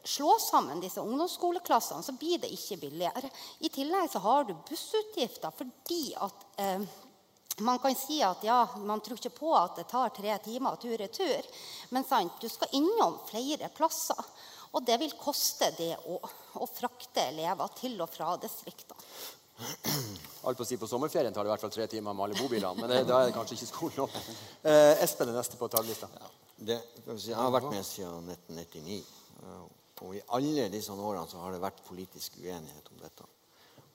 slå 0.06 0.38
sammen 0.40 0.82
disse 0.84 1.02
ungdomsskoleklassene, 1.02 2.04
så 2.04 2.14
blir 2.20 2.42
det 2.44 2.52
ikke 2.54 2.78
billigere. 2.86 3.32
I 3.60 3.72
tillegg 3.74 4.12
så 4.12 4.22
har 4.26 4.46
du 4.46 4.54
bussutgifter 4.70 5.54
fordi 5.56 6.04
at 6.22 6.46
eh, 6.62 6.86
man 7.66 7.80
kan 7.80 7.96
si 7.96 8.20
at 8.24 8.44
ja, 8.44 8.60
man 8.84 9.02
tror 9.02 9.20
ikke 9.20 9.38
på 9.38 9.54
at 9.56 9.80
det 9.80 9.88
tar 9.88 10.12
tre 10.16 10.36
timer 10.44 10.76
tur-retur. 10.82 11.48
Men 11.96 12.04
sant, 12.08 12.36
du 12.42 12.50
skal 12.52 12.74
innom 12.76 13.18
flere 13.30 13.70
plasser. 13.76 14.20
Og 14.76 14.84
det 14.84 14.98
vil 15.00 15.14
koste 15.16 15.70
det 15.78 15.94
å, 16.12 16.20
å 16.60 16.68
frakte 16.68 17.30
elever 17.30 17.72
til 17.80 17.96
og 18.04 18.12
fra 18.12 18.34
distriktene. 18.42 19.00
Alt 20.44 20.60
på 20.60 20.66
å 20.66 20.68
si 20.68 20.76
På 20.76 20.88
sommerferien 20.90 21.32
tar 21.32 21.46
det 21.46 21.48
i 21.48 21.54
hvert 21.54 21.64
fall 21.64 21.72
tre 21.72 21.86
timer 21.88 22.12
med 22.12 22.26
alle 22.26 22.42
bobilene. 22.42 22.76
Men 22.76 22.92
det, 22.92 23.06
da 23.08 23.22
er 23.22 23.30
det 23.30 23.38
kanskje 23.38 23.56
ikke 23.56 23.72
skolen 23.72 24.04
opp. 24.04 24.20
Eh, 24.66 25.04
Espen 25.06 25.30
er 25.30 25.38
neste 25.38 25.60
på 25.60 25.70
talerlista. 25.72 26.10
Det, 26.58 26.80
vi 27.06 27.16
si, 27.22 27.30
jeg 27.30 27.38
har 27.38 27.52
vært 27.54 27.70
med 27.70 27.86
siden 27.86 28.32
1999. 28.34 28.98
Og 30.04 30.18
i 30.18 30.24
alle 30.36 30.68
disse 30.74 30.92
årene 30.92 31.30
så 31.32 31.40
har 31.40 31.56
det 31.56 31.64
vært 31.64 31.86
politisk 31.88 32.36
uenighet 32.42 32.92
om 32.92 33.00
dette. 33.00 33.28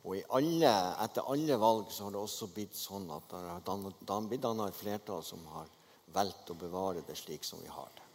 Og 0.08 0.16
i 0.16 0.22
alle, 0.36 0.70
etter 1.04 1.26
alle 1.28 1.58
valg 1.60 1.90
så 1.92 2.06
har 2.06 2.14
det 2.14 2.22
også 2.22 2.48
blitt 2.54 2.76
sånn 2.78 3.10
at 3.12 3.34
det 3.34 3.74
har 4.08 4.28
blitt 4.30 4.40
dannet 4.46 4.70
et 4.70 4.78
flertall 4.78 5.20
som 5.24 5.42
har 5.52 5.68
valgt 6.14 6.50
å 6.50 6.56
bevare 6.58 7.04
det 7.06 7.18
slik 7.18 7.44
som 7.44 7.60
vi 7.60 7.68
har 7.68 7.90
det. 7.96 8.06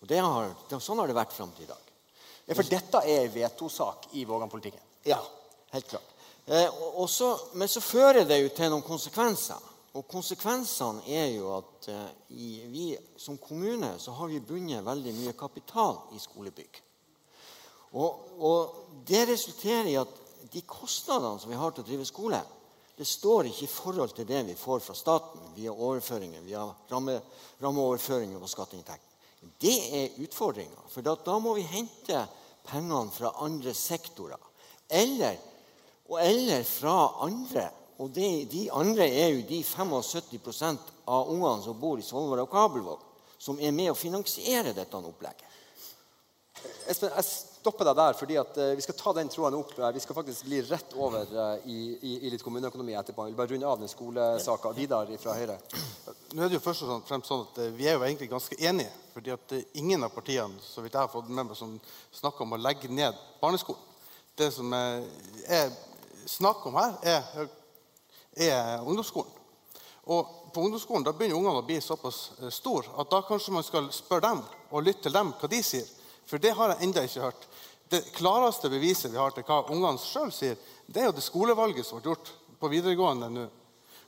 Og 0.00 0.10
det 0.10 0.18
har, 0.22 0.52
Sånn 0.78 0.98
har 1.00 1.10
det 1.10 1.16
vært 1.16 1.34
fram 1.34 1.50
til 1.54 1.66
i 1.66 1.70
dag. 1.70 1.86
Ja, 2.48 2.54
for 2.54 2.66
dette 2.66 3.02
er 3.06 3.30
vetosak 3.32 4.08
i 4.18 4.24
Vågan-politikken. 4.26 4.82
Ja, 5.06 5.18
helt 5.72 5.88
klart. 5.90 6.14
Eh, 6.46 6.68
og, 6.68 7.02
og 7.04 7.56
men 7.58 7.68
så 7.68 7.82
fører 7.84 8.24
det 8.24 8.38
jo 8.40 8.52
til 8.56 8.70
noen 8.72 8.86
konsekvenser. 8.86 9.64
Og 9.98 10.06
konsekvensene 10.08 11.02
er 11.10 11.32
jo 11.34 11.50
at 11.56 11.88
eh, 11.92 12.04
i, 12.30 12.48
vi 12.70 12.86
som 13.20 13.38
kommune 13.42 13.94
så 14.00 14.14
har 14.16 14.30
vi 14.30 14.40
bundet 14.40 14.86
veldig 14.86 15.14
mye 15.18 15.34
kapital 15.36 15.98
i 16.16 16.22
skolebygg. 16.22 16.80
Og, 17.96 18.24
og 18.44 19.02
det 19.08 19.24
resulterer 19.30 19.88
i 19.88 19.98
at 20.00 20.14
de 20.52 20.62
kostnadene 20.68 21.40
som 21.40 21.50
vi 21.52 21.58
har 21.58 21.72
til 21.74 21.84
å 21.84 21.88
drive 21.88 22.06
skole, 22.08 22.40
det 22.98 23.06
står 23.06 23.46
ikke 23.46 23.64
i 23.64 23.70
forhold 23.70 24.14
til 24.16 24.26
det 24.26 24.40
vi 24.48 24.56
får 24.58 24.80
fra 24.82 24.94
staten 24.96 25.52
via 25.54 25.70
overføringer, 25.70 26.42
via 26.42 26.64
ramme, 26.90 27.20
rammeoverføringer 27.62 28.42
og 28.42 28.50
skatteinntekter. 28.50 29.04
Det 29.62 29.76
er 29.94 30.16
utfordringa. 30.24 30.88
For 30.90 31.06
da, 31.06 31.14
da 31.22 31.36
må 31.38 31.52
vi 31.54 31.66
hente 31.70 32.24
pengene 32.66 33.14
fra 33.14 33.36
andre 33.44 33.74
sektorer. 33.76 34.40
Eller, 34.90 35.38
og 36.08 36.18
eller 36.24 36.64
fra 36.66 36.96
andre. 37.22 37.68
Og 38.02 38.10
det, 38.14 38.48
de 38.50 38.64
andre 38.74 39.06
er 39.06 39.30
jo 39.34 39.44
de 39.46 39.60
75% 39.62 40.90
av 41.10 41.30
ungene 41.30 41.62
som 41.62 41.78
bor 41.78 41.98
i 41.98 42.06
Svolvær 42.06 42.44
og 42.44 42.50
Kabelvåg, 42.50 43.04
som 43.38 43.58
er 43.62 43.74
med 43.74 43.92
å 43.92 43.98
finansiere 43.98 44.74
dette 44.74 44.98
opplegget. 44.98 45.46
Espen, 46.90 47.12
jeg 47.14 47.26
stopper 47.58 47.88
deg 47.88 47.96
der, 47.98 48.14
fordi 48.18 48.36
at 48.38 48.58
eh, 48.62 48.72
vi 48.78 48.84
skal 48.84 48.96
ta 48.98 49.12
den 49.16 49.28
tråden 49.32 49.58
opp. 49.58 49.72
Eh, 49.78 49.90
Vi 49.94 50.00
skal 50.00 50.16
faktisk 50.16 50.46
gli 50.46 50.60
rett 50.62 50.94
over 50.96 51.26
eh, 51.26 51.66
i, 51.70 51.78
i, 52.02 52.12
i 52.26 52.30
litt 52.32 52.42
kommuneøkonomi 52.46 52.94
etterpå. 52.94 53.26
Jeg 53.26 53.34
vil 53.34 53.38
bare 53.40 53.52
runde 53.54 53.66
av 53.66 53.80
den 53.82 53.90
skolesaka. 53.90 54.72
Vidar 54.76 55.10
fra 55.18 55.34
Høyre. 55.34 55.58
Nå 56.34 56.44
er 56.44 56.52
det 56.52 56.58
jo 56.58 56.64
først 56.64 56.86
og 56.86 57.04
fremst 57.08 57.30
sånn 57.30 57.44
at 57.46 57.60
Vi 57.76 57.88
er 57.88 57.98
jo 57.98 58.04
egentlig 58.06 58.30
ganske 58.30 58.58
enige. 58.62 58.92
fordi 59.12 59.32
at 59.34 59.52
er 59.52 59.64
ingen 59.74 60.04
av 60.06 60.12
partiene 60.14 60.60
så 60.62 60.82
vidt 60.84 60.94
jeg 60.94 61.02
har 61.02 61.10
fått 61.10 61.26
med 61.28 61.48
meg, 61.48 61.56
som 61.58 61.72
snakker 62.14 62.44
om 62.44 62.52
å 62.54 62.60
legge 62.62 62.86
ned 62.88 63.16
barneskolen. 63.40 63.82
Det 64.38 64.52
som 64.54 64.72
eh, 64.72 65.02
er 65.50 65.72
snakk 66.28 66.66
om 66.70 66.76
her, 66.78 66.94
er, 67.02 67.48
er 68.36 68.84
ungdomsskolen. 68.84 69.34
Og 70.08 70.52
på 70.54 70.62
ungdomsskolen 70.62 71.04
da 71.04 71.12
begynner 71.12 71.36
ungene 71.36 71.60
å 71.60 71.66
bli 71.66 71.80
såpass 71.82 72.30
store 72.54 72.94
at 73.02 73.10
da 73.10 73.18
kanskje 73.26 73.52
man 73.56 73.66
skal 73.66 73.90
spørre 73.92 74.30
dem 74.30 74.44
og 74.70 74.86
lytte 74.86 75.08
til 75.08 75.16
dem 75.18 75.34
hva 75.40 75.50
de 75.50 75.58
sier. 75.66 75.88
For 76.28 76.38
det 76.42 76.52
har 76.58 76.74
jeg 76.74 76.88
ennå 76.88 77.04
ikke 77.08 77.24
hørt. 77.24 77.46
Det 77.88 78.02
klareste 78.18 78.68
beviset 78.68 79.12
vi 79.12 79.16
har 79.20 79.32
til 79.32 79.46
hva 79.48 79.62
ungene 79.72 80.00
sjøl 80.02 80.28
sier, 80.34 80.58
det 80.88 81.00
er 81.02 81.08
jo 81.08 81.16
det 81.16 81.24
skolevalget 81.24 81.86
som 81.88 82.00
ble 82.02 82.10
gjort 82.12 82.32
på 82.60 82.68
videregående 82.68 83.30
nå, 83.32 83.46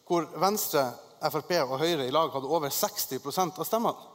hvor 0.09 0.27
Venstre, 0.43 0.85
Frp 1.21 1.53
og 1.67 1.79
Høyre 1.81 2.07
i 2.09 2.13
lag 2.13 2.33
hadde 2.33 2.49
over 2.49 2.73
60% 2.73 3.61
av 3.61 3.69
stemmene. 3.69 4.09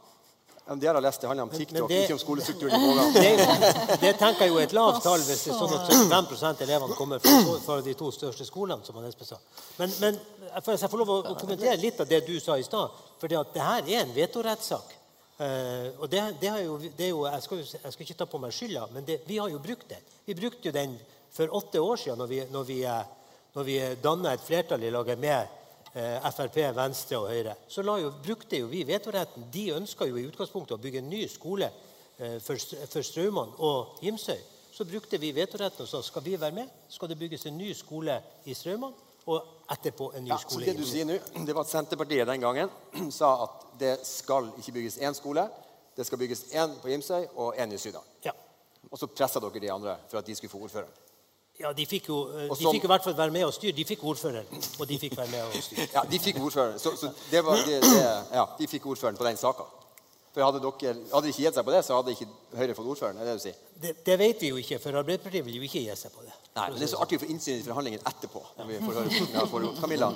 Ja, 0.66 0.74
Det 0.74 0.88
har 0.88 0.96
jeg 0.98 1.02
lest. 1.02 1.20
Det 1.20 1.28
handler 1.30 1.42
om 1.46 1.50
TikTok, 1.50 1.88
det- 1.88 2.02
ikke 2.04 2.12
om 2.16 2.18
skolestrukturen 2.18 2.74
i 2.74 2.86
Vågan. 2.86 3.12
Det, 3.14 4.00
det 4.00 4.12
tenker 4.18 4.40
jeg 4.44 4.50
jo 4.50 4.56
er 4.58 4.66
et 4.66 4.72
lavt 4.74 5.02
tall 5.04 5.20
hvis 5.22 5.44
det 5.44 5.52
er 5.52 5.58
sånn 5.60 5.74
at 5.76 5.92
75 5.92 6.42
av 6.48 6.62
elevene 6.66 6.96
kommer 6.98 7.22
fra, 7.22 7.58
fra 7.62 7.76
de 7.86 7.94
to 7.94 8.10
største 8.10 8.44
skolene. 8.48 8.82
som 8.84 8.98
han 8.98 9.06
Espen 9.06 9.26
sa. 9.30 9.38
Men, 9.78 9.92
men 10.00 10.18
for 10.64 10.74
jeg 10.74 10.90
får 10.90 10.98
lov 11.04 11.12
å 11.14 11.36
kommentere 11.38 11.76
litt 11.78 12.00
av 12.02 12.10
det 12.10 12.20
du 12.26 12.34
sa 12.42 12.58
i 12.58 12.66
stad. 12.66 12.90
For 13.20 13.30
det 13.30 13.44
her 13.54 13.86
er 13.86 14.00
en 14.02 14.14
vetorettssak. 14.14 14.90
Eh, 15.36 15.92
og 16.00 16.08
det, 16.08 16.22
det, 16.40 16.50
jo, 16.64 16.78
det 16.96 17.10
jo, 17.10 17.26
jeg 17.28 17.42
skal, 17.44 17.58
jeg 17.58 17.92
skal 17.92 18.06
ikke 18.06 18.18
ta 18.22 18.26
på 18.30 18.40
meg 18.40 18.54
skylda, 18.56 18.86
men 18.94 19.04
det, 19.04 19.18
vi 19.28 19.36
har 19.36 19.50
jo 19.52 19.60
brukt 19.60 19.88
den. 19.90 20.08
Vi 20.24 20.36
brukte 20.38 20.70
jo 20.70 20.72
den 20.72 20.96
for 21.36 21.52
åtte 21.58 21.82
år 21.82 22.00
siden 22.00 22.22
når 22.22 22.30
vi, 22.30 22.40
når 22.52 22.64
vi, 22.64 22.78
eh, 22.88 23.10
når 23.56 23.68
vi 23.68 23.76
danna 24.00 24.32
et 24.32 24.44
flertall 24.44 24.84
i 24.84 24.92
laget 24.92 25.20
med 25.20 25.52
uh, 25.96 26.28
Frp, 26.32 26.56
Venstre 26.76 27.18
og 27.20 27.30
Høyre. 27.32 27.54
Så 27.68 27.84
jo, 27.84 28.10
brukte 28.24 28.60
jo 28.60 28.68
vi 28.68 28.82
vetoretten. 28.84 29.46
De 29.52 29.70
ønska 29.76 30.08
jo 30.08 30.18
i 30.20 30.26
utgangspunktet 30.28 30.76
å 30.76 30.80
bygge 30.80 31.00
en 31.00 31.08
ny 31.08 31.22
skole 31.28 31.70
uh, 31.72 32.36
for, 32.44 32.60
for 32.84 33.04
Straumann 33.04 33.54
og 33.56 33.96
Himsøy. 34.04 34.40
Så 34.76 34.84
brukte 34.84 35.16
vi 35.20 35.32
vetoretten 35.32 35.86
og 35.86 35.88
sa 35.88 36.02
skal 36.04 36.24
vi 36.24 36.36
være 36.36 36.56
med. 36.58 36.72
Skal 36.92 37.08
det 37.08 37.20
bygges 37.20 37.48
en 37.48 37.56
ny 37.56 37.72
skole 37.76 38.18
i 38.44 38.56
Straumann 38.56 38.92
og 39.24 39.55
etterpå 39.70 40.12
en 40.16 40.24
ny 40.24 40.30
Ja, 40.30 40.36
så 40.38 40.48
skole 40.48 40.66
det 40.66 40.76
du 40.78 40.84
sier 40.86 41.06
nå, 41.08 41.16
det 41.46 41.54
var 41.54 41.64
at 41.66 41.70
Senterpartiet 41.72 42.26
den 42.28 42.40
gangen 42.40 42.70
sa 43.18 43.32
at 43.44 43.64
det 43.80 43.94
skal 44.06 44.50
ikke 44.58 44.72
bygges 44.78 44.98
én 45.02 45.14
skole. 45.18 45.48
Det 45.96 46.04
skal 46.06 46.18
bygges 46.20 46.44
én 46.52 46.74
på 46.82 46.88
Gimsøy 46.92 47.26
og 47.36 47.56
én 47.56 47.72
i 47.72 47.78
Sydal. 47.80 48.04
Ja. 48.24 48.32
Og 48.90 48.98
så 49.00 49.06
pressa 49.10 49.40
dere 49.42 49.60
de 49.60 49.70
andre 49.72 49.96
for 50.10 50.18
at 50.20 50.26
de 50.26 50.34
skulle 50.36 50.50
få 50.52 50.60
ordføreren. 50.68 50.92
Ja, 51.56 51.70
de 51.72 51.86
fikk 51.88 52.08
jo 52.10 52.18
eh, 52.36 52.50
de 52.50 52.56
som- 52.60 52.72
fikk 52.76 52.84
i 52.84 52.90
hvert 52.90 53.04
fall 53.04 53.16
være 53.16 53.32
med 53.32 53.44
og 53.46 53.54
styre. 53.56 53.72
De 53.72 53.84
fikk 53.88 54.02
ordføreren, 54.04 54.46
og 54.78 54.88
de 54.88 54.98
fikk 55.00 55.16
være 55.16 55.30
med 55.32 55.42
og 55.46 55.54
styre. 55.64 55.86
Ja, 55.94 56.02
de 56.10 56.18
fikk 56.20 56.36
ordføreren. 56.44 56.78
Så, 56.78 56.92
så 57.00 57.08
det 57.30 57.40
var, 57.46 57.56
det, 57.64 57.78
det, 57.82 58.02
ja, 58.36 58.44
de 58.58 58.66
fikk 58.68 58.86
ordføreren 58.92 59.16
på 59.16 59.24
den 59.24 59.36
saka. 59.40 59.64
For 60.36 60.44
hadde, 60.44 60.60
dere, 60.60 60.90
hadde 61.08 61.24
de 61.24 61.30
ikke 61.32 61.44
gitt 61.46 61.56
seg 61.56 61.64
på 61.64 61.72
det, 61.72 61.78
så 61.86 61.96
hadde 61.96 62.12
ikke 62.12 62.26
Høyre 62.58 62.74
fått 62.76 62.88
ordføreren? 62.92 63.20
er 63.22 63.24
det 63.30 63.34
du 63.38 63.42
sier? 63.46 63.54
Det, 63.80 63.92
det 64.04 64.16
vet 64.20 64.42
vi 64.44 64.50
jo 64.50 64.58
ikke, 64.60 64.76
for 64.82 64.98
Arbeiderpartiet 65.00 65.46
vil 65.46 65.56
jo 65.56 65.64
ikke 65.64 65.80
gi 65.80 65.94
seg 65.96 66.12
på 66.12 66.24
det. 66.26 66.34
Nei, 66.58 66.66
men 66.68 66.76
Det 66.76 66.84
er 66.84 66.90
så 66.92 66.98
artig 67.00 67.16
å 67.16 67.22
få 67.22 67.28
innsyn 67.32 67.56
i 67.56 67.64
forhandlingen 67.64 68.04
etterpå. 68.10 68.42
når 68.58 68.68
vi 68.68 68.80
får 68.82 68.98
høre 68.98 69.14
hvordan 69.14 69.30
det 69.32 69.70
har. 69.70 69.80
Camilla? 69.80 70.10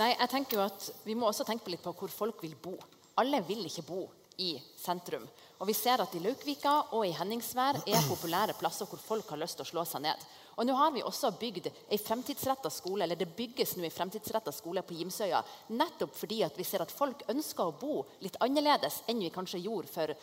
Nei, 0.00 0.08
jeg 0.16 0.28
tenker 0.34 0.58
jo 0.58 0.64
at 0.66 0.88
Vi 1.06 1.14
må 1.14 1.30
også 1.30 1.46
tenke 1.46 1.68
på 1.68 1.74
litt 1.76 1.84
på 1.86 1.94
hvor 2.00 2.10
folk 2.10 2.42
vil 2.42 2.56
bo. 2.64 2.74
Alle 3.22 3.38
vil 3.46 3.62
ikke 3.70 3.86
bo 3.86 4.00
i 4.42 4.56
sentrum. 4.82 5.28
Og 5.62 5.68
vi 5.68 5.74
ser 5.78 6.00
at 6.02 6.14
i 6.18 6.20
Laukvika 6.24 6.72
og 6.96 7.04
i 7.06 7.12
Henningsvær 7.14 7.76
er 7.86 8.06
populære 8.08 8.56
plasser 8.58 8.88
hvor 8.90 8.98
folk 8.98 9.28
har 9.30 9.38
lyst 9.38 9.60
til 9.60 9.62
å 9.62 9.68
slå 9.68 9.84
seg 9.86 10.02
ned. 10.02 10.24
Og 10.58 10.66
nå 10.66 10.74
har 10.74 10.90
vi 10.90 11.04
også 11.06 11.30
bygd 11.38 11.68
ei 11.70 11.98
fremtidsretta 12.02 12.70
skole, 12.74 13.04
eller 13.04 13.20
det 13.20 13.28
bygges 13.36 13.76
nå 13.76 13.84
ei 13.86 13.92
fremtidsretta 13.94 14.50
skole 14.50 14.82
på 14.82 14.96
Gimsøya, 14.98 15.38
nettopp 15.78 16.16
fordi 16.18 16.40
at 16.42 16.58
vi 16.58 16.66
ser 16.66 16.82
at 16.82 16.90
folk 16.90 17.22
ønsker 17.30 17.62
å 17.62 17.76
bo 17.78 18.00
litt 18.24 18.40
annerledes 18.42 19.04
enn 19.06 19.22
vi 19.22 19.30
kanskje 19.30 19.60
gjorde 19.62 19.92
for 19.92 20.14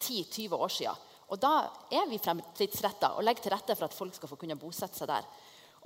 10-20 0.00 0.56
år 0.58 0.74
siden. 0.74 1.06
Og 1.30 1.38
da 1.38 1.52
er 1.94 2.10
vi 2.10 2.18
fremtidsretta 2.18 3.12
og 3.14 3.22
legger 3.28 3.46
til 3.46 3.54
rette 3.54 3.78
for 3.78 3.86
at 3.86 3.94
folk 3.94 4.18
skal 4.18 4.32
få 4.32 4.40
kunne 4.42 4.58
bosette 4.58 4.98
seg 4.98 5.12
der. 5.12 5.30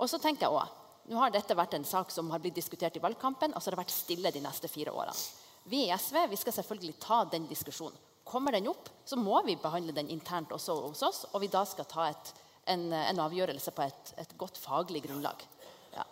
Og 0.01 0.09
så 0.09 0.17
tenker 0.17 0.47
jeg 0.47 0.57
også, 0.57 0.81
nå 1.13 1.21
har 1.21 1.29
dette 1.29 1.53
vært 1.53 1.77
en 1.77 1.85
sak 1.85 2.09
som 2.09 2.33
har 2.33 2.41
blitt 2.41 2.57
diskutert 2.57 2.97
i 2.97 3.05
valgkampen, 3.05 3.53
og 3.53 3.61
så 3.61 3.69
har 3.69 3.77
det 3.77 3.83
vært 3.83 3.93
stille 3.99 4.33
de 4.33 4.41
neste 4.41 4.65
fire 4.65 4.97
årene. 4.97 5.13
Vi 5.69 5.85
i 5.85 5.93
SV 5.93 6.23
vi 6.33 6.41
skal 6.41 6.57
selvfølgelig 6.57 6.97
ta 7.05 7.21
den 7.29 7.45
diskusjonen. 7.53 8.01
Kommer 8.25 8.55
den 8.55 8.67
opp, 8.71 8.89
så 9.05 9.19
må 9.21 9.37
vi 9.45 9.53
behandle 9.61 9.93
den 9.93 10.09
internt 10.09 10.53
også 10.55 10.79
hos 10.87 11.03
oss, 11.05 11.23
og 11.31 11.43
vi 11.43 11.49
da 11.53 11.61
skal 11.69 11.85
ta 11.85 12.07
et, 12.09 12.31
en, 12.73 12.87
en, 12.89 13.19
avgjørelse 13.21 13.73
på 13.75 13.85
et, 13.85 14.13
et 14.23 14.37
godt 14.39 14.57
faglig 14.57 15.03
grunnlag. 15.05 15.43
Ja. 15.93 16.05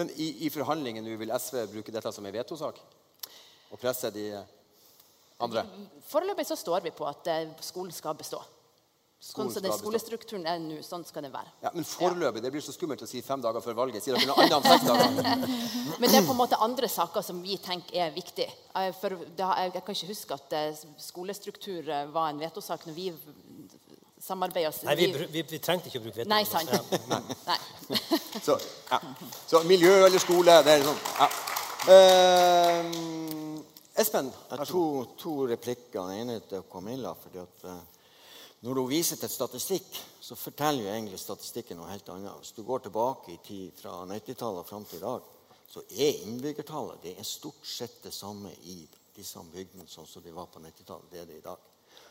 Men 0.00 0.10
i, 0.16 0.32
i 0.46 0.50
forhandlingene 0.50 1.14
vil 1.20 1.30
SV 1.36 1.62
bruke 1.70 1.94
dette 1.94 2.10
som 2.14 2.26
en 2.26 2.34
vetosak? 2.34 2.80
Og 3.70 3.78
presse 3.78 4.10
de 4.10 4.26
andre? 5.38 5.62
Foreløpig 6.10 6.48
så 6.48 6.58
står 6.58 6.82
vi 6.88 6.94
på 6.96 7.06
at 7.06 7.30
eh, 7.30 7.54
skolen 7.62 7.94
skal 7.94 8.18
bestå. 8.18 8.42
Sånn 9.20 9.50
som 9.52 9.60
den 9.60 9.74
skolestrukturen 9.76 10.46
er 10.48 10.60
nå, 10.64 10.78
sånn 10.80 11.02
skal 11.04 11.26
det 11.26 11.28
være. 11.34 11.50
Ja, 11.60 11.70
Men 11.74 11.84
foreløpig, 11.84 12.40
det 12.40 12.50
blir 12.54 12.62
så 12.64 12.72
skummelt 12.72 13.02
å 13.04 13.08
si 13.08 13.20
fem 13.20 13.42
dager 13.44 13.60
før 13.60 13.76
valget. 13.82 14.00
Sier 14.00 14.16
dere 14.16 14.30
noe 14.30 14.40
annet 14.40 14.54
om 14.56 14.64
seks 14.64 14.86
dager? 14.86 15.42
men 16.00 16.06
det 16.06 16.16
er 16.16 16.24
på 16.24 16.32
en 16.32 16.38
måte 16.38 16.56
andre 16.64 16.88
saker 16.88 17.26
som 17.26 17.42
vi 17.44 17.58
tenker 17.60 17.98
er 18.06 18.14
viktig. 18.14 18.46
Eh, 18.80 18.88
for 18.96 19.18
jeg 19.20 19.74
kan 19.76 19.92
ikke 19.92 20.08
huske 20.08 20.40
at 20.40 20.56
eh, 20.56 20.80
skolestruktur 21.04 21.84
eh, 21.84 22.08
var 22.14 22.32
en 22.32 22.40
vetosak 22.40 22.88
når 22.88 22.96
vi 22.96 23.10
samarbeida. 24.24 24.72
Nei, 24.88 24.96
vi, 25.02 25.10
vi, 25.36 25.44
vi, 25.52 25.60
trengte 25.60 25.92
ikke 25.92 26.00
å 26.00 26.06
bruke 26.08 26.22
veto. 26.22 26.32
Nei, 26.32 26.40
sant. 26.48 26.72
Ja. 26.72 27.20
Nei. 27.44 27.60
så, 28.48 28.56
ja. 28.88 29.04
så, 29.44 29.60
miljø 29.68 29.94
eller 30.00 30.24
skole, 30.24 30.62
det 30.64 30.78
er 30.78 30.88
sånn 30.88 31.00
ja. 31.20 31.30
uh, 31.92 32.82
Espen, 34.00 34.32
Jeg 34.32 34.64
har. 34.64 34.68
To, 34.72 34.84
to 35.20 35.38
replikker. 35.52 36.00
Den 36.08 36.24
ene 36.24 36.40
til 36.48 36.64
Camilla. 36.72 37.12
fordi 37.20 37.44
at 37.44 37.72
når 38.60 38.76
hun 38.76 38.90
viser 38.90 39.16
til 39.16 39.30
statistikk, 39.32 39.88
så 40.20 40.36
forteller 40.36 40.84
jo 40.84 40.92
egentlig 40.92 41.18
statistikken 41.20 41.78
noe 41.80 41.88
helt 41.88 42.08
annet. 42.12 42.42
Hvis 42.42 42.52
du 42.52 42.60
går 42.66 42.82
tilbake 42.84 43.32
i 43.32 43.38
tid 43.40 43.78
fra 43.78 44.02
90-tallet 44.04 44.60
og 44.60 44.68
fram 44.68 44.84
til 44.84 45.00
i 45.00 45.04
dag, 45.06 45.28
så 45.70 45.82
er 45.96 46.24
innbyggertallet 46.26 47.00
det 47.04 47.14
er 47.16 47.24
stort 47.24 47.64
sett 47.64 48.02
det 48.04 48.12
samme 48.12 48.52
i 48.68 48.82
disse 49.16 49.40
bygdene 49.52 49.88
sånn 49.88 50.08
som 50.08 50.24
de 50.24 50.34
var 50.36 50.50
på 50.52 50.60
90-tallet. 50.60 51.08
Det 51.08 51.22
er 51.22 51.30
det 51.30 51.38
i 51.38 51.44
dag. 51.46 51.62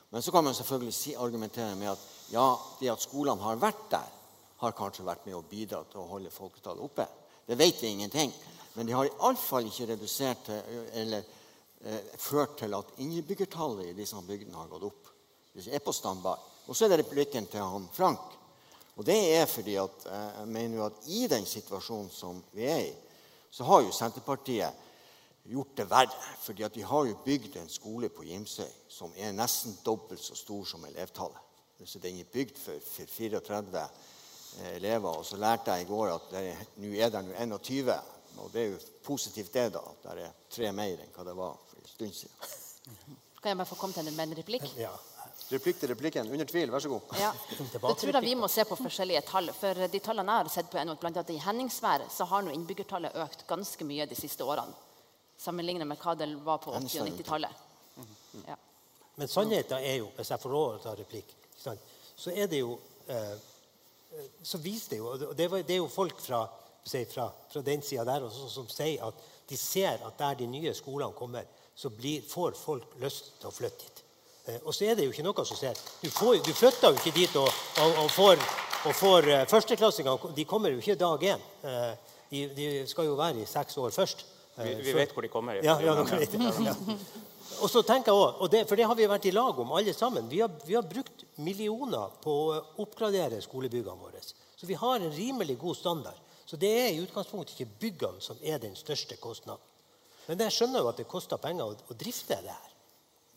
Men 0.09 0.26
så 0.26 0.34
kan 0.34 0.47
man 0.47 0.57
selvfølgelig 0.57 0.95
si, 0.97 1.13
argumentere 1.13 1.76
med 1.77 1.91
at 1.91 2.07
ja, 2.34 2.47
det 2.80 2.89
at 2.95 3.05
skolene 3.05 3.45
har 3.45 3.61
vært 3.61 3.85
der, 3.91 4.15
har 4.63 4.76
kanskje 4.76 5.05
vært 5.05 5.30
med 5.30 5.38
å 5.38 5.45
bidra 5.45 5.84
til 5.91 6.01
å 6.01 6.09
holde 6.15 6.34
folketallet 6.34 6.81
oppe. 6.81 7.05
Det 7.45 7.59
vet 7.59 7.77
vi 7.84 7.93
ingenting. 7.93 8.34
Men 8.73 8.89
de 8.89 8.97
har 8.97 9.05
iallfall 9.05 9.69
ikke 9.69 9.91
redusert 9.91 10.49
eller 10.97 11.21
eh, 11.85 12.09
ført 12.17 12.57
til 12.63 12.73
at 12.73 12.97
innbyggertallet 13.05 13.91
i 13.91 13.97
disse 14.01 14.17
bygdene 14.26 14.57
har 14.57 14.73
gått 14.73 14.89
opp 14.89 15.09
er 15.55 15.80
på 15.84 15.93
standby. 15.93 16.35
Og 16.67 16.76
så 16.76 16.85
er 16.85 16.93
det 16.93 17.03
replikken 17.03 17.47
til 17.49 17.65
han 17.65 17.88
Frank. 17.93 18.35
Og 18.99 19.05
det 19.05 19.17
er 19.38 19.45
fordi 19.47 19.77
at 19.80 20.05
eh, 20.11 20.39
jeg 20.41 20.47
mener 20.47 20.77
jo 20.77 20.85
at 20.85 21.07
i 21.07 21.27
den 21.31 21.45
situasjonen 21.45 22.09
som 22.11 22.43
vi 22.51 22.65
er 22.67 22.81
i, 22.89 22.93
så 23.51 23.63
har 23.63 23.81
jo 23.81 23.93
Senterpartiet 23.95 24.85
gjort 25.49 25.77
det 25.77 25.85
verre. 25.89 26.34
fordi 26.41 26.63
at 26.63 26.76
de 26.76 26.84
har 26.84 27.05
jo 27.05 27.21
bygd 27.26 27.55
en 27.57 27.69
skole 27.69 28.09
på 28.09 28.23
Gimsøy 28.23 28.69
som 28.89 29.13
er 29.17 29.31
nesten 29.31 29.77
dobbelt 29.85 30.21
så 30.21 30.35
stor 30.35 30.65
som 30.65 30.85
elevtallet. 30.85 31.39
Så 31.85 31.99
den 31.99 32.19
er 32.19 32.27
bygd 32.27 32.57
for, 32.59 32.76
for 32.84 33.05
34 33.07 33.84
eh, 34.59 34.76
elever. 34.76 35.09
Og 35.09 35.26
så 35.26 35.38
lærte 35.38 35.71
jeg 35.71 35.88
i 35.88 35.89
går 35.89 36.13
at 36.13 36.35
nå 36.77 36.91
er 36.99 37.09
det 37.09 37.23
21. 37.39 37.93
Og 38.38 38.51
det 38.53 38.61
er 38.61 38.67
jo 38.73 38.80
positivt 39.03 39.53
det, 39.53 39.69
da. 39.73 39.80
At 39.80 40.03
det 40.17 40.26
er 40.27 40.35
tre 40.51 40.71
mer 40.76 40.99
enn 40.99 41.15
hva 41.15 41.23
det 41.27 41.38
var 41.39 41.55
for 41.69 41.80
en 41.80 41.88
stund 41.88 42.13
siden. 42.13 42.35
Kan 43.39 43.53
jeg 43.53 43.57
bare 43.57 43.71
få 43.71 43.80
komme 43.80 43.95
til 43.95 44.11
med 44.11 44.27
en 44.27 44.38
replikk? 44.38 44.67
Ja. 44.76 44.91
Replikk 45.49 45.80
til 45.81 45.89
replikken. 45.89 46.30
Under 46.30 46.45
tvil, 46.45 46.69
vær 46.69 46.84
så 46.84 46.91
god. 46.91 47.13
Ja. 47.17 47.31
Da 47.57 47.93
tror 47.97 48.13
jeg 48.13 48.21
vi 48.21 48.35
må 48.38 48.47
se 48.51 48.65
på 48.69 48.77
forskjellige 48.77 49.23
tall. 49.26 49.49
For 49.57 49.88
de 49.89 50.01
tallene 50.05 50.35
jeg 50.35 50.45
har 50.45 50.51
sett 50.53 50.69
på, 50.69 50.77
er 50.77 50.91
blant 50.93 51.17
annet 51.17 51.31
I 51.34 51.39
Henningsvær 51.41 52.05
så 52.13 52.27
har 52.30 52.45
nå 52.45 52.53
innbyggertallet 52.53 53.17
økt 53.23 53.47
ganske 53.49 53.88
mye 53.89 54.05
de 54.09 54.17
siste 54.17 54.45
årene. 54.45 54.77
Sammenlignet 55.39 55.88
med 55.89 55.97
hva 55.97 56.13
det 56.19 56.27
var 56.45 56.59
på 56.61 56.76
80- 56.76 57.01
og 57.01 57.09
90-tallet. 57.09 57.63
Ja. 58.45 58.57
Men 59.15 59.27
sannheten 59.27 59.81
er 59.84 59.97
jo, 60.03 60.11
hvis 60.15 60.30
jeg 60.31 60.41
får 60.43 60.53
lov 60.53 60.67
å 60.76 60.81
ta 60.84 60.93
replikk, 60.99 61.31
så 61.59 61.73
er 62.31 62.47
det 62.47 62.61
jo 62.61 62.77
eh, 63.07 63.34
Så 64.43 64.57
viser 64.63 64.93
det 64.93 64.97
jo 64.99 65.09
og 65.11 65.35
det, 65.38 65.47
er 65.47 65.80
jo 65.80 65.89
folk 65.91 66.21
fra, 66.23 66.43
fra, 66.85 67.26
fra 67.51 67.61
den 67.65 67.84
sida 67.85 68.05
der 68.07 68.26
også, 68.26 68.47
som 68.49 68.69
sier 68.71 69.03
at 69.05 69.26
de 69.49 69.57
ser 69.57 70.01
at 70.05 70.17
der 70.17 70.38
de 70.39 70.47
nye 70.47 70.73
skolene 70.77 71.13
kommer, 71.17 71.45
så 71.76 71.89
blir, 71.89 72.21
får 72.21 72.57
folk 72.59 72.95
lyst 73.01 73.34
til 73.39 73.49
å 73.49 73.53
flytte 73.53 73.88
hit. 73.88 74.03
Eh, 74.49 74.57
og 74.65 74.73
så 74.76 74.89
er 74.89 74.97
det 74.97 75.05
jo 75.05 75.13
ikke 75.13 75.26
noe 75.26 75.45
som 75.45 75.59
skjer. 75.59 75.77
Du, 76.01 76.09
får, 76.09 76.41
du 76.45 76.51
flytter 76.57 76.93
jo 76.93 77.01
ikke 77.01 77.15
dit 77.15 77.39
og, 77.39 77.49
og, 77.84 78.03
og 78.03 78.11
får, 78.15 78.43
og 78.89 78.95
får 78.95 79.30
førsteklassingene 79.51 80.17
Førsteklassinger 80.17 80.35
de 80.38 80.47
kommer 80.49 80.73
jo 80.73 80.81
ikke 80.81 80.97
dag 80.99 81.26
én. 81.35 81.47
Uh, 81.63 82.19
de, 82.30 82.43
de, 82.57 82.67
skal 82.89 83.09
jo 83.09 83.17
være 83.19 83.43
i 83.43 83.49
seks 83.49 83.77
år 83.81 83.93
først. 83.95 84.26
Vi, 84.59 84.73
vi 84.84 84.93
vet 84.93 85.13
hvor 85.15 85.23
de 85.23 85.31
kommer. 85.31 85.61
Ja, 85.63 85.77
ja. 85.80 85.95
Ja. 85.95 86.76
Og 87.59 87.69
så 87.71 87.81
tenker 87.84 88.11
jeg 88.11 88.19
også, 88.19 88.47
det, 88.51 88.65
For 88.67 88.80
det 88.80 88.85
har 88.88 88.95
vi 88.95 89.07
vært 89.09 89.27
i 89.30 89.34
lag 89.34 89.59
om, 89.59 89.71
alle 89.76 89.93
sammen. 89.95 90.27
Vi 90.31 90.41
har, 90.43 90.51
vi 90.65 90.76
har 90.76 90.85
brukt 90.88 91.23
millioner 91.43 92.11
på 92.23 92.35
å 92.49 92.59
oppgradere 92.84 93.41
skolebyggene 93.43 93.99
våre. 93.99 94.21
Så 94.21 94.67
vi 94.67 94.77
har 94.80 94.99
en 94.99 95.15
rimelig 95.15 95.57
god 95.59 95.77
standard. 95.80 96.19
Så 96.45 96.57
det 96.59 96.69
er 96.69 96.88
i 96.91 97.01
utgangspunktet 97.03 97.55
ikke 97.55 97.80
byggene 97.81 98.23
som 98.23 98.39
er 98.41 98.59
den 98.61 98.76
største 98.77 99.17
kostnaden. 99.21 99.63
Men 100.27 100.43
jeg 100.45 100.55
skjønner 100.55 100.84
jo 100.84 100.91
at 100.91 100.99
det 101.01 101.07
koster 101.09 101.41
penger 101.41 101.71
å, 101.71 101.76
å 101.89 101.97
drifte 101.97 102.38
det 102.43 102.53
her. 102.53 102.73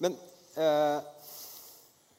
Men 0.02 0.16
Eh, 0.54 1.02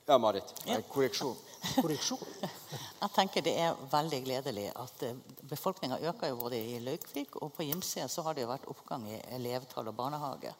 ja, 0.06 0.18
Marit. 0.18 0.54
Ja. 0.66 0.82
Korreksjon. 0.90 1.36
Korreksjon. 1.82 2.20
Jeg 3.04 3.12
tenker 3.16 3.44
Det 3.46 3.54
er 3.60 3.78
veldig 3.92 4.22
gledelig 4.26 4.66
at 4.80 5.04
eh, 5.06 5.20
befolkninga 5.50 6.00
øker 6.10 6.32
jo 6.32 6.40
både 6.42 6.58
i 6.58 6.80
Laukvik 6.84 7.38
og 7.42 7.54
på 7.54 7.68
Gimse. 7.68 8.08
så 8.10 8.26
har 8.26 8.34
det 8.34 8.46
jo 8.46 8.52
vært 8.52 8.68
oppgang 8.72 9.06
i 9.12 9.22
elevtall 9.36 9.92
og 9.92 9.96
barnehage 9.96 10.54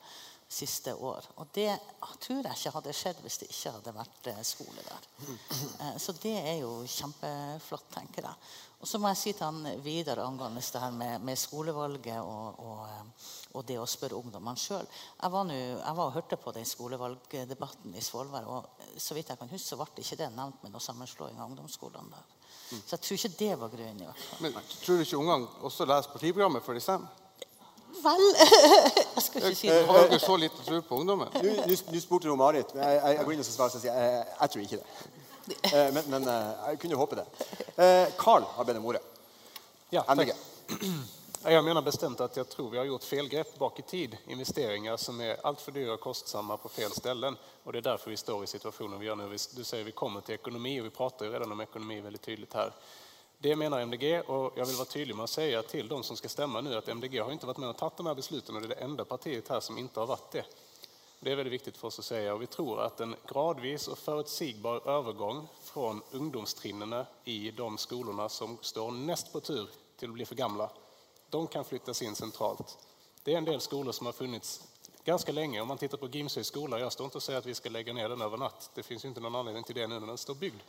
siste 0.54 0.94
år. 0.96 1.26
Og 1.42 1.50
det 1.56 1.72
tror 2.22 2.44
jeg 2.46 2.58
ikke 2.58 2.76
hadde 2.76 2.94
skjedd 2.98 3.24
hvis 3.24 3.40
det 3.42 3.50
ikke 3.50 3.74
hadde 3.78 3.96
vært 3.96 4.30
eh, 4.32 4.44
skole 4.48 4.86
der. 4.86 5.08
Så 6.04 6.16
det 6.22 6.36
er 6.40 6.60
jo 6.62 6.76
kjempeflott, 6.90 7.90
tenker 7.94 8.30
jeg. 8.30 8.54
Og 8.84 8.90
så 8.90 9.00
må 9.00 9.08
jeg 9.14 9.20
si 9.22 9.32
til 9.32 9.48
han 9.48 9.80
videre 9.80 10.26
angående 10.28 10.60
det 10.60 10.82
her 10.82 10.92
med, 10.92 11.22
med 11.24 11.40
skolevalget 11.40 12.20
og, 12.20 12.60
og, 12.60 13.28
og, 13.54 13.62
det 13.64 13.78
å 13.80 13.88
spørre 13.88 14.20
ungdommene 14.20 14.60
sjøl. 14.60 14.84
Jeg, 14.84 15.32
jeg, 15.32 15.96
var 15.96 16.04
og 16.04 16.18
hørte 16.18 16.40
på 16.42 16.52
den 16.52 16.68
skolevalgdebatten 16.68 17.96
i 17.96 18.04
Svolvær, 18.04 18.50
og 18.52 19.00
så 19.00 19.16
vidt 19.16 19.32
jeg 19.32 19.40
kan 19.40 19.52
huske, 19.54 19.70
så 19.70 19.80
ble 19.80 20.04
ikke 20.04 20.20
det 20.20 20.30
nevnt 20.36 20.66
med 20.66 20.76
noe 20.76 20.84
sammenslåing 20.84 21.40
av 21.40 21.54
ungdomsskolene 21.54 22.12
der. 22.12 22.40
Så 22.74 22.98
jeg 22.98 23.06
tror 23.06 23.22
ikke 23.22 23.36
det 23.40 23.52
var 23.62 23.72
grunnen. 23.72 24.02
i 24.04 24.10
hvert 24.10 24.24
fall. 24.28 24.44
Men 24.44 24.72
tror 24.74 25.00
du 25.00 25.08
ikke 25.08 25.22
ungene 25.22 25.66
også 25.70 25.88
leser 25.88 26.16
partiprogrammet 26.18 26.66
før 26.66 26.76
de 26.80 26.84
stemmer? 26.84 27.23
Vel 28.02 28.24
Jeg 29.16 29.24
skal 29.24 29.44
ikke 29.44 29.58
si 29.58 29.70
det. 29.70 29.82
Har 29.88 30.08
dere 30.10 30.20
så 30.20 30.38
lite 30.38 30.66
tro 30.66 30.80
på 30.88 31.02
ungdommen? 31.02 31.30
Nå 31.34 32.02
spurte 32.02 32.28
du 32.28 32.36
Marit. 32.40 32.74
Jeg, 32.76 32.96
jeg, 32.98 33.18
jeg 33.18 33.26
går 33.26 33.36
inn 33.36 33.44
og 33.44 33.50
svarer 33.50 33.78
og 33.78 33.84
sier 33.84 34.00
jeg, 34.00 34.24
jeg 34.40 34.54
tror 34.54 34.64
ikke 34.66 34.80
det. 34.82 35.12
Eh, 35.74 35.94
men, 35.94 36.04
men 36.08 36.28
eh, 36.28 36.54
jeg 36.68 36.80
kunne 36.80 37.02
håpe 37.02 37.20
det. 37.20 37.26
Carl 38.18 38.42
eh, 38.42 38.56
har 38.56 38.66
bedt 38.66 38.80
om 38.82 38.88
ordet. 38.94 39.04
Ja, 39.94 40.06
takk. 40.08 40.34
Jeg 41.44 41.60
mener 41.60 41.84
bestemt 41.84 42.22
at 42.24 42.38
jeg 42.40 42.48
tror 42.48 42.70
vi 42.72 42.78
har 42.80 42.86
gjort 42.88 43.04
felgrepp 43.04 43.58
bak 43.60 43.80
i 43.80 43.84
tid. 43.84 44.14
Investeringer 44.32 44.96
som 44.96 45.18
er 45.20 45.42
altfor 45.44 45.76
dyre 45.76 45.98
og 45.98 46.00
kostsomme 46.00 46.56
på 46.56 46.70
fel 46.72 46.94
steder. 46.96 47.36
Og 47.66 47.74
det 47.74 47.82
er 47.82 47.90
derfor 47.90 48.14
vi 48.14 48.20
står 48.22 48.46
i 48.46 48.48
situasjonen 48.48 48.96
vi 49.02 49.10
gjør 49.10 49.18
nå. 49.20 49.26
Du 49.52 49.60
sier 49.68 49.84
vi 49.84 49.92
kommer 49.92 50.24
til 50.24 50.38
ekonomi 50.38 50.78
og 50.80 50.88
vi 50.88 50.94
prater 50.96 51.28
jo 51.28 51.34
redan 51.34 51.52
om 51.52 51.60
ekonomi 51.66 52.00
veldig 52.00 52.22
tydelig 52.24 52.48
här. 52.54 52.72
Det 53.44 53.56
menar 53.56 53.80
MDG 53.80 54.22
och 54.22 54.54
jag 54.56 54.66
vill 54.66 54.76
vara 54.76 54.86
tydlig 54.86 55.16
med 55.16 55.24
att 55.24 55.30
säga 55.30 55.64
till 55.64 55.88
de 55.88 56.04
som 56.04 56.18
ska 56.18 56.30
stämma 56.30 56.62
nu 56.62 56.76
att 56.76 56.88
MDG 56.88 57.20
har 57.20 57.32
inte 57.32 57.46
varit 57.46 57.58
med 57.58 57.70
och 57.70 57.78
tagit 57.78 57.98
de 57.98 58.06
här 58.06 58.16
besluten 58.16 58.56
och 58.56 58.62
det 58.62 58.68
är 58.68 58.70
det 58.70 58.76
enda 58.76 59.06
partiet 59.06 59.48
här 59.48 59.60
som 59.60 59.78
inte 59.78 60.00
har 60.00 60.08
varit 60.08 60.32
det. 60.32 60.46
Det 61.20 61.32
är 61.32 61.36
väldigt 61.36 61.54
viktigt 61.54 61.78
för 61.78 61.88
oss 61.88 62.00
att 62.00 62.06
säga 62.06 62.34
och 62.34 62.42
vi 62.42 62.48
tror 62.48 62.82
att 62.82 63.00
en 63.00 63.16
gradvis 63.28 63.88
och 63.88 63.98
förutsigbar 63.98 64.90
övergång 64.90 65.48
från 65.62 66.02
ungdomstrinnene 66.12 67.06
i 67.24 67.52
de 67.52 67.78
skolorna 67.78 68.30
som 68.30 68.58
står 68.62 68.92
näst 68.92 69.34
på 69.34 69.40
tur 69.40 69.70
till 69.98 70.10
att 70.10 70.14
bli 70.14 70.26
för 70.26 70.36
gamla, 70.36 70.70
de 71.30 71.48
kan 71.48 71.66
flyttas 71.66 72.02
in 72.02 72.16
centralt. 72.16 72.78
Det 73.24 73.34
är 73.34 73.38
en 73.38 73.46
del 73.46 73.62
skolor 73.62 73.92
som 73.92 74.06
har 74.06 74.14
funnits 74.14 74.64
ganska 75.04 75.32
länge. 75.32 75.62
Om 75.62 75.68
man 75.68 75.78
tittar 75.78 75.98
på 75.98 76.08
Gimsö 76.08 76.44
skola, 76.44 76.80
jag 76.80 76.92
står 76.92 77.06
inte 77.06 77.18
och 77.18 77.24
säger 77.24 77.40
att 77.40 77.46
vi 77.46 77.54
ska 77.54 77.70
lägga 77.70 77.94
ner 77.94 78.10
den 78.10 78.22
över 78.22 78.38
natt. 78.38 78.72
Det 78.76 78.84
finns 78.84 79.06
inte 79.06 79.20
någon 79.20 79.36
anledning 79.36 79.64
till 79.64 79.76
det 79.76 79.88
nu 79.88 80.00
när 80.00 80.08
den 80.08 80.18
står 80.18 80.36
byggd. 80.36 80.62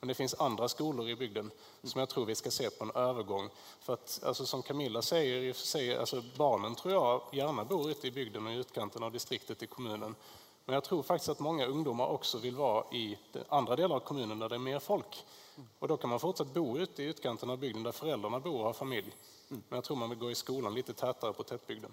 Men 0.00 0.08
det 0.08 0.14
finns 0.14 0.34
andra 0.34 0.68
skolor 0.68 1.08
i 1.08 1.16
bygden 1.16 1.50
som 1.82 1.98
jag 1.98 2.08
tror 2.08 2.26
vi 2.26 2.34
ska 2.34 2.50
se 2.50 2.70
på 2.70 2.84
en 2.84 2.90
övergång. 2.90 3.48
För 3.80 3.92
att, 3.92 4.20
alltså, 4.24 4.46
som 4.46 4.62
Camilla 4.62 5.02
säger, 5.02 5.52
sig, 5.52 5.96
alltså, 5.96 6.22
barnen 6.36 6.74
tror 6.74 6.94
jag 6.94 7.22
gärna 7.32 7.64
bor 7.64 7.90
ute 7.90 8.06
i 8.06 8.10
bygden 8.10 8.46
och 8.46 8.52
i 8.52 8.56
utkanten 8.56 9.02
av 9.02 9.12
distriktet 9.12 9.62
i 9.62 9.66
kommunen. 9.66 10.14
Men 10.64 10.74
jag 10.74 10.84
tror 10.84 11.02
faktiskt 11.02 11.28
att 11.28 11.40
många 11.40 11.66
ungdomar 11.66 12.06
också 12.06 12.38
vill 12.38 12.56
vara 12.56 12.84
i 12.92 13.18
andra 13.48 13.76
delar 13.76 13.96
av 13.96 14.00
kommunen 14.00 14.38
där 14.38 14.48
det 14.48 14.54
är 14.54 14.58
mer 14.58 14.78
folk. 14.78 15.24
Och 15.78 15.88
då 15.88 15.96
kan 15.96 16.10
man 16.10 16.20
fortsatt 16.20 16.54
bo 16.54 16.78
ute 16.78 17.02
i 17.02 17.06
utkanten 17.06 17.50
av 17.50 17.58
bygden 17.58 17.82
där 17.82 17.92
föräldrarna 17.92 18.40
bor 18.40 18.58
och 18.58 18.64
har 18.64 18.72
familj. 18.72 19.12
Men 19.48 19.64
jag 19.68 19.84
tror 19.84 19.96
man 19.96 20.10
vill 20.10 20.18
gå 20.18 20.30
i 20.30 20.34
skolan 20.34 20.74
lite 20.74 20.92
tätare 20.92 21.32
på 21.32 21.42
tättbygden. 21.42 21.92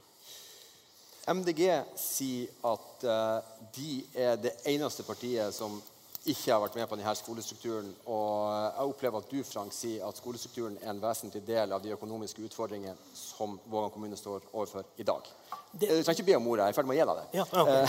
MDG 1.28 1.82
sier 1.96 2.50
at 2.62 3.04
eh, 3.04 3.38
de 3.76 4.04
er 4.14 4.36
det 4.36 4.52
eneste 4.68 5.04
partiet 5.04 5.56
som 5.56 5.82
ikke 6.26 6.54
har 6.54 6.62
vært 6.64 6.76
med 6.80 6.88
på 6.88 6.96
denne 6.96 7.14
skolestrukturen. 7.20 7.90
Og 8.08 8.52
jeg 8.54 8.86
opplever 8.94 9.18
at 9.20 9.32
du 9.32 9.42
Frank, 9.44 9.74
sier 9.76 10.06
at 10.08 10.16
skolestrukturen 10.22 10.78
er 10.82 10.90
en 10.94 11.02
vesentlig 11.04 11.42
del 11.48 11.74
av 11.76 11.82
de 11.84 11.92
økonomiske 11.96 12.46
utfordringene 12.48 12.96
som 13.18 13.58
Vågan 13.68 13.92
kommune 13.92 14.16
står 14.20 14.46
overfor 14.54 14.86
i 14.98 15.04
dag. 15.04 15.28
Det- 15.74 15.90
Du 15.90 16.04
trenger 16.04 16.20
ikke 16.22 16.26
be 16.32 16.36
om 16.38 16.48
ordet, 16.48 16.64
jeg 16.64 16.70
er 16.70 16.78
ferdig 16.80 16.88
med 16.88 16.96
å 16.96 17.00
gi 17.00 17.08
deg 17.10 17.18
det. 17.20 17.28
Ja, 17.34 17.46
okay. 17.62 17.86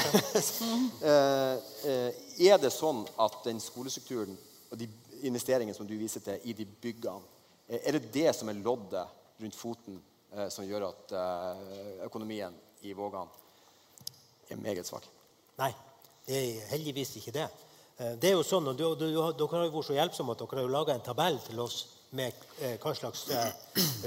Eh, 1.04 1.56
eh, 1.90 2.12
er 2.50 2.58
det 2.58 2.72
sånn 2.72 3.04
at 3.20 3.44
den 3.44 3.60
skolestrukturen 3.60 4.36
og 4.72 4.78
de 4.78 4.88
investeringene 5.22 5.74
som 5.76 5.86
du 5.86 5.94
viser 5.98 6.20
til 6.20 6.40
i 6.44 6.52
de 6.52 6.64
byggene, 6.64 7.20
eh, 7.68 7.80
er 7.86 7.92
det 7.98 8.10
det 8.12 8.34
som 8.34 8.48
er 8.48 8.54
loddet 8.54 9.06
rundt 9.40 9.54
foten 9.54 10.00
eh, 10.32 10.48
som 10.48 10.64
gjør 10.66 10.88
at 10.88 11.12
eh, 11.12 12.04
økonomien 12.06 12.54
i 12.82 12.92
Vågan 12.92 13.28
er 14.50 14.56
meget 14.56 14.86
svak? 14.86 15.06
Nei, 15.58 15.70
det 16.26 16.34
er 16.40 16.66
heldigvis 16.72 17.14
ikke 17.20 17.32
det. 17.32 17.46
Eh, 17.98 18.14
Det 18.18 18.30
er 18.30 18.34
jo 18.34 18.42
sånn, 18.42 18.66
og 18.68 18.76
Dere 18.76 19.12
har 19.22 19.34
jo 19.38 19.70
vært 19.70 19.86
så 19.86 19.94
hjelpsomme 19.94 20.32
at 20.34 20.38
dere 20.38 20.58
har 20.58 20.66
jo 20.66 20.72
laga 20.72 20.94
en 20.94 21.00
tabell 21.04 21.38
til 21.46 21.60
oss 21.60 21.86
med 22.14 22.32
eh, 22.60 22.76
hva 22.82 22.94
slags 22.94 23.28
eh, 23.30 23.52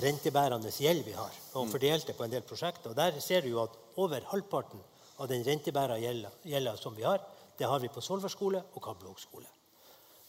rentebærende 0.03 0.71
gjeld 0.71 1.05
vi 1.05 1.13
har, 1.15 1.31
og 1.55 1.69
fordelt 1.71 2.05
det 2.07 2.15
på 2.17 2.23
en 2.25 2.31
del 2.31 2.41
prosjekter. 2.47 2.89
Og 2.91 2.95
Der 2.95 3.19
ser 3.19 3.41
du 3.41 3.49
jo 3.49 3.61
at 3.63 3.75
over 3.97 4.19
halvparten 4.31 4.79
av 5.19 5.27
den 5.27 5.43
rentebærende 5.43 6.31
gjelda, 6.45 6.75
som 6.77 6.95
vi 6.95 7.03
har, 7.03 7.19
det 7.57 7.65
har 7.67 7.79
vi 7.79 7.87
på 7.89 8.01
Solver 8.01 8.29
skole 8.29 8.61
og 8.75 8.81
Kabelvåg 8.83 9.19
skole. 9.19 9.47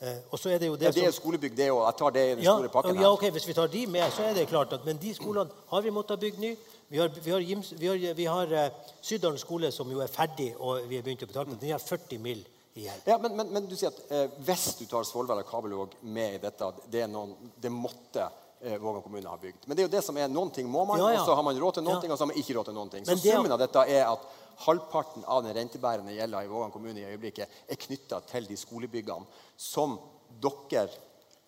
Eh, 0.01 0.21
og 0.31 0.39
så 0.39 0.51
er 0.55 0.59
det 0.63 0.69
jo 0.69 0.77
det, 0.77 0.85
Ja, 0.87 0.91
det 0.93 1.03
er 1.05 1.11
som- 1.13 1.23
skolebygg, 1.25 1.57
det 1.57 1.71
òg. 1.71 1.85
Jeg 1.87 1.97
tar 1.99 2.11
det 2.11 2.23
i 2.23 2.35
den 2.37 2.45
ja, 2.45 2.55
store 2.55 2.69
pakken. 2.69 3.01
ja, 3.01 3.11
ok, 3.13 3.25
Hvis 3.31 3.47
vi 3.49 3.53
tar 3.55 3.67
de 3.67 3.87
med, 3.87 4.13
så 4.13 4.23
er 4.23 4.35
det 4.35 4.47
klart 4.49 4.73
at 4.73 4.85
Men 4.85 4.97
de 4.97 5.15
skolene 5.15 5.51
har 5.71 5.81
vi 5.83 5.91
måttet 5.91 6.21
bygge 6.21 6.39
ny. 6.39 6.57
Vi 6.89 6.99
har, 6.99 7.09
vi 7.09 7.31
har, 7.31 7.41
vi 7.79 7.87
har, 7.87 8.15
vi 8.15 8.25
har 8.25 8.71
Syddalen 9.03 9.39
skole, 9.39 9.73
som 9.73 9.91
jo 9.91 9.99
er 10.01 10.07
ferdig, 10.07 10.55
og 10.61 10.89
vi 10.89 10.97
har 10.97 11.03
begynt 11.03 11.23
å 11.23 11.27
betale 11.27 11.47
på. 11.47 11.61
Den 11.61 11.71
har 11.73 11.79
40 11.81 12.19
mill. 12.19 12.47
Ja, 13.07 13.19
men, 13.19 13.37
men, 13.37 13.49
men 13.53 13.67
du 13.69 13.75
sier 13.77 13.91
at 13.91 14.13
eh, 14.13 14.29
hvis 14.47 14.67
du 14.79 14.85
tar 14.91 15.07
Svolvær 15.09 15.41
og 15.43 15.49
Kabelvåg 15.51 15.97
med 16.03 16.35
i 16.39 16.43
dette, 16.43 16.69
det, 16.93 17.07
noen, 17.11 17.35
det 17.61 17.71
måtte 17.73 18.29
eh, 18.61 18.77
Vågan 18.83 19.03
kommune 19.03 19.29
ha 19.29 19.37
bygd. 19.41 19.67
Men 19.67 19.77
det 19.77 19.83
er 19.85 19.89
jo 19.89 19.95
det 19.97 20.05
som 20.07 20.17
er 20.21 20.29
noen 20.29 20.51
ting 20.55 20.69
må 20.71 20.85
man, 20.89 20.99
Ja, 21.01 21.11
ja. 21.15 21.21
og 21.23 21.27
så 21.31 21.35
har 21.39 21.43
man 21.47 21.59
råd 21.59 21.79
til 21.81 21.87
noen 21.89 22.01
ting, 22.03 22.13
og 22.13 22.19
så 22.19 22.27
har 22.27 22.33
man 22.33 22.39
ikke 22.43 22.57
råd 22.59 22.71
til 22.71 22.79
noen 22.79 22.91
ting. 22.95 23.05
Så 23.09 23.17
det- 23.19 23.35
summen 23.35 23.53
av 23.53 23.59
dette 23.63 23.85
er 23.89 24.05
at 24.13 24.29
halvparten 24.67 25.25
av 25.31 25.43
den 25.47 25.55
rentebærende 25.57 26.15
gjelda 26.17 26.45
i 26.45 26.49
Vågan 26.51 26.73
kommune 26.75 26.99
i 27.01 27.07
øyeblikket 27.13 27.49
er 27.71 27.77
knytta 27.87 28.21
til 28.27 28.47
de 28.51 28.57
skolebyggene 28.59 29.27
som 29.57 29.99
dere 30.43 30.89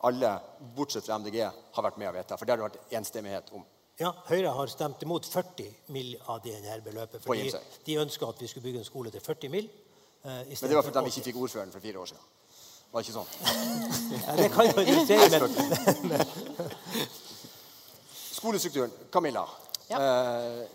alle, 0.03 0.31
bortsett 0.77 1.05
fra 1.05 1.19
MDG, 1.19 1.43
har 1.45 1.85
vært 1.85 1.99
med 2.01 2.09
å 2.09 2.15
vedta. 2.15 2.37
For 2.39 2.47
det 2.49 2.55
har 2.55 2.63
det 2.63 2.71
vært 2.71 2.95
enstemmighet 2.97 3.51
om. 3.53 3.65
Ja, 4.01 4.15
Høyre 4.31 4.55
har 4.57 4.71
stemt 4.73 5.03
imot 5.05 5.27
40 5.29 5.67
mill. 5.93 6.15
av 6.27 6.41
det 6.43 6.55
her 6.65 6.81
beløpet. 6.81 7.21
Fordi 7.21 7.51
de 7.85 7.97
ønska 8.01 8.29
at 8.31 8.39
vi 8.41 8.47
skulle 8.49 8.65
bygge 8.65 8.79
en 8.81 8.85
skole 8.89 9.11
til 9.13 9.21
40 9.21 9.51
mill. 9.53 9.69
Eh, 10.23 10.31
Men 10.31 10.69
det 10.71 10.77
var 10.77 10.83
fordi 10.83 10.99
de 11.01 11.07
ikke 11.13 11.27
fikk 11.31 11.37
ordføreren 11.41 11.73
for 11.73 11.81
fire 11.81 11.99
år 11.99 12.07
siden. 12.11 12.25
Var 12.91 13.01
det 13.01 13.09
ikke 13.09 13.19
sånn? 13.19 13.31
Ja, 14.27 14.33
det 14.37 14.49
kan 14.53 14.67
jo 14.67 14.73
si, 15.07 15.17
men 16.11 16.23
Skolestrukturen. 18.41 18.93
Camilla. 19.13 19.45
Ja. 19.89 20.01
Eh, 20.01 20.67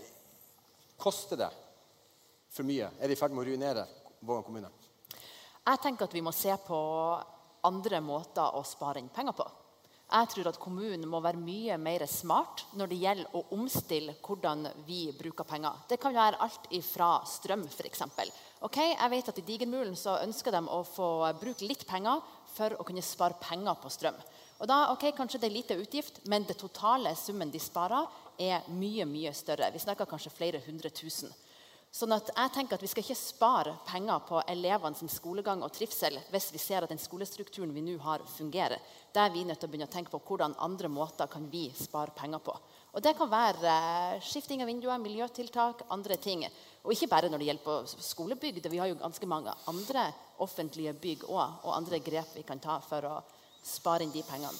koster 0.98 1.38
det 1.38 1.50
for 2.54 2.64
mye? 2.68 2.90
Er 3.00 3.08
det 3.08 3.18
i 3.18 3.20
ferd 3.20 3.34
med 3.36 3.44
å 3.44 3.48
ruinere 3.50 3.86
Vågan 4.26 4.44
kommune? 4.48 4.70
Jeg 5.66 5.82
tenker 5.82 6.06
at 6.08 6.14
vi 6.14 6.22
må 6.26 6.32
se 6.34 6.54
på 6.66 6.80
andre 7.66 8.02
måter 8.06 8.58
å 8.58 8.62
spare 8.66 9.02
inn 9.02 9.10
penger 9.14 9.34
på. 9.38 9.46
Jeg 10.16 10.30
tror 10.32 10.48
at 10.48 10.60
kommunen 10.62 11.02
må 11.12 11.20
være 11.20 11.42
mye 11.44 11.76
mer 11.82 12.06
smart 12.08 12.62
når 12.80 12.88
det 12.88 13.00
gjelder 13.02 13.34
å 13.36 13.42
omstille 13.58 14.14
hvordan 14.24 14.70
vi 14.88 15.10
bruker 15.18 15.44
penger. 15.50 15.82
Det 15.90 15.98
kan 16.00 16.16
være 16.16 16.40
alt 16.46 16.70
ifra 16.78 17.18
strøm, 17.28 17.66
f.eks. 17.68 18.06
Okay, 18.64 18.94
jeg 18.94 19.12
vet 19.12 19.32
at 19.34 19.42
I 19.42 19.44
Digermulen 19.50 19.98
så 20.00 20.16
ønsker 20.24 20.56
de 20.56 20.62
å 20.72 20.80
få 20.88 21.10
bruke 21.42 21.68
litt 21.68 21.84
penger 21.90 22.24
for 22.56 22.78
å 22.80 22.86
kunne 22.88 23.04
spare 23.04 23.36
penger 23.44 23.76
på 23.82 23.92
strøm. 23.92 24.22
Og 24.64 24.70
da, 24.72 24.86
ok, 24.94 25.10
Kanskje 25.18 25.42
det 25.44 25.50
er 25.50 25.58
lite 25.58 25.80
utgift, 25.82 26.22
men 26.32 26.48
det 26.48 26.56
totale 26.62 27.12
summen 27.20 27.52
de 27.52 27.60
sparer, 27.60 28.08
er 28.40 28.64
mye 28.72 29.04
mye 29.08 29.36
større. 29.36 29.68
Vi 29.74 29.84
snakker 29.84 30.08
kanskje 30.08 30.32
flere 30.32 30.64
hundre 30.64 30.94
tusen. 30.96 31.32
Sånn 31.96 32.12
at 32.12 32.28
jeg 32.28 32.52
tenker 32.52 32.76
at 32.76 32.84
Vi 32.84 32.90
skal 32.92 33.06
ikke 33.06 33.16
spare 33.16 33.74
penger 33.88 34.24
på 34.28 34.42
elevene 34.52 34.98
sin 35.00 35.12
skolegang 35.12 35.62
og 35.64 35.72
trivsel 35.72 36.18
hvis 36.34 36.50
vi 36.52 36.60
ser 36.60 36.84
at 36.84 36.92
den 36.92 37.00
skolestrukturen 37.00 37.72
vi 37.72 37.84
nå 37.86 37.96
har, 38.04 38.24
fungerer. 38.36 38.82
Da 39.16 39.24
er 39.24 39.32
vi 39.32 39.46
nødt 39.48 39.62
til 39.62 39.70
å 39.70 39.72
begynne 39.72 39.88
å 39.88 39.94
tenke 39.94 40.12
på 40.12 40.20
hvordan 40.28 40.58
andre 40.60 40.92
måter 40.92 41.32
kan 41.32 41.48
vi 41.52 41.70
spare 41.72 42.12
penger 42.18 42.44
på. 42.44 42.58
Og 42.96 43.04
Det 43.04 43.16
kan 43.16 43.32
være 43.32 43.72
eh, 43.72 44.20
skifting 44.24 44.64
av 44.64 44.68
vinduer, 44.72 45.00
miljøtiltak, 45.00 45.86
andre 45.92 46.20
ting. 46.20 46.44
Og 46.84 46.92
ikke 46.92 47.12
bare 47.12 47.32
når 47.32 47.40
det 47.40 47.50
gjelder 47.50 47.90
skolebygg. 48.10 48.60
Vi 48.72 48.80
har 48.82 48.92
jo 48.92 49.00
ganske 49.00 49.28
mange 49.32 49.56
andre 49.72 50.10
offentlige 50.44 50.94
bygg 51.00 51.28
òg, 51.30 51.62
og 51.64 51.76
andre 51.78 52.00
grep 52.04 52.36
vi 52.36 52.44
kan 52.48 52.60
ta 52.60 52.82
for 52.84 53.08
å 53.08 53.18
spare 53.64 54.04
inn 54.04 54.12
de 54.12 54.24
pengene. 54.24 54.52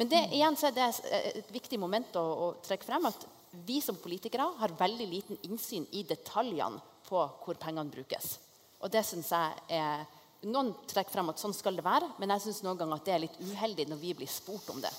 Men 0.00 0.08
det, 0.08 0.24
igjen 0.36 0.56
så 0.56 0.70
er 0.70 0.76
det 0.76 0.88
et 1.36 1.52
viktig 1.52 1.80
moment 1.80 2.16
å, 2.16 2.24
å 2.24 2.54
trekke 2.64 2.88
frem 2.88 3.12
at 3.12 3.28
vi 3.50 3.80
som 3.84 3.96
politikere 3.96 4.46
har 4.58 4.76
veldig 4.78 5.08
liten 5.08 5.40
innsyn 5.48 5.86
i 5.96 6.04
detaljene 6.08 6.80
på 7.08 7.24
hvor 7.44 7.58
pengene 7.60 7.90
brukes. 7.92 8.38
Og 8.82 8.92
det 8.92 9.04
synes 9.06 9.32
jeg 9.32 9.80
er 9.80 10.06
Noen 10.46 10.68
trekker 10.86 11.10
frem 11.10 11.32
at 11.32 11.40
sånn 11.42 11.54
skal 11.56 11.74
det 11.74 11.82
være, 11.82 12.12
men 12.22 12.30
jeg 12.30 12.44
syns 12.44 12.60
noen 12.62 12.78
ganger 12.78 13.00
at 13.00 13.08
det 13.08 13.14
er 13.16 13.22
litt 13.24 13.38
uheldig 13.42 13.88
når 13.90 13.98
vi 13.98 14.12
blir 14.20 14.28
spurt 14.30 14.68
om 14.70 14.78
det. 14.78 14.92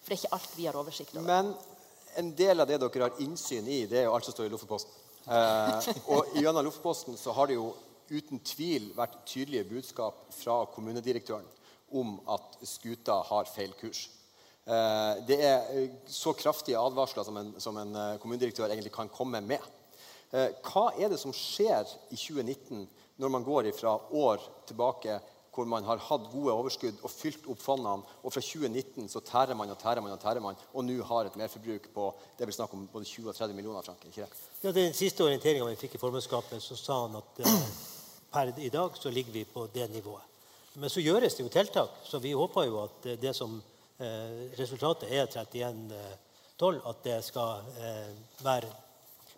For 0.00 0.08
det 0.08 0.16
er 0.16 0.22
ikke 0.22 0.36
alt 0.38 0.54
vi 0.56 0.64
har 0.64 0.78
oversikt 0.80 1.12
over. 1.12 1.26
Men 1.28 1.50
en 2.16 2.30
del 2.38 2.64
av 2.64 2.70
det 2.70 2.78
dere 2.80 3.02
har 3.10 3.20
innsyn 3.20 3.68
i, 3.68 3.82
det 3.90 3.98
er 4.00 4.06
jo 4.06 4.14
alt 4.16 4.24
som 4.24 4.32
står 4.32 4.48
i 4.48 4.54
Lofoposten. 4.54 4.94
Eh, 5.26 5.90
og 6.14 6.32
gjennom 6.38 6.64
Lofoposten 6.64 7.20
så 7.20 7.34
har 7.36 7.50
det 7.50 7.58
jo 7.58 7.74
uten 8.08 8.40
tvil 8.40 8.88
vært 8.96 9.18
tydelige 9.28 9.68
budskap 9.68 10.22
fra 10.32 10.62
kommunedirektøren 10.72 11.44
om 12.00 12.16
at 12.32 12.56
skuta 12.66 13.18
har 13.28 13.50
feil 13.50 13.76
kurs. 13.76 14.06
Eh, 14.66 15.18
det 15.28 15.36
er 15.46 15.68
eh, 15.78 15.90
så 16.10 16.32
kraftige 16.34 16.80
advarsler 16.80 17.26
som 17.26 17.36
en, 17.38 17.52
som 17.62 17.76
en 17.78 17.92
eh, 17.94 18.16
kommunedirektør 18.18 18.66
egentlig 18.66 18.94
kan 18.94 19.10
komme 19.12 19.40
med. 19.40 19.62
Hva 20.66 20.88
er 20.98 21.12
det 21.12 21.20
som 21.20 21.30
skjer 21.32 21.86
i 22.10 22.16
2019 22.18 22.80
når 23.22 23.30
man 23.30 23.44
går 23.46 23.68
fra 23.78 23.92
år 24.10 24.42
tilbake 24.66 25.20
hvor 25.54 25.68
man 25.70 25.86
har 25.86 26.02
hatt 26.02 26.24
gode 26.32 26.52
overskudd 26.52 26.98
og 27.06 27.12
fylt 27.14 27.46
opp 27.48 27.62
fondene, 27.62 28.02
og 28.20 28.34
fra 28.34 28.42
2019 28.42 29.06
så 29.08 29.22
tærer 29.24 29.56
man 29.56 29.70
og 29.72 29.78
tærer 29.80 30.02
man 30.04 30.12
og 30.12 30.20
tærer 30.20 30.42
man, 30.44 30.58
og 30.74 30.84
nå 30.84 30.98
har 31.08 31.30
et 31.30 31.38
merforbruk 31.40 31.86
på 31.94 32.08
det 32.36 32.44
er 32.44 32.50
vel 32.50 32.56
snakk 32.58 32.74
om 32.76 32.82
både 32.92 33.08
20 33.08 33.30
og 33.30 33.38
30 33.38 33.56
millioner 33.56 33.86
frank? 33.86 34.02
ikke 34.04 34.26
det? 34.26 34.42
ja, 34.66 34.74
Den 34.74 34.98
siste 34.98 35.24
orienteringa 35.24 35.70
vi 35.70 35.78
fikk 35.86 35.94
i 35.96 36.02
formannskapet, 36.02 36.60
så 36.60 36.76
sa 36.76 36.98
han 37.06 37.16
at 37.22 37.40
per 38.34 38.52
i 38.58 38.72
dag 38.74 38.98
så 38.98 39.14
ligger 39.14 39.38
vi 39.38 39.46
på 39.48 39.64
det 39.72 39.88
nivået. 39.94 40.26
Men 40.74 40.92
så 40.92 41.00
gjøres 41.00 41.38
det 41.38 41.46
jo 41.46 41.54
tiltak, 41.54 42.02
så 42.04 42.20
vi 42.20 42.34
håper 42.36 42.66
jo 42.66 42.82
at 42.82 43.08
det 43.22 43.32
som 43.38 43.56
resultatet 44.58 45.10
er 45.10 45.26
31-12, 45.26 46.80
at 46.88 47.04
det 47.04 47.20
skal 47.24 47.62
eh, 47.80 48.10
være 48.44 48.68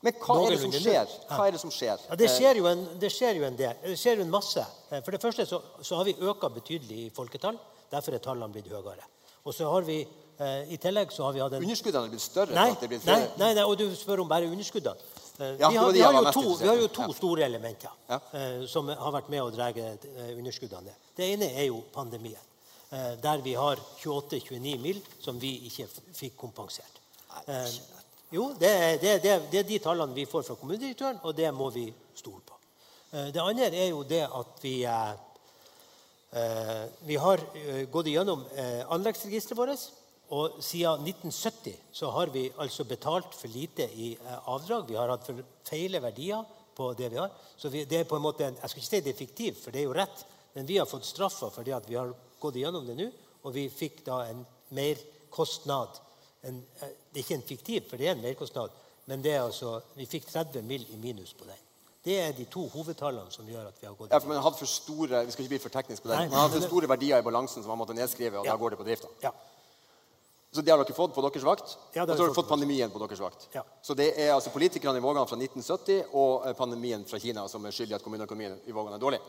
Men 0.02 0.14
hva 0.22 0.36
er 0.46 0.50
det 0.54 0.60
som 0.62 0.72
skjer? 0.72 1.14
Hva 1.28 1.46
er 1.48 1.52
det 1.56 1.60
som 1.60 1.70
skjer? 1.74 1.98
Ja, 2.08 2.14
det 2.18 2.28
skjer 2.30 2.60
jo 2.60 2.66
en, 2.70 2.84
det 3.02 3.10
skjer 3.10 3.34
jo 3.40 3.44
en 3.48 3.56
del. 3.58 3.74
Det 3.82 3.96
skjer 3.98 4.20
jo 4.20 4.26
en 4.26 4.30
masse. 4.30 4.62
Eh, 4.90 5.02
For 5.02 5.10
det 5.14 5.20
første 5.22 5.46
så, 5.46 5.58
så 5.82 5.96
har 5.98 6.04
vi 6.06 6.14
øka 6.20 6.48
betydelig 6.54 6.98
i 7.06 7.10
folketall. 7.14 7.58
Derfor 7.90 8.14
er 8.14 8.22
tallene 8.22 8.52
blitt 8.54 8.68
høyere. 8.70 9.06
Og 9.44 9.54
så 9.54 9.66
har 9.72 9.82
vi 9.86 10.00
eh, 10.38 10.70
i 10.74 10.78
tillegg 10.78 11.10
så 11.14 11.24
har 11.26 11.32
vi 11.34 11.40
hatt 11.42 11.54
en 11.58 11.62
Underskuddene 11.66 12.06
er 12.06 12.14
blitt 12.14 12.22
større? 12.26 12.54
Nei, 12.54 12.68
blitt 12.82 13.06
nei, 13.08 13.20
nei, 13.40 13.52
nei, 13.58 13.64
og 13.64 13.78
du 13.80 13.86
spør 13.96 14.22
om 14.22 14.28
bare 14.30 14.46
underskuddene. 14.50 14.98
Eh, 15.38 15.54
Ja, 15.62 15.68
vi, 15.70 15.76
har, 15.78 15.92
vi, 15.94 16.02
har 16.02 16.30
to, 16.34 16.42
vi 16.60 16.66
har 16.68 16.76
jo 16.82 16.88
to 16.94 17.06
Ja. 17.08 17.14
store 17.16 17.44
elementer 17.46 17.90
Ja. 18.10 18.20
eh, 18.34 18.66
som 18.66 18.88
har 18.90 19.12
vært 19.14 19.30
med 19.30 19.42
å 19.42 19.50
dra 19.54 19.70
eh, 19.70 20.34
underskuddene 20.36 20.90
ned. 20.90 20.94
Det 21.16 21.26
ene 21.32 21.50
er 21.58 21.66
jo 21.70 21.82
pandemien, 21.94 22.38
eh, 22.38 22.47
der 22.90 23.42
vi 23.44 23.54
har 23.54 23.80
28-29 24.00 24.78
mil 24.80 25.00
som 25.20 25.38
vi 25.40 25.54
ikke 25.68 25.88
fikk 26.16 26.36
kompensert. 26.40 27.00
Eh, 27.46 27.72
jo, 28.32 28.50
det 28.60 28.70
er, 28.70 28.98
det, 29.02 29.14
det, 29.22 29.34
det 29.52 29.60
er 29.60 29.68
de 29.68 29.78
tallene 29.84 30.16
vi 30.16 30.24
får 30.28 30.46
fra 30.46 30.56
kommunedirektøren, 30.56 31.20
og 31.22 31.36
det 31.36 31.52
må 31.54 31.70
vi 31.74 31.86
stole 32.16 32.40
på. 32.48 32.56
Eh, 33.12 33.28
det 33.34 33.44
andre 33.44 33.68
er 33.72 33.90
jo 33.90 34.04
det 34.08 34.24
at 34.26 34.62
vi 34.64 34.76
eh, 34.88 35.16
Eh, 36.30 36.84
Vi 37.06 37.16
har 37.16 37.40
eh, 37.56 37.86
gått 37.88 38.06
igjennom 38.06 38.44
eh, 38.56 38.84
anleggsregisteret 38.92 39.58
vårt. 39.58 39.88
Og 40.28 40.58
siden 40.60 41.06
1970 41.08 41.78
så 41.92 42.10
har 42.12 42.28
vi 42.28 42.50
altså 42.60 42.84
betalt 42.84 43.32
for 43.32 43.48
lite 43.48 43.86
i 43.96 44.10
eh, 44.12 44.48
avdrag. 44.48 44.90
Vi 44.90 44.98
har 44.98 45.08
hatt 45.08 45.24
for 45.24 45.40
feile 45.64 46.02
verdier 46.04 46.44
på 46.76 46.90
det 46.98 47.08
vi 47.14 47.16
har. 47.16 47.32
Så 47.56 47.72
vi, 47.72 47.86
det 47.88 48.02
er 48.02 48.10
på 48.10 48.18
en 48.18 48.26
måte 48.26 48.44
Jeg 48.44 48.68
skal 48.68 48.82
ikke 48.82 48.90
si 48.90 49.00
det 49.00 49.14
er 49.14 49.22
fiktivt, 49.22 49.62
for 49.62 49.72
det 49.72 49.80
er 49.80 49.88
jo 49.88 49.96
rett, 49.96 50.26
men 50.52 50.68
vi 50.68 50.76
har 50.76 50.90
fått 50.90 51.08
straffa 51.08 51.48
fordi 51.54 51.72
at 51.72 51.88
vi 51.88 51.96
har 51.96 52.12
gått 52.40 52.56
igjennom 52.60 52.86
det 52.86 52.96
nå, 52.98 53.08
og 53.44 53.54
vi 53.54 53.68
fikk 53.68 54.04
da 54.06 54.22
en 54.28 54.44
merkostnad. 54.76 56.00
En, 56.42 56.60
eh, 56.80 56.92
det 57.12 57.20
er 57.20 57.24
ikke 57.24 57.38
en 57.38 57.48
fiktiv, 57.48 57.88
for 57.90 57.96
det 57.96 58.08
er 58.08 58.16
en 58.16 58.22
merkostnad, 58.22 58.70
men 59.06 59.22
det 59.22 59.32
er 59.34 59.42
altså, 59.42 59.80
vi 59.96 60.06
fikk 60.06 60.26
30 60.30 60.62
mill. 60.62 60.86
i 60.92 60.96
minus 60.96 61.32
på 61.34 61.44
den. 61.44 61.64
Det 62.04 62.20
er 62.20 62.32
de 62.32 62.44
to 62.44 62.68
hovedtallene 62.68 63.30
som 63.32 63.46
gjør 63.46 63.68
at 63.68 63.80
vi 63.80 63.86
har 63.86 63.94
gått 63.94 64.12
Ja, 64.12 64.18
for 64.18 64.28
man 64.28 64.42
hadde 64.42 64.56
for 64.56 64.66
store 64.70 65.24
vi 65.26 65.32
skal 65.32 65.44
ikke 65.44 65.54
bli 65.56 65.58
for 65.58 65.74
teknisk 65.74 66.02
på 66.02 66.08
det, 66.08 66.30
man 66.30 66.40
hadde 66.40 66.60
for 66.60 66.68
store 66.68 66.88
verdier 66.88 67.18
i 67.18 67.26
balansen 67.26 67.62
som 67.62 67.68
man 67.68 67.78
måtte 67.78 67.96
nedskrive, 67.96 68.38
og 68.38 68.46
Ja. 68.46 68.52
da 68.52 68.56
går 68.56 68.70
det 68.70 68.78
på 68.78 68.84
drifta. 68.84 69.08
Ja. 69.22 69.32
Så 70.52 70.62
det 70.62 70.70
har 70.72 70.78
dere 70.82 70.94
fått 70.96 71.12
på 71.12 71.20
deres 71.20 71.44
vakt. 71.44 71.76
Ja, 71.92 72.02
og 72.02 72.08
så 72.08 72.12
har 72.14 72.16
dere 72.16 72.28
fått 72.28 72.46
fått 72.46 72.48
pandemien 72.48 72.90
på 72.90 72.98
deres 73.02 73.20
vakt. 73.20 73.48
Ja. 73.52 73.62
Så 73.82 73.94
det 73.94 74.14
er 74.16 74.32
altså 74.32 74.50
politikerne 74.50 74.96
i 74.96 75.00
Vågan 75.04 75.26
fra 75.28 75.36
1970 75.36 76.14
og 76.14 76.46
eh, 76.46 76.54
pandemien 76.56 77.04
fra 77.04 77.18
Kina 77.18 77.46
som 77.48 77.66
er 77.66 77.70
skyld 77.70 77.90
i 77.90 77.94
at 77.94 78.02
kommuneøkonomien 78.02 78.60
i 78.64 78.72
Vågan 78.72 78.94
er 78.94 78.98
dårlig. 79.02 79.20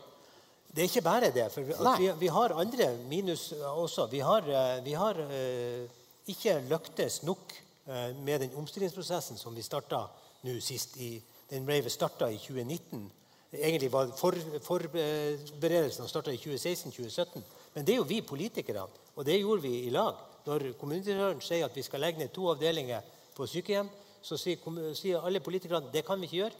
Det 0.70 0.84
er 0.84 0.86
ikke 0.86 1.02
bare 1.02 1.30
det. 1.34 1.48
for 1.52 1.60
at 1.60 1.98
vi, 1.98 2.10
vi 2.20 2.26
har 2.26 2.52
andre 2.54 2.96
minus 3.08 3.52
også. 3.52 4.06
Vi 4.06 4.18
har, 4.18 4.38
eh, 4.38 4.84
vi 4.84 4.92
har 4.92 5.18
eh, 5.18 5.88
ikke 6.26 6.60
lyktes 6.70 7.22
nok 7.22 7.54
eh, 7.86 8.16
med 8.16 8.40
den 8.40 8.54
omstillingsprosessen 8.54 9.38
som 9.38 9.56
vi 9.56 9.62
starta 9.62 10.04
nå 10.42 10.60
sist. 10.60 10.96
I, 10.96 11.22
den 11.50 11.66
ble 11.66 11.82
starta 11.90 12.28
i 12.30 12.38
2019. 12.38 13.10
Egentlig 13.52 13.90
var 13.92 14.12
forberedelsen 14.14 16.08
starta 16.08 16.30
i 16.30 16.38
2016-2017. 16.38 17.42
Men 17.74 17.84
det 17.86 17.94
er 17.94 17.98
jo 17.98 18.06
vi 18.06 18.20
politikere, 18.22 18.86
og 19.16 19.26
det 19.26 19.40
gjorde 19.40 19.62
vi 19.62 19.74
i 19.88 19.90
lag. 19.90 20.14
Når 20.46 20.70
kommunedirektøren 20.78 21.42
sier 21.42 21.66
at 21.66 21.74
vi 21.76 21.82
skal 21.82 22.00
legge 22.00 22.22
ned 22.22 22.30
to 22.34 22.46
avdelinger 22.52 23.02
på 23.34 23.46
sykehjem, 23.46 23.90
så 24.22 24.38
sier, 24.38 25.18
alle 25.18 25.40
politikerne 25.40 25.90
det 25.92 26.04
kan 26.06 26.20
vi 26.20 26.30
ikke 26.30 26.44
gjøre. 26.44 26.54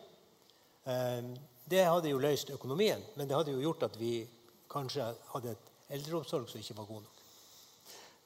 Det 1.71 1.87
hadde 1.87 2.11
jo 2.11 2.19
løst 2.19 2.51
økonomien, 2.51 3.03
men 3.15 3.29
det 3.29 3.37
hadde 3.37 3.55
jo 3.55 3.63
gjort 3.63 3.87
at 3.87 3.97
vi 4.01 4.25
kanskje 4.71 5.07
hadde 5.33 5.55
et 5.55 5.69
eldreomsorg 5.97 6.49
som 6.51 6.63
ikke 6.63 6.79
var 6.79 6.89
god 6.89 7.05
nok. 7.05 7.21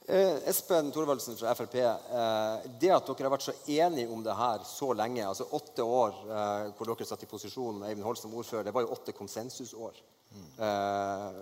Eh, 0.05 0.39
Espen 0.49 0.91
Thorvaldsen 0.93 1.37
fra 1.37 1.53
Frp. 1.57 1.77
Eh, 1.81 2.65
det 2.81 2.93
at 2.93 3.07
dere 3.09 3.27
har 3.29 3.33
vært 3.33 3.47
så 3.47 3.55
enige 3.73 4.13
om 4.13 4.25
det 4.25 4.37
her 4.37 4.65
så 4.69 4.91
lenge, 4.97 5.27
altså 5.29 5.49
åtte 5.57 5.85
år 5.85 6.19
eh, 6.25 6.73
hvor 6.77 6.89
dere 6.89 7.09
satt 7.09 7.25
i 7.25 7.29
posisjon 7.29 7.81
med 7.81 7.91
Eivind 7.91 8.05
Holt 8.05 8.21
som 8.21 8.33
ordfører, 8.37 8.67
det 8.69 8.75
var 8.77 8.85
jo 8.85 8.93
åtte 8.97 9.17
konsensusår. 9.17 10.01
Eh, 10.35 11.35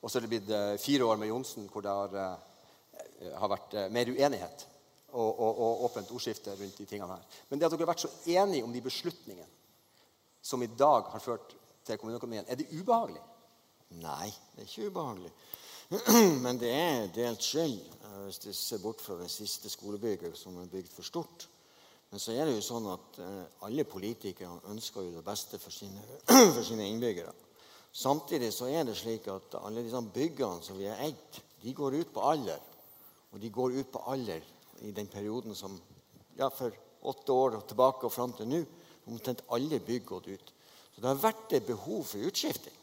og 0.00 0.10
så 0.10 0.18
er 0.18 0.24
det 0.24 0.30
blitt 0.32 0.50
eh, 0.50 0.76
fire 0.80 1.08
år 1.10 1.18
med 1.20 1.30
Johnsen 1.30 1.66
hvor 1.70 1.84
det 1.84 1.94
har, 1.94 2.14
eh, 2.22 3.32
har 3.38 3.50
vært 3.52 3.74
mer 3.92 4.10
uenighet 4.14 4.66
og, 5.12 5.28
og, 5.30 5.50
og 5.50 5.82
åpent 5.88 6.14
ordskifte 6.14 6.54
rundt 6.56 6.78
de 6.78 6.86
tingene 6.88 7.18
her. 7.18 7.26
Men 7.50 7.60
det 7.60 7.68
at 7.68 7.74
dere 7.74 7.84
har 7.84 7.92
vært 7.92 8.06
så 8.06 8.14
enige 8.30 8.64
om 8.66 8.72
de 8.72 8.84
beslutningene 8.84 9.50
som 10.42 10.62
i 10.62 10.70
dag 10.78 11.10
har 11.12 11.22
ført 11.22 11.54
til 11.86 11.98
kommuneøkonomien, 11.98 12.44
er 12.48 12.58
det 12.58 12.70
ubehagelig? 12.72 13.22
Nei, 14.02 14.28
det 14.54 14.64
er 14.64 14.68
ikke 14.68 14.90
ubehagelig. 14.90 15.32
Men 16.44 16.58
det 16.60 16.70
er 16.72 17.10
delt 17.12 17.44
skyld, 17.44 17.78
eh, 17.78 18.20
hvis 18.26 18.40
du 18.42 18.52
ser 18.56 18.80
bort 18.82 19.00
fra 19.04 19.18
det 19.20 19.30
siste 19.30 19.70
skolebygget 19.70 20.38
som 20.38 20.56
er 20.60 20.70
bygd 20.72 20.92
for 20.94 21.06
stort. 21.06 21.48
Men 22.10 22.20
så 22.20 22.34
er 22.36 22.48
det 22.48 22.56
jo 22.56 22.64
sånn 22.64 22.88
at 22.92 23.18
eh, 23.24 23.64
alle 23.68 23.84
politikere 23.88 24.72
ønsker 24.72 25.04
jo 25.04 25.14
det 25.18 25.24
beste 25.26 25.60
for 25.60 25.74
sine, 25.74 26.00
for 26.56 26.62
sine 26.64 26.88
innbyggere. 26.88 27.32
Samtidig 27.92 28.48
så 28.56 28.70
er 28.72 28.86
det 28.88 28.96
slik 28.96 29.28
at 29.28 29.58
alle 29.60 29.84
disse 29.84 30.00
byggene 30.14 30.64
som 30.64 30.78
vi 30.80 30.88
har 30.88 31.00
eid, 31.04 31.40
de 31.62 31.74
går 31.76 31.98
ut 32.00 32.12
på 32.14 32.24
alder. 32.24 32.60
Og 33.32 33.40
de 33.40 33.50
går 33.52 33.76
ut 33.78 33.90
på 33.92 34.04
alder 34.12 34.44
i 34.84 34.92
den 34.96 35.08
perioden 35.12 35.54
som 35.56 35.76
ja, 36.38 36.48
for 36.48 36.72
åtte 37.08 37.32
år 37.32 37.58
tilbake 37.68 38.08
og 38.08 38.12
fram 38.12 38.32
til 38.36 38.48
nå. 38.48 38.62
Omtrent 39.10 39.44
alle 39.54 39.80
bygg 39.82 40.04
gått 40.06 40.28
ut. 40.30 40.52
Så 40.94 41.02
det 41.02 41.08
har 41.08 41.20
vært 41.22 41.54
et 41.56 41.66
behov 41.66 42.04
for 42.06 42.28
utskifting. 42.28 42.76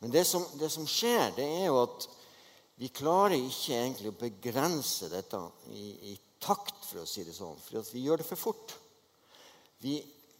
Men 0.00 0.12
det 0.14 0.24
som, 0.28 0.44
det 0.60 0.70
som 0.72 0.86
skjer, 0.88 1.32
det 1.36 1.44
er 1.44 1.66
jo 1.68 1.82
at 1.82 2.06
vi 2.80 2.88
klarer 2.88 3.36
ikke 3.36 3.76
egentlig 3.76 4.12
å 4.12 4.20
begrense 4.20 5.10
dette 5.12 5.40
i, 5.76 6.12
i 6.12 6.14
takt, 6.40 6.78
for 6.88 7.02
å 7.02 7.08
si 7.08 7.26
det 7.26 7.34
sånn, 7.36 7.58
for 7.60 7.84
vi 7.92 8.06
gjør 8.06 8.22
det 8.22 8.28
for 8.28 8.40
fort. 8.40 8.72
Vi, 9.84 9.98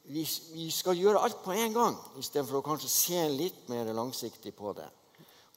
vi, 0.09 0.25
vi 0.55 0.71
skal 0.73 0.97
gjøre 0.97 1.21
alt 1.21 1.43
på 1.45 1.53
en 1.53 1.77
gang 1.77 1.99
istedenfor 2.21 2.61
å 2.61 2.65
kanskje 2.65 2.93
se 2.93 3.21
litt 3.29 3.69
mer 3.73 3.93
langsiktig 3.97 4.55
på 4.57 4.73
det. 4.77 4.89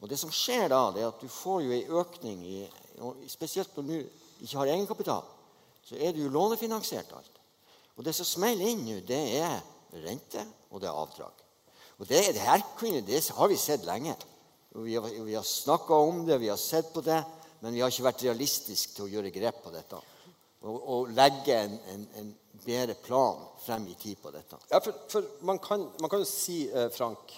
Og 0.03 0.11
det 0.11 0.19
som 0.19 0.31
skjer 0.35 0.67
da, 0.73 0.89
det 0.91 1.05
er 1.05 1.13
at 1.13 1.23
du 1.23 1.31
får 1.31 1.63
jo 1.63 1.75
en 1.77 1.99
økning 2.03 2.47
i 2.47 2.63
Spesielt 3.27 3.73
når 3.73 3.87
du 3.87 3.95
ikke 4.45 4.59
har 4.59 4.69
egenkapital, 4.69 5.23
så 5.83 5.95
er 5.97 6.13
det 6.13 6.21
jo 6.21 6.29
lånefinansiert 6.31 7.09
alt. 7.17 7.39
Og 7.97 8.05
det 8.05 8.15
som 8.17 8.27
smeller 8.27 8.71
inn 8.71 8.85
nå, 8.87 8.99
det 9.05 9.21
er 9.39 9.59
rente, 10.03 10.43
og 10.71 10.81
det 10.81 10.89
er 10.89 10.97
avdrag. 10.97 11.43
Og 11.99 12.07
det, 12.09 12.23
det 12.33 12.41
her 12.41 12.63
kunne, 12.77 13.03
det 13.05 13.21
har 13.37 13.51
vi 13.51 13.57
sett 13.59 13.85
lenge. 13.85 14.15
Vi 14.73 14.95
har, 14.97 15.09
vi 15.25 15.35
har 15.37 15.45
snakka 15.45 15.93
om 15.93 16.23
det, 16.25 16.39
vi 16.41 16.49
har 16.49 16.57
sett 16.57 16.89
på 16.93 17.03
det, 17.05 17.19
men 17.61 17.75
vi 17.75 17.83
har 17.83 17.93
ikke 17.93 18.07
vært 18.07 18.25
realistiske 18.25 18.95
til 18.95 19.05
å 19.05 19.11
gjøre 19.11 19.33
grep 19.35 19.61
på 19.63 19.73
dette. 19.75 19.99
Og, 20.63 20.79
og 20.79 21.13
legge 21.13 21.59
en, 21.59 21.77
en, 21.93 22.07
en 22.19 22.33
bedre 22.65 22.95
plan 23.03 23.39
frem 23.61 23.85
i 23.91 23.95
tid 23.99 24.17
på 24.23 24.31
dette. 24.33 24.57
Ja, 24.71 24.81
for, 24.81 25.05
for 25.11 25.29
man, 25.45 25.61
kan, 25.61 25.85
man 26.01 26.09
kan 26.11 26.23
jo 26.23 26.27
si, 26.27 26.63
eh, 26.71 26.89
Frank 26.93 27.33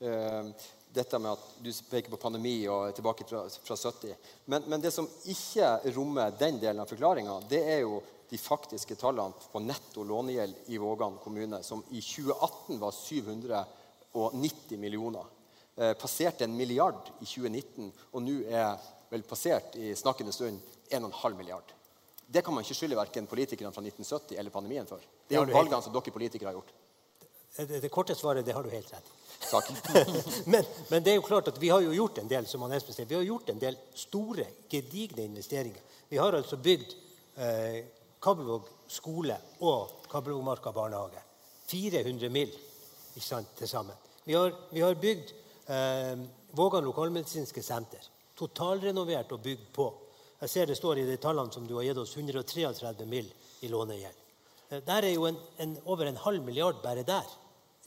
eh, 0.00 0.52
Dette 0.90 1.20
med 1.22 1.36
at 1.36 1.42
du 1.62 1.68
peker 1.86 2.10
på 2.10 2.18
pandemi 2.18 2.64
og 2.66 2.88
tilbake 2.96 3.22
fra, 3.22 3.44
fra 3.62 3.76
70. 3.78 4.10
Men, 4.50 4.64
men 4.66 4.82
det 4.82 4.90
som 4.90 5.06
ikke 5.30 5.92
rommer 5.94 6.34
den 6.34 6.58
delen 6.58 6.82
av 6.82 6.90
forklaringa, 6.90 7.36
det 7.46 7.60
er 7.62 7.84
jo 7.84 8.00
de 8.30 8.38
faktiske 8.38 8.94
tallene 8.98 9.50
på 9.52 9.62
netto 9.64 10.04
lånegjeld 10.06 10.70
i 10.70 10.78
Vågan 10.78 11.18
kommune, 11.22 11.62
som 11.62 11.82
i 11.90 12.00
2018 12.00 12.78
var 12.78 12.92
790 12.92 14.78
millioner. 14.78 15.24
Eh, 15.76 15.92
passerte 15.92 16.44
en 16.44 16.56
milliard 16.56 17.10
i 17.20 17.26
2019, 17.26 17.92
og 18.12 18.22
nå 18.22 18.40
er 18.46 18.76
vel 19.10 19.26
passert 19.26 19.76
i 19.80 19.94
snakkende 19.98 20.32
stund 20.32 20.60
1,5 20.90 21.36
milliard. 21.36 21.74
Det 22.26 22.44
kan 22.46 22.54
man 22.54 22.62
ikke 22.62 22.76
skylde 22.78 22.98
verken 22.98 23.26
politikerne 23.26 23.72
fra 23.74 23.82
1970 23.82 24.38
eller 24.38 24.54
pandemien 24.54 24.86
for. 24.86 25.02
Det 25.26 25.38
er 25.38 25.50
valgene 25.50 25.82
som 25.82 25.94
dere 25.94 26.14
politikere 26.14 26.52
har 26.52 26.58
gjort. 26.60 26.70
Det, 27.56 27.80
det 27.82 27.90
korte 27.90 28.14
svaret 28.14 28.46
det 28.46 28.54
har 28.54 28.62
du 28.62 28.70
helt 28.70 28.92
rett 28.92 29.08
i. 29.08 29.20
Men, 30.52 30.64
men 30.90 31.02
det 31.02 31.10
er 31.10 31.16
jo 31.16 31.24
klart 31.24 31.48
at 31.48 31.56
vi 31.58 31.70
har 31.72 31.80
jo 31.80 31.94
gjort 31.96 32.18
en 32.20 32.28
del 32.28 32.44
som 32.46 32.62
han 32.62 32.74
Espen 32.76 32.94
sier, 32.94 33.08
vi 33.08 33.16
har 33.16 33.24
gjort 33.24 33.48
en 33.50 33.58
del 33.58 33.78
store, 33.96 34.44
gedigne 34.68 35.24
investeringer. 35.24 35.80
Vi 36.10 36.20
har 36.20 36.36
altså 36.36 36.58
bygd 36.60 36.92
eh, 37.40 37.80
Kabelvåg 38.20 38.68
skole 38.88 39.36
og 39.64 40.04
Kabelvågmarka 40.10 40.72
barnehage. 40.72 41.22
400 41.70 42.28
mill. 42.28 42.52
til 43.56 43.68
sammen. 43.68 43.96
Vi 44.24 44.34
har, 44.34 44.52
vi 44.70 44.80
har 44.80 44.94
bygd 44.94 45.32
eh, 45.66 46.18
Vågan 46.50 46.84
lokalmedisinske 46.84 47.62
senter. 47.62 48.04
Totalrenovert 48.36 49.32
og 49.32 49.40
bygd 49.42 49.72
på. 49.74 49.92
Jeg 50.40 50.48
ser 50.48 50.66
det 50.66 50.76
står 50.76 50.98
i 50.98 51.06
de 51.06 51.16
tallene 51.16 51.52
som 51.52 51.66
du 51.66 51.74
har 51.76 51.84
gitt 51.84 51.98
oss, 51.98 52.16
133 52.16 53.06
mill. 53.06 53.32
i 53.60 53.68
lånegjeld. 53.68 54.16
Eh, 54.70 54.82
Der 54.86 55.02
er 55.02 55.12
jo 55.12 55.26
en, 55.26 55.36
en, 55.58 55.78
over 55.84 56.06
en 56.06 56.16
halv 56.16 56.42
milliard 56.44 56.82
bare 56.82 57.02
der. 57.02 57.26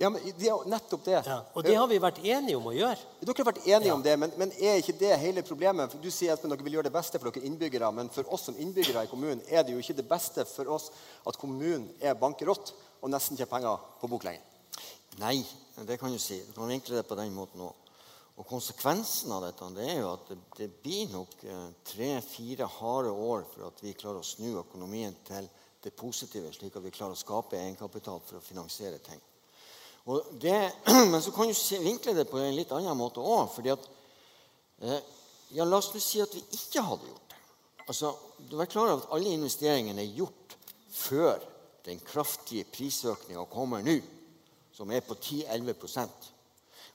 Ja, 0.02 0.10
men 0.10 0.24
det 0.26 0.48
er 0.50 0.64
nettopp 0.68 1.04
det. 1.06 1.20
Ja, 1.22 1.36
og 1.54 1.64
det 1.64 1.76
har 1.78 1.86
vi 1.88 2.00
vært 2.02 2.18
enige 2.26 2.58
om 2.58 2.66
å 2.68 2.74
gjøre. 2.74 2.98
Dere 3.22 3.36
har 3.38 3.48
vært 3.52 3.68
enige 3.68 3.94
om 3.94 4.02
det, 4.04 4.16
men, 4.20 4.32
men 4.42 4.54
er 4.58 4.80
ikke 4.82 4.96
det 4.98 5.12
hele 5.22 5.44
problemet? 5.46 5.94
Du 6.02 6.10
sier 6.12 6.34
at 6.34 6.42
dere 6.42 6.66
vil 6.66 6.80
gjøre 6.80 6.90
det 6.90 6.96
beste 6.96 7.22
for 7.22 7.30
dere 7.30 7.46
innbyggere, 7.46 7.92
men 7.94 8.10
for 8.14 8.32
oss 8.34 8.48
som 8.50 8.58
innbyggere 8.58 9.06
i 9.06 9.12
kommunen 9.12 9.44
er 9.48 9.62
det 9.64 9.76
jo 9.76 9.84
ikke 9.84 10.00
det 10.00 10.08
beste 10.10 10.48
for 10.50 10.72
oss 10.74 10.90
at 11.30 11.38
kommunen 11.40 11.86
er 12.02 12.18
bankerott 12.18 12.74
og 13.04 13.14
nesten 13.14 13.38
ikke 13.38 13.46
har 13.46 13.54
penger 13.54 13.86
på 14.02 14.10
bok 14.16 14.26
lenger. 14.26 14.50
Nei, 15.22 15.38
det 15.86 16.00
kan 16.02 16.12
du 16.12 16.18
si. 16.18 16.40
Du 16.48 16.56
kan 16.58 16.72
vinkle 16.72 16.98
det 16.98 17.06
på 17.08 17.18
den 17.20 17.36
måten 17.36 17.62
òg. 17.62 17.84
Og 18.34 18.48
konsekvensen 18.50 19.30
av 19.36 19.44
dette 19.46 19.68
det 19.76 19.86
er 19.92 20.00
jo 20.00 20.08
at 20.16 20.32
det, 20.32 20.40
det 20.58 20.70
blir 20.82 21.12
nok 21.14 21.36
eh, 21.46 21.68
tre-fire 21.86 22.66
harde 22.80 23.12
år 23.14 23.46
for 23.52 23.68
at 23.68 23.84
vi 23.86 23.94
klarer 23.94 24.24
å 24.24 24.26
snu 24.26 24.56
økonomien 24.64 25.14
til 25.28 25.46
det 25.84 25.94
positive, 25.94 26.50
slik 26.56 26.80
at 26.80 26.86
vi 26.86 26.96
klarer 26.96 27.14
å 27.14 27.20
skape 27.20 27.60
egenkapital 27.60 28.24
for 28.26 28.40
å 28.40 28.44
finansiere 28.44 28.98
ting. 29.06 29.22
Det, 30.32 30.72
men 31.12 31.22
så 31.22 31.32
kan 31.32 31.48
du 31.48 31.78
vinkle 31.80 32.14
det 32.14 32.26
på 32.28 32.38
en 32.38 32.56
litt 32.56 32.72
annen 32.76 32.98
måte 33.00 33.24
òg. 33.24 33.48
fordi 33.56 33.72
at 33.72 33.86
eh, 34.84 35.00
ja, 35.56 35.64
La 35.66 35.80
oss 35.80 35.94
nå 35.94 36.02
si 36.04 36.22
at 36.22 36.34
vi 36.36 36.44
ikke 36.58 36.84
hadde 36.84 37.08
gjort 37.08 37.30
det. 37.32 37.40
Altså, 37.88 38.14
Du 38.50 38.60
er 38.60 38.68
klar 38.68 38.90
over 38.92 39.06
at 39.06 39.14
alle 39.16 39.32
investeringene 39.38 40.04
er 40.04 40.18
gjort 40.18 40.58
før 40.92 41.40
den 41.88 42.00
kraftige 42.04 42.66
prisøkninga 42.72 43.46
kommer 43.52 43.84
nå, 43.84 43.96
som 44.76 44.92
er 44.92 45.04
på 45.08 45.16
10-11 45.16 46.10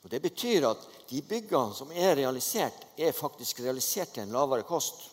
Og 0.04 0.10
Det 0.10 0.20
betyr 0.22 0.66
at 0.68 0.84
de 1.08 1.22
byggene 1.22 1.74
som 1.74 1.92
er 1.92 2.16
realisert, 2.16 2.86
er 2.96 3.12
faktisk 3.12 3.60
realisert 3.60 4.12
til 4.12 4.22
en 4.26 4.32
lavere 4.36 4.62
kost 4.68 5.08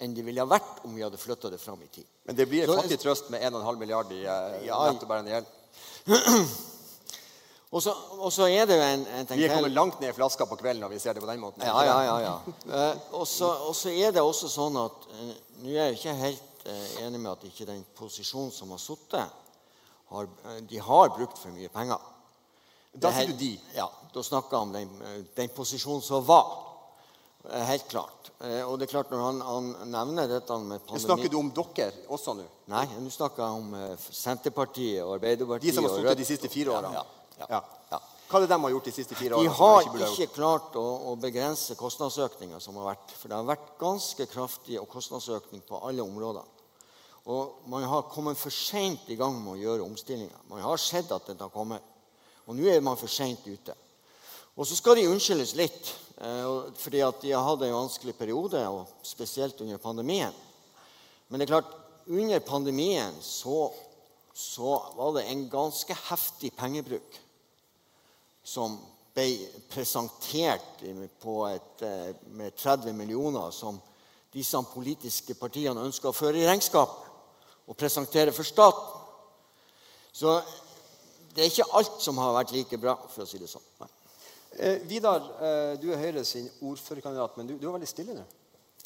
enn 0.00 0.12
det 0.14 0.24
ville 0.26 0.42
ha 0.42 0.48
vært 0.48 0.84
om 0.84 0.92
vi 0.94 1.04
hadde 1.04 1.16
flytta 1.20 1.48
det 1.50 1.60
fram 1.62 1.80
i 1.80 1.88
tid. 1.88 2.04
Men 2.26 2.36
det 2.36 2.48
blir 2.50 2.66
en 2.68 2.80
fattig 2.82 2.98
trøst 3.00 3.30
med 3.30 3.40
1,5 3.40 3.78
milliard 3.80 4.12
i 4.12 4.24
eh, 4.24 4.66
Ja. 4.66 4.82
nettobærende 4.90 5.30
gjeld. 5.30 5.46
Og 7.74 7.82
så, 7.82 7.90
og 8.22 8.30
så 8.32 8.46
er 8.46 8.68
det 8.70 8.76
jo 8.78 8.82
en, 8.86 9.04
en 9.18 9.30
Vi 9.34 9.44
er 9.44 9.54
kommet 9.54 9.72
langt 9.74 10.00
ned 10.00 10.12
i 10.12 10.14
flaska 10.14 10.46
på 10.46 10.58
kvelden 10.60 10.84
når 10.84 10.92
vi 10.92 10.98
ser 11.02 11.16
det 11.16 11.22
på 11.24 11.30
den 11.30 11.40
måten. 11.42 11.64
Ja, 11.66 11.80
ja, 11.82 11.96
ja. 12.06 12.16
ja. 12.22 12.34
Eh, 12.68 12.98
og, 13.18 13.26
så, 13.26 13.48
og 13.66 13.74
så 13.74 13.90
er 13.90 14.14
det 14.14 14.22
også 14.22 14.50
sånn 14.52 14.78
at 14.78 15.08
eh, 15.10 15.32
Nå 15.64 15.72
er 15.72 15.78
jeg 15.80 15.94
jo 15.94 15.98
ikke 15.98 16.16
helt 16.20 16.66
eh, 16.70 16.90
enig 17.06 17.22
med 17.22 17.32
at 17.32 17.46
ikke 17.48 17.66
den 17.66 17.82
posisjonen 17.98 18.52
som 18.54 18.70
har 18.74 18.82
sittet, 18.82 19.40
har, 20.12 20.28
de 20.68 20.82
har 20.86 21.14
brukt 21.16 21.40
for 21.40 21.54
mye 21.54 21.70
penger. 21.72 22.10
Da 22.92 23.00
Det 23.00 23.10
er 23.10 23.16
sier 23.16 23.32
du 23.32 23.40
de. 23.40 23.54
Ja, 23.74 23.88
da 24.14 24.22
snakker 24.22 24.54
jeg 24.54 24.68
om 24.68 24.74
den, 24.76 25.24
den 25.34 25.50
posisjonen 25.56 26.04
som 26.04 26.22
var. 26.28 26.52
Helt 27.44 27.88
klart. 27.90 28.30
Og 28.68 28.76
det 28.78 28.86
er 28.86 28.92
klart, 28.92 29.10
når 29.10 29.24
han, 29.24 29.40
han 29.44 29.90
nevner 29.90 30.30
dette 30.30 30.56
med 30.62 30.84
pandemi 30.84 31.02
Snakker 31.04 31.32
du 31.32 31.36
om 31.40 31.50
dere 31.56 31.90
også 32.12 32.36
nå? 32.38 32.46
Nei, 32.72 32.84
nå 33.00 33.10
snakker 33.12 33.42
jeg 33.42 33.58
om 33.58 33.98
Senterpartiet 34.04 35.02
og 35.02 35.16
Arbeiderpartiet. 35.18 35.72
De 35.72 35.76
som 35.76 35.88
har 35.88 35.96
sittet 35.96 36.22
de 36.22 36.28
siste 36.28 36.50
fire 36.52 36.76
årene? 36.76 36.94
Ja, 36.96 37.02
ja, 37.02 37.23
Ja. 37.38 37.60
ja. 37.90 38.00
Hva 38.28 38.40
er 38.40 38.46
det 38.46 38.54
de 38.54 38.60
har 38.64 38.72
gjort 38.72 38.88
de 38.88 38.92
siste 38.94 39.16
fire 39.18 39.36
årene? 39.36 39.50
De 39.50 39.58
har 39.58 39.84
ikke, 39.84 40.06
ikke 40.10 40.34
klart 40.34 40.76
å, 40.80 40.84
å 41.10 41.14
begrense 41.20 41.76
kostnadsøkninga 41.78 42.60
som 42.62 42.78
har 42.80 42.94
vært. 42.94 43.12
For 43.18 43.30
det 43.30 43.36
har 43.36 43.46
vært 43.46 43.72
ganske 43.78 44.26
kraftig 44.30 44.80
kostnadsøkning 44.90 45.62
på 45.68 45.78
alle 45.86 46.02
områder. 46.02 46.46
Og 47.30 47.68
man 47.72 47.86
har 47.88 48.08
kommet 48.12 48.40
for 48.40 48.52
seint 48.52 49.06
i 49.12 49.16
gang 49.16 49.36
med 49.38 49.54
å 49.54 49.60
gjøre 49.60 49.86
omstillinger. 49.86 50.40
Man 50.50 50.64
har 50.64 50.80
sett 50.80 51.12
at 51.14 51.28
den 51.30 51.40
har 51.40 51.52
kommet. 51.52 51.84
Og 52.44 52.56
nå 52.56 52.66
er 52.68 52.82
man 52.84 52.98
for 53.00 53.12
seint 53.12 53.44
ute. 53.46 53.76
Og 54.54 54.68
så 54.68 54.76
skal 54.78 54.98
de 54.98 55.08
unnskyldes 55.10 55.54
litt, 55.58 55.94
eh, 56.18 56.50
fordi 56.78 57.00
at 57.02 57.22
de 57.22 57.32
har 57.32 57.42
hatt 57.46 57.64
en 57.64 57.74
vanskelig 57.74 58.14
periode, 58.18 58.60
og 58.68 58.86
spesielt 59.02 59.60
under 59.64 59.80
pandemien. 59.82 60.34
Men 61.28 61.40
det 61.40 61.48
er 61.48 61.54
klart, 61.54 61.72
under 62.06 62.40
pandemien 62.44 63.14
så, 63.22 63.72
så 64.34 64.76
var 64.94 65.16
det 65.16 65.24
en 65.30 65.48
ganske 65.50 65.96
heftig 66.10 66.52
pengebruk 66.56 67.20
som 68.44 68.76
ble 69.14 69.28
presentert 69.70 70.82
på 71.22 71.34
et, 71.48 71.82
eh, 71.82 72.14
med 72.26 72.56
30 72.56 72.92
millioner 72.92 73.50
som 73.50 73.80
disse 74.32 74.58
politiske 74.72 75.34
partiene 75.38 75.80
ønsker 75.80 76.10
å 76.10 76.16
føre 76.16 76.42
i 76.42 76.46
regnskap 76.46 76.96
og 77.66 77.76
presentere 77.76 78.32
for 78.32 78.42
staten. 78.42 79.00
Så 80.12 80.42
det 81.34 81.44
er 81.44 81.50
ikke 81.50 81.72
alt 81.72 82.02
som 82.02 82.18
har 82.18 82.34
vært 82.34 82.52
like 82.52 82.78
bra, 82.78 82.96
for 83.08 83.24
å 83.24 83.26
si 83.26 83.38
det 83.38 83.48
sånn. 83.50 83.62
Nei. 83.80 83.88
Eh, 84.58 84.78
Vidar, 84.86 85.22
eh, 85.40 85.76
du 85.76 85.90
er 85.92 85.98
Høyre 85.98 86.24
sin 86.24 86.48
ordførerkandidat, 86.62 87.36
men 87.36 87.46
du, 87.46 87.56
du 87.58 87.68
er 87.68 87.78
veldig 87.78 87.88
stille 87.90 88.14
nå. 88.14 88.24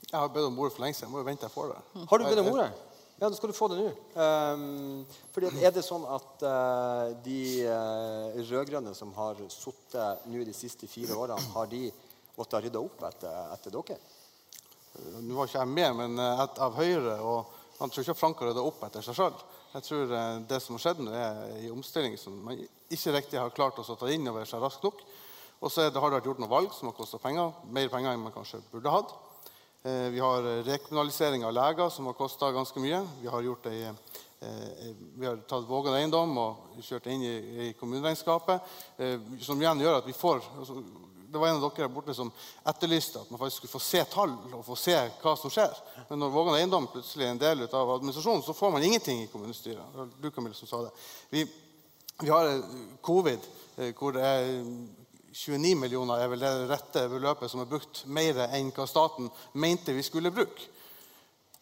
Jeg 0.09 0.17
har 0.17 0.29
bedt 0.33 0.47
om 0.49 0.59
ordet 0.59 0.73
for 0.73 0.85
lenge 0.85 0.97
siden. 0.97 1.09
Jeg 1.09 1.13
må 1.13 1.19
jo 1.19 1.29
vente 1.29 1.45
jeg 1.45 1.53
får 1.53 1.73
det. 1.75 2.07
Har 2.09 2.19
du 2.19 2.25
bedt 2.25 2.39
om 2.39 2.53
ordet? 2.55 2.71
Ja, 3.19 3.27
da 3.27 3.35
skal 3.35 3.51
du 3.51 3.57
få 3.57 3.67
det 3.73 3.81
nå. 3.81 3.89
Um, 4.15 5.01
fordi 5.35 5.51
er 5.67 5.73
det 5.75 5.83
sånn 5.83 6.05
at 6.07 6.45
uh, 6.47 7.17
de 7.25 7.41
uh, 7.67 8.37
rød-grønne 8.47 8.95
som 8.95 9.11
har 9.17 9.41
sittet 9.51 10.29
nå 10.31 10.45
de 10.47 10.55
siste 10.55 10.87
fire 10.91 11.19
årene, 11.19 11.51
har 11.57 11.67
de 11.73 11.89
måttet 12.39 12.69
rydde 12.69 12.79
opp 12.79 13.03
etter, 13.09 13.35
etter 13.57 13.75
dere? 13.75 13.99
Nå 15.23 15.37
var 15.37 15.49
ikke 15.49 15.61
jeg 15.61 15.71
med, 15.71 15.95
men 15.99 16.19
eh, 16.23 16.43
et 16.43 16.61
av 16.65 16.77
Høyre 16.79 17.17
og 17.23 17.57
Han 17.79 17.93
tror 17.95 18.03
ikke 18.03 18.19
Frank 18.19 18.41
har 18.43 18.49
rydda 18.51 18.63
opp 18.67 18.81
etter 18.89 19.05
seg 19.07 19.15
sjøl. 19.15 19.35
Jeg 19.71 19.85
tror 19.87 20.13
eh, 20.19 20.41
det 20.51 20.59
som 20.65 20.75
har 20.75 20.81
skjedd 20.83 21.03
nå, 21.05 21.13
er 21.15 21.37
en 21.61 21.77
omstilling 21.77 22.17
som 22.19 22.35
man 22.43 22.59
ikke 22.91 23.13
riktig 23.15 23.39
har 23.39 23.53
klart 23.55 23.79
å 23.79 23.95
ta 23.95 24.09
inn 24.11 24.27
over 24.27 24.49
seg 24.51 24.65
raskt 24.65 24.83
nok. 24.83 25.05
Og 25.63 25.71
så 25.71 25.85
har 25.85 25.93
det 25.95 26.03
vært 26.03 26.27
gjort 26.27 26.43
noen 26.43 26.51
valg 26.51 26.75
som 26.75 26.91
har 26.91 26.97
kosta 26.97 27.21
penger. 27.23 27.53
Mer 27.71 27.87
penger 27.93 28.17
enn 28.17 28.25
man 28.25 28.35
kanskje 28.35 28.59
burde 28.73 28.91
hatt. 28.91 29.15
Eh, 29.89 30.11
Vi 30.11 30.21
har 30.21 30.43
eh, 30.43 30.63
rekommunalisering 30.65 31.45
av 31.45 31.53
leger, 31.53 31.89
som 31.89 32.07
har 32.07 32.13
kosta 32.13 32.53
ganske 32.53 32.81
mye. 32.81 33.01
Vi 33.23 33.29
har, 33.29 33.43
ei, 33.71 33.83
eh, 34.41 34.95
vi 35.17 35.27
har 35.27 35.37
tatt 35.49 35.69
Vågan 35.69 35.95
eiendom 35.97 36.35
og 36.39 36.81
kjørt 36.85 37.07
det 37.07 37.15
inn 37.15 37.23
i, 37.25 37.37
i 37.69 37.73
kommuneregnskapet. 37.79 38.61
eh, 38.99 39.17
Som 39.41 39.63
igjen 39.63 39.81
gjør 39.81 40.01
at 40.01 40.09
vi 40.09 40.13
får 40.13 40.43
altså, 40.59 40.83
Det 41.29 41.39
var 41.41 41.49
en 41.49 41.59
av 41.61 41.65
dere 41.69 41.85
her 41.85 41.93
borte 41.93 42.15
som 42.17 42.31
etterlyste 42.67 43.21
at 43.21 43.31
man 43.31 43.39
faktisk 43.39 43.61
skulle 43.63 43.75
få 43.77 43.81
se 43.85 44.05
tall 44.09 44.31
og 44.57 44.63
få 44.65 44.77
se 44.81 44.95
hva 45.23 45.35
som 45.37 45.53
skjer. 45.53 45.75
Men 46.09 46.23
når 46.23 46.31
Vågan 46.33 46.57
eiendom 46.57 46.87
plutselig 46.89 47.27
er 47.27 47.35
en 47.35 47.41
del 47.43 47.67
av 47.69 47.91
administrasjonen, 47.99 48.43
så 48.43 48.57
får 48.57 48.73
man 48.73 48.83
ingenting 48.83 49.21
i 49.23 49.27
kommunestyret. 49.29 49.99
Du 50.23 50.31
Camille, 50.31 50.57
som 50.57 50.69
sa 50.69 50.81
det. 50.87 50.93
Vi, 51.31 51.45
vi 52.23 52.31
har 52.33 52.49
eh, 52.49 52.65
covid, 53.05 53.45
eh, 53.77 53.93
hvor 53.95 54.17
det 54.17 54.25
er 54.25 54.49
29 55.39 55.75
millioner 55.79 56.19
er 56.19 56.31
vel 56.33 56.43
det 56.43 56.51
rette 56.71 57.05
beløpet 57.13 57.51
som 57.51 57.63
er 57.63 57.71
brukt 57.71 58.03
mer 58.11 58.41
enn 58.49 58.73
hva 58.75 58.89
staten 58.91 59.29
mente 59.55 59.95
vi 59.95 60.03
skulle 60.03 60.35
bruke. 60.35 60.67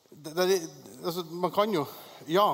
Det, 0.09 0.33
det, 0.33 0.57
altså, 1.05 1.27
man 1.31 1.53
kan 1.53 1.75
jo 1.75 1.85
Ja, 2.33 2.47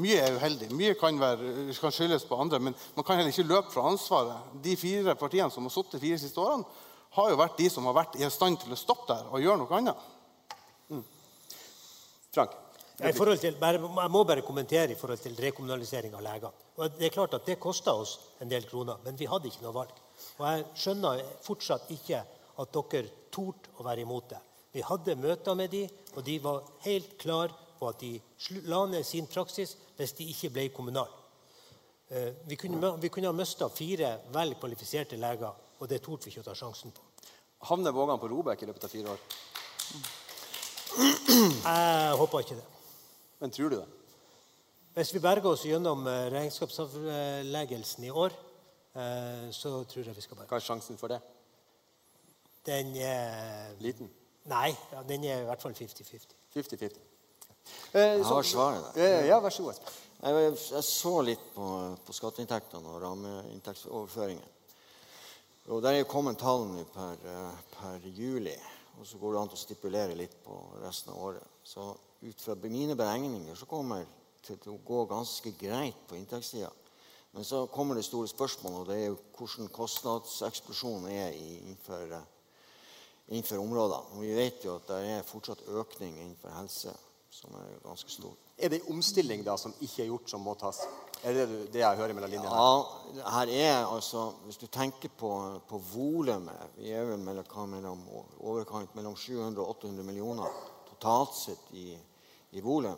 mye 0.00 0.16
er 0.22 0.38
uheldig. 0.38 0.70
Mye 0.72 0.94
kan, 0.96 1.18
være, 1.20 1.74
kan 1.76 1.92
skyldes 1.92 2.24
på 2.24 2.38
andre. 2.40 2.58
Men 2.58 2.74
man 2.96 3.04
kan 3.04 3.18
heller 3.18 3.34
ikke 3.34 3.50
løpe 3.50 3.74
fra 3.74 3.84
ansvaret. 3.90 4.54
De 4.64 4.76
fire 4.78 5.14
partiene 5.18 5.52
som 5.52 5.66
har 5.66 5.74
sittet 5.74 5.98
de 5.98 6.06
fire 6.06 6.18
siste 6.22 6.40
årene, 6.40 6.64
har 7.18 7.30
jo 7.30 7.38
vært 7.40 7.58
de 7.58 7.68
som 7.70 7.86
har 7.90 7.96
vært 7.98 8.16
i 8.16 8.30
stand 8.30 8.60
til 8.62 8.72
å 8.72 8.78
stoppe 8.78 9.10
der 9.10 9.28
og 9.28 9.42
gjøre 9.42 9.60
noe 9.60 9.78
annet. 9.80 10.08
Frank? 12.30 12.54
I 13.00 13.12
til, 13.40 13.56
bare, 13.56 13.80
jeg 13.80 14.12
må 14.12 14.22
bare 14.28 14.44
kommentere 14.44 14.92
i 14.92 14.98
forhold 14.98 15.18
til 15.22 15.36
rekommunalisering 15.40 16.14
av 16.14 16.22
legene. 16.24 16.52
Og 16.76 16.98
Det 16.98 17.08
er 17.08 17.14
klart 17.14 17.34
at 17.34 17.46
det 17.48 17.58
kosta 17.60 17.94
oss 17.96 18.18
en 18.40 18.50
del 18.50 18.66
kroner, 18.68 19.00
men 19.04 19.16
vi 19.18 19.28
hadde 19.28 19.48
ikke 19.48 19.64
noe 19.64 19.74
valg. 19.74 19.94
Og 20.40 20.46
Jeg 20.48 20.64
skjønner 20.82 21.20
fortsatt 21.44 21.90
ikke 21.92 22.22
at 22.60 22.78
dere 22.92 23.10
torde 23.32 23.74
å 23.76 23.84
være 23.84 24.06
imot 24.06 24.30
det. 24.32 24.40
Vi 24.72 24.82
hadde 24.86 25.16
møter 25.18 25.56
med 25.58 25.70
dem, 25.72 25.90
og 26.16 26.24
de 26.24 26.36
var 26.42 26.62
helt 26.86 27.16
klare 27.20 27.52
på 27.78 27.88
at 27.90 28.00
de 28.00 28.14
la 28.70 28.84
ned 28.88 29.04
sin 29.04 29.26
praksis 29.28 29.76
hvis 29.98 30.14
de 30.16 30.28
ikke 30.32 30.50
ble 30.54 30.68
kommunale. 30.72 31.12
Eh, 32.10 32.32
Vi 32.46 32.56
kunne, 32.56 32.96
vi 33.00 33.08
kunne 33.08 33.28
ha 33.28 33.36
mista 33.36 33.68
fire 33.68 34.16
vel 34.32 34.54
kvalifiserte 34.54 35.16
leger, 35.20 35.52
og 35.78 35.88
det 35.88 36.00
torde 36.02 36.24
vi 36.24 36.32
ikke 36.32 36.44
å 36.44 36.48
ta 36.48 36.54
sjansen 36.54 36.90
på. 36.90 37.04
Havner 37.68 37.92
Vågan 37.92 38.18
på 38.18 38.28
Robek 38.28 38.62
i 38.62 38.66
løpet 38.66 38.84
av 38.84 38.90
fire 38.90 39.12
år? 39.12 39.20
Jeg 40.96 42.16
håper 42.18 42.40
ikke 42.40 42.56
det. 42.56 42.68
Men 43.40 43.50
tror 43.50 43.70
du 43.70 43.76
det? 43.76 43.88
Hvis 44.96 45.12
vi 45.14 45.22
berger 45.22 45.52
oss 45.52 45.64
gjennom 45.64 46.06
eh, 46.08 46.30
regnskapsavleggelsen 46.32 48.08
i 48.08 48.10
år, 48.10 48.34
så 49.54 49.84
tror 49.86 50.04
jeg 50.04 50.16
vi 50.16 50.20
skal 50.24 50.36
bare 50.36 50.48
Hva 50.50 50.56
er 50.58 50.64
sjansen 50.66 50.98
for 50.98 51.12
det? 51.12 51.20
Den 52.66 52.90
er 52.96 53.76
Liten? 53.80 54.10
Nei, 54.50 54.70
ja, 54.92 55.02
den 55.06 55.24
er 55.24 55.42
i 55.42 55.46
hvert 55.46 55.62
fall 55.62 55.72
50-50. 55.76 56.34
50-50. 56.56 56.98
Eh, 57.94 58.00
Jeg 58.00 58.24
har 58.24 58.42
svaret. 58.42 58.84
der. 58.94 59.04
Eh, 59.20 59.26
ja, 59.28 59.38
vær 59.40 59.50
så 59.54 59.62
god. 59.62 59.74
Jeg, 60.22 60.56
jeg 60.72 60.84
så 60.84 61.12
litt 61.24 61.44
på, 61.54 61.66
på 62.06 62.12
skatteinntektene 62.16 62.88
og 62.88 63.02
rammeinntektsoverføringen. 63.04 64.48
Og 65.70 65.82
Der 65.82 65.92
er 65.94 65.98
jo 66.02 66.08
kommet 66.10 66.38
tall 66.40 66.66
nå 66.66 66.84
per, 66.92 67.20
eh, 67.30 67.62
per 67.76 68.08
juli. 68.16 68.56
Og 68.98 69.06
så 69.06 69.20
går 69.20 69.32
det 69.36 69.40
an 69.40 69.54
å 69.54 69.60
stipulere 69.60 70.16
litt 70.18 70.34
på 70.44 70.56
resten 70.82 71.12
av 71.12 71.20
året. 71.30 71.46
Så 71.64 71.92
ut 72.22 72.40
fra 72.42 72.56
mine 72.64 72.96
beregninger 72.96 73.54
så 73.56 73.68
kommer 73.70 74.02
det 74.02 74.58
til 74.60 74.74
å 74.74 74.80
gå 74.84 75.04
ganske 75.08 75.52
greit 75.60 76.00
på 76.08 76.18
inntektssida. 76.18 76.68
Men 77.32 77.44
så 77.44 77.66
kommer 77.66 77.94
det 77.94 78.04
store 78.04 78.28
spørsmålet, 78.28 78.78
og 78.80 78.86
det 78.88 78.96
er 78.98 79.06
jo 79.06 79.18
hvordan 79.38 79.68
kostnadseksplosjonen 79.74 81.10
er 81.12 81.36
innenfor, 81.36 82.14
eh, 82.16 82.24
innenfor 83.28 83.62
områdene. 83.62 84.16
Og 84.16 84.24
vi 84.24 84.34
vet 84.34 84.64
jo 84.64 84.74
at 84.74 84.88
det 84.88 84.98
er 85.12 85.28
fortsatt 85.28 85.62
økning 85.68 86.18
innenfor 86.18 86.50
helse, 86.56 86.94
som 87.30 87.54
er 87.54 87.78
ganske 87.84 88.10
stor. 88.10 88.34
Er 88.58 88.68
det 88.68 88.80
en 88.80 88.96
omstilling 88.96 89.44
da 89.46 89.54
som 89.56 89.74
ikke 89.80 90.02
er 90.02 90.10
gjort, 90.10 90.30
som 90.30 90.42
må 90.42 90.56
tas? 90.58 90.82
Er 91.22 91.36
det 91.36 91.72
det, 91.72 91.80
jeg 91.80 91.96
hører 91.96 92.16
mellom 92.16 92.32
linjene? 92.32 92.50
Ja, 92.50 93.22
her 93.36 93.52
er 93.52 93.86
altså 93.86 94.30
Hvis 94.44 94.56
du 94.56 94.66
tenker 94.66 95.08
på, 95.08 95.60
på 95.68 95.80
volumet 95.92 96.76
Vi 96.76 96.90
er 96.96 97.04
vel 97.04 97.18
mellom, 97.20 97.68
mellom 97.68 98.02
overkant 98.40 98.94
mellom 98.96 99.16
700 99.16 99.60
og 99.60 99.68
800 99.76 100.06
millioner 100.06 100.48
totalt 100.88 101.36
sett 101.36 101.72
i, 101.76 101.92
i 102.52 102.60
volum. 102.60 102.96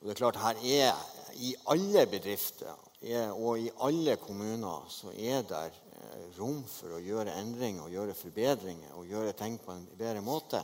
Og 0.00 0.08
det 0.08 0.14
er 0.14 0.20
klart, 0.20 0.40
her 0.40 0.56
er 0.64 1.36
i 1.40 1.54
alle 1.72 2.06
bedrifter 2.06 2.72
er, 3.04 3.32
og 3.32 3.58
i 3.60 3.70
alle 3.86 4.16
kommuner 4.20 4.86
så 4.92 5.12
er 5.12 5.42
det 5.48 5.64
eh, 5.70 6.28
rom 6.38 6.62
for 6.68 6.96
å 6.96 7.02
gjøre 7.02 7.34
endringer 7.40 7.84
og 7.86 7.92
gjøre 7.94 8.16
forbedringer 8.18 8.94
og 8.98 9.10
gjøre 9.10 9.34
ting 9.38 9.58
på 9.60 9.74
en 9.74 9.84
bedre 9.98 10.22
måte. 10.24 10.62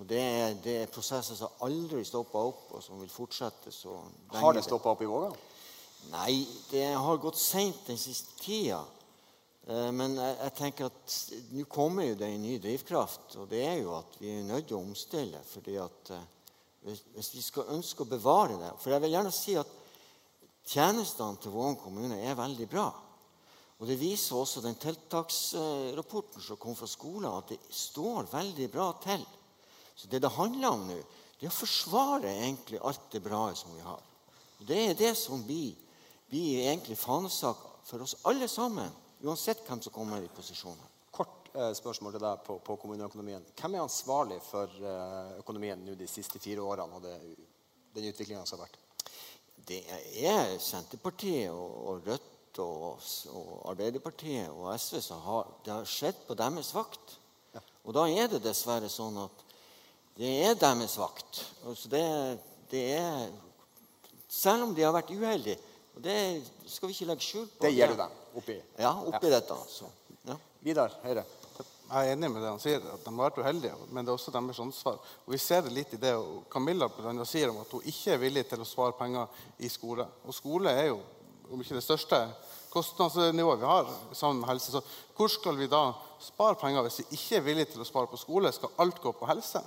Og 0.00 0.06
det 0.08 0.20
er, 0.20 0.54
det 0.64 0.76
er 0.82 0.92
prosesser 0.92 1.36
som 1.36 1.60
aldri 1.66 2.00
stopper 2.08 2.50
opp, 2.52 2.62
og 2.72 2.82
som 2.82 3.00
vil 3.02 3.10
fortsette 3.12 3.72
så 3.74 3.98
lenge 3.98 4.40
Har 4.40 4.56
det 4.56 4.64
stoppa 4.64 4.94
opp 4.94 5.02
i 5.04 5.08
Vågan? 5.10 5.36
Nei, 6.14 6.46
det 6.70 6.86
har 6.96 7.20
gått 7.20 7.36
seint 7.36 7.82
den 7.90 8.00
siste 8.00 8.38
tida. 8.40 8.80
Eh, 9.68 9.90
Men 9.92 10.16
jeg, 10.16 10.36
jeg 10.40 10.56
tenker 10.56 10.88
at 10.88 11.16
nå 11.52 11.66
kommer 11.68 12.08
jo 12.08 12.18
det 12.18 12.30
en 12.32 12.46
ny 12.46 12.56
drivkraft, 12.62 13.36
og 13.42 13.50
det 13.52 13.60
er 13.66 13.82
jo 13.82 13.92
at 13.98 14.16
vi 14.22 14.32
er 14.32 14.46
nødt 14.48 14.70
til 14.70 14.78
å 14.78 14.84
omstille. 14.86 15.42
fordi 15.52 15.76
at 15.82 16.14
eh, 16.16 16.24
hvis, 16.88 17.04
hvis 17.14 17.34
vi 17.34 17.44
skal 17.44 17.74
ønske 17.76 18.06
å 18.06 18.08
bevare 18.08 18.56
det 18.56 18.70
For 18.80 18.94
jeg 18.94 19.02
vil 19.04 19.12
gjerne 19.12 19.32
si 19.36 19.52
at 19.60 19.76
tjenestene 20.70 21.40
til 21.42 21.54
Vågen 21.54 21.78
kommune 21.80 22.20
er 22.22 22.38
veldig 22.38 22.68
bra. 22.70 22.88
Og 23.80 23.88
det 23.88 23.96
viser 23.96 24.36
også 24.36 24.60
den 24.60 24.76
tiltaksrapporten 24.76 26.44
som 26.44 26.58
kom 26.60 26.76
fra 26.76 26.88
skolen, 26.90 27.30
at 27.32 27.54
det 27.54 27.58
står 27.72 28.28
veldig 28.30 28.68
bra 28.72 28.90
til. 29.00 29.24
Så 29.96 30.08
det 30.08 30.20
det 30.22 30.32
handler 30.36 30.68
om 30.68 30.84
nå, 30.88 30.98
det 31.40 31.48
er 31.48 31.52
å 31.52 31.56
forsvare 31.56 32.28
egentlig 32.42 32.80
alt 32.84 33.06
det 33.12 33.22
bra 33.24 33.46
som 33.56 33.72
vi 33.72 33.80
har. 33.80 34.02
Og 34.60 34.66
Det 34.68 34.80
er 34.90 34.98
det 34.98 35.14
som 35.16 35.40
blir, 35.44 35.72
blir 36.28 36.66
egentlig 36.66 36.98
fanesak 37.00 37.56
for 37.88 38.04
oss 38.04 38.18
alle 38.28 38.48
sammen, 38.48 38.92
uansett 39.24 39.64
hvem 39.64 39.80
som 39.80 39.92
kommer 39.92 40.20
i 40.20 40.28
posisjon. 40.36 40.76
Kort 41.10 41.48
eh, 41.54 41.72
spørsmål 41.76 42.14
til 42.16 42.24
deg 42.26 42.44
på, 42.44 42.58
på 42.64 42.76
kommuneøkonomien. 42.84 43.48
Hvem 43.56 43.78
er 43.78 43.86
ansvarlig 43.86 44.38
for 44.44 44.68
eh, 44.68 45.40
økonomien 45.40 45.80
nå 45.84 45.96
de 45.96 46.08
siste 46.08 46.40
fire 46.40 46.60
årene 46.60 47.00
og 47.00 47.08
det, 47.08 47.16
den 47.96 48.12
utviklinga 48.12 48.44
som 48.44 48.60
har 48.60 48.68
vært? 48.68 48.79
Det 49.66 49.80
er 50.24 50.56
Senterpartiet 50.62 51.50
og, 51.52 51.74
og 51.90 52.06
Rødt 52.06 52.60
og, 52.64 53.00
og 53.36 53.50
Arbeiderpartiet 53.72 54.50
og 54.50 54.72
SV 54.78 55.00
som 55.04 55.20
har 55.24 55.50
det 55.64 55.72
har 55.74 55.88
skjedd 55.88 56.24
på 56.26 56.36
deres 56.38 56.72
vakt. 56.74 57.16
Og 57.84 57.94
da 57.96 58.04
er 58.12 58.28
det 58.28 58.42
dessverre 58.44 58.90
sånn 58.92 59.16
at 59.22 59.44
det 60.20 60.30
er 60.44 60.58
deres 60.58 60.96
vakt. 61.00 61.42
Altså 61.64 61.88
det, 61.92 62.04
det 62.72 62.84
er, 62.98 63.30
selv 64.28 64.66
om 64.66 64.74
de 64.76 64.84
har 64.84 64.92
vært 64.94 65.12
uheldige. 65.14 65.56
Og 65.96 66.04
det 66.04 66.16
skal 66.68 66.90
vi 66.90 66.96
ikke 66.96 67.08
legge 67.08 67.24
skjul 67.24 67.46
på. 67.48 67.64
Det 67.64 67.72
gir 67.72 67.92
du 67.92 67.96
dem 67.98 68.18
oppi. 68.36 68.58
Ja, 68.78 68.92
oppi 69.00 69.32
dette. 69.32 69.56
altså. 69.56 69.88
Ja. 70.28 70.36
Vidar 70.64 70.94
Høyre. 71.02 71.24
Jeg 71.90 72.06
er 72.06 72.12
enig 72.14 72.28
med 72.30 72.44
det 72.44 72.50
han 72.52 72.60
sier, 72.62 72.84
at 72.86 73.02
de 73.02 73.10
har 73.10 73.24
vært 73.24 73.38
uheldige, 73.42 73.74
men 73.90 74.06
det 74.06 74.12
er 74.12 74.14
også 74.14 74.30
deres 74.30 74.60
ansvar. 74.62 75.00
Og 75.26 75.32
Vi 75.34 75.38
ser 75.42 75.64
det 75.66 75.72
litt 75.74 75.94
i 75.96 75.98
det 75.98 76.12
og 76.14 76.44
Camilla 76.52 76.86
blant 76.86 77.26
sier 77.26 77.50
om 77.50 77.58
at 77.64 77.72
hun 77.74 77.82
ikke 77.82 78.12
er 78.14 78.20
villig 78.22 78.44
til 78.46 78.62
å 78.62 78.68
spare 78.68 78.94
penger 78.94 79.42
i 79.58 79.68
skole. 79.68 80.06
Og 80.22 80.36
skole 80.36 80.70
er 80.70 80.92
jo, 80.92 81.00
om 81.50 81.64
ikke 81.64 81.74
det 81.74 81.82
største 81.82 82.20
kostnadsnivået 82.70 83.58
vi 83.58 83.66
har 83.66 83.90
sammen 84.12 84.38
med 84.44 84.52
helse. 84.52 84.70
Så 84.70 84.82
hvor 85.16 85.32
skal 85.34 85.58
vi 85.58 85.66
da 85.66 85.88
spare 86.22 86.54
penger 86.60 86.86
hvis 86.86 87.00
vi 87.02 87.18
ikke 87.18 87.40
er 87.40 87.46
villige 87.48 87.72
til 87.72 87.82
å 87.82 87.88
spare 87.88 88.10
på 88.12 88.20
skole? 88.20 88.52
Skal 88.54 88.76
alt 88.78 89.02
gå 89.02 89.10
på 89.18 89.26
helse? 89.26 89.64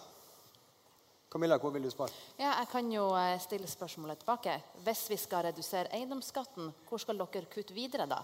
Camilla, 1.33 1.57
hvor 1.57 1.73
vil 1.75 1.83
du 1.83 1.89
spare? 1.91 2.13
Ja, 2.37 2.53
jeg 2.59 2.69
kan 2.71 2.91
jo 2.93 3.09
eh, 3.17 3.35
stille 3.41 3.67
spørsmålet 3.67 4.21
tilbake. 4.21 4.55
Hvis 4.85 5.07
vi 5.09 5.17
skal 5.17 5.47
redusere 5.49 5.91
eiendomsskatten, 5.97 6.71
hvor 6.87 7.01
skal 7.01 7.19
dere 7.19 7.49
kutte 7.51 7.75
videre 7.75 8.07
da? 8.07 8.21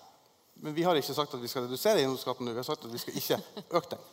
Men 0.61 0.75
vi 0.75 0.83
har 0.83 0.95
ikke 0.99 1.15
sagt 1.15 1.33
at 1.33 1.41
vi 1.41 1.47
skal 1.51 1.67
redusere 1.67 2.01
eiendomsskatten 2.01 2.47
nå. 2.47 2.55
Vi 2.55 2.61
har 2.61 2.67
sagt 2.67 2.85
at 2.85 2.93
vi 2.93 3.01
skal 3.01 3.19
ikke 3.19 3.39
øke 3.69 3.91
den. 3.93 4.07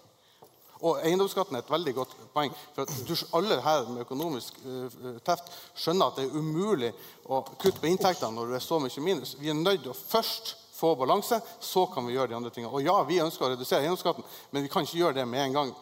Og 0.84 1.00
eiendomsskatten 1.06 1.56
er 1.56 1.64
et 1.64 1.72
veldig 1.72 1.94
godt 1.96 2.12
poeng. 2.34 2.52
For 2.74 2.84
at 2.84 3.08
du, 3.08 3.14
alle 3.38 3.56
her 3.64 3.88
med 3.88 4.04
økonomisk 4.04 4.58
uh, 4.66 5.16
teft 5.24 5.48
skjønner 5.74 6.10
at 6.10 6.20
det 6.20 6.26
er 6.26 6.36
umulig 6.36 6.92
å 7.24 7.40
kutte 7.56 7.80
på 7.80 7.88
inntektene 7.88 8.36
når 8.36 8.52
det 8.52 8.60
er 8.60 8.66
så 8.66 8.78
mye 8.82 9.04
minus. 9.04 9.34
Vi 9.40 9.50
er 9.50 9.56
nødt 9.56 9.82
til 9.86 9.94
å 9.94 9.96
først 9.96 10.54
få 10.76 10.92
balanse, 11.00 11.40
så 11.60 11.86
kan 11.88 12.04
vi 12.04 12.12
gjøre 12.12 12.34
de 12.34 12.36
andre 12.36 12.52
tingene. 12.52 12.74
Og 12.76 12.84
ja, 12.84 12.98
vi 13.08 13.22
ønsker 13.24 13.46
å 13.46 13.50
redusere 13.54 13.86
eiendomsskatten, 13.86 14.26
men 14.52 14.66
vi 14.66 14.72
kan 14.72 14.84
ikke 14.84 15.00
gjøre 15.00 15.20
det 15.22 15.26
med 15.30 15.46
en 15.46 15.56
gang. 15.56 15.74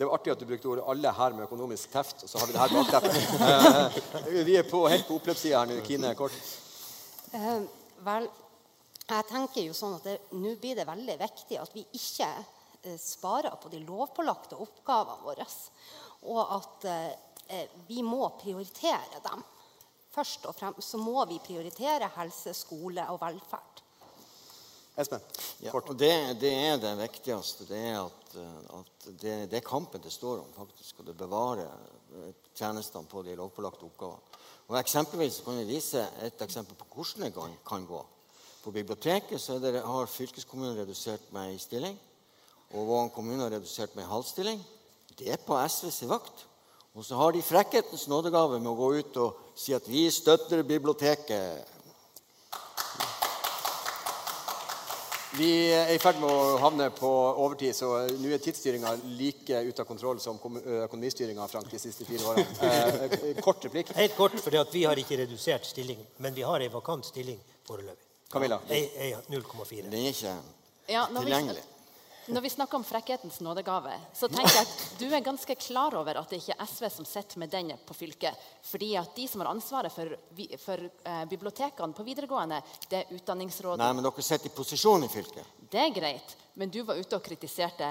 Det 0.00 0.08
var 0.08 0.16
artig 0.16 0.32
at 0.32 0.40
du 0.40 0.48
brukte 0.48 0.68
ordet 0.72 0.84
'alle 0.88 1.12
her 1.12 1.34
med 1.36 1.44
økonomisk 1.44 1.92
teft'. 1.92 2.24
og 2.24 2.28
så 2.28 2.38
har 2.38 2.46
vi 2.46 2.52
det 2.52 2.60
her 2.60 2.74
bakteppet. 2.74 3.14
uh, 4.26 4.44
vi 4.46 4.56
er 4.56 4.66
på, 4.66 4.88
helt 4.88 5.06
på 5.06 5.20
oppløpssida 5.20 5.60
her 5.60 5.66
nå. 5.70 5.80
Kine, 5.86 6.14
kort. 6.14 6.32
Uh, 7.34 7.62
vel, 8.04 8.28
jeg 9.16 9.28
tenker 9.30 9.64
jo 9.66 9.74
sånn 9.76 9.98
at 9.98 10.32
Nå 10.36 10.54
blir 10.60 10.78
det 10.78 10.88
veldig 10.88 11.16
viktig 11.20 11.58
at 11.60 11.74
vi 11.74 11.84
ikke 11.98 12.28
eh, 12.30 12.98
sparer 13.00 13.56
på 13.60 13.72
de 13.72 13.82
lovpålagte 13.84 14.58
oppgavene 14.60 15.24
våre. 15.26 15.46
Og 16.30 16.54
at 16.58 16.86
eh, 16.90 17.66
vi 17.88 18.04
må 18.06 18.28
prioritere 18.40 19.22
dem. 19.24 19.42
Først 20.10 20.46
og 20.50 20.56
fremst 20.58 20.90
så 20.90 20.98
må 20.98 21.22
vi 21.30 21.38
prioritere 21.42 22.10
helse, 22.16 22.54
skole 22.54 23.04
og 23.12 23.20
velferd. 23.22 23.84
Espen, 24.98 25.22
Ja, 25.62 25.70
kort. 25.70 25.88
og 25.92 25.96
det, 25.96 26.40
det 26.40 26.50
er 26.50 26.78
det 26.82 26.96
viktigste. 26.98 27.64
Det 27.68 27.78
er 27.78 28.00
at, 28.02 28.34
eh, 28.36 28.78
at 28.78 29.08
det, 29.22 29.34
det 29.50 29.60
er 29.60 29.66
kampen 29.66 30.02
det 30.02 30.12
står 30.12 30.42
om, 30.42 30.52
faktisk. 30.56 31.00
Og 31.00 31.06
det 31.08 31.16
bevarer 31.18 31.70
eh, 31.70 32.32
tjenestene 32.58 33.08
på 33.08 33.22
de 33.26 33.36
lovpålagte 33.38 33.86
oppgavene. 33.86 34.38
Og 34.70 34.78
Eksempelvis 34.78 35.40
kan 35.42 35.56
vi 35.58 35.66
vise 35.66 36.02
et 36.22 36.42
eksempel 36.44 36.76
på 36.78 36.86
hvordan 36.94 37.26
det 37.26 37.34
kan, 37.34 37.54
kan 37.66 37.86
gå. 37.86 38.02
På 38.60 38.70
biblioteket 38.70 39.46
det, 39.62 39.80
har 39.80 40.06
fylkeskommunen 40.06 40.76
redusert 40.76 41.32
meg 41.32 41.54
i 41.54 41.58
stilling. 41.62 41.96
Og 42.70 42.86
Vågan 42.86 43.10
kommune 43.14 43.42
har 43.46 43.54
redusert 43.56 43.96
meg 43.96 44.04
i 44.04 44.12
halv 44.12 44.28
stilling. 44.28 44.60
Det 45.16 45.32
er 45.32 45.40
på 45.42 45.56
SVs 45.64 46.04
vakt. 46.10 46.46
Og 46.94 47.04
så 47.06 47.16
har 47.16 47.32
de 47.32 47.42
frekkhetens 47.42 48.08
nådegave 48.10 48.58
med 48.58 48.72
å 48.72 48.78
gå 48.78 48.88
ut 48.98 49.20
og 49.22 49.58
si 49.58 49.72
at 49.76 49.86
vi 49.88 50.08
støtter 50.12 50.64
biblioteket. 50.66 51.76
Vi 55.38 55.50
er 55.70 55.92
i 55.94 56.00
ferd 56.02 56.18
med 56.18 56.26
å 56.26 56.58
havne 56.58 56.88
på 56.90 57.08
overtid, 57.38 57.76
så 57.78 57.92
nå 58.18 58.32
er 58.34 58.42
tidsstyringa 58.42 58.96
like 59.14 59.62
ute 59.70 59.84
av 59.84 59.86
kontroll 59.86 60.18
som 60.20 60.40
økonomistyringa 60.42 61.46
de 61.70 61.80
siste 61.80 62.04
fire 62.08 62.34
årene. 62.34 62.58
Eh, 62.66 63.38
kort 63.38 63.64
replikk. 63.64 63.94
Helt 63.94 64.18
kort, 64.18 64.36
for 64.42 64.74
vi 64.74 64.84
har 64.84 64.98
ikke 64.98 65.22
redusert 65.22 65.70
stilling, 65.70 66.02
men 66.18 66.34
vi 66.34 66.42
har 66.42 66.60
ei 66.60 66.68
vakant 66.74 67.06
stilling 67.06 67.38
foreløpig. 67.62 68.09
Camilla. 68.30 68.60
Ei 68.70 69.10
0,4. 69.28 69.82
Den 69.90 69.98
er 70.00 70.08
ikke 70.14 70.34
Ja, 70.90 71.06
når 71.10 71.20
vi, 71.20 71.26
tilgjengelig. 71.30 71.62
når 72.34 72.42
vi 72.44 72.50
snakker 72.50 72.78
om 72.78 72.84
frekkhetens 72.84 73.40
nådegave, 73.42 73.92
så 74.14 74.28
tenker 74.30 74.54
jeg 74.54 74.66
at 74.66 74.84
du 75.00 75.04
er 75.14 75.20
ganske 75.26 75.54
klar 75.58 75.94
over 75.98 76.18
at 76.20 76.30
det 76.30 76.38
ikke 76.40 76.56
er 76.58 76.66
SV 76.70 76.88
som 76.90 77.04
sitter 77.06 77.38
med 77.42 77.50
den 77.50 77.72
på 77.86 77.94
fylket. 77.94 78.38
Fordi 78.70 78.92
at 78.98 79.14
de 79.16 79.26
som 79.28 79.42
har 79.42 79.50
ansvaret 79.50 79.92
for, 79.94 80.14
for 80.62 80.84
eh, 80.86 81.24
bibliotekene 81.30 81.94
på 81.94 82.06
videregående, 82.06 82.62
det 82.88 83.02
er 83.04 83.14
Utdanningsrådet. 83.18 83.82
Nei, 83.82 83.92
men 83.98 84.06
dere 84.06 84.22
sitter 84.26 84.46
i 84.50 84.54
posisjon 84.54 85.04
i 85.06 85.10
fylket. 85.10 85.46
Det 85.70 85.82
er 85.84 85.94
greit, 85.94 86.36
men 86.54 86.70
du 86.70 86.82
var 86.86 86.98
ute 86.98 87.18
og 87.18 87.22
kritiserte 87.26 87.90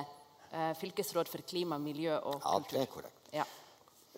eh, 0.51 0.71
fylkesråd 0.79 1.27
for 1.31 1.43
klima, 1.47 1.77
miljø 1.79 2.15
og 2.19 2.39
Ja, 2.43 2.59
det 2.71 2.83
er 2.85 2.91
korrekt. 2.91 3.15
Ja. 3.35 3.43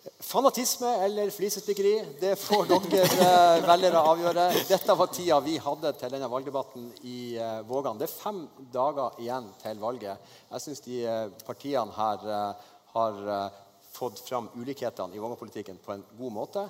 Fanatisme 0.02 0.88
eller 1.04 1.30
flisespikkeri, 1.30 1.92
det 2.20 2.32
får 2.40 2.64
dere 2.66 3.02
eh, 3.22 3.60
velgere 3.62 4.00
avgjøre. 4.10 4.46
Dette 4.66 4.96
var 4.98 5.10
tida 5.14 5.36
vi 5.44 5.54
hadde 5.62 5.92
til 5.94 6.10
denne 6.10 6.30
valgdebatten 6.30 6.88
i 7.06 7.36
eh, 7.38 7.60
Vågan. 7.68 8.00
Det 8.00 8.08
er 8.08 8.14
fem 8.16 8.40
dager 8.74 9.20
igjen 9.22 9.46
til 9.62 9.78
valget. 9.78 10.32
Jeg 10.50 10.64
syns 10.64 10.82
de 10.88 10.98
eh, 11.06 11.28
partiene 11.46 11.94
her 11.94 12.26
har 12.96 13.22
fått 13.92 14.24
fram 14.26 14.50
ulikhetene 14.58 15.14
i 15.14 15.22
Vågan-politikken 15.22 15.78
på 15.84 15.94
en 15.94 16.02
god 16.18 16.34
måte. 16.34 16.66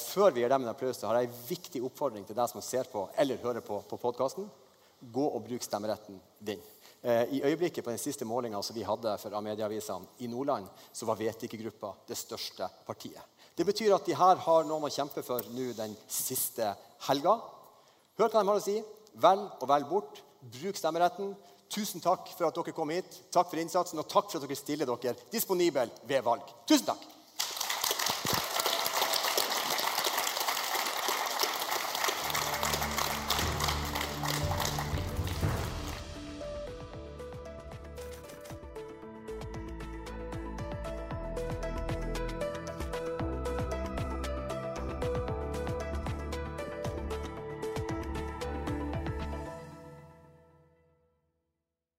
Før 0.00 0.32
vi 0.32 0.42
gir 0.42 0.50
dem 0.50 0.64
en 0.64 0.72
applaus, 0.72 1.02
har 1.04 1.20
jeg 1.20 1.28
en 1.28 1.40
viktig 1.46 1.82
oppfordring 1.86 2.24
til 2.26 2.38
deg 2.38 2.50
som 2.50 2.64
ser 2.64 2.88
på 2.90 3.06
eller 3.20 3.42
hører 3.44 3.62
på 3.64 3.82
på 3.86 4.00
podkasten. 4.02 4.48
Gå 5.14 5.28
og 5.30 5.44
bruk 5.46 5.66
stemmeretten 5.66 6.18
din. 6.40 6.62
Eh, 7.04 7.34
I 7.36 7.42
øyeblikket 7.44 7.84
på 7.84 7.90
den 7.92 8.00
siste 8.00 8.24
målinga 8.24 8.62
som 8.62 8.76
vi 8.76 8.82
hadde 8.82 9.18
for 9.20 9.36
Amedia-avisene 9.36 10.06
i 10.24 10.26
Nordland, 10.26 10.68
så 10.92 11.04
var 11.04 11.18
Vet-ikke-gruppa 11.20 11.90
det 12.08 12.16
største 12.16 12.68
partiet. 12.86 13.20
Det 13.54 13.66
betyr 13.66 13.92
at 13.94 14.06
de 14.06 14.16
her 14.16 14.40
har 14.40 14.64
noen 14.64 14.88
å 14.88 14.92
kjempe 14.92 15.22
for 15.22 15.44
nå 15.52 15.66
den 15.76 15.92
siste 16.08 16.70
helga. 17.06 17.36
Hør 18.16 18.30
hva 18.30 18.40
de 18.40 18.48
har 18.48 18.56
å 18.56 18.64
si. 18.64 18.78
Vel 19.20 19.44
og 19.44 19.66
vel 19.68 19.84
bort. 19.90 20.22
Bruk 20.40 20.80
stemmeretten. 20.80 21.34
Tusen 21.68 22.00
takk 22.00 22.32
for 22.38 22.48
at 22.48 22.56
dere 22.56 22.74
kom 22.74 22.90
hit. 22.94 23.20
Takk 23.30 23.52
for 23.52 23.60
innsatsen, 23.60 24.00
og 24.00 24.08
takk 24.08 24.30
for 24.30 24.40
at 24.40 24.48
dere 24.48 24.58
stiller 24.58 24.88
dere 24.88 25.14
disponibel 25.32 25.92
ved 26.08 26.24
valg. 26.24 26.48
Tusen 26.66 26.88
takk! 26.88 27.13